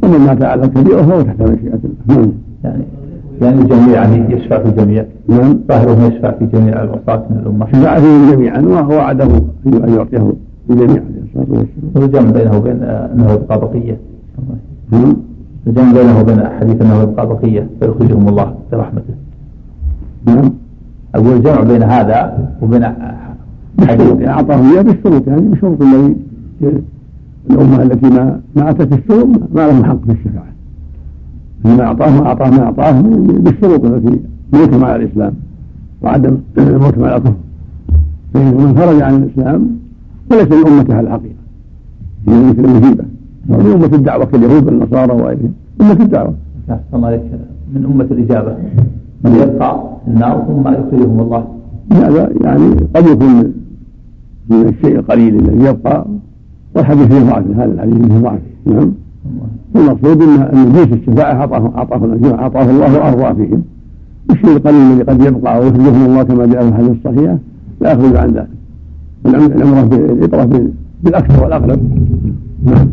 ومن 0.03 0.19
مات 0.19 0.43
على 0.43 0.63
الكبيرة 0.63 1.01
فهو 1.01 1.21
تحت 1.21 1.41
مشيئة 1.41 1.79
الله. 1.83 2.17
نعم. 2.17 2.31
يعني 2.63 2.83
يعني 3.41 3.61
الجميع 3.61 3.89
يعني 4.03 4.33
يشفع 4.35 4.59
في 4.59 4.69
الجميع 4.69 5.05
نعم 5.27 5.59
ظاهره 5.67 6.03
يشفع 6.07 6.31
في 6.31 6.45
جميع 6.45 6.83
العصاة 6.83 7.23
من 7.29 7.37
الأمة. 7.37 7.65
شفع 7.71 7.99
فيهم 7.99 8.31
جميعا 8.31 8.61
ووعده 8.61 9.25
أن 9.65 9.93
يعطيه 9.93 10.33
الجميع 10.69 11.01
عليه 11.03 11.21
الصلاة 11.23 11.59
والسلام 11.59 11.91
والجمع 11.95 12.31
بينه 12.31 12.57
وبين 12.57 12.83
أنه 12.83 13.31
يبقى 13.31 13.59
بقية 13.59 13.97
نعم 14.91 15.15
الجمع 15.67 15.91
بينه 15.91 16.19
وبين 16.19 16.39
حديث 16.59 16.81
أنه 16.81 17.01
يبقى 17.03 17.27
بقية 17.27 17.67
فيخرجهم 17.79 18.27
الله 18.29 18.55
برحمته. 18.71 19.13
نعم. 20.25 20.51
أقول 21.15 21.33
الجمع 21.35 21.61
بين 21.63 21.83
هذا 21.83 22.47
وبين 22.61 22.83
حديث 23.87 24.27
أعطاه 24.27 24.71
إياه 24.71 24.81
بالشروط 24.81 25.27
يعني 25.27 25.41
بشروط 25.41 25.81
الذي 25.81 26.15
الأمة 27.49 27.81
التي 27.83 28.09
ما 28.09 28.39
ما 28.55 28.69
أتت 28.69 28.93
الشروط 28.93 29.27
ما 29.55 29.67
لهم 29.67 29.83
حق 29.85 30.05
في 30.05 30.11
الشفاعة. 30.11 30.50
فيما 31.63 31.83
أعطاه 31.83 32.21
ما 32.21 32.27
أعطاه 32.27 32.49
ما 32.49 32.63
أعطاه 32.63 33.01
بالشروط 33.01 33.85
التي 33.85 34.19
موتهم 34.53 34.85
على 34.85 35.03
الإسلام 35.03 35.33
وعدم 36.01 36.37
موتهم 36.57 37.03
على 37.03 37.15
الكفر 37.15 37.33
فإن 38.33 38.45
من 38.45 38.77
خرج 38.79 39.01
عن 39.01 39.23
الإسلام 39.23 39.67
فليس 40.29 40.47
لأمته 40.47 40.95
على 40.95 41.07
الحقيقة 41.07 41.41
هي 42.27 42.49
مثل 42.49 42.65
المجيبة 42.65 43.03
أمة 43.49 43.85
الدعوة 43.93 44.25
كاليهود 44.25 44.65
والنصارى 44.65 45.13
وغيرهم. 45.13 45.53
أمة 45.81 45.91
الدعوة. 45.91 46.33
أحسن 46.69 47.03
عليك 47.03 47.21
من 47.73 47.85
أمة 47.85 48.03
الإجابة. 48.11 48.55
من 49.23 49.35
يبقى 49.35 49.83
في 50.05 50.11
النار 50.11 50.45
ثم 50.47 50.67
يخرجهم 50.67 51.19
الله. 51.19 51.47
هذا 51.91 52.29
يعني 52.41 52.75
قد 52.95 53.07
يكون 53.07 53.53
من 54.49 54.67
الشيء 54.67 54.99
القليل 54.99 55.35
الذي 55.35 55.65
يبقى 55.65 56.05
والحديث 56.75 57.07
فيه 57.07 57.19
ضعف 57.19 57.43
هذا 57.55 57.71
الحديث 57.71 58.05
فيه 58.05 58.19
ضعف. 58.19 58.39
نعم. 58.65 58.91
والمقصود 59.75 60.21
ان 60.21 60.41
إن 60.41 60.73
جنس 60.73 60.93
الشفاعه 60.93 61.33
اعطاه 61.33 61.71
أعطاه 61.77 62.19
أعطاه 62.39 62.69
الله 62.69 62.97
وأرضى 62.97 63.45
فيهم. 63.45 63.63
الشيء 64.31 64.57
القليل 64.57 64.91
الذي 64.91 65.03
قد 65.03 65.21
يبقى 65.21 65.59
ويخرجهم 65.59 66.05
الله 66.05 66.23
كما 66.23 66.45
جاء 66.45 66.61
في 66.61 66.69
الحديث 66.69 66.91
الصحيحة؟ 66.91 67.37
لا 67.81 67.91
يخرج 67.91 68.15
عن 68.15 68.29
ذلك. 68.29 68.47
العمره 69.25 69.81
بالاطراف 69.81 70.61
بالأكثر 71.03 71.43
والاغلب 71.43 71.79
نعم. 72.65 72.87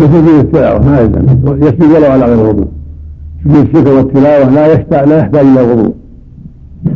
يسجد 0.00 0.28
التلاوة 0.28 0.86
ما 0.86 1.00
يلزم. 1.00 1.26
يسجد 1.62 1.82
ولو 1.82 2.10
على 2.10 2.24
غير 2.24 2.48
وضوء. 2.48 2.68
سجود 3.44 3.56
الشكر 3.56 3.94
والتلاوة 3.94 4.50
لا 4.50 4.66
يحتاج 4.66 5.08
لا 5.08 5.18
يحتاج 5.18 5.46
إلى 5.46 5.72
وضوء. 5.72 5.94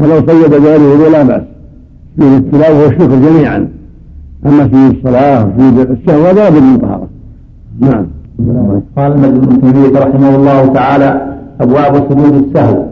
ولو 0.00 0.16
سجد 0.16 0.50
بغير 0.50 0.80
وضوء 0.80 1.10
لا 1.10 1.22
بأس. 1.22 1.51
سجود 2.16 2.32
التلاوة 2.32 2.82
والشكر 2.82 3.16
جميعا. 3.16 3.68
أما 4.46 4.64
سجود 4.68 4.96
الصلاة 4.96 5.46
وسجود 5.58 5.90
السهو 5.90 6.26
هذا 6.26 6.32
لابد 6.32 6.62
من 6.62 6.78
طهارة. 6.78 7.08
نعم. 7.80 8.06
قال 8.96 9.12
المجد 9.12 9.40
بن 9.48 9.60
تيمية 9.60 9.98
رحمه 9.98 10.36
الله 10.36 10.66
تعالى 10.66 11.22
أبواب 11.60 11.94
سجود 12.10 12.34
السهو. 12.44 12.82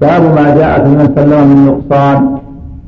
باب 0.00 0.22
ما 0.22 0.54
جاء 0.54 0.84
في 0.84 0.90
من 0.90 1.12
سلم 1.16 1.48
من 1.48 1.66
نقصان. 1.66 2.38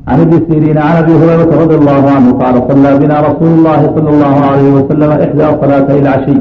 عن 0.07 0.19
ابن 0.21 0.41
سيرين 0.49 0.77
عن 0.77 0.95
أبي 1.03 1.11
هريرة 1.11 1.61
رضي 1.63 1.75
الله 1.75 2.11
عنه 2.11 2.31
قال 2.31 2.55
صلى 2.69 2.97
بنا 2.97 3.21
رسول 3.21 3.47
الله 3.47 3.93
صلى 3.95 4.09
الله 4.09 4.35
عليه 4.49 4.73
وسلم 4.73 5.11
إحدى 5.11 5.45
صلاتي 5.61 5.99
العشي. 5.99 6.37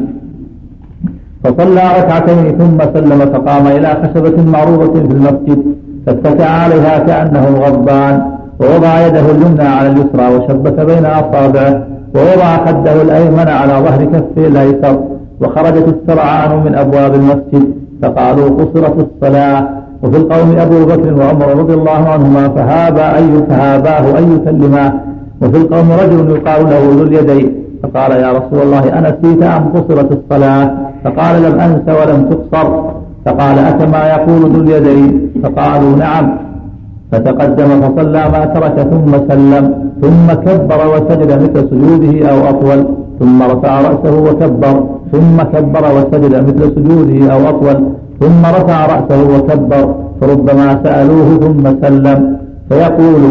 فصلى 1.45 1.83
ركعتين 1.99 2.59
ثم 2.59 2.79
سلم 2.95 3.19
فقام 3.19 3.67
إلى 3.67 3.89
خشبة 4.03 4.43
معروضة 4.43 4.93
في 4.93 5.13
المسجد 5.13 5.63
فاتكع 6.07 6.51
عليها 6.51 6.99
كأنه 6.99 7.45
غضبان. 7.65 8.36
ووضع 8.61 9.07
يده 9.07 9.31
اليمنى 9.31 9.69
على 9.69 9.89
اليسرى 9.89 10.37
وشبك 10.37 10.81
بين 10.81 11.07
أصابعه 11.07 11.87
ووضع 12.15 12.67
خده 12.67 13.03
الأيمن 13.03 13.49
على 13.49 13.73
ظهر 13.73 14.05
كفه 14.05 14.47
الأيسر 14.47 14.99
وخرجت 15.41 15.95
السرعان 15.95 16.65
من 16.65 16.75
أبواب 16.75 17.15
المسجد. 17.15 17.75
فقالوا 18.03 18.49
قصرت 18.49 19.07
الصلاة. 19.07 19.69
وفي 20.03 20.17
القوم 20.17 20.57
أبو 20.59 20.85
بكر 20.85 21.15
وعمر 21.15 21.49
رضي 21.59 21.75
الله 21.75 22.09
عنهما 22.09 22.49
فهابا 22.49 23.17
أي 23.17 23.43
فهاباه 23.49 24.19
أن 24.19 24.37
يكلماه 24.37 24.93
وفي 25.43 25.57
القوم 25.57 25.93
رجل 25.93 26.31
يقال 26.31 26.65
له 26.65 26.81
ذو 26.97 27.03
اليدين. 27.03 27.53
فقال 27.83 28.13
يا 28.13 28.33
رسول 28.33 28.63
الله 28.63 28.99
أنسيت 28.99 29.43
أم 29.43 29.69
قصرت 29.75 30.13
الصلاة؟ 30.13 30.71
فقال 31.05 31.43
لم 31.43 31.61
أنس 31.61 31.89
ولم 31.89 32.31
تقصر. 32.31 32.69
فقال 33.27 33.59
أكما 33.59 34.07
يقول 34.09 34.51
ذو 34.51 34.61
اليدين؟ 34.61 35.31
فقالوا 35.43 35.97
نعم. 35.97 36.46
فتقدم 37.17 37.71
فصلى 37.83 38.23
ما 38.35 38.43
ترك 38.55 38.77
ثم 38.93 39.13
سلم 39.29 39.65
ثم 40.03 40.27
كبر 40.45 40.81
وسجد 40.93 41.31
مثل 41.43 41.61
سجوده 41.71 42.15
أو 42.31 42.39
أطول 42.51 42.81
ثم 43.21 43.43
رفع 43.43 43.73
رأسه 43.81 44.15
وكبر 44.27 44.75
ثم 45.13 45.37
كبر 45.53 45.85
وسجد 45.97 46.35
مثل 46.49 46.63
سجوده 46.77 47.33
أو 47.35 47.41
أطول 47.51 47.77
ثم 48.21 48.43
رفع 48.57 48.79
رأسه 48.93 49.21
وكبر 49.35 49.85
فربما 50.21 50.69
سألوه 50.85 51.29
ثم 51.45 51.65
سلم. 51.83 52.37
فيقول 52.69 53.23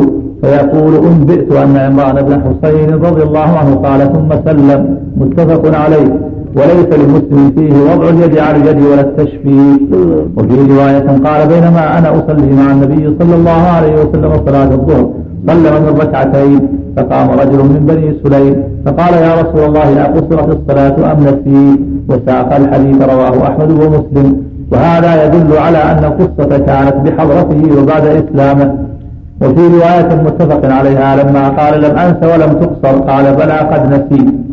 فيقول 0.41 0.93
أنبئت 1.09 1.51
أن 1.51 1.77
عمران 1.77 2.17
بن 2.27 2.33
حسين 2.45 2.89
رضي 3.07 3.23
الله 3.23 3.49
عنه 3.59 3.75
قال 3.85 3.99
ثم 4.13 4.29
سلم. 4.45 4.81
متفق 5.17 5.63
عليه. 5.83 6.09
وليس 6.57 6.89
للمسلم 6.99 7.51
فيه 7.55 7.73
وضع 7.91 8.09
اليد 8.09 8.37
على 8.37 8.57
اليد 8.57 8.85
ولا 8.85 9.01
التشفي. 9.01 9.59
وفي 10.37 10.55
رواية 10.71 11.07
قال 11.25 11.47
بينما 11.47 11.97
أنا 11.97 12.09
أصلي 12.11 12.51
مع 12.59 12.71
النبي 12.71 13.15
صلى 13.19 13.35
الله 13.35 13.61
عليه 13.75 13.93
وسلم 13.93 14.31
صلاة 14.47 14.71
الظهر 14.71 15.09
سلم 15.47 15.73
من 15.83 15.97
ركعتين 16.01 16.61
فقام 16.97 17.29
رجل 17.29 17.57
من 17.57 17.85
بني 17.89 18.15
سليم 18.23 18.63
فقال 18.85 19.13
يا 19.13 19.33
رسول 19.41 19.63
الله 19.69 20.01
أقصرت 20.01 20.57
الصلاة 20.57 21.11
أم 21.11 21.19
نسي؟ 21.23 21.79
وساق 22.09 22.55
الحديث 22.55 23.01
رواه 23.01 23.47
أحمد 23.47 23.71
ومسلم. 23.71 24.37
وهذا 24.71 25.25
يدل 25.25 25.57
على 25.57 25.77
أن 25.77 26.03
القصة 26.03 26.57
كانت 26.57 26.95
بحضرته 27.05 27.81
وبعد 27.81 28.05
إسلامه. 28.05 28.75
وفي 29.41 29.61
رواية 29.75 30.21
متفق 30.25 30.73
عليها 30.73 31.15
لما 31.15 31.49
قال 31.49 31.81
لم 31.81 31.97
أنس 31.97 32.17
ولم 32.23 32.53
تقصر. 32.61 32.99
قال 32.99 33.35
بلى 33.35 33.57
قد 33.71 33.83
نسيت. 33.93 34.44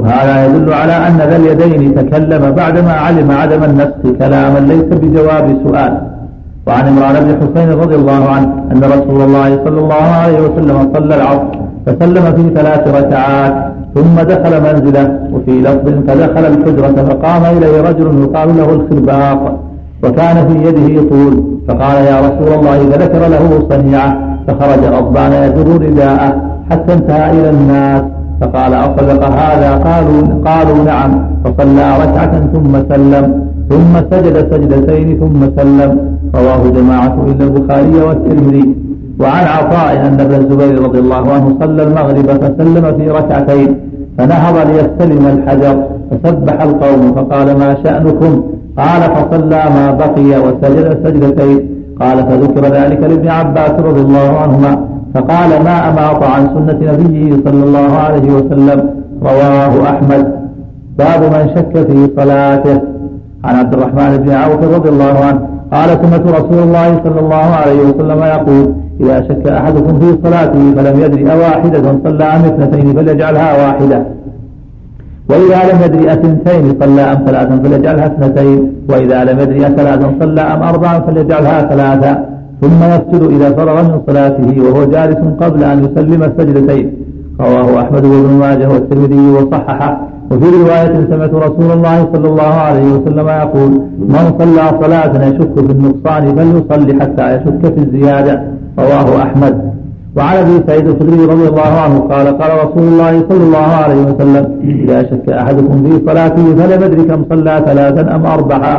وهذا 0.00 0.34
يدل 0.46 0.72
على 0.72 0.96
أن 1.06 1.16
ذا 1.30 1.36
اليدين 1.36 1.94
تكلم 1.94 2.42
بعدما 2.60 2.92
علم 2.92 3.30
عدم 3.30 3.64
النسخ 3.64 4.02
كلاما 4.18 4.58
ليس 4.58 4.88
بجواب 5.00 5.46
سؤال. 5.64 5.92
وعن 6.66 6.84
عمران 6.88 7.16
بن 7.24 7.30
حسين 7.40 7.68
رضي 7.82 7.94
الله 7.94 8.22
عنه 8.34 8.48
أن 8.72 8.80
رسول 8.96 9.20
الله 9.26 9.50
صلى 9.64 9.80
الله 9.84 10.04
عليه 10.22 10.40
وسلم 10.46 10.76
صلى 10.94 11.14
العصر 11.14 11.54
فسلم 11.86 12.24
في 12.36 12.44
ثلاث 12.56 12.82
ركعات 12.98 13.54
ثم 13.94 14.16
دخل 14.32 14.52
منزله 14.66 15.06
وفي 15.32 15.54
لفظ 15.66 15.86
فدخل 16.06 16.44
الحجرة 16.52 16.96
فقام 17.08 17.42
إليه 17.56 17.80
رجل 17.88 18.06
يقال 18.24 18.48
له 18.58 18.68
الخرباق 18.76 19.40
وكان 20.04 20.36
في 20.48 20.54
يده 20.68 21.08
طول. 21.10 21.34
فقال 21.68 21.96
يا 22.10 22.16
رسول 22.26 22.50
الله 22.58 22.74
إذا 22.84 22.96
ذكر 23.04 23.22
له 23.34 23.44
صنيعة 23.70 24.10
فخرج 24.46 24.82
غضبان 24.94 25.32
يجر 25.32 25.68
رداءه 25.86 26.30
حتى 26.70 26.92
انتهى 26.94 27.30
إلى 27.30 27.50
الناس. 27.50 28.02
فقال 28.40 28.74
أصدق 28.74 29.22
هذا؟ 29.24 29.70
قالوا 29.88 30.20
قالوا 30.44 30.84
نعم. 30.84 31.10
فصلى 31.44 31.86
ركعة 32.02 32.34
ثم 32.52 32.72
سلم 32.94 33.44
ثم 33.70 33.92
سجد 34.10 34.36
سجدتين 34.50 35.18
ثم 35.20 35.40
سلم. 35.56 35.90
رواه 36.34 36.62
جماعة 36.76 37.16
إلا 37.26 37.44
البخاري 37.44 37.96
والترمذي. 38.06 38.74
وعن 39.20 39.44
عطاء 39.44 40.06
أن 40.06 40.20
ابن 40.20 40.34
الزبير 40.34 40.82
رضي 40.82 40.98
الله 40.98 41.32
عنه 41.32 41.56
صلى 41.60 41.82
المغرب 41.82 42.26
فسلم 42.42 42.98
في 42.98 43.10
ركعتين 43.10 43.76
فنهض 44.18 44.56
ليستلم 44.70 45.26
الحجر 45.26 45.76
فسبح 46.10 46.62
القوم 46.62 47.12
فقال 47.16 47.58
ما 47.58 47.76
شأنكم؟ 47.84 48.42
قال 48.78 49.02
فصلى 49.14 49.62
ما 49.76 49.90
بقي 49.90 50.30
وسجد 50.44 50.86
سجدتين. 51.04 51.60
قال 52.00 52.18
فذكر 52.28 52.64
ذلك 52.78 53.00
لابن 53.02 53.28
عباس 53.28 53.70
رضي 53.70 54.00
الله 54.00 54.38
عنهما. 54.42 54.93
فقال 55.14 55.64
ما 55.64 55.90
أماط 55.90 56.22
عن 56.22 56.48
سنة 56.54 56.92
نبيه 56.92 57.36
صلى 57.44 57.64
الله 57.64 57.98
عليه 57.98 58.32
وسلم؟ 58.32 58.90
رواه 59.22 59.90
أحمد. 59.90 60.34
باب 60.98 61.22
من 61.22 61.50
شك 61.54 61.86
في 61.86 62.08
صلاته. 62.16 62.80
عن 63.44 63.56
عبد 63.56 63.74
الرحمن 63.74 64.16
بن 64.16 64.30
عوف 64.30 64.62
رضي 64.74 64.88
الله 64.88 65.24
عنه. 65.24 65.40
قال 65.72 65.88
سمعت 65.88 66.26
رسول 66.26 66.62
الله 66.62 67.00
صلى 67.04 67.20
الله 67.20 67.36
عليه 67.36 67.80
وسلم 67.82 68.22
يقول 68.22 68.72
إذا 69.00 69.22
شك 69.28 69.46
أحدكم 69.46 69.98
في 70.00 70.18
صلاته 70.24 70.74
فلم 70.76 71.00
يدري 71.00 71.32
أواحدة 71.32 71.82
صلى 72.04 72.24
أم 72.24 72.44
اثنتين 72.44 72.94
فليجعلها 72.96 73.66
واحدة. 73.66 74.02
وإذا 75.30 75.72
لم 75.72 75.78
يدري 75.84 76.12
أثنتين 76.12 76.76
صلى 76.80 77.02
أم 77.02 77.24
ثلاثا 77.26 77.60
فليجعلها 77.64 78.06
اثنتين. 78.06 78.72
وإذا 78.88 79.24
لم 79.24 79.40
يدري 79.40 79.60
ثلاثا 79.60 80.14
صلى 80.20 80.40
أم 80.40 80.62
أربعا 80.62 80.98
فليجعلها 80.98 81.62
ثلاثا 81.62 82.33
ثم 82.64 82.80
يسجد 82.94 83.22
إذا 83.34 83.48
فرغ 83.58 83.76
من 83.82 84.00
صلاته 84.06 84.48
وهو 84.64 84.84
جالس 84.94 85.20
قبل 85.42 85.60
أن 85.64 85.78
يسلم 85.84 86.22
السجدتين. 86.22 86.86
رواه 87.40 87.68
أحمد 87.82 88.04
وابن 88.04 88.32
ماجه 88.44 88.68
والترمذي 88.72 89.24
وصححه. 89.36 89.90
وفي 90.30 90.46
رواية 90.62 90.94
سمعت 91.10 91.34
رسول 91.34 91.70
الله 91.76 92.08
صلى 92.12 92.28
الله 92.32 92.52
عليه 92.68 92.88
وسلم 92.96 93.28
يقول 93.28 93.70
من 94.14 94.24
صلى 94.38 94.64
صلاة 94.82 95.12
يشك 95.28 95.54
في 95.66 95.72
النقصان 95.76 96.22
فليصلي 96.36 96.92
حتى 97.00 97.24
يشك 97.34 97.62
في 97.74 97.80
الزيادة. 97.84 98.34
رواه 98.78 99.22
أحمد. 99.22 99.54
وعن 100.16 100.36
أبي 100.36 100.56
سعيد 100.66 100.86
الخدري 100.88 101.24
رضي 101.32 101.48
الله 101.48 101.72
عنه 101.84 101.98
قال 101.98 102.26
قال 102.38 102.50
رسول 102.64 102.84
الله 102.92 103.24
صلى 103.28 103.44
الله 103.48 103.68
عليه 103.84 104.02
وسلم 104.10 104.44
إذا 104.84 105.02
شك 105.02 105.26
أحدكم 105.42 105.76
في 105.84 105.92
صلاته 106.06 106.44
فلم 106.58 106.82
يدري 106.84 107.04
كم 107.04 107.24
صلى 107.30 107.62
ثلاثا 107.66 108.16
أم 108.16 108.26
اربعا 108.26 108.74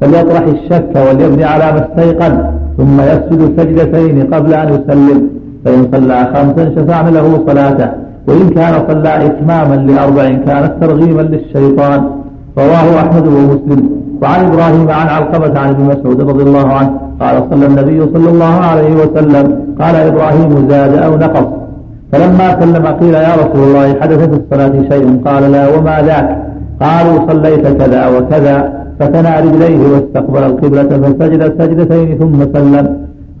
فليطرح 0.00 0.42
الشك 0.42 0.92
وليبني 0.96 1.44
على 1.44 1.72
ما 1.72 1.86
استيقن 1.86 2.38
ثم 2.76 3.00
يسجد 3.00 3.60
سجدتين 3.60 4.34
قبل 4.34 4.54
أن 4.54 4.68
يسلم. 4.68 5.28
فإن 5.64 5.88
صلى 5.92 6.28
خمسا 6.34 6.74
شفعن 6.76 7.14
له 7.14 7.44
صلاته. 7.46 7.88
وإن 8.28 8.48
كان 8.50 8.74
صلى 8.88 9.26
إتماما 9.26 9.74
لأربع 9.74 10.22
كانت 10.22 10.72
ترغيما 10.80 11.22
للشيطان. 11.22 12.10
رواه 12.58 13.00
أحمد 13.00 13.26
ومسلم. 13.26 13.90
وعن 14.22 14.44
إبراهيم 14.44 14.90
عن 14.90 15.06
علقمة 15.08 15.58
عن 15.60 15.68
ابن 15.68 15.84
مسعود 15.84 16.20
رضي 16.20 16.42
الله 16.42 16.68
عنه 16.68 17.00
قال 17.20 17.42
صلى 17.50 17.66
النبي 17.66 18.00
صلى 18.14 18.30
الله 18.30 18.54
عليه 18.54 18.94
وسلم. 18.94 19.60
قال 19.80 19.96
إبراهيم 19.96 20.68
زاد 20.68 20.94
أو 20.94 21.16
نقص. 21.16 21.46
فلما 22.12 22.60
سلم 22.60 22.86
قيل 22.86 23.14
يا 23.14 23.34
رسول 23.34 23.68
الله 23.68 24.00
حدث 24.00 24.18
في 24.18 24.40
الصلاة 24.40 24.72
شيء؟ 24.90 25.20
قال 25.26 25.52
لا 25.52 25.78
وما 25.78 26.02
ذاك؟ 26.02 26.42
قالوا 26.82 27.32
صليت 27.32 27.66
كذا 27.66 28.08
وكذا. 28.08 28.79
فثنى 29.00 29.32
رجليه 29.46 29.80
واستقبل 29.92 30.42
القبلة 30.50 30.90
فسجد 31.02 31.42
سجدتين 31.58 32.18
ثم 32.18 32.38
سلم. 32.54 32.86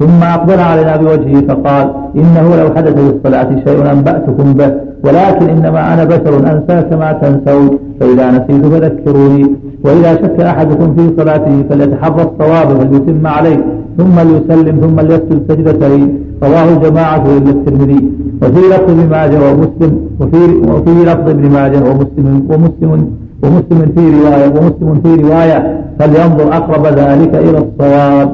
ثم 0.00 0.22
أقبل 0.22 0.60
علينا 0.70 0.96
بوجهه 0.96 1.40
فقال 1.48 1.86
إنه 2.16 2.46
لو 2.60 2.68
حدث 2.76 2.94
في 2.94 3.10
الصلاة 3.16 3.50
شيء 3.64 3.92
أنبأتكم 3.92 4.52
به 4.58 4.70
ولكن 5.04 5.46
إنما 5.54 5.94
أنا 5.94 6.04
بشر 6.04 6.34
أنسى 6.52 6.76
كما 6.90 7.08
تنسون. 7.12 7.78
فإذا 8.00 8.26
نسيت 8.30 8.64
فذكروني 8.72 9.46
وإذا 9.84 10.14
شك 10.22 10.40
أحدكم 10.40 10.94
في 10.96 11.04
صلاته 11.18 11.64
فليتحرى 11.68 12.22
الصواب 12.28 12.68
فليتم 12.78 13.26
عليه 13.26 13.60
ثم 13.98 14.16
ليسلم 14.28 14.76
ثم 14.84 15.00
ليسجد 15.00 15.40
سجدتين. 15.48 16.18
رواه 16.42 16.68
جماعة 16.84 17.24
إلا 17.38 17.50
الترمذي. 17.56 18.02
وفي 18.42 18.60
لفظ 18.72 18.90
ابن 18.90 19.08
ماجه 19.10 19.38
ومسلم 19.46 19.92
وفي 20.20 20.40
وفي 20.72 21.04
لفظ 21.08 21.28
ابن 21.36 21.44
ماجه 21.56 21.80
ومسلم 21.88 22.46
ومسلم 22.50 23.00
ومسلم 23.42 23.92
في 23.96 24.04
رواية 24.20 24.48
ومسلم 24.48 25.00
في 25.04 25.22
رواية 25.22 25.84
فلينظر 25.98 26.56
أقرب 26.56 26.86
ذلك 26.86 27.34
إلى 27.34 27.58
الصواب. 27.58 28.28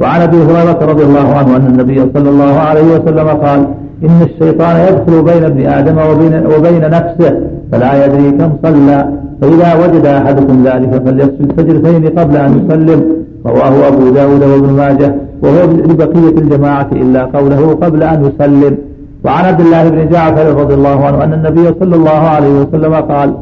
وعن 0.00 0.20
أبي 0.20 0.36
هريرة 0.36 0.78
رضي 0.92 1.04
الله 1.04 1.34
عنه 1.34 1.56
أن 1.56 1.66
النبي 1.66 2.00
صلى 2.14 2.30
الله 2.30 2.54
عليه 2.58 2.82
وسلم 2.94 3.28
قال 3.28 3.66
إن 4.04 4.22
الشيطان 4.22 4.76
يدخل 4.76 5.22
بين 5.22 5.44
ابن 5.44 5.66
آدم 5.66 5.96
وبين, 6.10 6.46
وبين 6.46 6.90
نفسه 6.90 7.40
فلا 7.72 8.04
يدري 8.04 8.30
كم 8.30 8.50
صلى. 8.64 9.08
فإذا 9.40 9.74
وجد 9.84 10.06
أحدكم 10.06 10.64
ذلك 10.64 11.02
فليسجد 11.04 11.52
سجدتين 11.56 12.18
قبل 12.18 12.36
أن 12.36 12.50
يسلم 12.58 13.00
رواه 13.46 13.88
أبو 13.88 14.10
داود 14.10 14.42
وابن 14.42 14.72
ماجه 14.72 15.14
وهو 15.42 15.64
لبقية 15.64 16.38
الجماعة 16.38 16.88
إلا 16.92 17.24
قوله 17.24 17.78
قبل 17.82 18.02
أن 18.02 18.18
يسلم. 18.24 18.76
وعن 19.24 19.44
عبد 19.44 19.60
الله 19.60 19.88
بن 19.88 20.08
جعفر 20.08 20.46
رضي 20.62 20.74
الله 20.74 21.04
عنه 21.04 21.24
أن 21.24 21.32
النبي 21.32 21.74
صلى 21.80 21.96
الله 21.96 22.10
عليه 22.10 22.60
وسلم 22.60 22.94
قال 22.94 23.34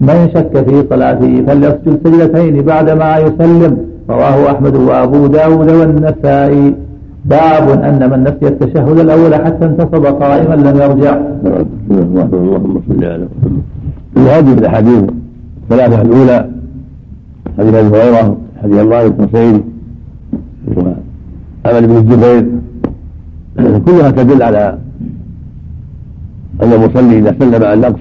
من 0.00 0.28
شك 0.34 0.54
في 0.66 0.84
صلاته 0.90 1.32
فليسجد 1.46 1.94
سجدتين 2.04 2.62
بعدما 2.62 3.18
يسلم. 3.18 3.76
رواه 4.10 4.52
أحمد 4.52 4.76
وأبو 4.76 5.26
داود 5.26 5.70
والنسائي. 5.70 6.74
باب 7.24 7.66
أن 7.70 8.10
من 8.10 8.20
نسي 8.22 8.48
التشهد 8.48 8.98
الأول 8.98 9.34
حتى 9.34 9.64
انتصب 9.64 10.04
قائما 10.06 10.54
لم 10.54 10.76
يرجع. 10.82 11.14
اللهم 11.90 12.80
صل 12.88 13.04
على 13.04 13.26
محمد 13.32 13.62
هذه 14.28 14.52
الأحاديث 14.58 15.04
الثلاثة 15.62 16.02
الأولى 16.02 16.48
حديث 17.58 17.74
أبي 17.74 17.88
هريرة 17.88 18.36
حديث 18.62 18.78
الله 18.78 19.08
بن 19.08 19.28
حسين 19.28 19.62
وعمل 20.76 21.86
بن 21.86 21.96
الزبير. 21.96 22.44
كلها 23.86 24.10
تدل 24.10 24.42
على 24.42 24.78
أن 26.62 26.72
المصلي 26.72 27.18
إذا 27.18 27.34
سلم 27.40 27.64
عن 27.64 27.80
نقص 27.80 28.00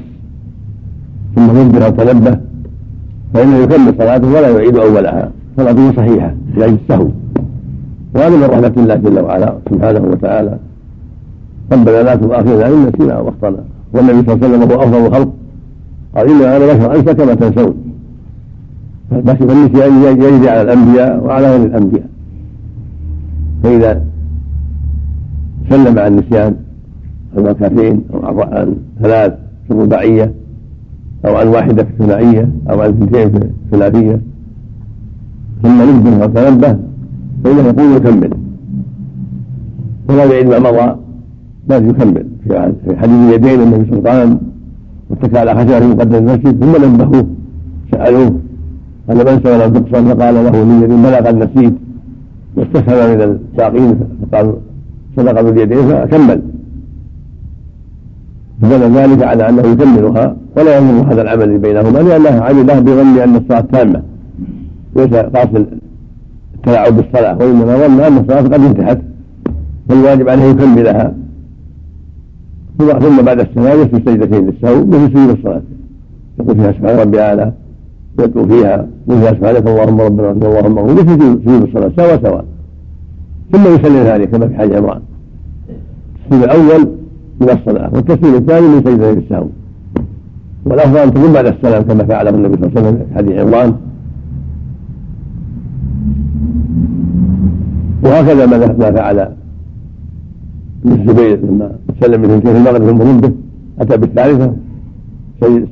ثم 1.37 1.47
نبه 1.53 1.85
أو 1.85 1.91
تنبه 1.91 2.39
فإنه 3.33 3.57
يكمل 3.57 3.93
صلاته 3.97 4.27
ولا 4.27 4.49
يعيد 4.49 4.77
أولها. 4.77 5.31
صلاته 5.57 5.91
صحيحة 5.91 6.33
لأجل 6.57 6.77
السهو. 6.81 7.07
وهذا 8.15 8.35
من 8.41 8.43
رحمة 8.43 8.73
الله 8.77 8.95
جل 8.95 9.19
وعلا 9.19 9.49
سبحانه 9.69 10.03
وتعالى. 10.11 10.53
ربنا 11.71 12.03
لا 12.03 12.15
تؤاخذنا 12.15 12.67
إن 12.67 12.85
نسينا 12.85 13.13
أو 13.13 13.29
أخطأنا 13.29 13.61
والنبي 13.93 14.19
صلى 14.25 14.33
الله 14.33 14.47
عليه 14.47 14.57
وسلم 14.57 14.71
هو 14.71 14.83
أفضل 14.83 15.05
الخلق. 15.05 15.29
قال 16.15 16.29
إنما 16.29 16.57
أنا 16.57 16.65
بشر 16.65 16.95
أنسى 16.95 17.13
كما 17.13 17.33
تنسون 17.33 17.73
فالنسيان 19.09 20.03
يجري 20.03 20.49
على 20.49 20.61
الأنبياء 20.61 21.23
وعلى 21.23 21.47
غير 21.51 21.63
الأنبياء. 21.65 22.09
فإذا 23.63 24.01
سلم 25.69 25.99
عن 25.99 26.11
النسيان 26.13 26.55
ركعتين 27.37 28.03
أو 28.13 28.41
عن 28.41 28.75
ثلاث 29.01 29.33
في 29.67 29.73
الرباعية 29.73 30.33
أو 31.27 31.35
عن 31.35 31.47
واحدة 31.47 31.83
في 31.83 31.89
الثنائية 31.89 32.49
أو 32.69 32.81
عن 32.81 32.89
اثنتين 32.89 33.29
في 33.29 33.37
الثلاثية 33.65 34.21
ثم 35.63 35.81
نبه 35.81 36.25
وتنبه 36.25 36.77
فإنه 37.43 37.67
يقول 37.67 37.95
يكمل. 37.95 38.33
ولا 40.09 40.25
يعيد 40.25 40.47
ما 40.47 40.59
مضى 40.59 40.95
بل 41.67 41.89
يكمل. 41.89 42.25
في 42.47 42.97
حديث 42.97 43.15
اليدين 43.15 43.61
النبي 43.61 43.91
وسلم 43.91 44.39
واتكى 45.09 45.37
على 45.39 45.55
خشبه 45.55 45.79
في 45.79 45.85
مقدم 45.85 46.15
المسجد 46.15 46.63
ثم 46.63 46.85
نبهوه 46.85 47.27
سألوه 47.91 48.33
قال 49.07 49.17
من 49.17 49.43
سأل 49.43 49.61
ولم 49.61 49.73
تقصر 49.73 50.15
فقال 50.15 50.35
له 50.35 50.51
لي 50.51 50.87
بلغ 50.87 51.29
النسيت 51.29 51.73
واستفهم 52.55 53.09
من 53.17 53.21
الساقين 53.21 53.99
فقال 54.31 54.55
صدق 55.17 55.41
باليدين 55.41 55.87
فكمل. 55.87 56.41
فدل 58.61 58.95
ذلك 58.97 59.23
على 59.23 59.49
أنه 59.49 59.61
يكملها. 59.61 60.35
ولا 60.57 60.77
يضر 60.77 61.13
هذا 61.13 61.21
العمل 61.21 61.57
بينهما 61.57 61.99
لأنه 61.99 62.41
عمله 62.41 62.79
بظن 62.79 63.19
ان 63.19 63.35
الصلاة 63.35 63.65
تامة. 63.71 64.01
ليس 64.95 65.13
قاصد 65.13 65.65
التلاعب 66.55 66.93
بالصلاة. 66.97 67.37
وإنما 67.37 67.77
ظن 67.87 67.99
أن 67.99 68.17
الصلاة 68.17 68.41
قد 68.41 68.53
انتهت 68.53 69.01
فالواجب 69.89 70.29
عليه 70.29 70.43
يكملها 70.43 71.13
ثم 72.79 73.21
بعد 73.21 73.39
السلام 73.39 73.79
يسجد 73.79 74.09
سجدتين 74.09 74.45
للسهو 74.47 74.85
مثل 74.85 75.09
سجود 75.13 75.29
الصلاة. 75.37 75.61
يقول 76.39 76.55
فيها 76.55 76.71
سبحان 76.71 76.99
ربي 76.99 77.21
أعلى 77.21 77.51
يدعو 78.19 78.47
فيها 78.47 78.87
وفيها 79.07 79.31
سبحانك 79.31 79.67
اللهم 79.67 80.01
ربنا 80.01 80.31
اللهم 80.31 80.77
اغفر 80.77 80.93
مثل 80.93 81.39
سجود 81.45 81.61
الصلاة 81.61 81.91
سوا 81.97 82.29
سوا. 82.29 82.41
ثم 83.51 83.75
يسلم 83.75 84.03
ذلك 84.03 84.29
كما 84.29 84.47
في 84.47 84.55
حديث 84.55 84.75
عمران. 84.77 85.01
التسليم 86.31 86.43
الأول 86.43 86.87
من 87.41 87.49
الصلاة 87.49 87.89
والتسليم 87.93 88.35
الثاني 88.35 88.67
من 88.67 88.83
سجدتي 88.85 89.19
السهو 89.19 89.47
والأفضل 90.69 90.97
أن 90.97 91.13
تكون 91.13 91.33
بعد 91.33 91.45
السلام 91.45 91.83
كما 91.83 92.03
فعله 92.03 92.29
النبي 92.29 92.55
صلى 92.55 92.67
الله 92.67 92.77
عليه 92.77 92.89
وسلم 92.89 93.05
في 93.07 93.15
حديث 93.15 93.39
عمران. 93.39 93.73
وهكذا 98.03 98.45
ما 98.45 98.91
فعل 98.91 99.19
ابن 99.19 101.01
الزبير 101.01 101.45
لما 101.45 101.71
سلم 102.01 102.21
من 102.21 102.39
في 102.39 102.51
المغرب 102.51 102.89
ثم 102.89 103.01
رده 103.01 103.33
أتى 103.79 103.97
بالثالثة 103.97 104.53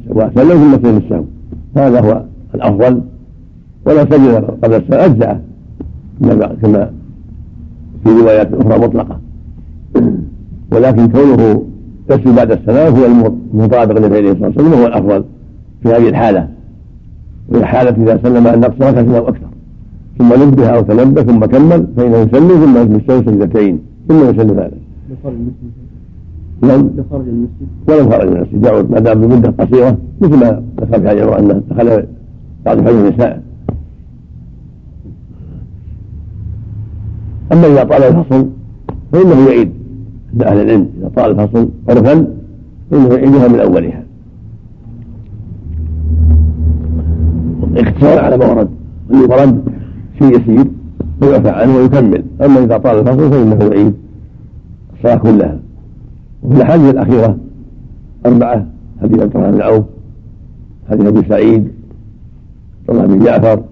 وسلم 0.10 0.58
ثم 0.58 0.84
سلم 0.84 0.98
السهو 0.98 1.24
هذا 1.78 2.00
هو 2.02 2.22
الأفضل. 2.56 3.02
ولو 3.86 3.98
سجد 3.98 4.34
قبل 4.64 4.76
السلام 4.76 5.12
اجزاه 5.12 5.40
كما 6.62 6.92
في 8.04 8.10
روايات 8.10 8.54
أخرى 8.54 8.80
مطلقة. 8.80 9.20
ولكن 10.74 11.08
كونه 11.08 11.64
يسجد 12.10 12.36
بعد 12.36 12.52
السلام 12.52 12.96
هو 12.96 13.06
المطابق 13.54 13.98
الله 14.48 14.60
عليه 14.60 14.68
وسلم 14.68 14.74
وهو 14.74 14.88
الأفضل 14.88 15.24
في 15.84 15.90
هذه 15.90 16.10
الحالة. 16.10 16.48
وهي 17.50 17.66
حاله 17.66 18.04
إذا 18.04 18.20
سلم 18.24 18.48
عن 18.48 18.60
نقص 18.60 18.82
ركعه 18.82 19.18
أو 19.18 19.28
أكثر. 19.28 19.48
ثم 20.20 20.44
نبه 20.44 20.68
أو 20.68 20.82
تنبه 20.82 21.24
ثم 21.24 21.46
كمل 21.46 21.88
فإنه 21.98 22.18
يسلم 22.18 22.48
ثم 22.48 22.78
يسلم 22.78 23.24
سجدتين 23.26 23.80
ثم 24.08 24.30
يسلم 24.30 24.60
ذلك 24.60 24.78
نعم. 26.62 26.90
لخرج 26.98 27.28
المسجد. 27.28 27.68
ولم 27.88 28.12
خرج 28.12 28.28
من 28.28 28.36
المسجد. 28.36 28.66
يعود 28.66 28.92
ما 28.92 29.00
دام 29.00 29.22
بمدة 29.22 29.54
قصيرة 29.60 29.98
مثل 30.22 30.36
ما 30.36 30.64
ذكر 30.82 31.00
في 31.00 31.10
حديث 31.10 31.24
انه 31.24 31.62
دخل 31.70 32.06
بعض 32.66 32.78
حديث 32.82 33.00
النساء. 33.00 33.42
أما 37.52 37.68
إذا 37.68 37.84
طال 37.84 38.04
الفصل 38.04 38.50
فإنه 39.12 39.50
يعيد. 39.50 39.72
عند 40.36 40.44
أهل 40.44 40.58
العلم. 40.58 40.90
إذا 41.00 41.12
طال 41.16 41.40
الفصل 41.40 41.70
عرفا 41.90 42.28
فانه 42.92 43.14
يعيدها 43.14 43.48
من 43.48 43.60
أولها. 43.60 44.04
اختصار 47.78 48.20
على 48.20 48.38
ما 48.38 48.46
ورد. 48.46 48.70
اللي 49.12 49.24
ورد 49.24 49.64
شيء 50.20 50.42
يسير 50.42 50.66
ويعفى 51.22 51.50
عنه 51.50 51.76
ويكمل. 51.76 52.24
أما 52.42 52.64
إذا 52.64 52.78
طال 52.78 53.00
الفصل 53.00 53.32
فإنه 53.32 53.66
يعيد 53.66 53.94
الصلاة 54.98 55.16
كلها. 55.16 55.60
وفي 56.44 56.56
الاحاديث 56.56 56.94
الأخيرة 56.94 57.38
أربعة 58.26 58.66
حديث 59.02 59.20
عبد 59.22 59.36
الرحمن 59.36 59.52
بن 59.52 59.62
عوف 59.62 59.86
حديث 60.90 61.06
ابي 61.08 61.30
سعيد 61.30 61.72
عبد 62.90 63.00
الله 63.00 63.06
بن 63.06 63.26
جعفر 63.26 63.64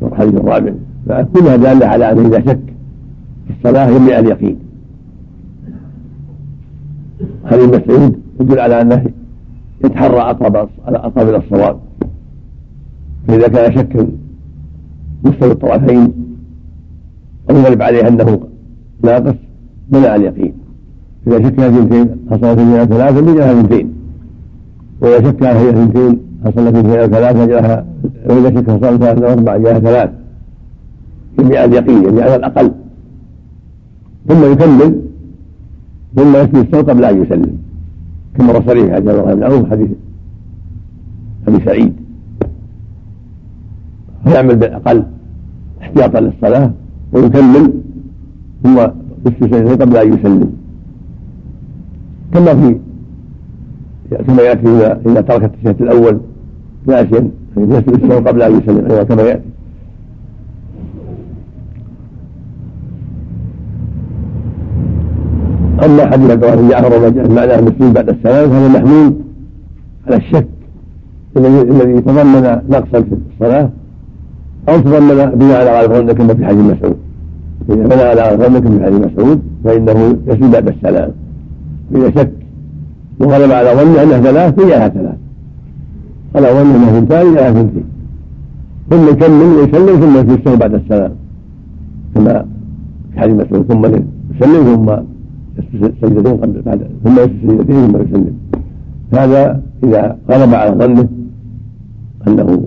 والحديث 0.00 0.34
الرابع 0.34 0.72
كلها 1.06 1.56
دالة 1.56 1.86
على 1.86 2.12
أنه 2.12 2.26
إذا 2.28 2.40
شك 2.40 2.71
في 3.52 3.68
الصلاه 3.68 3.88
يمنع 3.90 4.18
اليقين. 4.18 4.56
حديث 7.44 7.64
مسعود 7.64 8.18
يدل 8.40 8.60
على 8.60 8.80
أنه 8.80 9.04
يتحرى 9.84 10.20
اقرب 10.20 10.56
اقرب 10.86 11.28
إلى 11.28 11.36
الصواب. 11.36 11.80
فإذا 13.28 13.48
كان 13.48 13.72
شك 13.74 14.06
مستوي 15.24 15.52
الطرفين 15.52 16.12
أو 17.50 17.56
يغلب 17.56 17.82
عليه 17.82 18.08
أنه 18.08 18.40
ناقص 19.04 19.34
منع 19.90 20.16
اليقين. 20.16 20.54
إذا 21.26 21.38
شك 21.38 21.60
هذه 21.60 21.80
اثنتين 21.80 22.16
حصلت 22.30 22.58
منها 22.58 22.84
ثلاثة 22.84 23.20
بجاها 23.20 23.60
اثنتين 23.60 23.94
وإذا 25.00 25.30
شك 25.30 25.42
هي 25.42 25.70
اثنتين 25.70 26.20
حصلت 26.44 26.76
منها 26.76 27.06
ثلاثة 27.06 27.46
جاها 27.46 27.86
وإذا 28.26 28.50
شك 28.50 28.70
حصلت 28.70 29.02
ثلاثة 29.02 29.32
أربع 29.32 29.56
جاها 29.56 29.78
ثلاث. 29.78 30.10
يبيع 31.38 31.64
اليقين 31.64 32.04
يعني 32.04 32.22
على 32.22 32.36
الأقل. 32.36 32.72
ثم 34.28 34.52
يكمل 34.52 35.00
ثم 36.16 36.36
يسجد 36.36 36.56
الصوت 36.56 36.90
قبل 36.90 37.04
أن 37.04 37.22
يسلم. 37.22 37.58
كما 38.38 38.52
صريح 38.66 38.94
حديث 38.94 39.08
الله 39.08 39.34
بن 39.34 39.42
عوف 39.42 39.70
حديث 39.70 39.88
ابي 41.48 41.64
سعيد. 41.64 41.92
فيعمل 44.24 44.56
بالاقل 44.56 45.02
احتياطا 45.82 46.20
للصلاة 46.20 46.70
ويكمل 47.12 47.72
ثم 48.62 48.78
يسجد 49.26 49.82
قبل 49.82 49.96
أن 49.96 50.12
يسلم. 50.12 50.52
كما 52.34 52.54
في 52.54 52.76
كما 54.26 54.42
يأتي 54.42 54.68
اذا 55.06 55.20
ترك 55.20 55.44
التشهد 55.44 55.82
الأول 55.82 56.20
ناسيا 56.86 57.30
يسجد 57.56 58.12
قبل 58.12 58.42
أن 58.42 58.58
يسلم 58.58 58.90
أيضا 58.90 59.02
كما 59.02 59.22
يأتي. 59.22 59.48
اما 65.84 66.10
حديث 66.10 66.30
عبد 66.30 66.44
الله 66.44 66.68
جعفر 66.68 67.28
معناه 67.28 67.58
المسلم 67.58 67.92
بعد 67.92 68.08
السلام 68.08 68.50
فهذا 68.50 68.68
محمول 68.68 69.12
على 70.06 70.16
الشك. 70.16 70.46
الذي 71.36 72.00
تضمن 72.00 72.42
نقصا 72.68 73.00
في 73.00 73.16
الصلاة 73.34 73.70
أو 74.68 74.80
تضمن 74.80 75.30
بناء 75.34 75.60
على 75.60 75.70
غالب 75.70 75.92
ظنك 75.92 76.16
كما 76.16 76.34
في 76.34 76.44
حديث 76.46 76.60
مسعود. 76.60 76.96
إذا 77.70 77.86
بنى 77.86 78.02
على 78.02 78.22
غالب 78.22 78.42
ظنك 78.42 78.62
في 78.62 78.84
حديث 78.84 79.00
مسعود 79.06 79.42
فإنه 79.64 80.18
يسجد 80.26 80.50
بعد 80.50 80.68
السلام. 80.68 81.10
اذا 81.94 82.10
شك 82.10 82.32
وغلب 83.20 83.52
على 83.52 83.70
ظنه 83.70 84.02
أنها 84.02 84.20
ثلاث 84.20 84.54
فجاءها 84.60 84.88
ثلاث. 84.88 85.16
على 86.36 86.48
ظنه 86.48 86.76
أنها 86.76 87.00
ثنتان 87.00 87.34
جاءها 87.34 87.52
ثنتين 87.52 87.84
ثم 88.90 89.08
يكمل 89.08 89.56
ويسلم 89.56 90.00
ثم 90.00 90.34
يسلم 90.34 90.56
بعد 90.56 90.74
السلام. 90.74 91.12
كما 92.14 92.44
في 93.12 93.20
حديث 93.20 93.34
مسعود 93.34 93.66
ثم 93.68 93.84
يسلم 93.86 94.76
ثم 94.76 95.11
سجدتين 96.02 96.36
قبل 96.36 96.62
بعد 96.66 96.80
ثم 97.04 97.12
يسجد 97.12 97.48
سجدتين 97.48 97.92
ثم 97.92 98.02
يسلم. 98.02 98.34
هذا 99.14 99.60
إذا 99.84 100.16
غلب 100.30 100.54
على 100.54 100.70
ظنه 100.70 101.08
أنه 102.26 102.64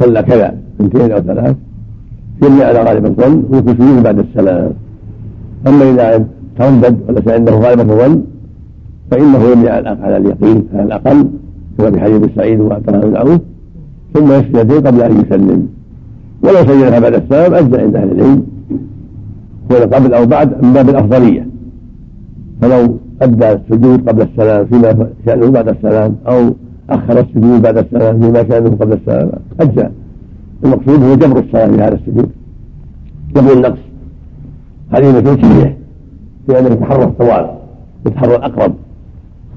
صلى 0.00 0.22
كذا 0.22 0.54
اثنتين 0.80 1.12
أو 1.12 1.20
ثلاث 1.20 1.56
يبني 2.42 2.62
على 2.64 2.78
غالب 2.82 3.06
الظن 3.06 3.42
ويكون 3.50 4.02
بعد 4.02 4.18
السلام. 4.18 4.72
أما 5.66 5.90
إذا 5.90 6.26
تردد 6.58 6.96
وليس 7.08 7.28
عنده 7.28 7.52
غالب 7.52 7.80
الظن 7.80 8.22
فإنه 9.10 9.42
يبني 9.44 9.68
على 9.68 10.16
اليقين 10.16 10.64
على 10.74 10.82
الأقل 10.82 11.28
كما 11.78 11.90
في 11.90 12.00
حديث 12.00 12.34
سعيد 12.36 12.60
وعبد 12.60 13.04
بن 13.04 13.16
عوف 13.16 13.40
ثم 14.14 14.32
يسجدين 14.32 14.86
قبل 14.86 15.02
أن 15.02 15.20
يسلم. 15.20 15.68
ولو 16.42 16.56
سجدها 16.56 16.98
بعد 16.98 17.14
السلام 17.14 17.54
أجزى 17.54 17.82
عند 17.82 17.96
أهل 17.96 18.12
العلم. 18.12 18.42
كون 19.68 19.94
قبل 19.94 20.14
أو 20.14 20.26
بعد 20.26 20.64
من 20.64 20.72
باب 20.72 20.88
الأفضلية. 20.88 21.46
فلو 22.62 22.96
أدى 23.22 23.52
السجود 23.52 24.08
قبل 24.08 24.22
السلام 24.22 24.66
فيما 24.66 25.08
شأنه 25.26 25.50
بعد 25.50 25.68
السلام 25.68 26.16
أو 26.28 26.54
أخر 26.90 27.20
السجود 27.20 27.62
بعد 27.62 27.78
السلام 27.78 28.20
فيما 28.20 28.48
شأنه 28.48 28.70
قبل 28.70 28.92
السلام 28.92 29.30
أجزاء 29.60 29.92
المقصود 30.64 31.02
هو 31.02 31.14
جبر 31.14 31.38
الصلاة 31.38 31.66
في 31.66 31.82
هذا 31.82 31.94
السجود. 31.94 32.30
جبر 33.36 33.52
النقص. 33.52 33.78
هذه 34.90 35.16
مثل 35.16 35.42
صحيح 35.42 35.76
في 36.46 36.58
أنه 36.58 36.68
يتحرى 36.68 37.04
الصواب 37.04 37.58
يتحرى 38.06 38.36
الأقرب 38.36 38.74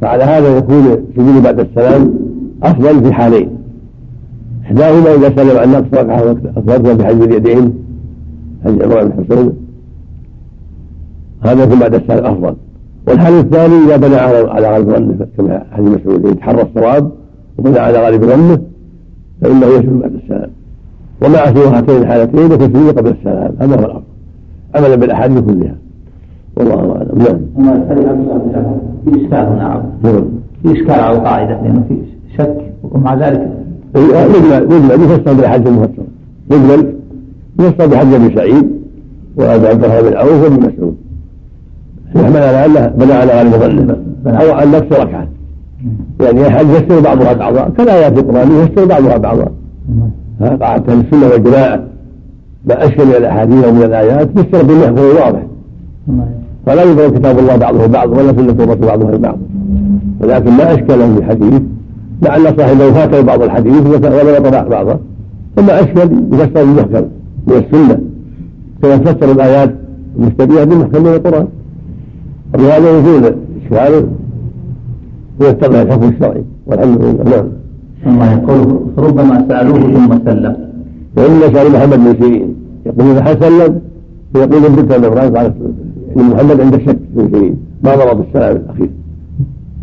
فعلى 0.01 0.23
هذا 0.23 0.57
يكون 0.57 0.85
السجود 1.09 1.43
بعد 1.43 1.59
السلام 1.59 2.13
أفضل 2.63 3.03
في 3.03 3.13
حالين. 3.13 3.49
إحداهما 4.65 5.15
إذا 5.15 5.35
سلم 5.35 5.57
عن 5.57 5.71
نقص 5.71 5.93
ركعة 5.93 6.37
أفضل 6.57 6.95
بحجم 6.95 7.23
اليدين 7.23 7.73
حديث 8.65 8.81
عمران 8.83 9.07
بن 9.07 9.23
حسين 9.23 9.68
هذا 11.41 11.63
يكون 11.63 11.79
بعد 11.79 11.93
السلام 11.93 12.25
أفضل. 12.25 12.55
والحال 13.07 13.33
الثاني 13.33 13.85
إذا 13.85 13.97
بنى 13.97 14.15
على 14.15 14.51
على 14.51 14.69
غالب 14.69 14.89
ظنه 14.89 15.27
كما 15.37 15.63
حديث 15.71 15.89
مسعود 15.89 16.25
يتحرى 16.25 16.61
الصواب 16.61 17.11
وبنى 17.57 17.79
على 17.79 17.97
غالب 17.99 18.23
ظنه 18.23 18.59
فإنه 19.41 19.65
يسلم 19.65 19.99
بعد 19.99 20.13
السلام. 20.23 20.49
ومع 21.21 21.53
سوى 21.53 21.67
هاتين 21.67 21.97
الحالتين 22.01 22.51
يكون 22.51 22.91
قبل 22.91 23.09
السلام. 23.11 23.51
هذا 23.59 23.75
هو 23.75 23.85
الأفضل. 23.85 24.03
عملا 24.75 24.95
بالأحاديث 24.95 25.39
كلها. 25.39 25.75
والله 26.57 26.75
أعلم. 26.75 27.39
نعم. 27.57 27.79
في 29.05 29.11
إشكال 29.11 29.33
هنا 29.33 29.83
نعم. 30.03 30.23
في 30.63 30.71
إشكال 30.71 30.91
على 30.91 31.17
القاعدة 31.17 31.61
لأنه 31.61 31.83
في 31.89 31.97
شك 32.37 32.57
ومع 32.83 33.15
ذلك 33.15 33.51
مجمل 33.95 34.67
مجمل 34.67 35.03
يفسر 35.03 35.33
بالحج 35.33 35.67
المفسر 35.67 36.03
مجمل 36.51 36.93
يفسر 37.59 37.87
بحج 37.87 38.13
ابن 38.13 38.35
سعيد 38.35 38.69
وابي 39.35 39.67
عبد 39.67 39.83
الرحمن 39.83 40.09
بن 40.09 40.17
عوف 40.17 40.43
وابن 40.43 40.55
مسعود. 40.55 40.88
يحمل 42.21 42.37
على 42.37 42.65
أنه 42.65 42.87
بنى 42.87 43.13
على 43.13 43.31
غالب 43.33 43.51
ظنه 43.51 43.97
أو 44.27 44.51
عن 44.51 44.71
نفس 44.71 44.91
ركعة. 44.91 45.27
يعني 46.21 46.47
الحج 46.47 46.69
يفسر 46.69 46.99
بعضها 46.99 47.33
بعضا؟ 47.33 47.69
كالايات 47.77 48.17
القرآن 48.17 48.51
يفسر 48.51 48.85
بعضها 48.85 49.17
بعضا. 49.17 49.47
قاعدة 50.61 50.93
السنة 50.93 51.27
والجماعة. 51.33 51.83
ما 52.65 52.85
أشكل 52.85 53.05
من 53.05 53.15
الأحاديث 53.15 53.67
ومن 53.67 53.83
الآيات 53.83 54.29
فسر 54.39 54.63
بالنحو 54.63 55.01
واضح 55.01 55.43
فلا 56.65 56.83
يضرب 56.83 57.17
كتاب 57.17 57.39
الله 57.39 57.55
بعضه 57.55 57.85
بعض 57.85 58.11
ولا 58.11 58.31
سنة 58.31 58.63
الرسول 58.63 58.87
بعضها 58.87 59.09
البعض 59.09 59.37
ولكن 60.21 60.51
ما 60.51 60.73
أشكله 60.73 61.15
في 61.15 61.23
حديث 61.23 61.61
لعل 62.21 62.53
صاحبه 62.57 62.91
فاته 62.91 63.21
بعض 63.21 63.41
الحديث 63.41 63.85
ولم 63.85 64.35
يطرح 64.37 64.63
بعضه. 64.63 64.99
ثم 65.55 65.69
أشكل 65.69 66.09
يفسر 66.31 66.61
المحكم 66.61 67.05
من 67.47 67.53
السنة. 67.53 67.99
كما 68.81 68.97
فسر 68.97 69.31
الآيات 69.31 69.75
المشتبهة 70.19 70.63
بالمحكم 70.63 71.03
من 71.03 71.13
القرآن. 71.13 71.47
ولهذا 72.53 72.97
يزول 72.97 73.35
إشكال 73.61 74.07
ويتضح 75.39 75.79
الحكم 75.79 76.09
الشرعي 76.09 76.43
والحمد 76.67 77.01
لله. 77.01 77.23
نعم. 78.05 78.13
الله 78.13 78.31
يقول 78.33 78.79
ربما 78.97 79.45
سألوه 79.49 79.79
ثم 79.79 80.11
سلم. 80.25 80.55
وإن 81.17 81.53
سأل 81.53 81.71
محمد 81.71 81.99
بن 81.99 82.15
سيرين 82.21 82.55
يقول 82.85 83.17
إذا 83.17 83.39
سلم 83.39 83.79
فيقول 84.33 84.65
ابنك 84.65 84.91
الإبراهيم 84.95 85.37
قال 85.37 85.53
إن 86.17 86.23
محمد 86.23 86.61
عنده 86.61 86.77
شك 86.77 86.99
في 87.15 87.29
شيء 87.33 87.55
ما 87.83 87.95
مر 87.95 88.13
بالسلام 88.13 88.55
الأخير. 88.55 88.89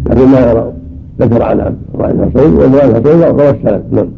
لكن 0.06 0.26
ما 0.28 0.72
ذكر 1.20 1.42
عن 1.42 1.60
عبد 1.60 1.76
الله 1.94 2.12
بن 2.12 2.30
حسين 2.30 2.54
وابراهيم 2.54 2.90
الحسين 2.90 3.22
روى 3.22 3.50
السلام 3.50 3.82
نعم. 3.92 4.08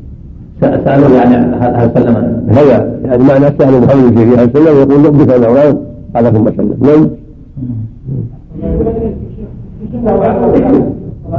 سألوا 0.61 1.09
يعني 1.09 1.37
هل 1.57 1.91
سلم؟ 1.95 2.47
هذا 2.49 2.99
يعني 3.05 3.23
معنى 3.25 3.47
سأل 3.59 3.81
محمد 3.83 4.15
بن 4.15 4.39
هل 4.39 4.51
سلم؟ 4.53 4.77
يقول 4.77 5.05
لبك 5.05 5.29
يا 5.29 5.37
إبراهيم 5.37 5.77
قال 6.15 6.33
ثم 6.33 6.47
سلم. 6.57 6.77
نعم. 6.81 7.09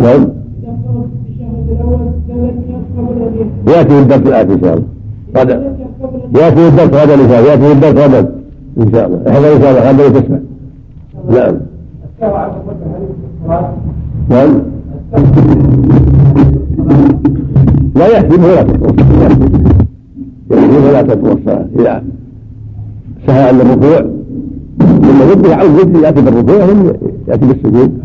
نعم. 0.01 0.27
يأتي 3.67 3.99
الدرس 3.99 4.21
الآتي 4.27 4.53
إن 4.53 4.61
شاء 4.61 4.73
الله. 4.73 4.83
غدا 5.37 5.75
يأتي 6.35 6.67
الدرس 6.67 6.87
غدا 6.87 7.13
إن 7.13 7.29
شاء 7.29 7.39
الله. 7.39 7.51
يأتي 7.51 7.71
الدرس 7.71 7.91
غدا 7.91 8.19
إن 8.77 8.91
شاء 8.91 9.07
الله. 9.07 9.19
إحنا 9.27 9.53
إن 9.53 9.61
شاء 9.61 9.71
الله. 9.71 9.89
غدا 9.89 10.19
تسمع 10.19 10.39
نعم. 11.29 11.55
نعم. 14.29 14.61
لا 17.95 18.07
يحجب 18.07 18.43
ولا 18.43 18.63
تكون 18.63 18.95
يحجب 20.51 20.83
ولا 20.87 21.01
تكون 21.01 21.31
الصلاة 21.31 21.65
إذا 21.79 22.03
سهى 23.27 23.43
عن 23.43 23.61
الركوع. 23.61 24.18
ثم 24.79 25.31
يبدأ 25.31 25.49
يعود 25.49 25.95
يأتي 25.95 26.21
بالركوع 26.21 26.65
ثم 26.65 26.87
يأتي 27.27 27.45
بالسجود. 27.45 27.99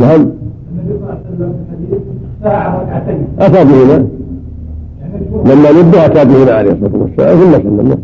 نعم. 0.00 0.30
أتى 3.38 3.64
بهما 3.64 4.06
لما 5.44 5.72
نبه 5.72 6.06
أتى 6.06 6.24
بهما 6.24 6.52
عليه 6.52 6.72
الصلاة 6.72 7.02
والسلام 7.02 7.38
ثم 7.38 7.52
سلم 7.52 7.98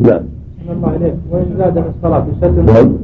نعم 0.00 0.20
الله. 0.70 0.88
عليك 0.88 1.14
وإن 1.30 1.46
زاد 1.58 1.74
في 1.74 1.88
الصلاة 1.96 2.26
يسلم 2.42 2.98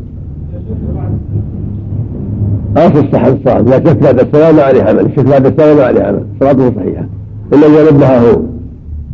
أصل 2.77 2.99
الصحة 2.99 3.29
الصلاة 3.29 3.61
إذا 3.61 3.91
شك 3.91 4.03
بعد 4.03 4.21
السلام 4.21 4.57
ما 4.57 4.63
عليه 4.63 4.83
عمل 4.83 5.07
الشك 5.07 5.25
بعد 5.25 5.47
السلام 5.47 5.77
ما 5.77 5.85
عليه 5.85 6.03
عمل 6.03 6.23
صلاته 6.41 6.73
صحيحة. 6.77 7.05
إلا 7.53 7.67
إذا 7.67 7.91
نبه 7.93 8.19
هو 8.19 8.37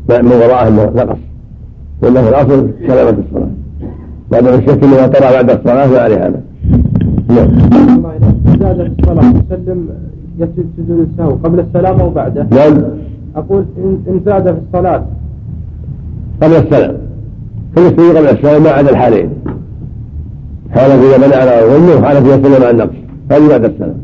من 0.08 0.32
وراءه 0.32 0.70
نقص 0.96 1.18
وإنه 2.04 2.28
الأصل 2.28 2.70
سلامة 2.86 3.10
الصلاة. 3.28 3.48
بعد 4.30 4.46
الشك 4.46 4.84
إذا 4.84 5.06
طلع 5.06 5.32
بعد 5.32 5.50
الصلاة 5.50 5.86
ما 5.86 5.98
عليه 5.98 6.18
عمل 6.18 6.40
نعم. 7.28 7.48
زاد 8.60 8.76
في 8.76 9.02
الصلاة 9.02 9.24
يسلم 9.24 9.88
يسجد 10.38 10.66
سجود 10.76 11.08
السهو 11.12 11.30
قبل 11.30 11.60
السلام 11.60 12.00
أو 12.00 12.10
بعده؟ 12.10 12.46
نعم. 12.50 12.82
أقول 13.36 13.64
إن 14.08 14.20
زاد 14.26 14.44
في 14.44 14.58
الصلاة. 14.66 15.02
قبل 16.42 16.52
السلام. 16.52 16.94
فيستوي 17.74 18.18
قبل 18.18 18.28
السلام 18.28 18.62
ما 18.62 18.70
عدا 18.70 18.90
الحالين. 18.90 19.28
حالة 20.70 20.94
إذا 20.94 21.26
منع 21.26 21.36
على 21.36 21.66
ظنه 21.66 22.00
وحالة 22.00 22.34
إذا 22.34 22.42
سلم 22.42 22.64
عن 22.64 22.76
نقص 22.76 22.96
هذه 23.32 23.48
بعد 23.48 23.64
السلام. 23.64 23.96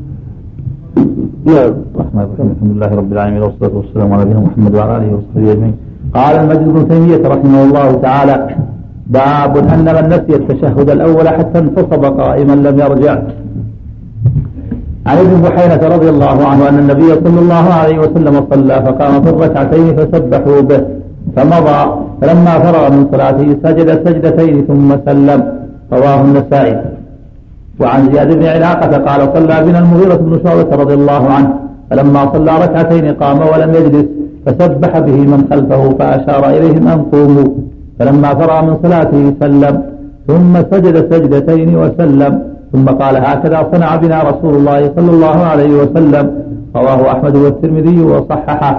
نعم. 1.44 1.74
الرحمن 1.94 2.22
الرحيم. 2.22 2.50
الحمد 2.50 2.76
لله 2.76 2.94
رب 2.94 3.12
العالمين 3.12 3.42
والصلاة 3.42 3.76
والسلام 3.76 4.12
على 4.12 4.24
نبينا 4.24 4.40
محمد 4.40 4.74
وعلى 4.74 4.96
آله 4.96 5.14
وصحبه 5.14 5.52
أجمعين. 5.52 5.74
قال 6.14 6.34
المجد 6.40 6.68
بن 6.74 6.88
تيمية 6.88 7.28
رحمه 7.28 7.62
الله 7.62 7.92
تعالى 7.92 8.36
باب 9.06 9.56
أن 9.56 9.84
من 9.96 10.08
نسي 10.08 10.36
التشهد 10.40 10.90
الأول 10.90 11.28
حتى 11.28 11.58
انتصب 11.58 12.04
قائما 12.20 12.52
لم 12.52 12.78
يرجع. 12.78 13.18
عن 15.06 15.18
ابن 15.18 15.40
بحيرة 15.42 15.94
رضي 15.94 16.08
الله 16.08 16.46
عنه 16.46 16.68
أن 16.68 16.78
النبي 16.78 17.08
صلى 17.24 17.40
الله 17.40 17.66
عليه 17.80 17.98
وسلم 17.98 18.46
صلى 18.50 18.82
فقام 18.86 19.22
في 19.22 19.28
الركعتين 19.30 19.96
فسبحوا 19.96 20.60
به 20.60 20.80
فمضى 21.36 21.80
فلما 22.20 22.58
فرغ 22.58 22.90
من 22.90 23.06
صلاته 23.12 23.56
سجد 23.64 23.88
سجدتين 24.08 24.64
ثم 24.68 24.96
سلم. 25.06 25.40
رواه 25.92 26.20
النسائي. 26.20 26.74
وعن 27.80 28.12
زياد 28.12 28.38
بن 28.38 28.46
علاقة 28.46 28.92
قال 28.98 29.20
صلى 29.34 29.64
بنا 29.64 29.78
المغيرة 29.78 30.16
بن 30.16 30.40
شعبة 30.44 30.76
رضي 30.82 30.94
الله 30.94 31.22
عنه 31.30 31.54
فلما 31.90 32.32
صلى 32.32 32.52
ركعتين 32.64 33.06
قام 33.14 33.38
ولم 33.52 33.74
يجلس. 33.74 34.08
فسبح 34.46 34.98
به 34.98 35.18
من 35.32 35.40
خلفه 35.50 35.82
فأشار 35.98 36.42
إليهم 36.56 36.88
أن 36.88 37.02
قوموا. 37.12 37.48
فلما 37.98 38.34
فرغ 38.34 38.64
من 38.64 38.76
صلاته 38.82 39.32
سلم 39.40 39.82
ثم 40.28 40.52
سجد 40.72 40.96
سجدتين 41.12 41.76
وسلم. 41.76 42.42
ثم 42.72 42.86
قال 42.86 43.16
هكذا 43.16 43.68
صنع 43.72 43.96
بنا 43.96 44.22
رسول 44.30 44.54
الله 44.54 44.80
صلى 44.96 45.10
الله 45.10 45.36
عليه 45.50 45.72
وسلم. 45.82 46.30
رواه 46.76 47.12
أحمد 47.12 47.36
والترمذي 47.36 48.02
وصححه. 48.02 48.72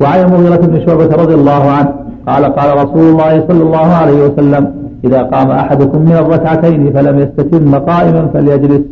وعن 0.00 0.20
المغيرة 0.24 0.56
بن 0.56 0.86
شعبة 0.86 1.10
رضي 1.22 1.34
الله 1.34 1.70
عنه 1.76 1.90
قال 2.28 2.44
قال 2.44 2.68
رسول 2.84 3.04
الله 3.12 3.44
صلى 3.48 3.62
الله 3.62 3.88
عليه 4.00 4.18
وسلم 4.26 4.64
إذا 5.04 5.22
قام 5.22 5.50
أحدكم 5.50 6.00
من 6.00 6.12
الركعتين 6.12 6.92
فلم 6.92 7.18
يستتم 7.18 7.74
قائما 7.74 8.28
فليجلس 8.32 8.84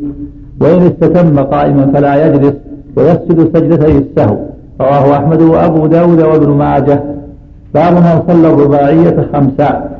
وإن 0.60 0.82
استتم 0.90 1.38
قائما 1.38 1.84
فلا 1.94 2.26
يجلس 2.26 2.54
ويسجد 2.96 3.38
سجدتي 3.54 3.98
السهو. 3.98 4.36
رواه 4.80 5.16
أحمد 5.16 5.42
وأبو 5.42 5.86
داود 5.86 6.20
وابن 6.22 6.50
ماجه. 6.50 7.02
باب 7.74 7.92
من 7.92 8.22
صلى 8.28 8.48
الرباعية 8.48 9.26
خمسا 9.32 9.90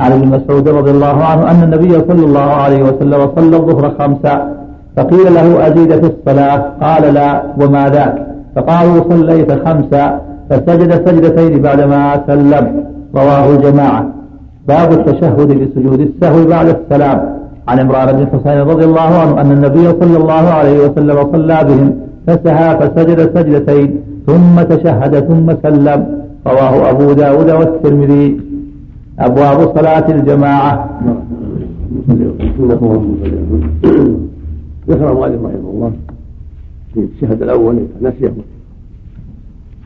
عن 0.00 0.12
ابن 0.12 0.28
مسعود 0.28 0.68
رضي 0.68 0.90
الله 0.90 1.24
عنه 1.24 1.50
أن 1.50 1.62
النبي 1.62 1.92
صلى 2.08 2.24
الله 2.26 2.40
عليه 2.40 2.82
وسلم 2.82 3.30
صلى 3.36 3.56
الظهر 3.56 3.94
خمسا 3.98 4.52
فقيل 4.96 5.34
له 5.34 5.66
أزيد 5.66 5.92
في 6.00 6.12
الصلاة؟ 6.12 6.62
قال 6.82 7.14
لا 7.14 7.42
وما 7.60 7.88
ذاك؟ 7.88 8.26
فقالوا 8.56 9.04
صليت 9.10 9.52
خمسا 9.52 10.20
فسجد 10.50 11.08
سجدتين 11.08 11.62
بعدما 11.62 12.20
سلم. 12.26 12.84
رواه 13.16 13.50
الجماعة. 13.50 14.06
باب 14.68 14.92
التشهد 14.92 15.48
بسجود 15.48 16.00
السهو 16.00 16.44
بعد 16.44 16.68
السلام. 16.68 17.36
عن 17.68 17.78
عمران 17.78 18.16
بن 18.16 18.26
حسين 18.26 18.60
رضي 18.60 18.84
الله 18.84 19.00
عنه 19.00 19.40
أن 19.40 19.52
النبي 19.52 19.86
صلى 20.00 20.16
الله 20.16 20.32
عليه 20.32 20.88
وسلم 20.88 21.32
صلى 21.32 21.64
بهم 21.68 21.94
فسهى 22.26 22.76
فسجد 22.76 23.18
سجدتين. 23.34 24.00
ثم 24.26 24.62
تشهد 24.62 25.20
ثم 25.28 25.54
سلم. 25.62 26.00
رواه 26.46 26.90
أبو 26.90 27.12
داود 27.12 27.50
والترمذي. 27.50 28.40
أبواب 29.18 29.58
صلاة 29.78 30.10
الجماعة. 30.10 31.00
ذكر 34.88 35.10
المؤلف 35.10 35.40
رحمه 35.44 35.70
الله 35.74 35.92
في 36.94 37.00
الشهد 37.00 37.42
الأول 37.42 37.76
نسيه 38.02 38.32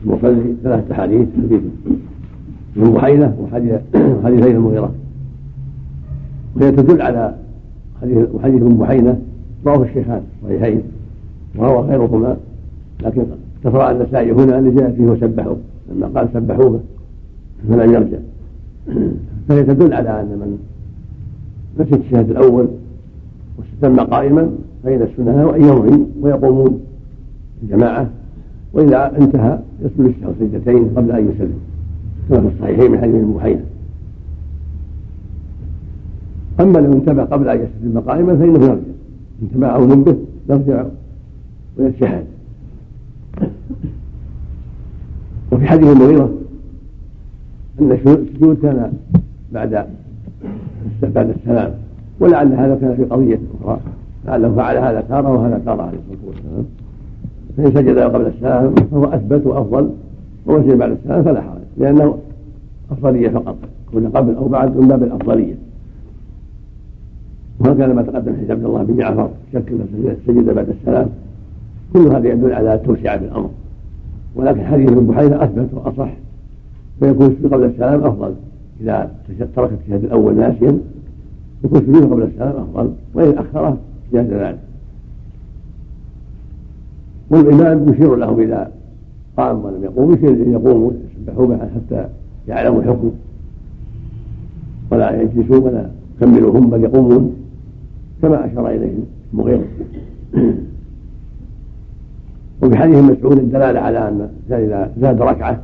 المصلي 0.05 0.55
ثلاث 0.63 0.91
أحاديث 0.91 1.27
حديث 1.43 1.61
من 2.75 2.93
بحينه 2.93 3.33
وحديثي 3.43 4.51
المغيرة. 4.51 4.91
وهي 6.55 6.71
تدل 6.71 7.01
على 7.01 7.33
حديث 8.01 8.17
وحديث 8.33 8.61
ابن 8.61 8.77
بحينه 8.77 9.19
رواه 9.65 9.83
الشيخان 9.83 10.21
صحيحين 10.43 10.81
وروى 11.57 11.79
غيرهما 11.87 12.37
لكن 13.03 13.23
تفرع 13.63 13.91
النسائي 13.91 14.31
هنا 14.31 14.59
اللي 14.59 14.71
جاء 14.71 14.91
فيه 14.91 15.03
وسبحوه 15.03 15.57
لما 15.91 16.07
قال 16.07 16.29
سبحوه 16.33 16.79
فلم 17.69 17.93
يرجع. 17.93 18.17
فهي 19.49 19.63
تدل 19.63 19.93
على 19.93 20.21
أن 20.21 20.25
من 20.25 20.57
نسي 21.79 21.95
الشهاد 21.95 22.29
الأول 22.29 22.67
واستتم 23.57 24.05
قائما 24.05 24.49
فإن 24.83 25.01
السنة 25.01 25.55
أن 25.55 25.61
يمضي 25.61 26.05
ويقومون 26.21 26.79
الجماعة 27.63 28.09
وإذا 28.73 29.17
انتهى 29.17 29.59
يسجد 29.81 30.05
الشهر 30.05 30.33
سجدتين 30.39 30.89
قبل 30.95 31.11
أن 31.11 31.31
يسلم. 31.35 31.59
كما 32.29 32.41
في 32.41 32.47
الصحيحين 32.47 32.91
من 32.91 32.97
حديث 33.01 33.15
المحينة 33.15 33.63
أما 36.59 36.79
لو 36.79 36.93
انتبه 36.93 37.23
قبل 37.23 37.49
أن 37.49 37.59
يستلم 37.59 37.99
قائما 37.99 38.35
فإنه 38.35 38.63
يرجع. 38.63 38.75
انتبه 39.41 39.67
أو 39.67 39.85
نبه 39.85 40.17
يرجع 40.49 40.85
ويتشهد. 41.77 42.30
وفي 45.51 45.65
حديث 45.67 45.87
المغيرة 45.87 46.33
أن 47.81 47.91
السجود 47.91 48.57
كان 48.61 48.93
بعد 49.51 49.85
بعد 51.03 51.29
السلام 51.29 51.71
ولعل 52.19 52.53
هذا 52.53 52.77
كان 52.81 52.95
في 52.95 53.03
قضية 53.03 53.39
أخرى 53.63 53.79
لعله 54.25 54.55
فعل 54.55 54.77
هذا 54.77 55.01
تارة 55.01 55.29
وهذا 55.29 55.61
تارة 55.65 55.81
عليه 55.81 55.97
الصلاة 55.97 56.27
والسلام. 56.27 56.65
فإن 57.57 57.71
سجد 57.71 57.97
قبل 57.97 58.25
السلام 58.25 58.75
فهو 58.75 59.05
أثبت 59.05 59.45
وأفضل 59.45 59.89
ومن 60.45 60.63
سجد 60.63 60.77
بعد 60.77 60.91
السلام 60.91 61.23
فلا 61.23 61.41
حرج 61.41 61.61
لأنه 61.77 62.17
أفضلية 62.91 63.29
فقط 63.29 63.55
كون 63.91 64.07
قبل 64.07 64.35
أو 64.35 64.47
بعد 64.47 64.77
من 64.77 64.87
باب 64.87 65.03
الأفضلية. 65.03 65.55
وهكذا 67.59 67.93
ما 67.93 68.01
تقدم 68.01 68.35
حديث 68.35 68.51
عبد 68.51 68.65
الله 68.65 68.83
بن 68.83 68.97
جعفر 68.97 69.29
شك 69.53 69.73
سجد 70.27 70.49
بعد 70.49 70.69
السلام. 70.69 71.09
كل 71.93 71.99
هذا 71.99 72.29
يدل 72.29 72.53
على 72.53 72.73
التوسعة 72.73 73.17
في 73.17 73.25
الأمر 73.25 73.49
ولكن 74.35 74.65
حديث 74.65 74.89
ابن 74.89 75.07
بحيرة 75.07 75.43
أثبت 75.43 75.69
وأصح 75.73 76.13
فيكون 76.99 77.35
قبل 77.43 77.63
السلام 77.63 78.03
أفضل. 78.03 78.33
إذا 78.81 79.11
ترك 79.55 79.71
الشهادة 79.81 80.07
الأول 80.07 80.35
ناسيا 80.35 80.79
يكون 81.63 81.81
سجوده 81.81 82.05
قبل 82.05 82.23
السلام 82.23 82.55
أفضل 82.55 82.91
وإن 83.13 83.37
أخره 83.37 83.77
جاز 84.13 84.25
ذلك. 84.25 84.59
والإمام 87.29 87.93
يشير 87.93 88.15
لهم 88.15 88.39
إذا 88.39 88.71
قام 89.37 89.65
ولم 89.65 89.83
يقوم 89.83 90.13
يشير 90.13 90.29
أن 90.29 90.51
يقوموا 90.53 90.91
يسبحوا 91.19 91.47
معه 91.47 91.69
حتى 91.75 92.07
يعلموا 92.47 92.81
الحكم. 92.81 93.11
ولا 94.91 95.21
يجلسوا 95.21 95.57
ولا 95.57 95.89
يكملوا 96.17 96.59
هم 96.59 96.69
بل 96.69 96.83
يقومون 96.83 97.35
كما 98.21 98.45
أشار 98.45 98.69
إليه 98.69 98.93
المغيرة. 99.33 99.65
وفي 102.61 102.77
حديث 102.77 102.97
مسعود 102.97 103.37
الدلالة 103.37 103.79
على 103.79 104.07
أن 104.07 104.29
إذا 104.49 104.91
زاد 105.01 105.21
ركعة 105.21 105.61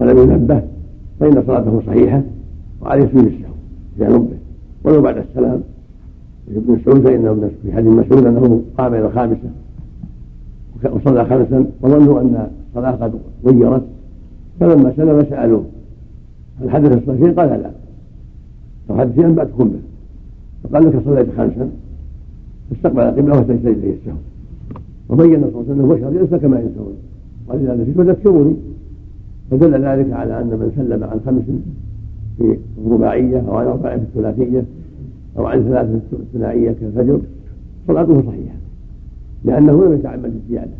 ولم 0.00 0.18
ينبه 0.18 0.62
فإن 1.20 1.42
صلاته 1.46 1.82
صحيحة 1.86 2.22
وعليه 2.82 3.06
سجود 3.06 3.26
السهو 3.26 3.52
إذا 3.96 4.08
نبه 4.08 4.36
ولو 4.84 5.02
بعد 5.02 5.16
السلام 5.16 5.60
ابن 6.48 6.72
مسعود 6.72 7.00
فإنه 7.00 7.50
في 7.62 7.72
حديث 7.72 7.92
مسعود 7.92 8.26
أنه 8.26 8.62
قام 8.78 8.94
إلى 8.94 9.06
الخامسة. 9.06 9.50
وصلى 10.84 11.24
خمسا 11.24 11.66
وظنوا 11.82 12.20
أن 12.20 12.48
الصلاة 12.68 12.90
قد 12.90 13.12
غيرت 13.46 13.82
فلما 14.60 14.92
سلم 14.96 15.26
سألوه 15.30 15.64
هل 16.60 16.70
حدث 16.70 16.92
الصلاتين؟ 16.92 17.32
قال 17.32 17.48
لا. 17.48 17.70
لو 18.90 18.96
حدث 18.96 19.14
شيئا 19.14 19.28
بأتكم 19.28 19.68
به. 19.68 19.80
فقال 20.64 20.86
لك 20.86 21.04
صليت 21.04 21.28
خمسا 21.36 21.70
فاستقبل 22.70 23.00
القبلة 23.00 23.36
واستجد 23.36 23.66
إليه 23.66 23.94
السهو. 23.94 24.16
وبين 25.10 25.40
صلى 25.40 25.48
الله 25.48 25.64
عليه 25.68 25.72
وسلم 25.72 25.88
بشر 25.88 26.20
ينسى 26.20 26.38
كما 26.38 26.60
ينسون 26.60 26.94
قال 27.48 27.60
إذا 27.60 27.74
نسيت 27.74 27.96
فذكروني. 27.96 28.56
فدل 29.50 29.72
ذلك 29.84 30.12
على 30.12 30.40
أن 30.40 30.46
من 30.46 30.72
سلم 30.76 31.04
عن 31.04 31.20
خمس 31.26 31.42
في 32.38 32.58
الرباعية 32.86 33.40
أو 33.48 33.54
عن 33.54 33.66
أربع 33.66 33.96
في 33.96 34.02
الثلاثية 34.02 34.64
أو 35.38 35.46
عن 35.46 35.62
ثلاث 35.62 35.88
ثنائية 36.32 36.72
كالفجر 36.80 37.20
صلاته 37.86 38.22
صحيحة 38.22 38.54
لأنه 39.44 39.84
لم 39.84 39.92
يتعمد 39.92 40.32
الزيادة. 40.44 40.72